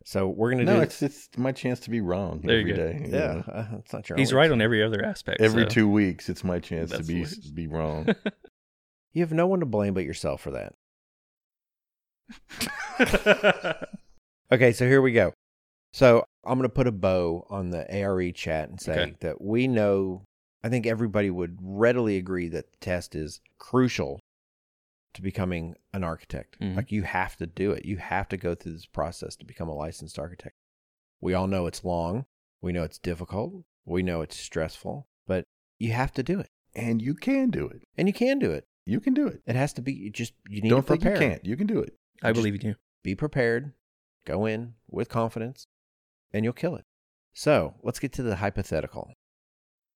So 0.03 0.29
we're 0.29 0.51
going 0.51 0.65
to 0.65 0.71
No, 0.71 0.77
do 0.77 0.83
it's 0.83 1.01
it's 1.01 1.27
my 1.35 1.51
chance 1.51 1.81
to 1.81 1.89
be 1.89 1.99
wrong 1.99 2.39
There 2.41 2.61
you 2.61 2.73
every 2.73 2.73
go. 2.73 2.77
day. 2.77 3.05
you 3.09 3.13
Yeah, 3.13 3.43
uh, 3.51 3.65
it's 3.79 3.91
not 3.91 4.07
your 4.07 4.17
He's 4.17 4.31
only- 4.31 4.37
right 4.41 4.51
on 4.51 4.61
every 4.61 4.81
other 4.81 5.03
aspect. 5.03 5.41
Every 5.41 5.63
so- 5.63 5.69
two 5.69 5.89
weeks, 5.89 6.29
it's 6.29 6.45
my 6.45 6.59
chance 6.59 6.91
to 6.91 7.03
be 7.03 7.23
what 7.23 7.33
be 7.53 7.67
wrong. 7.67 8.07
You 9.13 9.21
have 9.23 9.33
no 9.33 9.47
one 9.47 9.59
to 9.59 9.65
blame 9.65 9.95
but 9.95 10.05
yourself 10.05 10.39
for 10.41 10.51
that. 10.51 10.73
Okay, 14.51 14.71
so 14.71 14.85
here 14.85 15.01
we 15.01 15.11
go. 15.11 15.33
So 15.93 16.25
I'm 16.45 16.57
going 16.57 16.69
to 16.69 16.73
put 16.73 16.87
a 16.87 16.91
bow 16.91 17.45
on 17.49 17.69
the 17.71 17.89
ARE 17.93 18.31
chat 18.31 18.69
and 18.69 18.79
say 18.79 18.91
Okay. 19.01 19.15
that 19.21 19.41
we 19.41 19.67
know, 19.67 20.23
I 20.63 20.69
think 20.69 20.85
everybody 20.85 21.29
would 21.29 21.57
readily 21.61 22.17
agree 22.17 22.49
that 22.49 22.71
the 22.71 22.77
test 22.77 23.15
is 23.15 23.39
crucial 23.57 24.19
to 25.13 25.21
becoming 25.21 25.75
an 25.93 26.03
architect. 26.03 26.59
Mhm. 26.59 26.75
Like 26.75 26.91
you 26.91 27.03
have 27.03 27.35
to 27.37 27.47
do 27.47 27.71
it. 27.71 27.85
You 27.85 27.97
have 27.97 28.27
to 28.29 28.37
go 28.37 28.53
through 28.53 28.73
this 28.73 28.85
process 28.85 29.35
to 29.37 29.45
become 29.45 29.67
a 29.69 29.73
licensed 29.75 30.19
architect. 30.19 30.55
We 31.21 31.33
all 31.33 31.47
know 31.47 31.65
it's 31.65 31.83
long. 31.83 32.25
We 32.61 32.71
know 32.71 32.83
it's 32.83 32.99
difficult. 32.99 33.63
We 33.85 34.03
know 34.03 34.21
it's 34.21 34.37
stressful, 34.37 35.07
but 35.25 35.45
you 35.79 35.91
have 35.93 36.11
to 36.13 36.23
do 36.23 36.39
it. 36.39 36.49
and 36.75 37.01
you 37.01 37.15
can 37.15 37.49
do 37.49 37.65
it. 37.67 37.81
And 37.97 38.07
you 38.07 38.13
can 38.13 38.37
do 38.37 38.51
it. 38.51 38.63
You 38.85 38.99
can 38.99 39.15
do 39.15 39.25
it. 39.25 39.41
It 39.47 39.55
has 39.55 39.73
to 39.73 39.81
be 39.81 39.93
you 39.93 40.11
just 40.11 40.33
you 40.47 40.61
need 40.61 40.69
Don't 40.69 40.83
to 40.83 40.87
think 40.89 41.01
prepare. 41.01 41.19
you 41.23 41.29
can't. 41.29 41.45
You 41.45 41.57
can 41.57 41.65
do 41.65 41.79
it. 41.79 41.95
I 42.21 42.31
believe 42.33 42.53
in 42.53 42.61
you. 42.61 42.75
be 43.03 43.15
prepared, 43.15 43.73
go 44.25 44.45
in 44.45 44.75
with 44.87 45.09
confidence, 45.09 45.65
and 46.33 46.43
you'll 46.43 46.53
kill 46.53 46.75
it. 46.75 46.85
So 47.33 47.75
let's 47.83 47.99
get 47.99 48.13
to 48.13 48.23
the 48.23 48.37
hypothetical. 48.37 49.11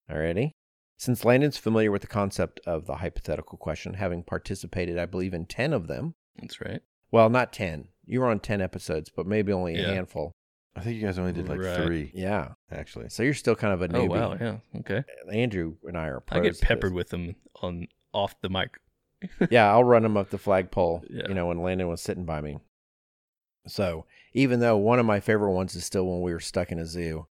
Alrighty? 0.10 0.52
Since 0.98 1.26
Landon's 1.26 1.58
familiar 1.58 1.92
with 1.92 2.02
the 2.02 2.08
concept 2.08 2.60
of 2.68 2.86
the 2.86 2.98
hypothetical 2.98 3.58
question, 3.58 3.96
having 3.96 4.24
participated, 4.24 5.00
I 5.00 5.06
believe, 5.08 5.34
in 5.34 5.46
10 5.46 5.74
of 5.74 5.88
them. 5.88 6.14
That's 6.40 6.62
right. 6.62 6.82
Well, 7.12 7.30
not 7.30 7.52
10. 7.54 7.88
You 8.06 8.20
were 8.22 8.28
on 8.28 8.40
10 8.40 8.62
episodes, 8.62 9.10
but 9.16 9.26
maybe 9.26 9.52
only 9.52 9.76
a 9.76 9.82
Yeah. 9.82 9.94
handful. 9.94 10.32
I 10.76 10.82
think 10.82 10.96
you 10.98 11.06
guys 11.06 11.18
only 11.18 11.34
did 11.34 11.50
like 11.50 11.60
Right. 11.60 11.76
three, 11.84 12.12
Yeah. 12.14 12.54
actually. 12.72 13.10
So 13.10 13.24
you're 13.24 13.34
still 13.34 13.56
kind 13.56 13.74
of 13.74 13.82
a 13.82 13.88
newbie. 13.90 13.96
Oh 13.96 14.08
newbie. 14.08 14.10
wow, 14.10 14.38
yeah. 14.40 14.80
Okay. 14.80 15.04
Uh, 15.28 15.32
Andrew 15.32 15.76
and 15.84 15.98
I 15.98 16.08
are 16.08 16.20
pros 16.22 16.40
I 16.40 16.44
get 16.44 16.56
at 16.56 16.62
peppered 16.62 16.94
with 16.94 17.10
them 17.10 17.36
on 17.62 17.88
off 18.14 18.40
the 18.42 18.50
mic. 18.50 18.78
yeah, 19.50 19.70
I'll 19.72 19.84
run 19.84 20.04
them 20.04 20.16
up 20.18 20.30
the 20.30 20.38
flagpole, 20.38 21.04
Yeah. 21.10 21.28
you 21.28 21.34
know, 21.34 21.48
when 21.48 21.62
Landon 21.62 21.88
was 21.88 22.02
sitting 22.02 22.26
by 22.26 22.42
me. 22.42 22.60
So 23.68 24.06
even 24.34 24.60
though 24.60 24.78
one 24.78 25.00
of 25.00 25.06
my 25.06 25.20
favorite 25.20 25.52
ones 25.54 25.76
is 25.76 25.86
still 25.86 26.06
when 26.08 26.22
we 26.22 26.34
were 26.34 26.40
stuck 26.40 26.72
in 26.72 26.80
a 26.80 26.86
zoo, 26.86 27.28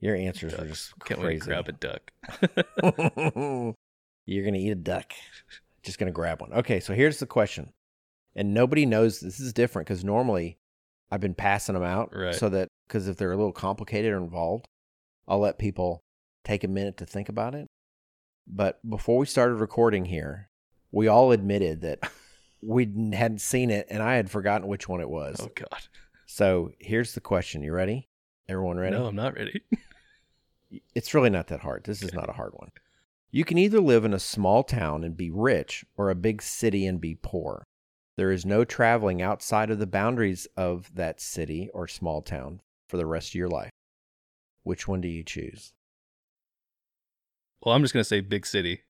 your 0.00 0.14
answers 0.16 0.52
Ducks. 0.54 0.68
just 0.68 0.98
Can't 1.04 1.20
crazy. 1.20 1.44
grab 1.46 1.68
a 1.68 1.72
duck. 1.72 2.10
You're 4.26 4.44
gonna 4.44 4.58
eat 4.58 4.70
a 4.70 4.74
duck. 4.76 5.12
Just 5.82 5.98
gonna 5.98 6.10
grab 6.12 6.40
one. 6.40 6.52
Okay, 6.52 6.80
so 6.80 6.94
here's 6.94 7.18
the 7.18 7.26
question, 7.26 7.72
and 8.34 8.54
nobody 8.54 8.86
knows 8.86 9.20
this 9.20 9.40
is 9.40 9.52
different 9.52 9.86
because 9.86 10.04
normally 10.04 10.56
I've 11.10 11.20
been 11.20 11.34
passing 11.34 11.74
them 11.74 11.82
out 11.84 12.10
Right. 12.14 12.34
so 12.34 12.48
that 12.50 12.68
because 12.88 13.06
if 13.08 13.16
they're 13.16 13.32
a 13.32 13.36
little 13.36 13.52
complicated 13.52 14.12
or 14.12 14.16
involved, 14.18 14.66
I'll 15.28 15.38
let 15.40 15.58
people 15.58 16.00
take 16.44 16.64
a 16.64 16.68
minute 16.68 16.96
to 16.98 17.06
think 17.06 17.28
about 17.28 17.54
it. 17.54 17.66
But 18.46 18.78
before 18.88 19.18
we 19.18 19.26
started 19.26 19.54
recording 19.56 20.06
here, 20.06 20.48
we 20.92 21.08
all 21.08 21.32
admitted 21.32 21.80
that 21.82 21.98
we 22.64 22.84
hadn't 23.12 23.40
seen 23.40 23.70
it, 23.70 23.86
and 23.90 24.02
I 24.02 24.14
had 24.14 24.30
forgotten 24.30 24.66
which 24.68 24.88
one 24.88 25.00
it 25.00 25.08
was. 25.10 25.36
oh 25.40 25.50
God. 25.54 25.82
So 26.26 26.72
here's 26.78 27.14
the 27.14 27.20
question. 27.20 27.62
You 27.62 27.72
ready? 27.72 28.08
Everyone 28.48 28.78
ready? 28.78 28.96
No, 28.96 29.06
I'm 29.06 29.16
not 29.16 29.34
ready. 29.34 29.62
It's 30.94 31.14
really 31.14 31.30
not 31.30 31.46
that 31.48 31.60
hard. 31.60 31.84
This 31.84 32.02
is 32.02 32.12
not 32.12 32.28
a 32.28 32.32
hard 32.32 32.52
one. 32.54 32.72
You 33.30 33.44
can 33.44 33.58
either 33.58 33.78
live 33.78 34.04
in 34.04 34.12
a 34.12 34.18
small 34.18 34.64
town 34.64 35.04
and 35.04 35.16
be 35.16 35.30
rich 35.30 35.84
or 35.96 36.10
a 36.10 36.16
big 36.16 36.42
city 36.42 36.84
and 36.84 37.00
be 37.00 37.14
poor. 37.14 37.62
There 38.16 38.32
is 38.32 38.44
no 38.44 38.64
traveling 38.64 39.22
outside 39.22 39.70
of 39.70 39.78
the 39.78 39.86
boundaries 39.86 40.48
of 40.56 40.92
that 40.96 41.20
city 41.20 41.70
or 41.72 41.86
small 41.86 42.22
town 42.22 42.60
for 42.88 42.96
the 42.96 43.06
rest 43.06 43.28
of 43.30 43.34
your 43.36 43.48
life. 43.48 43.70
Which 44.64 44.88
one 44.88 45.00
do 45.00 45.06
you 45.08 45.22
choose? 45.22 45.74
well, 47.62 47.74
I'm 47.74 47.82
just 47.82 47.94
gonna 47.94 48.04
say 48.04 48.20
big 48.20 48.44
city 48.46 48.82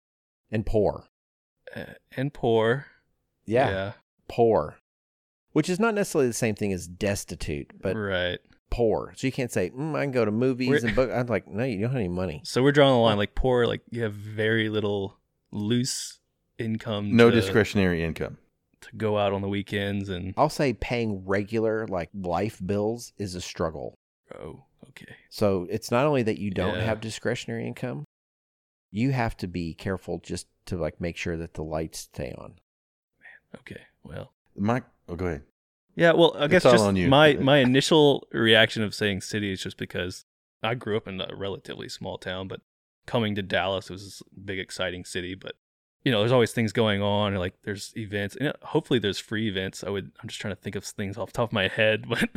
And 0.50 0.64
poor. 0.64 1.04
uh, 1.76 1.84
and 2.16 2.32
poor. 2.32 2.86
Yeah, 3.46 3.92
poor. 4.28 4.76
Which 5.52 5.68
is 5.68 5.78
not 5.78 5.94
necessarily 5.94 6.28
the 6.28 6.32
same 6.34 6.54
thing 6.54 6.72
as 6.72 6.88
destitute, 6.88 7.70
but 7.80 7.94
right. 7.96 8.38
poor. 8.70 9.12
So 9.16 9.26
you 9.26 9.32
can't 9.32 9.52
say, 9.52 9.70
mm, 9.70 9.94
I 9.94 10.02
can 10.02 10.10
go 10.10 10.24
to 10.24 10.32
movies 10.32 10.68
We're- 10.68 10.80
and 10.84 10.96
book. 10.96 11.10
I'm 11.12 11.26
like, 11.26 11.46
no, 11.46 11.62
you 11.64 11.80
don't 11.82 11.90
have 11.90 11.96
any 12.00 12.08
money. 12.08 12.40
So 12.44 12.62
we're 12.62 12.72
drawing 12.72 12.94
the 12.94 12.98
line 12.98 13.18
like 13.18 13.34
poor. 13.36 13.66
Like 13.66 13.82
you 13.90 14.02
have 14.02 14.14
very 14.14 14.68
little 14.68 15.16
loose 15.52 16.18
income. 16.58 17.14
No 17.16 17.30
to, 17.30 17.36
discretionary 17.40 18.02
income. 18.02 18.38
to 18.80 18.88
go 18.96 19.16
out 19.18 19.32
on 19.32 19.42
the 19.42 19.48
weekends 19.48 20.08
and 20.08 20.34
I'll 20.36 20.48
say 20.48 20.72
paying 20.72 21.24
regular, 21.24 21.86
like 21.86 22.10
life 22.14 22.60
bills 22.64 23.12
is 23.16 23.34
a 23.36 23.40
struggle. 23.40 23.94
oh, 24.36 24.64
okay. 24.88 25.14
So 25.30 25.66
it's 25.70 25.90
not 25.92 26.06
only 26.06 26.22
that 26.24 26.38
you 26.38 26.50
don't 26.50 26.74
Yeah. 26.76 26.84
have 26.84 27.00
discretionary 27.00 27.66
income, 27.66 28.04
you 28.90 29.12
have 29.12 29.36
to 29.38 29.46
be 29.46 29.72
careful 29.74 30.18
just 30.18 30.46
to 30.66 30.76
like 30.76 31.00
make 31.00 31.16
sure 31.16 31.36
that 31.36 31.54
the 31.54 31.62
lights 31.62 32.00
stay 32.00 32.34
on. 32.36 32.54
Okay. 33.60 33.80
Well. 34.02 34.32
Mike, 34.56 34.84
oh, 35.08 35.16
go 35.16 35.26
ahead. 35.26 35.42
Yeah, 35.96 36.12
well, 36.12 36.34
I 36.38 36.48
guess 36.48 36.64
all 36.64 36.72
just 36.72 36.84
on 36.84 36.96
you. 36.96 37.08
my 37.08 37.34
my 37.40 37.58
initial 37.58 38.26
reaction 38.32 38.82
of 38.82 38.94
saying 38.94 39.20
city 39.20 39.52
is 39.52 39.62
just 39.62 39.76
because 39.76 40.24
I 40.62 40.74
grew 40.74 40.96
up 40.96 41.06
in 41.06 41.20
a 41.20 41.34
relatively 41.34 41.88
small 41.88 42.18
town, 42.18 42.48
but 42.48 42.60
coming 43.06 43.34
to 43.34 43.42
Dallas 43.42 43.90
was 43.90 44.04
this 44.04 44.22
big 44.44 44.58
exciting 44.58 45.04
city. 45.04 45.34
But 45.34 45.52
you 46.04 46.12
know, 46.12 46.20
there's 46.20 46.32
always 46.32 46.52
things 46.52 46.72
going 46.72 47.00
on, 47.00 47.32
and 47.32 47.38
like 47.38 47.54
there's 47.62 47.92
events, 47.96 48.36
and 48.36 48.48
uh, 48.48 48.52
hopefully 48.62 48.98
there's 48.98 49.18
free 49.18 49.48
events. 49.48 49.84
I 49.84 49.90
would 49.90 50.10
I'm 50.20 50.28
just 50.28 50.40
trying 50.40 50.54
to 50.54 50.60
think 50.60 50.74
of 50.76 50.84
things 50.84 51.16
off 51.16 51.32
the 51.32 51.36
top 51.36 51.50
of 51.50 51.52
my 51.52 51.68
head, 51.68 52.06
but 52.08 52.28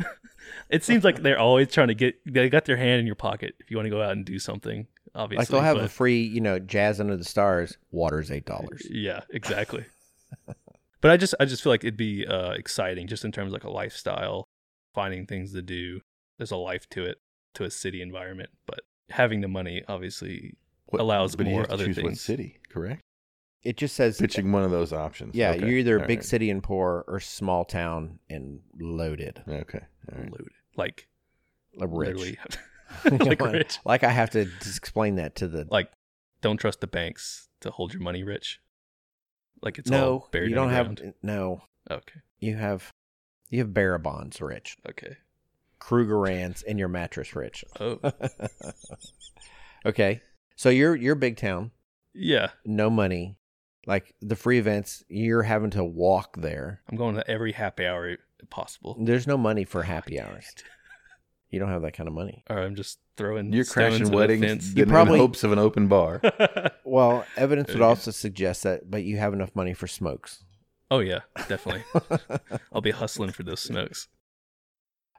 it 0.70 0.84
seems 0.84 1.04
like 1.04 1.22
they're 1.22 1.38
always 1.38 1.72
trying 1.72 1.88
to 1.88 1.94
get. 1.94 2.16
They 2.26 2.48
got 2.48 2.64
their 2.64 2.76
hand 2.76 3.00
in 3.00 3.06
your 3.06 3.16
pocket 3.16 3.54
if 3.58 3.70
you 3.70 3.76
want 3.76 3.86
to 3.86 3.90
go 3.90 4.02
out 4.02 4.12
and 4.12 4.24
do 4.24 4.38
something. 4.38 4.86
Obviously, 5.14 5.40
like 5.42 5.48
they'll 5.48 5.60
have 5.60 5.76
but- 5.76 5.84
a 5.84 5.88
free, 5.88 6.20
you 6.22 6.40
know, 6.40 6.58
jazz 6.58 7.00
under 7.00 7.16
the 7.16 7.24
stars. 7.24 7.76
Water's 7.90 8.30
eight 8.30 8.46
dollars. 8.46 8.86
Yeah, 8.88 9.22
exactly. 9.30 9.84
but 11.00 11.10
I 11.10 11.16
just 11.16 11.34
I 11.40 11.44
just 11.44 11.62
feel 11.62 11.72
like 11.72 11.84
it'd 11.84 11.96
be 11.96 12.26
uh, 12.26 12.50
exciting 12.52 13.06
just 13.06 13.24
in 13.24 13.32
terms 13.32 13.48
of 13.48 13.52
like 13.52 13.64
a 13.64 13.70
lifestyle, 13.70 14.48
finding 14.94 15.26
things 15.26 15.52
to 15.52 15.62
do. 15.62 16.00
There's 16.38 16.50
a 16.50 16.56
life 16.56 16.88
to 16.90 17.04
it, 17.04 17.18
to 17.54 17.64
a 17.64 17.70
city 17.70 18.00
environment, 18.02 18.50
but 18.66 18.80
having 19.10 19.40
the 19.40 19.48
money 19.48 19.82
obviously 19.88 20.56
What- 20.86 21.00
allows 21.00 21.34
but 21.36 21.46
you 21.46 21.52
more 21.52 21.60
have 21.62 21.68
to 21.68 21.74
other 21.74 21.86
choose 21.86 21.96
What 21.96 22.04
things. 22.06 22.20
city? 22.20 22.60
Correct. 22.70 23.00
It 23.64 23.76
just 23.76 23.96
says, 23.96 24.18
Pitching 24.18 24.52
one 24.52 24.62
of 24.62 24.70
those 24.70 24.92
options. 24.92 25.34
yeah, 25.34 25.50
Okay, 25.50 25.60
you're 25.66 25.78
either 25.78 25.96
a 25.98 26.00
all 26.00 26.06
big 26.06 26.18
right. 26.20 26.24
city 26.24 26.48
and 26.48 26.62
poor 26.62 27.04
or 27.08 27.18
small 27.18 27.64
town 27.64 28.20
and 28.30 28.60
loaded, 28.78 29.42
Okay. 29.48 29.80
All 30.12 30.18
right. 30.20 30.30
loaded, 30.30 30.52
like 30.76 31.08
like 31.74 31.88
rich. 31.92 32.16
literally, 32.16 32.38
like 33.26 33.40
rich. 33.40 33.78
Like 33.84 34.04
I 34.04 34.10
have 34.10 34.30
to 34.30 34.44
just 34.44 34.78
explain 34.78 35.16
that 35.16 35.34
to 35.36 35.48
the 35.48 35.66
Like 35.70 35.90
don't 36.40 36.56
trust 36.58 36.80
the 36.80 36.86
banks 36.86 37.48
to 37.60 37.70
hold 37.72 37.92
your 37.92 38.02
money 38.02 38.22
rich. 38.22 38.60
Like 39.62 39.78
it's 39.78 39.90
no. 39.90 40.12
all 40.12 40.28
buried 40.30 40.50
You 40.50 40.54
don't 40.54 40.70
have 40.70 40.98
no. 41.22 41.62
Okay, 41.90 42.20
You 42.40 42.56
have 42.56 42.92
you 43.50 43.60
have 43.60 43.72
Barabons, 43.72 44.40
rich, 44.40 44.76
okay. 44.88 45.16
Krugerrands, 45.80 46.62
and 46.66 46.78
your 46.78 46.88
mattress 46.88 47.34
rich. 47.34 47.64
Oh, 47.80 47.98
okay, 49.86 50.20
so 50.56 50.68
you're 50.68 50.96
you're 50.96 51.14
big 51.14 51.36
town, 51.36 51.70
yeah. 52.14 52.48
no 52.64 52.90
money, 52.90 53.36
like 53.86 54.14
the 54.20 54.36
free 54.36 54.58
events. 54.58 55.04
You're 55.08 55.42
having 55.42 55.70
to 55.70 55.84
walk 55.84 56.36
there. 56.36 56.82
I'm 56.88 56.96
going 56.96 57.16
to 57.16 57.30
every 57.30 57.52
happy 57.52 57.86
hour 57.86 58.16
possible. 58.50 58.96
There's 59.00 59.26
no 59.26 59.36
money 59.38 59.64
for 59.64 59.80
oh, 59.80 59.84
happy 59.84 60.16
Damn 60.16 60.28
hours. 60.28 60.54
You 61.50 61.58
don't 61.58 61.70
have 61.70 61.80
that 61.80 61.94
kind 61.94 62.06
of 62.06 62.14
money. 62.14 62.44
Or 62.50 62.58
I'm 62.58 62.74
just 62.74 62.98
throwing. 63.18 63.52
You're 63.52 63.64
crashing 63.66 64.06
at 64.06 64.12
a 64.12 64.16
weddings 64.16 64.44
fence. 64.44 64.74
You 64.74 64.84
in 64.84 64.88
probably- 64.88 65.18
hopes 65.18 65.44
of 65.44 65.52
an 65.52 65.58
open 65.58 65.88
bar. 65.88 66.20
Well, 66.84 67.26
evidence 67.36 67.70
would 67.74 67.82
also 67.82 68.10
suggest 68.10 68.62
that, 68.62 68.90
but 68.90 69.04
you 69.04 69.18
have 69.18 69.34
enough 69.34 69.54
money 69.54 69.74
for 69.74 69.86
smokes. 69.86 70.42
oh 70.90 71.00
yeah, 71.00 71.20
definitely. 71.46 71.84
I'll 72.72 72.80
be 72.80 72.92
hustling 72.92 73.30
for 73.32 73.42
those 73.42 73.60
smokes. 73.60 74.08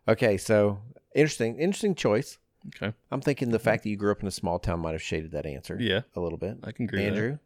okay, 0.07 0.35
so 0.37 0.79
interesting, 1.13 1.59
interesting 1.59 1.93
choice. 1.93 2.39
Okay. 2.75 2.91
I'm 3.11 3.21
thinking 3.21 3.51
the 3.51 3.59
fact 3.59 3.83
that 3.83 3.89
you 3.89 3.97
grew 3.97 4.11
up 4.11 4.21
in 4.21 4.27
a 4.27 4.31
small 4.31 4.57
town 4.57 4.79
might 4.79 4.93
have 4.93 5.01
shaded 5.01 5.31
that 5.33 5.45
answer 5.45 5.77
Yeah, 5.79 6.01
a 6.15 6.19
little 6.19 6.39
bit. 6.39 6.57
I 6.63 6.71
can 6.71 6.85
agree. 6.85 7.05
Andrew, 7.05 7.37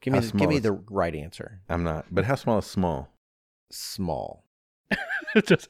give 0.00 0.12
me 0.14 0.20
the, 0.20 0.38
give 0.38 0.48
me 0.50 0.56
is- 0.58 0.62
the 0.62 0.72
right 0.72 1.14
answer. 1.14 1.60
I'm 1.68 1.82
not. 1.82 2.06
But 2.12 2.26
how 2.26 2.36
small 2.36 2.58
is 2.58 2.66
small? 2.66 3.08
Small. 3.72 4.44
just 5.46 5.68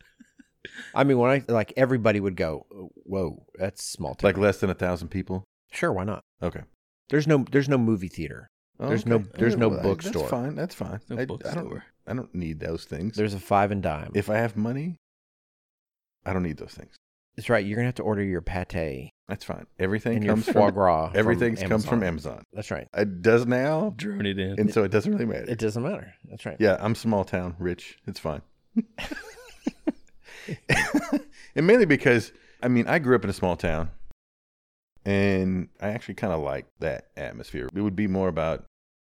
I 0.95 1.05
mean, 1.05 1.19
when 1.19 1.31
I 1.31 1.45
like 1.53 1.73
everybody 1.77 2.21
would 2.21 2.37
go, 2.37 2.67
"Whoa, 3.05 3.45
that's 3.55 3.83
small 3.85 4.15
town." 4.15 4.29
Like 4.29 4.39
less 4.39 4.59
than 4.59 4.71
a 4.71 4.75
thousand 4.75 5.09
people? 5.09 5.45
sure, 5.73 5.93
why 5.93 6.05
not? 6.05 6.23
Okay. 6.43 6.63
There's 7.11 7.27
no 7.27 7.45
there's 7.51 7.69
no 7.69 7.79
movie 7.79 8.09
theater. 8.09 8.49
There's 8.79 9.07
no- 9.07 9.25
there's 9.35 9.57
no 9.57 9.69
well, 9.69 9.83
bookstore. 9.83 10.23
That's 10.23 10.31
fine. 10.31 10.55
That's 10.55 10.75
fine. 10.75 11.01
No 11.09 11.17
I, 11.19 11.23
I 11.23 11.25
bookstore. 11.25 11.63
don't. 11.63 11.83
I 12.07 12.15
don't 12.15 12.35
need 12.35 12.61
those 12.61 12.85
things. 12.85 13.17
There's 13.17 13.35
a 13.35 13.39
five 13.41 13.71
and 13.71 13.83
dime. 13.83 14.13
if 14.15 14.29
I 14.31 14.37
have 14.37 14.57
money, 14.57 14.97
I 16.25 16.33
don't 16.33 16.43
need 16.43 16.59
those 16.59 16.73
things. 16.73 16.95
That's 17.37 17.49
right. 17.51 17.65
You're 17.65 17.77
gonna 17.77 17.87
have 17.87 17.95
to 17.97 18.03
order 18.03 18.23
your 18.23 18.41
pate 18.41 19.11
That's 19.29 19.45
fine. 19.45 19.67
Everything 19.79 20.17
and 20.17 20.25
your 20.25 20.35
comes 20.35 20.47
foie 20.47 20.67
from 20.67 20.75
gras. 20.75 21.09
from 21.11 21.19
everything 21.19 21.57
comes 21.57 21.85
from 21.85 22.03
Amazon. 22.03 22.33
Amazon. 22.33 22.45
That's 22.55 22.71
right. 22.71 22.87
It 22.97 23.21
does 23.23 23.47
now, 23.47 23.93
drone 23.97 24.25
it 24.25 24.39
in. 24.39 24.59
and 24.59 24.73
so 24.73 24.85
it 24.85 24.91
doesn't 24.91 25.13
really 25.13 25.27
matter. 25.27 25.45
It 25.51 25.59
doesn't 25.59 25.83
matter. 25.83 26.15
That's 26.31 26.47
right. 26.47 26.57
Yeah, 26.59 26.77
I'm 26.81 26.95
small 26.95 27.25
town, 27.25 27.55
rich. 27.59 27.99
It's 28.07 28.21
fine. 28.21 28.41
and 31.55 31.67
mainly 31.67 31.87
because 31.87 32.33
I 32.63 32.69
mean, 32.69 32.87
I 32.87 32.99
grew 32.99 33.15
up 33.15 33.25
in 33.25 33.31
a 33.31 33.35
small 33.35 33.57
town 33.57 33.91
and 35.05 35.69
I 35.81 35.89
actually 35.89 36.15
kind 36.15 36.33
of 36.33 36.41
like 36.41 36.67
that 36.81 37.09
atmosphere. 37.17 37.69
It 37.75 37.81
would 37.81 37.97
be 37.97 38.09
more 38.09 38.29
about 38.29 38.65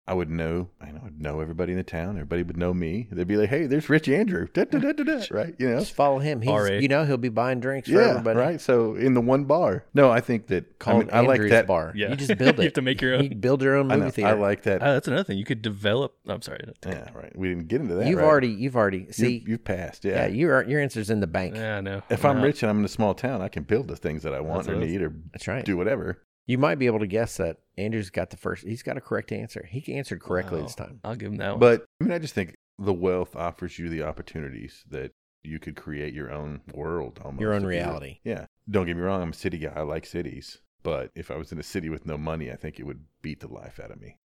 I 0.04 0.14
would 0.14 0.28
know, 0.28 0.68
I 0.80 0.90
know, 0.90 1.00
I'd 1.06 1.20
know 1.22 1.38
everybody 1.40 1.70
in 1.70 1.78
the 1.78 1.84
town. 1.84 2.16
Everybody 2.16 2.42
would 2.42 2.56
know 2.56 2.74
me. 2.74 3.06
They'd 3.12 3.28
be 3.28 3.36
like, 3.36 3.50
"Hey, 3.50 3.66
there's 3.68 3.88
Rich 3.88 4.08
Andrew," 4.08 4.48
da, 4.52 4.64
da, 4.64 4.78
da, 4.80 4.90
da, 4.92 5.04
da, 5.04 5.24
right? 5.30 5.54
You 5.60 5.68
know, 5.70 5.78
Just 5.78 5.92
follow 5.92 6.18
him. 6.18 6.40
He's 6.42 6.50
RA. 6.50 6.64
you 6.72 6.88
know 6.88 7.04
he'll 7.04 7.16
be 7.18 7.28
buying 7.28 7.60
drinks 7.60 7.88
for 7.88 7.94
yeah, 7.94 8.08
everybody. 8.08 8.36
right. 8.36 8.60
So 8.60 8.96
in 8.96 9.14
the 9.14 9.20
one 9.20 9.44
bar, 9.44 9.84
no, 9.94 10.10
I 10.10 10.20
think 10.20 10.48
that 10.48 10.80
Called 10.80 10.96
I, 10.96 10.98
mean, 11.04 11.10
I 11.12 11.20
like 11.20 11.28
Andrew's 11.36 11.50
that 11.52 11.68
bar. 11.68 11.92
Yeah. 11.94 12.10
You 12.10 12.16
just 12.16 12.36
build 12.36 12.50
it. 12.54 12.58
You 12.58 12.64
have 12.64 12.72
to 12.72 12.82
make 12.82 13.00
your 13.00 13.14
You 13.14 13.30
own. 13.30 13.38
build 13.38 13.62
your 13.62 13.76
own 13.76 13.92
I, 13.92 13.94
movie 13.94 14.06
know, 14.06 14.10
theater. 14.10 14.30
I 14.30 14.32
like 14.40 14.64
that. 14.64 14.82
Ah, 14.82 14.94
that's 14.94 15.06
another 15.06 15.22
thing. 15.22 15.38
You 15.38 15.44
could 15.44 15.62
develop. 15.62 16.16
I'm 16.26 16.42
sorry. 16.42 16.58
yeah, 16.84 17.08
right. 17.14 17.34
We 17.38 17.50
didn't 17.50 17.68
get 17.68 17.80
into 17.80 17.94
that. 17.94 18.08
you've 18.08 18.18
right? 18.18 18.26
already 18.26 18.48
you've 18.48 18.74
already 18.76 19.04
You- 19.06 19.12
see 19.12 19.44
you've 19.46 19.62
passed. 19.64 20.04
yeah, 20.04 20.26
Yeah. 20.26 20.34
your 20.34 20.64
your 20.64 20.80
answer's 20.80 21.10
in 21.10 21.20
the 21.20 21.28
bank. 21.28 21.54
Yeah, 21.54 21.76
I 21.76 21.80
know. 21.80 22.02
if 22.10 22.24
I'm 22.24 22.32
I'm 22.32 22.36
not- 22.38 22.46
rich 22.46 22.64
and 22.64 22.70
I'm 22.70 22.80
in 22.80 22.84
a 22.84 22.88
small 22.88 23.14
town, 23.14 23.40
I 23.40 23.46
can 23.46 23.62
build 23.62 23.86
the 23.86 23.96
things 23.96 24.24
that 24.24 24.34
I 24.34 24.40
want 24.40 24.64
That's 24.64 24.70
or 24.70 24.72
what 24.72 24.78
I 24.78 24.80
was- 24.86 24.92
need 24.92 25.02
or 25.02 25.14
That's 25.32 25.46
right. 25.46 25.64
do 25.64 25.76
whatever. 25.76 26.18
You 26.46 26.58
might 26.58 26.78
be 26.78 26.86
able 26.86 26.98
to 26.98 27.06
guess 27.06 27.36
that 27.36 27.58
Andrew's 27.78 28.10
got 28.10 28.30
the 28.30 28.36
first. 28.36 28.64
He's 28.66 28.82
got 28.82 28.96
a 28.96 29.00
correct 29.00 29.30
answer. 29.32 29.64
He 29.70 29.94
answered 29.94 30.20
correctly 30.20 30.58
Wow. 30.58 30.64
this 30.66 30.74
time. 30.74 31.00
I'll 31.04 31.14
give 31.16 31.30
him 31.32 31.36
that 31.38 31.52
one. 31.52 31.60
But 31.60 31.84
I 32.00 32.04
mean, 32.04 32.12
I 32.12 32.18
just 32.18 32.34
think 32.34 32.54
the 32.78 32.92
wealth 32.92 33.36
offers 33.36 33.78
you 33.78 33.88
the 33.88 34.02
opportunities 34.02 34.84
that 34.90 35.12
you 35.44 35.58
could 35.58 35.76
create 35.76 36.14
your 36.14 36.30
own 36.32 36.60
world, 36.74 37.20
almost 37.24 37.40
Your 37.40 37.52
own 37.52 37.58
if 37.58 37.62
you 37.62 37.66
were- 37.66 37.70
reality. 37.70 38.18
Yeah. 38.24 38.46
Don't 38.70 38.86
get 38.86 38.96
me 38.96 39.02
wrong. 39.02 39.22
I'm 39.22 39.30
a 39.30 39.34
city 39.34 39.58
guy. 39.58 39.72
I 39.74 39.82
like 39.82 40.06
cities, 40.06 40.58
but 40.82 41.10
if 41.14 41.30
I 41.30 41.36
was 41.36 41.52
in 41.52 41.58
a 41.58 41.64
city 41.64 41.88
with 41.88 42.06
no 42.06 42.16
money, 42.18 42.50
I 42.50 42.56
think 42.56 42.78
it 42.78 42.84
would 42.86 43.04
beat 43.22 43.40
the 43.40 43.48
life 43.52 43.78
out 43.80 43.90
of 43.90 44.00
me. 44.00 44.18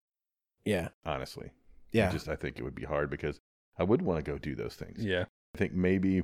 Yeah, 0.66 0.90
Honestly. 1.06 1.52
yeah. 1.92 2.10
I 2.10 2.12
just 2.12 2.28
I 2.28 2.36
think 2.36 2.60
it 2.60 2.64
would 2.64 2.76
be 2.76 2.84
hard 2.86 3.10
because 3.10 3.40
I 3.80 3.84
would 3.84 4.02
want 4.02 4.24
to 4.24 4.32
go 4.32 4.38
do 4.38 4.56
those 4.56 4.76
things. 4.76 5.04
yeah, 5.04 5.26
I 5.54 5.58
think 5.58 5.74
maybe 5.74 6.24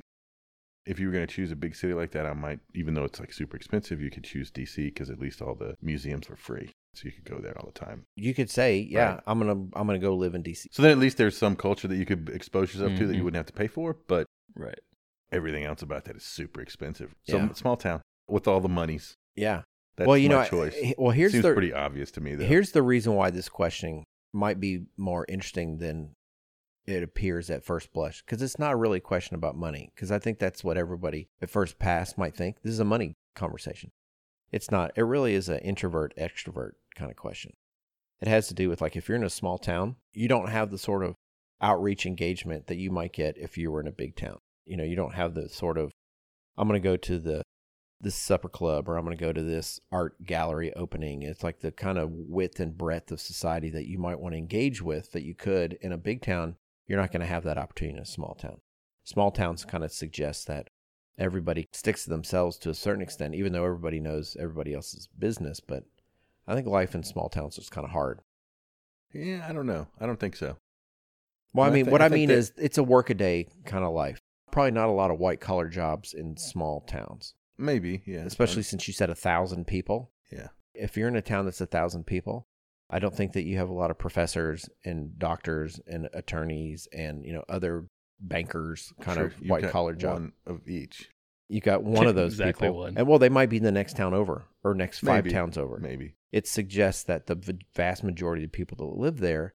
if 0.86 0.98
you 1.00 1.06
were 1.06 1.12
going 1.12 1.26
to 1.26 1.32
choose 1.32 1.50
a 1.50 1.56
big 1.56 1.74
city 1.74 1.94
like 1.94 2.10
that, 2.12 2.26
I 2.26 2.34
might, 2.34 2.60
even 2.74 2.94
though 2.94 3.04
it's 3.04 3.18
like 3.18 3.32
super 3.32 3.56
expensive, 3.56 4.00
you 4.00 4.10
could 4.10 4.24
choose 4.24 4.50
DC 4.50 4.76
because 4.76 5.10
at 5.10 5.18
least 5.18 5.40
all 5.40 5.54
the 5.54 5.76
museums 5.80 6.28
are 6.28 6.36
free, 6.36 6.72
so 6.94 7.06
you 7.06 7.12
could 7.12 7.24
go 7.24 7.38
there 7.40 7.56
all 7.58 7.70
the 7.72 7.78
time. 7.78 8.04
you 8.16 8.34
could 8.34 8.50
say, 8.50 8.78
yeah, 8.78 9.14
Right. 9.14 9.20
I'm 9.26 9.38
gonna 9.38 9.66
I'm 9.74 9.86
gonna 9.86 9.98
go 9.98 10.14
live 10.14 10.34
in 10.34 10.42
DC. 10.42 10.66
So 10.72 10.82
then 10.82 10.90
at 10.92 10.98
least 10.98 11.16
there's 11.16 11.36
some 11.36 11.56
culture 11.56 11.88
that 11.88 11.96
you 11.96 12.04
could 12.06 12.28
expose 12.28 12.74
yourself 12.74 12.96
to 12.98 13.06
that 13.06 13.12
you 13.12 13.18
mm-hmm. 13.18 13.24
wouldn't 13.24 13.36
have 13.36 13.46
to 13.46 13.52
pay 13.52 13.66
for, 13.66 13.96
but 14.08 14.26
right. 14.54 14.78
everything 15.32 15.64
else 15.64 15.82
about 15.82 16.04
that 16.04 16.16
is 16.16 16.22
super 16.22 16.60
expensive. 16.60 17.14
So 17.28 17.36
Yeah. 17.38 17.52
small 17.52 17.76
town 17.76 18.02
with 18.28 18.46
all 18.46 18.60
the 18.60 18.68
monies. 18.68 19.14
Yeah. 19.36 19.62
That's 19.96 20.08
well, 20.08 20.18
you 20.18 20.28
my 20.28 20.42
know, 20.42 20.44
choice. 20.44 20.74
he- 20.74 20.94
well, 20.98 21.12
here's 21.12 21.32
Seems 21.32 21.44
the 21.44 21.52
pretty 21.52 21.72
obvious 21.72 22.10
to 22.12 22.20
me. 22.20 22.34
Though. 22.34 22.44
here's 22.44 22.72
the 22.72 22.82
reason 22.82 23.14
why 23.14 23.30
this 23.30 23.48
questioning 23.48 24.04
might 24.32 24.58
be 24.60 24.86
more 24.96 25.24
interesting 25.28 25.78
than 25.78 26.14
it 26.86 27.02
appears 27.02 27.50
at 27.50 27.64
first 27.64 27.92
blush 27.92 28.22
because 28.24 28.42
it's 28.42 28.58
not 28.58 28.78
really 28.78 28.98
a 28.98 29.02
question 29.02 29.34
about 29.34 29.56
money 29.56 29.90
because 29.94 30.10
i 30.10 30.18
think 30.18 30.38
that's 30.38 30.64
what 30.64 30.76
everybody 30.76 31.28
at 31.40 31.50
first 31.50 31.78
pass 31.78 32.16
might 32.16 32.34
think 32.34 32.56
this 32.62 32.72
is 32.72 32.80
a 32.80 32.84
money 32.84 33.14
conversation 33.34 33.90
it's 34.50 34.70
not 34.70 34.92
it 34.96 35.02
really 35.02 35.34
is 35.34 35.48
an 35.48 35.58
introvert 35.58 36.14
extrovert 36.16 36.72
kind 36.94 37.10
of 37.10 37.16
question 37.16 37.52
it 38.20 38.28
has 38.28 38.48
to 38.48 38.54
do 38.54 38.68
with 38.68 38.80
like 38.80 38.96
if 38.96 39.08
you're 39.08 39.16
in 39.16 39.24
a 39.24 39.30
small 39.30 39.58
town 39.58 39.96
you 40.12 40.28
don't 40.28 40.48
have 40.48 40.70
the 40.70 40.78
sort 40.78 41.02
of 41.02 41.14
outreach 41.60 42.04
engagement 42.04 42.66
that 42.66 42.76
you 42.76 42.90
might 42.90 43.12
get 43.12 43.36
if 43.38 43.56
you 43.56 43.70
were 43.70 43.80
in 43.80 43.88
a 43.88 43.92
big 43.92 44.16
town 44.16 44.38
you 44.66 44.76
know 44.76 44.84
you 44.84 44.96
don't 44.96 45.14
have 45.14 45.34
the 45.34 45.48
sort 45.48 45.78
of 45.78 45.90
i'm 46.56 46.68
going 46.68 46.80
to 46.80 46.88
go 46.88 46.96
to 46.96 47.18
the 47.18 47.42
this 48.04 48.14
supper 48.14 48.48
club 48.48 48.88
or 48.88 48.96
I'm 48.96 49.04
going 49.04 49.16
to 49.16 49.24
go 49.24 49.32
to 49.32 49.42
this 49.42 49.80
art 49.90 50.24
gallery 50.24 50.72
opening. 50.74 51.22
It's 51.22 51.42
like 51.42 51.60
the 51.60 51.72
kind 51.72 51.98
of 51.98 52.10
width 52.12 52.60
and 52.60 52.76
breadth 52.76 53.10
of 53.10 53.20
society 53.20 53.70
that 53.70 53.88
you 53.88 53.98
might 53.98 54.20
want 54.20 54.34
to 54.34 54.38
engage 54.38 54.80
with 54.80 55.12
that 55.12 55.24
you 55.24 55.34
could 55.34 55.78
in 55.80 55.90
a 55.90 55.98
big 55.98 56.22
town. 56.22 56.56
You're 56.86 57.00
not 57.00 57.12
going 57.12 57.20
to 57.20 57.26
have 57.26 57.44
that 57.44 57.58
opportunity 57.58 57.96
in 57.96 58.02
a 58.02 58.06
small 58.06 58.34
town. 58.34 58.60
Small 59.04 59.30
towns 59.30 59.64
kind 59.64 59.84
of 59.84 59.92
suggest 59.92 60.46
that 60.46 60.68
everybody 61.18 61.68
sticks 61.72 62.04
to 62.04 62.10
themselves 62.10 62.56
to 62.58 62.70
a 62.70 62.74
certain 62.74 63.02
extent, 63.02 63.34
even 63.34 63.52
though 63.52 63.64
everybody 63.64 64.00
knows 64.00 64.36
everybody 64.38 64.74
else's 64.74 65.08
business. 65.18 65.60
But 65.60 65.84
I 66.46 66.54
think 66.54 66.66
life 66.66 66.94
in 66.94 67.02
small 67.02 67.28
towns 67.28 67.58
is 67.58 67.68
kind 67.70 67.84
of 67.84 67.90
hard. 67.92 68.20
yeah, 69.12 69.46
I 69.48 69.52
don't 69.52 69.66
know. 69.66 69.86
I 70.00 70.06
don't 70.06 70.18
think 70.20 70.36
so. 70.36 70.56
Well, 71.52 71.66
I 71.66 71.68
I 71.68 71.72
mean, 71.72 71.86
what 71.90 72.02
I 72.02 72.06
I, 72.06 72.08
mean 72.08 72.28
that- 72.28 72.38
is 72.38 72.52
it's 72.56 72.78
a 72.78 72.82
workaday 72.84 73.46
kind 73.64 73.84
of 73.84 73.92
life. 73.94 74.20
Probably 74.50 74.70
not 74.72 74.88
a 74.88 74.92
lot 74.92 75.10
of 75.10 75.18
white 75.18 75.40
collar 75.40 75.68
jobs 75.68 76.14
in 76.14 76.36
small 76.36 76.80
towns, 76.82 77.34
Maybe, 77.58 78.02
yeah. 78.06 78.20
especially 78.24 78.62
since 78.62 78.86
you 78.86 78.94
said 78.94 79.10
a 79.10 79.14
thousand 79.14 79.66
people. 79.66 80.10
yeah. 80.30 80.48
if 80.74 80.96
you're 80.96 81.08
in 81.08 81.16
a 81.16 81.22
town 81.22 81.44
that's 81.44 81.60
a 81.60 81.66
thousand 81.66 82.04
people, 82.06 82.46
I 82.90 82.98
don't 82.98 83.14
think 83.14 83.32
that 83.32 83.44
you 83.44 83.56
have 83.56 83.68
a 83.68 83.72
lot 83.74 83.90
of 83.90 83.98
professors 83.98 84.68
and 84.84 85.18
doctors 85.18 85.80
and 85.86 86.08
attorneys 86.12 86.86
and 86.92 87.24
you 87.24 87.32
know 87.32 87.44
other 87.48 87.86
bankers 88.20 88.92
kind 89.00 89.16
Sure, 89.16 89.26
of 89.26 89.34
white 89.48 89.68
collar 89.70 89.94
job. 89.94 90.12
One 90.14 90.32
of 90.46 90.68
each, 90.68 91.10
You 91.48 91.60
got 91.60 91.82
one 91.82 92.06
of 92.06 92.14
those 92.16 92.34
Exactly 92.34 92.68
people, 92.68 92.78
one. 92.80 92.96
and 92.96 93.06
well, 93.06 93.18
they 93.18 93.28
might 93.28 93.50
be 93.50 93.56
in 93.58 93.62
the 93.64 93.72
next 93.72 93.96
town 93.96 94.14
over 94.14 94.44
or 94.62 94.74
next 94.74 95.00
five 95.00 95.24
Maybe. 95.24 95.34
towns 95.34 95.58
over. 95.58 95.78
maybe. 95.78 96.14
It 96.32 96.46
suggests 96.46 97.02
that 97.04 97.26
the 97.26 97.58
vast 97.74 98.02
majority 98.04 98.44
of 98.44 98.52
people 98.52 98.76
that 98.78 99.00
live 99.00 99.18
there 99.18 99.54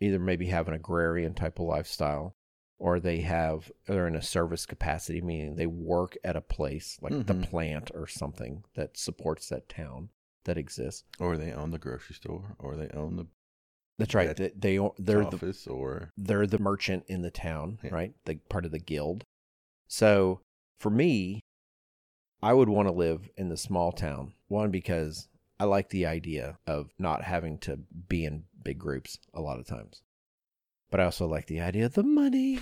either 0.00 0.18
maybe 0.18 0.46
have 0.46 0.66
an 0.68 0.74
agrarian 0.74 1.34
type 1.34 1.58
of 1.58 1.66
lifestyle 1.66 2.34
or 2.78 2.98
they 3.00 3.20
have 3.20 3.70
they're 3.86 4.06
in 4.08 4.16
a 4.16 4.22
service 4.22 4.64
capacity 4.64 5.20
meaning 5.20 5.56
they 5.56 5.66
work 5.66 6.16
at 6.24 6.36
a 6.36 6.40
place 6.40 6.98
like 7.02 7.26
the 7.26 7.34
Mhm. 7.34 7.42
plant 7.50 7.90
or 7.94 8.06
something 8.06 8.64
that 8.74 8.96
supports 8.96 9.48
that 9.50 9.68
town 9.68 10.08
that 10.50 10.58
exists 10.58 11.04
Or 11.20 11.36
they 11.36 11.52
own 11.52 11.70
the 11.70 11.78
grocery 11.78 12.16
store, 12.16 12.56
or 12.58 12.74
they 12.76 12.88
own 12.90 13.14
the 13.16 13.26
That's 13.98 14.14
right. 14.14 14.34
That 14.36 14.60
They, 14.60 14.76
they 14.78 14.88
they're 14.98 15.20
the 15.24 15.36
office, 15.36 15.66
or 15.68 16.10
they're 16.16 16.46
the 16.46 16.58
merchant 16.58 17.04
in 17.06 17.22
the 17.22 17.30
town, 17.30 17.78
Yeah. 17.84 17.94
right? 17.94 18.12
The 18.24 18.34
part 18.48 18.64
of 18.64 18.72
the 18.72 18.78
guild. 18.80 19.22
So 19.88 20.40
for 20.78 20.90
me, 20.90 21.40
I 22.42 22.52
would 22.54 22.68
want 22.68 22.88
to 22.88 22.92
live 22.92 23.28
in 23.36 23.48
the 23.48 23.56
small 23.56 23.92
town. 23.92 24.32
One, 24.48 24.70
because 24.70 25.28
I 25.60 25.64
like 25.64 25.90
the 25.90 26.06
idea 26.06 26.58
of 26.66 26.90
not 26.98 27.22
having 27.22 27.58
to 27.58 27.76
be 28.08 28.24
in 28.24 28.44
big 28.62 28.78
groups 28.78 29.18
a 29.34 29.40
lot 29.40 29.58
of 29.60 29.66
times. 29.66 30.02
But 30.90 31.00
I 31.00 31.04
also 31.04 31.26
like 31.28 31.46
the 31.46 31.60
idea 31.60 31.86
of 31.86 31.92
the 31.94 32.02
money. 32.02 32.58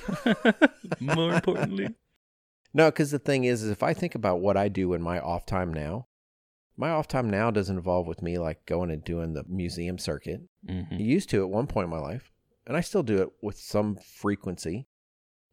More 1.00 1.32
importantly, 1.34 1.94
No, 2.74 2.90
because 2.90 3.10
the 3.12 3.18
thing 3.18 3.44
is, 3.44 3.62
is 3.62 3.70
if 3.70 3.82
I 3.82 3.94
think 3.94 4.14
about 4.14 4.40
what 4.40 4.56
I 4.58 4.68
do 4.68 4.92
in 4.92 5.00
my 5.00 5.18
off 5.20 5.46
time 5.46 5.72
now, 5.72 6.07
my 6.78 6.90
off 6.90 7.08
time 7.08 7.28
now 7.28 7.50
doesn't 7.50 7.76
involve 7.76 8.06
with 8.06 8.22
me 8.22 8.38
like 8.38 8.64
going 8.64 8.90
and 8.90 9.04
doing 9.04 9.34
the 9.34 9.44
museum 9.48 9.98
circuit. 9.98 10.40
Mhm. 10.66 10.92
I 10.92 10.96
used 10.96 11.28
to 11.30 11.42
at 11.42 11.50
one 11.50 11.66
point 11.66 11.84
in 11.86 11.90
my 11.90 11.98
life, 11.98 12.32
and 12.66 12.76
I 12.76 12.80
still 12.80 13.02
do 13.02 13.20
it 13.20 13.28
with 13.42 13.58
some 13.58 13.96
frequency. 13.96 14.86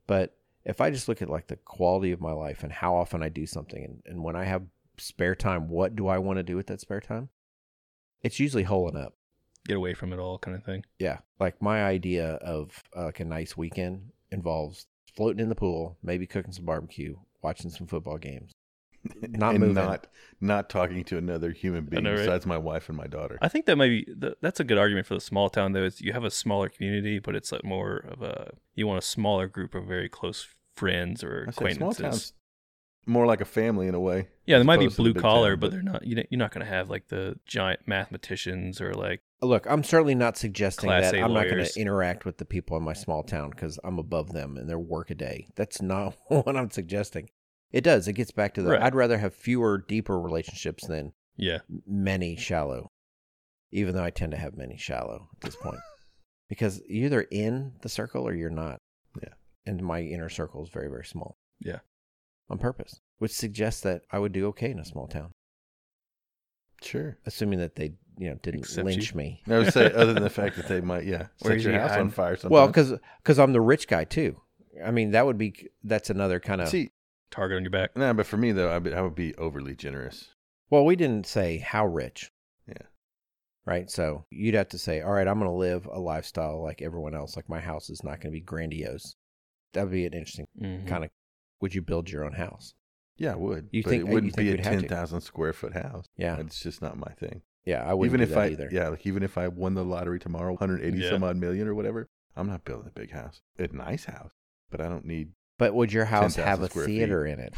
But 0.08 0.38
if 0.64 0.80
I 0.80 0.92
just 0.92 1.08
look 1.10 1.22
at 1.22 1.30
like 1.30 1.48
the 1.48 1.56
quality 1.58 2.12
of 2.12 2.22
my 2.22 2.32
life 2.32 2.64
and 2.64 2.72
how 2.72 2.96
often 2.96 3.24
I 3.24 3.30
do 3.30 3.46
something, 3.46 3.84
and, 3.84 4.02
and 4.06 4.24
when 4.24 4.36
I 4.36 4.46
have 4.46 4.64
spare 4.98 5.36
time, 5.36 5.68
what 5.68 5.96
do 5.96 6.08
I 6.08 6.20
want 6.20 6.38
to 6.38 6.44
do 6.44 6.56
with 6.56 6.68
that 6.68 6.80
spare 6.80 7.02
time? 7.02 7.30
It's 8.22 8.40
usually 8.40 8.64
holing 8.64 8.96
up. 8.96 9.14
get 9.68 9.78
away 9.78 9.96
from 9.96 10.14
it 10.14 10.20
all, 10.20 10.38
kind 10.38 10.56
of 10.56 10.64
thing. 10.64 10.86
Yeah. 11.00 11.20
Like 11.40 11.60
my 11.62 11.84
idea 11.84 12.34
of 12.36 12.84
uh, 12.96 13.06
like 13.06 13.20
a 13.20 13.26
nice 13.26 13.58
weekend 13.58 14.12
involves 14.32 14.86
floating 15.16 15.40
in 15.42 15.50
the 15.50 15.56
pool, 15.56 15.98
maybe 16.04 16.28
cooking 16.28 16.52
some 16.52 16.66
barbecue, 16.66 17.16
watching 17.42 17.72
some 17.72 17.88
football 17.88 18.18
games. 18.20 18.52
Not 19.30 19.52
and 19.52 19.60
moving. 19.60 19.76
not 19.76 20.08
not 20.42 20.70
talking 20.70 21.04
to 21.06 21.18
another 21.18 21.52
human 21.52 21.86
being 21.86 22.04
know, 22.04 22.12
right? 22.12 22.20
besides 22.20 22.46
my 22.46 22.58
wife 22.58 22.90
and 22.90 22.98
my 22.98 23.08
daughter. 23.08 23.38
I 23.42 23.48
think 23.48 23.66
that 23.66 23.78
might 23.78 23.90
be 23.90 24.06
th- 24.06 24.36
that's 24.42 24.60
a 24.60 24.64
good 24.64 24.78
argument 24.78 25.08
for 25.08 25.14
the 25.14 25.22
small 25.22 25.50
town 25.50 25.74
though. 25.74 25.84
Is 25.84 26.02
you 26.02 26.14
have 26.14 26.24
a 26.24 26.32
smaller 26.32 26.70
community, 26.70 27.20
but 27.20 27.36
it's 27.36 27.52
like 27.52 27.64
more 27.64 27.98
of 27.98 28.22
a 28.22 28.52
you 28.74 28.88
want 28.88 29.00
a 29.00 29.06
smaller 29.06 29.48
group 29.48 29.76
of 29.76 29.86
very 29.86 30.10
close 30.10 30.48
friends 30.76 31.24
or 31.24 31.46
I 31.48 31.52
small 31.52 31.70
acquaintances. 31.70 32.02
towns 32.02 32.34
more 33.08 33.26
like 33.26 33.42
a 33.42 33.46
family 33.46 33.88
in 33.88 33.96
a 33.96 34.00
way. 34.00 34.28
yeah, 34.46 34.58
they 34.58 34.64
might 34.64 34.80
be 34.80 34.86
opposed 34.86 34.98
to 34.98 35.04
the 35.04 35.14
blue 35.14 35.22
collar, 35.22 35.52
town, 35.52 35.60
but 35.60 35.72
they're 35.72 35.82
not. 35.82 36.06
You 36.06 36.16
know, 36.16 36.24
you're 36.30 36.40
not 36.40 36.52
going 36.52 36.66
to 36.66 36.72
have 36.72 36.90
like 36.90 37.08
the 37.08 37.38
giant 37.46 37.82
mathematicians 37.88 38.82
or 38.82 38.94
like 38.94 39.22
Look, 39.42 39.68
I'm 39.70 39.84
certainly 39.84 40.16
not 40.16 40.38
suggesting 40.38 40.88
Class 40.88 41.12
that 41.12 41.16
A 41.16 41.22
I'm 41.24 41.34
not 41.34 41.48
going 41.48 41.64
to 41.64 41.80
interact 41.80 42.26
with 42.26 42.38
the 42.38 42.46
people 42.46 42.78
in 42.78 42.84
my 42.84 42.94
small 42.94 43.22
town 43.24 43.52
because 43.52 43.80
I'm 43.84 44.00
above 44.00 44.34
them 44.34 44.58
and 44.58 44.70
their 44.70 44.80
work 44.80 45.12
a 45.12 45.16
day. 45.16 45.48
That's 45.56 45.82
not 45.82 46.16
what 46.28 46.56
I'm 46.56 46.72
suggesting. 46.72 47.30
It 47.76 47.84
does. 47.84 48.08
It 48.08 48.14
gets 48.14 48.32
back 48.32 48.54
to 48.54 48.62
the. 48.62 48.72
Right. 48.72 48.82
I'd 48.82 48.96
rather 48.96 49.18
have 49.18 49.36
fewer, 49.36 49.78
deeper 49.78 50.18
relationships 50.18 50.88
than 50.88 51.12
yeah, 51.36 51.58
many 51.86 52.38
shallow, 52.38 52.88
even 53.72 53.94
though 53.94 54.04
I 54.04 54.12
tend 54.12 54.32
to 54.32 54.38
have 54.38 54.56
many 54.56 54.78
shallow 54.78 55.28
at 55.36 55.42
this 55.42 55.58
point. 55.58 55.80
because 56.50 56.82
you're 56.88 57.08
either 57.08 57.24
in 57.24 57.74
the 57.82 57.90
circle 57.90 58.26
or 58.26 58.34
you're 58.34 58.50
not. 58.50 58.80
Yeah. 59.22 59.34
And 59.66 59.84
my 59.84 60.00
inner 60.00 60.30
circle 60.30 60.64
is 60.64 60.70
very, 60.70 60.88
very 60.88 61.04
small. 61.04 61.36
Yeah. 61.60 61.80
On 62.50 62.58
purpose, 62.58 63.02
which 63.18 63.34
suggests 63.34 63.82
that 63.82 64.04
I 64.10 64.20
would 64.20 64.32
do 64.32 64.48
okay 64.48 64.72
in 64.72 64.80
a 64.80 64.86
small 64.86 65.08
town, 65.08 65.32
Sure. 66.82 67.18
assuming 67.26 67.60
that 67.60 67.76
they, 67.76 67.96
you 68.18 68.30
know, 68.30 68.36
didn't 68.42 68.62
Accept 68.62 68.86
lynch 68.86 69.12
you. 69.12 69.18
me. 69.18 69.42
I 69.48 69.58
would 69.58 69.74
say, 69.74 69.92
other 69.92 70.14
than 70.14 70.24
the 70.24 70.30
fact 70.42 70.56
that 70.56 70.70
they 70.70 70.80
might, 70.80 71.04
yeah, 71.06 71.28
set 71.38 71.58
is 71.58 71.64
your 71.66 71.74
he 71.74 71.80
house 71.80 71.92
on 71.92 72.10
fire. 72.10 72.38
Sometimes. 72.38 72.52
Well, 72.52 72.68
because 72.68 72.94
because 73.22 73.38
I'm 73.40 73.52
the 73.52 73.60
rich 73.60 73.88
guy 73.90 74.06
too. 74.06 74.40
I 74.86 74.92
mean, 74.92 75.12
that 75.12 75.26
would 75.26 75.38
be 75.38 75.70
that's 75.84 76.10
another 76.10 76.40
kind 76.40 76.62
of. 76.62 76.70
see, 76.70 76.92
target 77.36 77.58
on 77.58 77.64
your 77.64 77.72
back. 77.72 77.96
no, 77.96 78.14
but 78.14 78.26
for 78.26 78.38
me 78.38 78.52
though, 78.52 78.70
I 78.70 78.78
would, 78.78 78.94
I 78.94 79.02
would 79.02 79.16
be 79.16 79.36
overly 79.36 79.76
generous. 79.76 80.30
Well, 80.70 80.86
we 80.86 80.96
didn't 80.96 81.28
say 81.28 81.58
how 81.60 81.86
rich. 81.86 82.32
Yeah. 82.68 82.88
Right. 83.66 83.90
So 83.90 84.26
you'd 84.32 84.56
have 84.56 84.70
to 84.70 84.78
say, 84.78 85.02
all 85.02 85.12
right, 85.14 85.28
I'm 85.28 85.40
going 85.40 85.50
to 85.52 85.56
live 85.56 85.86
a 85.92 86.00
lifestyle 86.00 86.62
like 86.64 86.82
everyone 86.82 87.16
else. 87.16 87.36
Like 87.36 87.50
my 87.50 87.60
house 87.60 87.90
is 87.90 88.04
not 88.04 88.20
going 88.22 88.32
to 88.34 88.40
be 88.40 88.42
grandiose. 88.42 89.16
That 89.74 89.84
would 89.84 89.92
be 89.92 90.06
an 90.06 90.14
interesting 90.14 90.48
Mhm. 90.60 90.88
kind 90.88 91.04
of. 91.04 91.10
Would 91.62 91.74
you 91.76 91.82
build 91.82 92.10
your 92.10 92.26
own 92.26 92.34
house? 92.34 92.74
Yeah, 93.18 93.34
I 93.34 93.36
would. 93.36 93.70
You 93.72 93.82
but 93.84 93.90
think- 93.90 94.02
it 94.02 94.08
wouldn't 94.12 94.34
think 94.36 94.46
be 94.46 94.50
a 94.50 94.52
you'd 94.56 94.64
ten 94.64 94.88
thousand 94.88 95.22
square 95.22 95.54
foot 95.54 95.74
house? 95.74 96.06
Yeah. 96.18 96.38
It's 96.38 96.60
just 96.62 96.82
not 96.82 96.98
my 96.98 97.12
thing. 97.14 97.42
Yeah, 97.66 97.84
I 97.84 97.94
wouldn't 97.94 98.14
even 98.20 98.28
do 98.28 98.32
if 98.32 98.36
that 98.38 98.44
I, 98.44 98.48
either. 98.52 98.70
yeah, 98.72 98.90
like 98.90 99.08
even 99.08 99.24
if 99.24 99.38
I 99.38 99.48
won 99.48 99.74
the 99.74 99.84
lottery 99.86 100.20
tomorrow, 100.20 100.52
180 100.54 100.98
Yeah. 101.00 101.10
some 101.10 101.24
odd 101.24 101.38
million 101.38 101.68
or 101.68 101.74
whatever, 101.74 102.08
I'm 102.36 102.48
not 102.48 102.64
building 102.66 102.88
a 102.88 103.00
big 103.00 103.12
house. 103.12 103.42
A 103.58 103.68
nice 103.68 104.06
house, 104.06 104.32
but 104.70 104.82
I 104.82 104.88
don't 104.90 105.06
need 105.06 105.30
But 105.58 105.74
would 105.74 105.94
your 105.94 106.04
house 106.06 106.36
10,000 106.36 106.44
have 106.44 106.62
a 106.62 106.70
square 106.70 106.86
feet. 106.86 106.98
theater 106.98 107.26
in 107.26 107.40
it? 107.40 107.54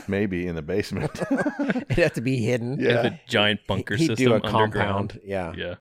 maybe 0.08 0.46
in 0.46 0.54
the 0.54 0.60
basement. 0.62 1.10
It'd 1.30 1.98
have 1.98 2.12
to 2.14 2.20
be 2.20 2.36
hidden. 2.36 2.78
Yeah. 2.78 3.02
Have 3.02 3.04
a 3.12 3.20
giant 3.26 3.60
bunker 3.66 3.96
He'd 3.96 4.08
system 4.08 4.26
do 4.26 4.32
a 4.32 4.34
underground. 4.36 5.10
compound. 5.10 5.20
Yeah. 5.24 5.52
Yeah, 5.56 5.74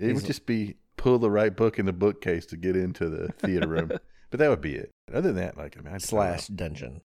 It 0.00 0.14
would 0.14 0.24
just 0.24 0.46
be 0.46 0.76
pull 0.96 1.18
the 1.18 1.30
right 1.30 1.54
book 1.54 1.78
in 1.78 1.86
the 1.86 1.92
bookcase 1.92 2.46
to 2.46 2.56
get 2.56 2.74
into 2.74 3.08
the 3.08 3.28
theater 3.38 3.68
room. 3.68 3.88
but 4.30 4.40
that 4.40 4.48
would 4.48 4.60
be 4.60 4.74
it. 4.74 4.90
Other 5.12 5.32
than 5.32 5.36
that, 5.36 5.56
like 5.56 5.76
I 5.78 5.82
mean, 5.82 5.94
I 5.94 5.98
just. 5.98 6.08
Slash 6.08 6.48
dungeon. 6.48 7.02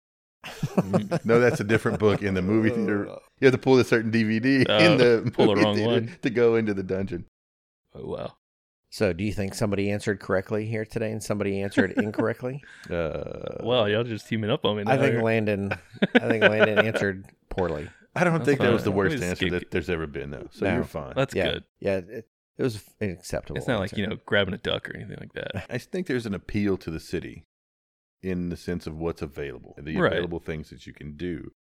Mm. 0.45 1.25
No, 1.25 1.41
that's 1.41 1.61
a 1.61 1.65
different 1.65 1.99
book 1.99 2.23
in 2.23 2.35
the 2.35 2.43
movie 2.43 2.71
theater. 2.71 3.07
You 3.41 3.47
have 3.47 3.53
to 3.53 3.59
pull 3.59 3.79
a 3.79 3.85
certain 3.85 4.13
DVD 4.13 4.65
Oh, 4.69 4.79
in 4.79 4.99
the 4.99 5.31
pull 5.33 5.47
the 5.47 5.55
movie 5.55 5.65
wrong 5.65 5.75
theater 5.75 5.91
one. 5.93 6.19
to 6.23 6.31
go 6.31 6.55
into 6.57 6.75
the 6.75 6.83
dungeon. 6.83 7.25
oh 7.95 8.07
wow. 8.07 8.35
So, 8.91 9.13
do 9.13 9.25
you 9.25 9.33
think 9.33 9.55
somebody 9.55 9.91
answered 9.91 10.21
correctly 10.21 10.65
here 10.67 10.85
today, 10.85 11.11
and 11.11 11.21
somebody 11.23 11.61
answered 11.61 11.93
incorrectly? 11.97 12.63
Uh, 12.91 13.59
Well, 13.63 13.89
y'all 13.89 14.05
just 14.05 14.29
teaming 14.29 14.51
up 14.51 14.65
on 14.65 14.77
me. 14.77 14.85
I 14.87 14.97
think 14.97 15.15
here. 15.15 15.23
Landon. 15.23 15.73
I 16.15 16.29
think 16.29 16.43
Landon 16.45 16.87
answered 16.87 17.27
poorly. 17.51 17.89
I 18.15 18.25
don't 18.25 18.35
That's 18.35 18.45
think 18.47 18.61
that 18.61 18.73
was 18.73 18.85
the 18.85 18.93
worst 18.93 19.17
answer 19.17 19.47
escape- 19.47 19.51
that 19.53 19.71
there's 19.71 19.91
ever 19.91 20.07
been, 20.07 20.31
though. 20.31 20.49
So 20.53 20.65
No. 20.67 20.75
you're 20.77 20.85
fine. 20.85 21.13
That's 21.17 21.35
yeah, 21.35 21.53
good. 21.53 21.65
Yeah, 21.81 21.97
it, 21.99 22.29
it 22.57 22.63
was 22.63 22.83
an 23.01 23.11
acceptable. 23.11 23.59
It's 23.59 23.69
not 23.69 23.81
like 23.81 23.95
you 23.97 24.07
know 24.07 24.17
grabbing 24.25 24.55
a 24.55 24.59
duck 24.59 24.89
or 24.89 24.97
anything 24.97 25.19
like 25.21 25.35
that. 25.35 25.67
I 25.69 25.77
think 25.79 26.07
there's 26.07 26.25
an 26.25 26.33
appeal 26.35 26.79
to 26.79 26.91
the 26.91 27.01
city 27.01 27.45
in 28.23 28.49
the 28.49 28.57
sense 28.57 28.87
of 28.87 28.97
what's 28.97 29.21
available, 29.21 29.75
the 29.79 29.99
Right. 29.99 30.13
available 30.13 30.41
things 30.41 30.71
that 30.71 30.87
you 30.87 30.95
can 30.95 31.17
do. 31.17 31.51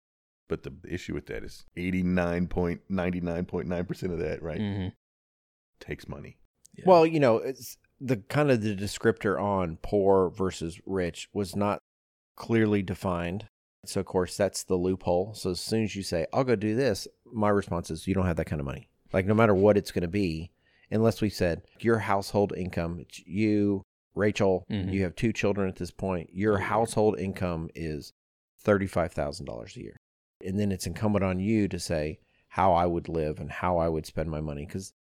But 0.49 0.63
the 0.63 0.73
issue 0.89 1.13
with 1.13 1.27
that 1.27 1.43
is 1.45 1.67
89.99.9% 1.77 4.13
of 4.13 4.19
that, 4.21 4.43
right, 4.43 4.59
hmm 4.61 4.87
takes 5.79 6.09
money. 6.09 6.39
Well, 6.85 7.07
you 7.07 7.21
know, 7.21 7.37
it's 7.39 7.77
the 8.01 8.17
kind 8.19 8.51
of 8.51 8.61
the 8.63 8.77
descriptor 8.77 9.41
on 9.41 9.79
poor 9.83 10.29
versus 10.31 10.79
rich 10.85 11.29
was 11.33 11.57
not 11.57 11.81
clearly 12.35 12.83
defined. 12.83 13.49
So 13.87 14.01
of 14.01 14.07
course 14.07 14.37
that's 14.37 14.65
the 14.65 14.75
loophole. 14.77 15.33
So 15.35 15.51
as 15.53 15.61
soon 15.61 15.85
as 15.85 15.95
you 15.97 16.03
say, 16.03 16.27
I'll 16.33 16.45
go 16.45 16.57
do 16.57 16.75
this, 16.75 17.07
my 17.33 17.49
response 17.49 17.91
is 17.91 18.07
you 18.07 18.15
don't 18.15 18.27
have 18.27 18.37
that 18.37 18.47
kind 18.47 18.61
of 18.61 18.67
money. 18.67 18.89
Like 19.13 19.27
no 19.27 19.35
matter 19.35 19.55
what 19.55 19.77
it's 19.79 19.93
gonna 19.93 20.09
be, 20.09 20.51
unless 20.91 21.21
we 21.23 21.31
said 21.31 21.63
your 21.81 21.99
household 22.01 22.53
income, 22.57 22.99
it's 23.01 23.21
you, 23.27 23.83
Rachel, 24.15 24.65
Mhm. 24.71 24.93
you 24.93 25.03
have 25.05 25.15
two 25.15 25.33
children 25.33 25.69
at 25.69 25.77
this 25.77 25.91
point, 25.93 26.31
your 26.33 26.59
household 26.59 27.19
income 27.19 27.69
is 27.75 28.13
thirty 28.61 28.87
five 28.87 29.13
thousand 29.13 29.47
dollars 29.47 29.77
a 29.77 29.81
year. 29.81 29.97
And 30.45 30.59
then 30.59 30.73
it's 30.73 30.87
incumbent 30.87 31.25
on 31.25 31.39
you 31.39 31.69
to 31.69 31.79
say 31.79 32.19
how 32.49 32.73
I 32.73 32.87
would 32.87 33.09
live 33.09 33.39
and 33.41 33.51
how 33.51 33.79
I 33.79 33.89
would 33.89 34.05
spend 34.07 34.31
my 34.31 34.41
money. 34.41 34.67
Because 34.67 34.93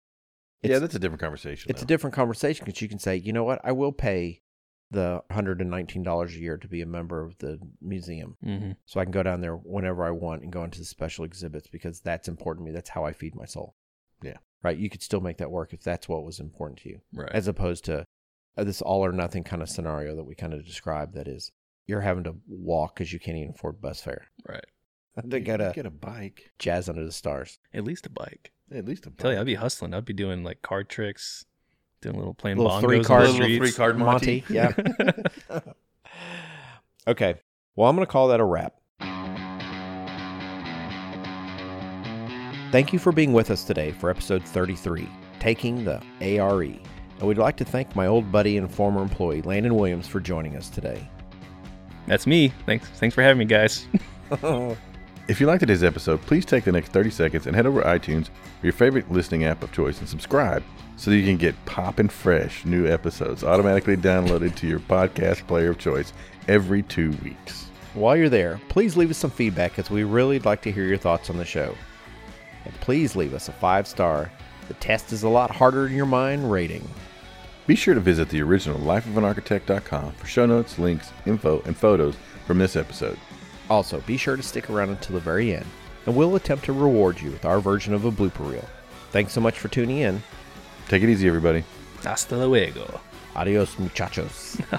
yeah, 0.71 0.79
that's 0.79 0.95
a 0.95 0.99
different 0.99 1.21
conversation. 1.21 1.71
it's 1.71 1.83
a 1.83 1.87
different 1.87 2.15
conversation 2.15 2.65
because 2.65 2.81
you 2.83 2.89
can 2.89 2.99
say, 2.99 3.17
you 3.17 3.33
know 3.33 3.45
what, 3.45 3.61
I 3.65 3.73
will 3.73 3.93
pay 3.93 4.41
the 4.91 5.23
$119 5.31 6.27
a 6.29 6.39
year 6.39 6.57
to 6.57 6.69
be 6.69 6.81
a 6.83 6.87
member 6.87 7.23
of 7.25 7.37
the 7.39 7.59
museum. 7.81 8.37
hmm 8.43 8.73
So 8.87 9.01
I 9.01 9.05
can 9.05 9.13
go 9.13 9.23
down 9.23 9.41
there 9.41 9.57
whenever 9.57 10.05
I 10.05 10.11
want 10.11 10.43
and 10.43 10.53
go 10.53 10.63
into 10.63 10.79
the 10.79 10.85
special 10.85 11.25
exhibits 11.25 11.67
because 11.67 12.01
that's 12.01 12.29
important 12.29 12.65
to 12.67 12.71
me. 12.71 12.75
That's 12.75 12.91
how 12.91 13.05
I 13.05 13.13
feed 13.13 13.35
my 13.35 13.45
soul. 13.47 13.75
Yeah. 14.23 14.37
Right. 14.63 14.79
You 14.79 14.89
could 14.89 15.03
still 15.03 15.21
make 15.21 15.39
that 15.39 15.51
work 15.51 15.73
if 15.73 15.83
that's 15.83 16.09
what 16.09 16.25
was 16.25 16.39
important 16.41 16.79
to 16.81 16.89
you, 16.91 17.01
Right. 17.13 17.33
as 17.33 17.49
opposed 17.49 17.85
to 17.87 18.05
uh, 18.57 18.65
this 18.65 18.81
all 18.83 19.05
or 19.05 19.13
nothing 19.13 19.43
kind 19.45 19.63
of 19.63 19.69
scenario 19.69 20.15
that 20.17 20.25
we 20.25 20.35
kind 20.35 20.55
of 20.55 20.65
described 20.65 21.15
that 21.15 21.27
is 21.29 21.51
you're 21.87 22.01
having 22.03 22.25
to 22.25 22.37
walk 22.49 22.95
because 22.95 23.13
you 23.13 23.19
can't 23.19 23.37
even 23.37 23.51
afford 23.51 23.81
bus 23.81 24.01
fare. 24.01 24.29
right. 24.49 24.65
to 25.29 25.41
go 25.41 25.57
to 25.57 25.73
get 25.75 25.87
a 25.87 25.91
bike. 25.91 26.53
jazz 26.59 26.89
under 26.89 27.05
the 27.05 27.13
stars. 27.13 27.59
At 27.75 27.85
least 27.85 28.07
a 28.07 28.11
bike. 28.11 28.53
At 28.73 28.85
least 28.87 29.07
a 29.07 29.11
bike. 29.11 29.19
tell 29.19 29.33
you, 29.33 29.41
I'd 29.41 29.47
be 29.47 29.55
hustling. 29.55 29.95
I'd 29.95 30.05
be 30.05 30.13
doing 30.13 30.43
like 30.43 30.63
card 30.63 30.89
tricks, 30.89 31.45
doing 32.01 32.17
little 32.17 32.35
playing 32.35 32.57
Little 32.59 32.73
bongos 32.73 32.81
three 32.81 32.97
in 32.97 33.03
the 33.03 33.09
card- 33.09 33.29
little 33.31 33.47
three 33.59 33.73
card 33.73 33.99
Monty. 33.99 34.45
Monty, 34.49 34.55
yeah. 35.51 35.61
okay. 37.09 37.35
Well, 37.77 37.89
I'm 37.91 37.97
going 37.97 38.07
to 38.07 38.11
call 38.13 38.29
that 38.29 38.41
a 38.41 38.45
wrap. 38.45 38.75
Thank 42.73 42.93
you 42.93 42.99
for 42.99 43.13
being 43.13 43.33
with 43.33 43.51
us 43.51 43.63
today 43.63 43.93
for 43.93 44.11
episode 44.11 44.43
33, 44.45 45.09
Taking 45.39 45.85
the 45.85 46.03
ARE. 46.21 46.63
And 46.63 47.23
we'd 47.23 47.39
like 47.39 47.57
to 47.59 47.65
thank 47.65 47.95
my 47.95 48.09
old 48.09 48.33
buddy 48.33 48.57
and 48.57 48.69
former 48.73 49.01
employee, 49.01 49.43
Landon 49.43 49.77
Williams, 49.77 50.09
for 50.09 50.19
joining 50.19 50.57
us 50.57 50.69
today. 50.69 51.09
That's 52.09 52.27
me. 52.27 52.53
Thanks. 52.67 52.89
Thanks 52.89 53.15
for 53.15 53.23
having 53.23 53.39
me, 53.39 53.45
guys. 53.45 53.87
If 55.27 55.41
you 55.41 55.47
liked 55.47 55.61
today's 55.61 55.83
episode, 55.83 56.21
please 56.21 56.45
take 56.45 56.65
the 56.65 56.73
next 56.73 56.93
30 56.93 57.09
seconds 57.09 57.47
and 57.47 57.57
head 57.57 57.65
over 57.65 57.81
to 57.81 57.89
iTunes 57.89 58.29
or 58.29 58.65
your 58.65 58.75
favorite 58.75 59.11
listening 59.11 59.45
app 59.45 59.63
of 59.63 59.73
choice 59.73 59.99
and 60.01 60.07
subscribe 60.07 60.63
so 60.97 61.11
that 61.11 61.17
you 61.17 61.25
can 61.25 61.39
get 61.39 61.55
poppin' 61.65 62.09
fresh 62.09 62.67
new 62.67 62.87
episodes 62.87 63.43
automatically 63.43 63.97
downloaded 63.97 64.55
to 64.55 64.67
your 64.67 64.81
podcast 64.81 65.47
player 65.47 65.71
of 65.71 65.79
choice 65.79 66.13
every 66.47 66.83
two 66.83 67.13
weeks. 67.25 67.71
While 67.95 68.19
you're 68.19 68.29
there, 68.29 68.61
please 68.69 68.99
leave 68.99 69.11
us 69.11 69.17
some 69.17 69.31
feedback 69.31 69.79
as 69.79 69.89
we 69.89 70.05
really 70.05 70.41
like 70.41 70.61
to 70.61 70.71
hear 70.71 70.85
your 70.85 70.99
thoughts 70.99 71.31
on 71.31 71.39
the 71.39 71.45
show. 71.47 71.75
And 72.67 72.75
please 72.83 73.17
leave 73.17 73.33
us 73.33 73.49
a 73.49 73.53
five 73.53 73.87
star. 73.87 74.31
The 74.69 74.75
test 74.75 75.11
is 75.11 75.23
a 75.23 75.29
lot 75.31 75.51
harder 75.51 75.87
in 75.87 75.95
your 75.95 76.05
mind 76.05 76.53
rating. 76.53 76.87
Be 77.67 77.77
sure 77.77 77.95
to 77.95 78.01
visit 78.01 78.29
the 78.29 78.43
original 78.43 78.79
lifeofanarchitect.com 78.79 80.13
for 80.13 80.27
show 80.27 80.45
notes, 80.45 80.79
links, 80.79 81.13
info, 81.25 81.63
and 81.65 81.75
photos 81.75 82.15
from 82.47 82.59
this 82.59 82.77
episode. 82.77 83.19
Also, 83.71 84.01
be 84.03 84.17
sure 84.17 84.37
to 84.37 84.43
stick 84.43 84.69
around 84.71 84.91
until 84.91 85.15
the 85.15 85.21
very 85.21 85.55
end, 85.55 85.67
and 86.07 86.15
we'll 86.15 86.37
attempt 86.37 86.65
to 86.67 86.73
reward 86.73 87.21
you 87.21 87.31
with 87.31 87.45
our 87.45 87.61
version 87.61 87.95
of 87.95 88.05
a 88.05 88.11
blooper 88.13 88.51
reel. 88.51 88.69
Thanks 89.11 89.33
so 89.33 89.41
much 89.41 89.59
for 89.59 89.69
tuning 89.69 89.99
in. 89.99 90.23
Take 90.89 91.03
it 91.03 91.09
easy, 91.09 91.27
everybody. 91.29 91.65
Hasta 92.03 92.37
luego. 92.37 93.01
Adios, 93.35 93.79
muchachos. 93.79 94.61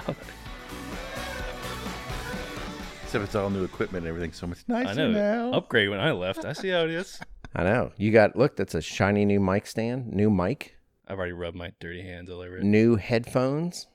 Except 3.02 3.24
it's 3.24 3.34
all 3.34 3.50
new 3.50 3.64
equipment 3.64 4.04
and 4.04 4.08
everything 4.08 4.32
so 4.32 4.46
much 4.46 4.58
nicer 4.68 4.90
I 4.90 4.94
know. 4.94 5.10
now. 5.10 5.52
Upgrade 5.52 5.88
when 5.90 6.00
I 6.00 6.12
left. 6.12 6.44
I 6.44 6.52
see 6.52 6.68
how 6.68 6.82
it 6.84 6.90
is. 6.90 7.20
I 7.54 7.62
know. 7.64 7.92
You 7.96 8.10
got, 8.12 8.36
look, 8.36 8.56
that's 8.56 8.74
a 8.74 8.82
shiny 8.82 9.24
new 9.24 9.40
mic 9.40 9.66
stand, 9.66 10.12
new 10.12 10.28
mic, 10.30 10.76
I've 11.08 11.18
already 11.18 11.32
rubbed 11.32 11.56
my 11.56 11.72
dirty 11.78 12.02
hands 12.02 12.28
all 12.30 12.40
over 12.40 12.58
it. 12.58 12.64
new 12.64 12.96
headphones. 12.96 13.86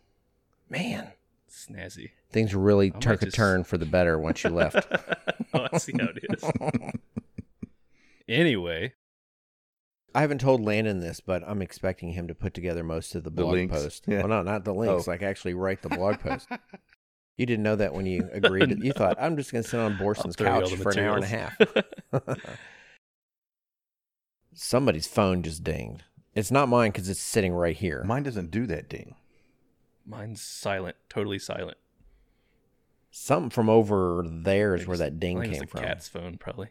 Man, 0.70 1.10
Snazzy. 1.52 2.12
things 2.32 2.56
really 2.56 2.92
might 2.92 3.02
took 3.02 3.22
a 3.22 3.26
just- 3.26 3.36
turn 3.36 3.64
for 3.64 3.78
the 3.78 3.86
better 3.86 4.18
once 4.18 4.44
you 4.44 4.50
left. 4.50 4.88
oh, 5.54 5.68
I 5.74 5.78
see 5.78 5.94
how 6.00 6.08
it 6.16 6.26
is. 6.30 6.92
Anyway, 8.30 8.94
I 10.16 10.22
haven't 10.22 10.40
told 10.40 10.64
Landon 10.64 11.02
this, 11.02 11.20
but 11.20 11.44
I'm 11.46 11.62
expecting 11.62 12.14
him 12.14 12.30
to 12.30 12.36
put 12.36 12.54
together 12.54 12.82
most 12.82 13.14
of 13.14 13.26
the 13.26 13.30
The 13.30 13.42
blog 13.42 13.54
links? 13.56 13.74
post. 13.76 14.04
Yeah. 14.08 14.20
Well, 14.20 14.30
no, 14.30 14.42
not 14.44 14.64
the 14.64 14.74
links. 14.74 15.06
Oh. 15.06 15.12
Like 15.12 15.22
actually 15.22 15.54
write 15.54 15.82
the 15.82 15.90
blog 15.90 16.20
post. 16.20 16.48
You 17.38 17.46
didn't 17.48 17.64
know 17.64 17.76
that 17.78 17.94
when 17.94 18.06
you 18.06 18.30
agreed. 18.32 18.70
to- 18.70 18.86
You 18.86 18.92
thought 18.94 19.18
I'm 19.20 19.36
just 19.36 19.52
going 19.52 19.64
to 19.64 19.70
sit 19.70 19.80
on 19.80 19.98
Borson's 19.98 20.36
throw 20.36 20.48
you 20.48 20.54
all 20.54 20.62
couch 20.62 20.72
the 20.72 20.78
for 20.78 20.92
an 20.92 21.00
hour 21.00 21.16
and 21.16 21.24
a 21.24 21.28
half. 21.28 21.58
Somebody's 24.54 25.08
phone 25.08 25.42
just 25.42 25.64
dinged. 25.64 26.04
It's 26.36 26.52
not 26.52 26.70
mine 26.70 26.92
because 26.92 27.10
it's 27.10 27.20
sitting 27.20 27.54
right 27.54 27.76
here. 27.76 28.04
Mine 28.06 28.24
doesn't 28.24 28.52
do 28.52 28.66
that 28.68 28.90
ding. 28.90 29.16
Mine's 30.12 30.42
silent, 30.42 30.96
totally 31.10 31.40
silent. 31.40 31.78
Something 33.10 33.50
from 33.50 33.70
over 33.70 34.24
there 34.26 34.76
is 34.76 34.86
where 34.88 34.98
that 34.98 35.20
ding 35.20 35.38
I 35.38 35.42
think 35.42 35.54
came 35.54 35.64
it's 35.64 35.72
the 35.72 35.78
from. 35.80 35.88
cat's 35.88 36.08
phone, 36.08 36.38
probably. 36.38 36.70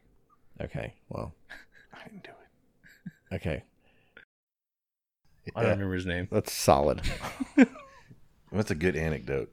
Okay, 0.61 0.95
well, 1.09 1.35
I 1.93 2.05
didn't 2.09 2.25
do 2.25 2.31
it. 2.31 3.35
okay, 3.35 3.63
I 5.57 5.63
don't 5.63 5.71
remember 5.73 5.95
his 5.95 6.07
name. 6.07 6.29
that's 6.31 6.53
solid. 6.53 7.03
That's 8.53 8.73
a 8.73 8.75
good 8.75 8.97
anecdote. 8.97 9.53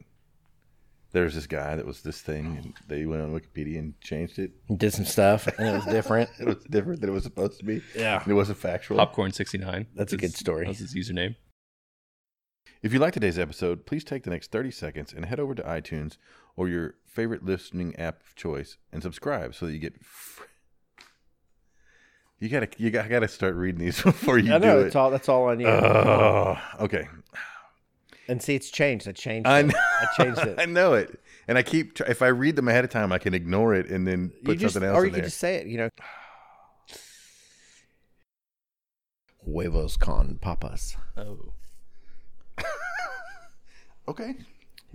There's 1.12 1.36
this 1.36 1.46
guy 1.46 1.76
that 1.76 1.86
was 1.86 2.02
this 2.02 2.20
thing, 2.20 2.58
and 2.58 2.74
they 2.88 3.06
went 3.06 3.22
on 3.22 3.32
Wikipedia 3.32 3.78
and 3.78 3.94
changed 4.02 4.40
it. 4.40 4.52
Did 4.76 4.92
some 4.92 5.06
stuff 5.06 5.46
and 5.46 5.68
it 5.68 5.72
was 5.72 5.86
different. 5.94 6.32
It 6.40 6.48
was 6.48 6.64
different 6.68 7.02
than 7.02 7.12
it 7.12 7.14
was 7.14 7.22
supposed 7.24 7.60
to 7.60 7.66
be. 7.66 7.84
Yeah. 7.96 8.22
And 8.24 8.32
it 8.32 8.34
wasn't 8.34 8.58
factual. 8.58 8.98
Popcorn 8.98 9.32
sixty 9.34 9.60
nine. 9.60 9.86
That's 9.96 10.14
a 10.14 10.18
good 10.18 10.34
story. 10.34 10.66
That 10.66 10.70
was 10.70 10.80
his 10.80 10.96
username. 10.96 11.36
If 12.84 12.94
you 12.94 13.00
like 13.00 13.14
today's 13.14 13.40
episode, 13.40 13.86
please 13.86 14.04
take 14.04 14.24
the 14.24 14.30
next 14.30 14.52
30 14.52 14.72
seconds 14.72 15.14
and 15.14 15.26
head 15.26 15.40
over 15.40 15.56
to 15.56 15.64
iTunes 15.64 16.18
or 16.56 16.68
your 16.70 16.96
favorite 17.06 17.44
listening 17.44 17.96
app 17.98 18.22
of 18.22 18.36
choice 18.36 18.78
and 18.92 19.02
subscribe 19.02 19.56
so 19.56 19.66
that 19.66 19.74
you 19.74 19.80
get. 19.80 20.04
Fr- 20.04 20.44
you 22.40 22.50
gotta, 22.50 22.68
you 22.78 22.92
gotta, 22.92 23.10
gotta 23.10 23.28
start 23.28 23.56
reading 23.56 23.82
these 23.82 24.02
before 24.04 24.38
you 24.38 24.54
I 24.54 24.60
know 24.60 24.80
do 24.82 24.86
it's 24.86 24.96
it. 24.96 25.00
all. 25.00 25.10
That's 25.10 25.28
all 25.28 25.50
I 25.50 25.56
need. 25.56 25.66
Oh, 25.66 26.56
okay. 26.82 27.08
and 28.28 28.42
see, 28.42 28.54
it's 28.54 28.70
changed. 28.70 29.08
I 29.08 29.12
changed. 29.12 29.48
I 29.48 29.62
it. 29.62 29.74
I 29.76 30.06
changed 30.16 30.40
it. 30.42 30.56
I 30.62 30.66
know 30.66 30.94
it, 30.94 31.20
and 31.48 31.58
I 31.58 31.64
keep. 31.64 32.00
If 32.02 32.22
I 32.22 32.28
read 32.28 32.56
them 32.56 32.68
ahead 32.68 32.84
of 32.84 32.92
time, 32.92 33.12
I 33.12 33.18
can 33.18 33.34
ignore 33.34 33.74
it 33.74 33.90
and 33.90 34.08
then 34.08 34.32
you 34.42 34.44
put 34.46 34.60
just, 34.60 34.74
something 34.74 34.88
else 34.88 34.98
there. 34.98 35.02
or 35.02 35.06
you 35.08 35.14
can 35.14 35.24
just 35.24 35.40
say 35.40 35.56
it. 35.56 35.66
You 35.66 35.78
know, 35.80 35.90
huevos 39.44 39.98
con 39.98 40.38
papas, 40.40 40.96
Oh, 41.18 41.54
Okay, 44.08 44.36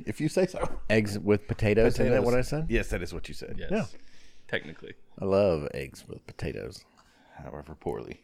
if 0.06 0.20
you 0.20 0.28
say 0.28 0.46
so. 0.46 0.68
eggs 0.88 1.18
with 1.18 1.46
potatoes. 1.46 1.94
Isn't 1.94 2.06
that 2.06 2.10
Potatoes. 2.22 2.24
what 2.26 2.38
I 2.38 2.42
said? 2.42 2.66
Yes, 2.68 2.88
that 2.88 3.02
is 3.02 3.12
what 3.12 3.28
you 3.28 3.34
said. 3.34 3.56
yes. 3.58 3.70
Yeah. 3.70 3.84
Technically, 4.48 4.94
I 5.20 5.24
love 5.24 5.68
eggs 5.74 6.04
with 6.08 6.26
potatoes. 6.26 6.84
However, 7.42 7.74
poorly. 7.78 8.20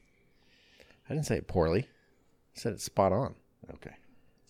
I 1.09 1.14
didn't 1.14 1.26
say 1.26 1.36
it 1.36 1.47
poorly. 1.49 1.82
I 1.82 2.61
said 2.61 2.72
it 2.74 2.80
spot 2.80 3.12
on. 3.12 3.34
Okay. 3.74 3.95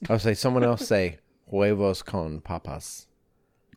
I'll 0.08 0.18
say 0.18 0.34
someone 0.34 0.64
else 0.64 0.86
say 0.86 1.18
huevos 1.46 2.02
con 2.02 2.40
papas. 2.40 3.06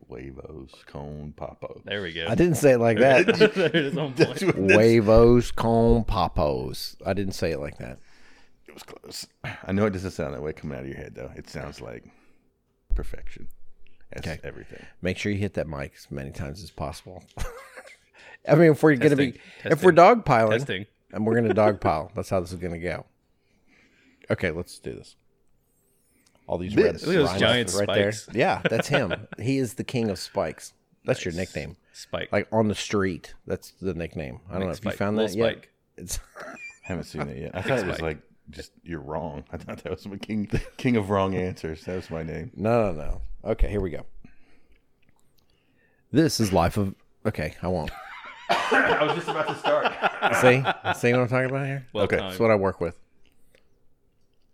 Huevos 0.07 0.71
con 0.87 1.33
papo. 1.37 1.81
there 1.85 2.01
we 2.01 2.11
go. 2.11 2.25
I 2.27 2.35
didn't 2.35 2.55
say 2.57 2.71
it 2.73 2.79
like 2.79 2.97
that. 2.99 3.25
there 3.55 3.65
it 3.67 3.75
is 3.75 3.97
on 3.97 4.13
point. 4.13 4.39
huevos 4.41 5.51
con 5.51 6.03
papos. 6.03 6.95
I 7.05 7.13
didn't 7.13 7.33
say 7.33 7.51
it 7.51 7.59
like 7.59 7.77
that. 7.77 7.99
It 8.67 8.73
was 8.73 8.83
close. 8.83 9.27
I 9.43 9.71
know 9.71 9.85
it 9.85 9.91
doesn't 9.91 10.11
sound 10.11 10.33
that 10.33 10.41
way 10.41 10.53
coming 10.53 10.77
out 10.77 10.83
of 10.83 10.89
your 10.89 10.97
head, 10.97 11.15
though. 11.15 11.31
It 11.35 11.49
sounds 11.49 11.81
like 11.81 12.03
perfection. 12.95 13.47
That's 14.13 14.27
Okay. 14.27 14.39
everything. 14.43 14.85
Make 15.01 15.17
sure 15.17 15.31
you 15.31 15.37
hit 15.37 15.53
that 15.55 15.67
mic 15.67 15.93
as 15.95 16.11
many 16.11 16.31
times 16.31 16.61
as 16.63 16.69
possible. 16.71 17.23
I 18.47 18.55
mean, 18.55 18.71
if 18.71 18.83
we're 18.83 18.95
gonna 18.95 19.15
be, 19.15 19.33
Testing. 19.33 19.71
if 19.71 19.83
we're 19.83 19.91
dogpiling, 19.91 20.51
Testing. 20.59 20.85
and 21.11 21.25
we're 21.25 21.35
gonna 21.35 21.53
dogpile, 21.53 22.13
that's 22.15 22.29
how 22.29 22.39
this 22.39 22.51
is 22.51 22.59
gonna 22.59 22.79
go. 22.79 23.05
Okay, 24.29 24.51
let's 24.51 24.79
do 24.79 24.93
this. 24.93 25.15
All 26.47 26.57
these 26.57 26.75
red 26.75 26.95
This. 26.95 27.05
Look 27.07 27.15
at 27.15 27.19
those 27.31 27.39
giant 27.39 27.73
right 27.75 27.87
there. 27.87 28.13
Yeah, 28.33 28.61
that's 28.69 28.87
him. 28.87 29.27
he 29.39 29.57
is 29.57 29.75
the 29.75 29.83
king 29.83 30.09
of 30.09 30.19
spikes. 30.19 30.73
That's 31.05 31.23
your 31.23 31.33
nickname. 31.33 31.77
Spike. 31.93 32.29
Like 32.31 32.47
on 32.51 32.67
the 32.67 32.75
street, 32.75 33.33
that's 33.47 33.71
the 33.81 33.93
nickname. 33.93 34.39
I 34.49 34.53
don't 34.53 34.63
know 34.63 34.69
if 34.71 34.77
Spike. 34.77 34.93
you 34.93 34.97
found 34.97 35.17
Little 35.17 35.29
that 35.31 35.37
yet. 35.37 35.53
Spike. 35.53 35.69
It's 35.97 36.19
Haven't 36.83 37.03
seen 37.05 37.21
it 37.23 37.37
yet. 37.37 37.51
I 37.53 37.61
thought 37.61 37.79
it 37.79 37.87
was 37.87 38.01
like 38.01 38.17
just 38.49 38.71
you're 38.83 39.01
wrong. 39.01 39.43
I 39.51 39.57
thought 39.57 39.83
that 39.83 39.91
was 39.91 40.05
my 40.05 40.17
king, 40.17 40.49
king 40.77 40.95
of 40.97 41.09
wrong 41.09 41.35
answers. 41.35 41.83
That 41.85 41.95
was 41.95 42.09
my 42.09 42.23
name. 42.23 42.51
no, 42.55 42.91
no, 42.91 42.97
no. 42.97 43.21
Okay, 43.51 43.69
here 43.69 43.81
we 43.81 43.89
go. 43.89 44.05
This 46.11 46.39
is 46.39 46.51
life 46.51 46.77
of. 46.77 46.93
Okay, 47.25 47.55
I 47.61 47.67
won't. 47.67 47.91
I 48.49 49.03
was 49.03 49.15
just 49.15 49.29
about 49.29 49.47
to 49.47 49.55
start. 49.55 49.85
See, 50.41 50.99
see 50.99 51.13
what 51.13 51.21
I'm 51.21 51.27
talking 51.27 51.49
about 51.49 51.65
here. 51.65 51.87
Well 51.93 52.03
okay, 52.05 52.17
timed. 52.17 52.31
That's 52.31 52.39
what 52.39 52.51
I 52.51 52.55
work 52.55 52.81
with. 52.81 52.95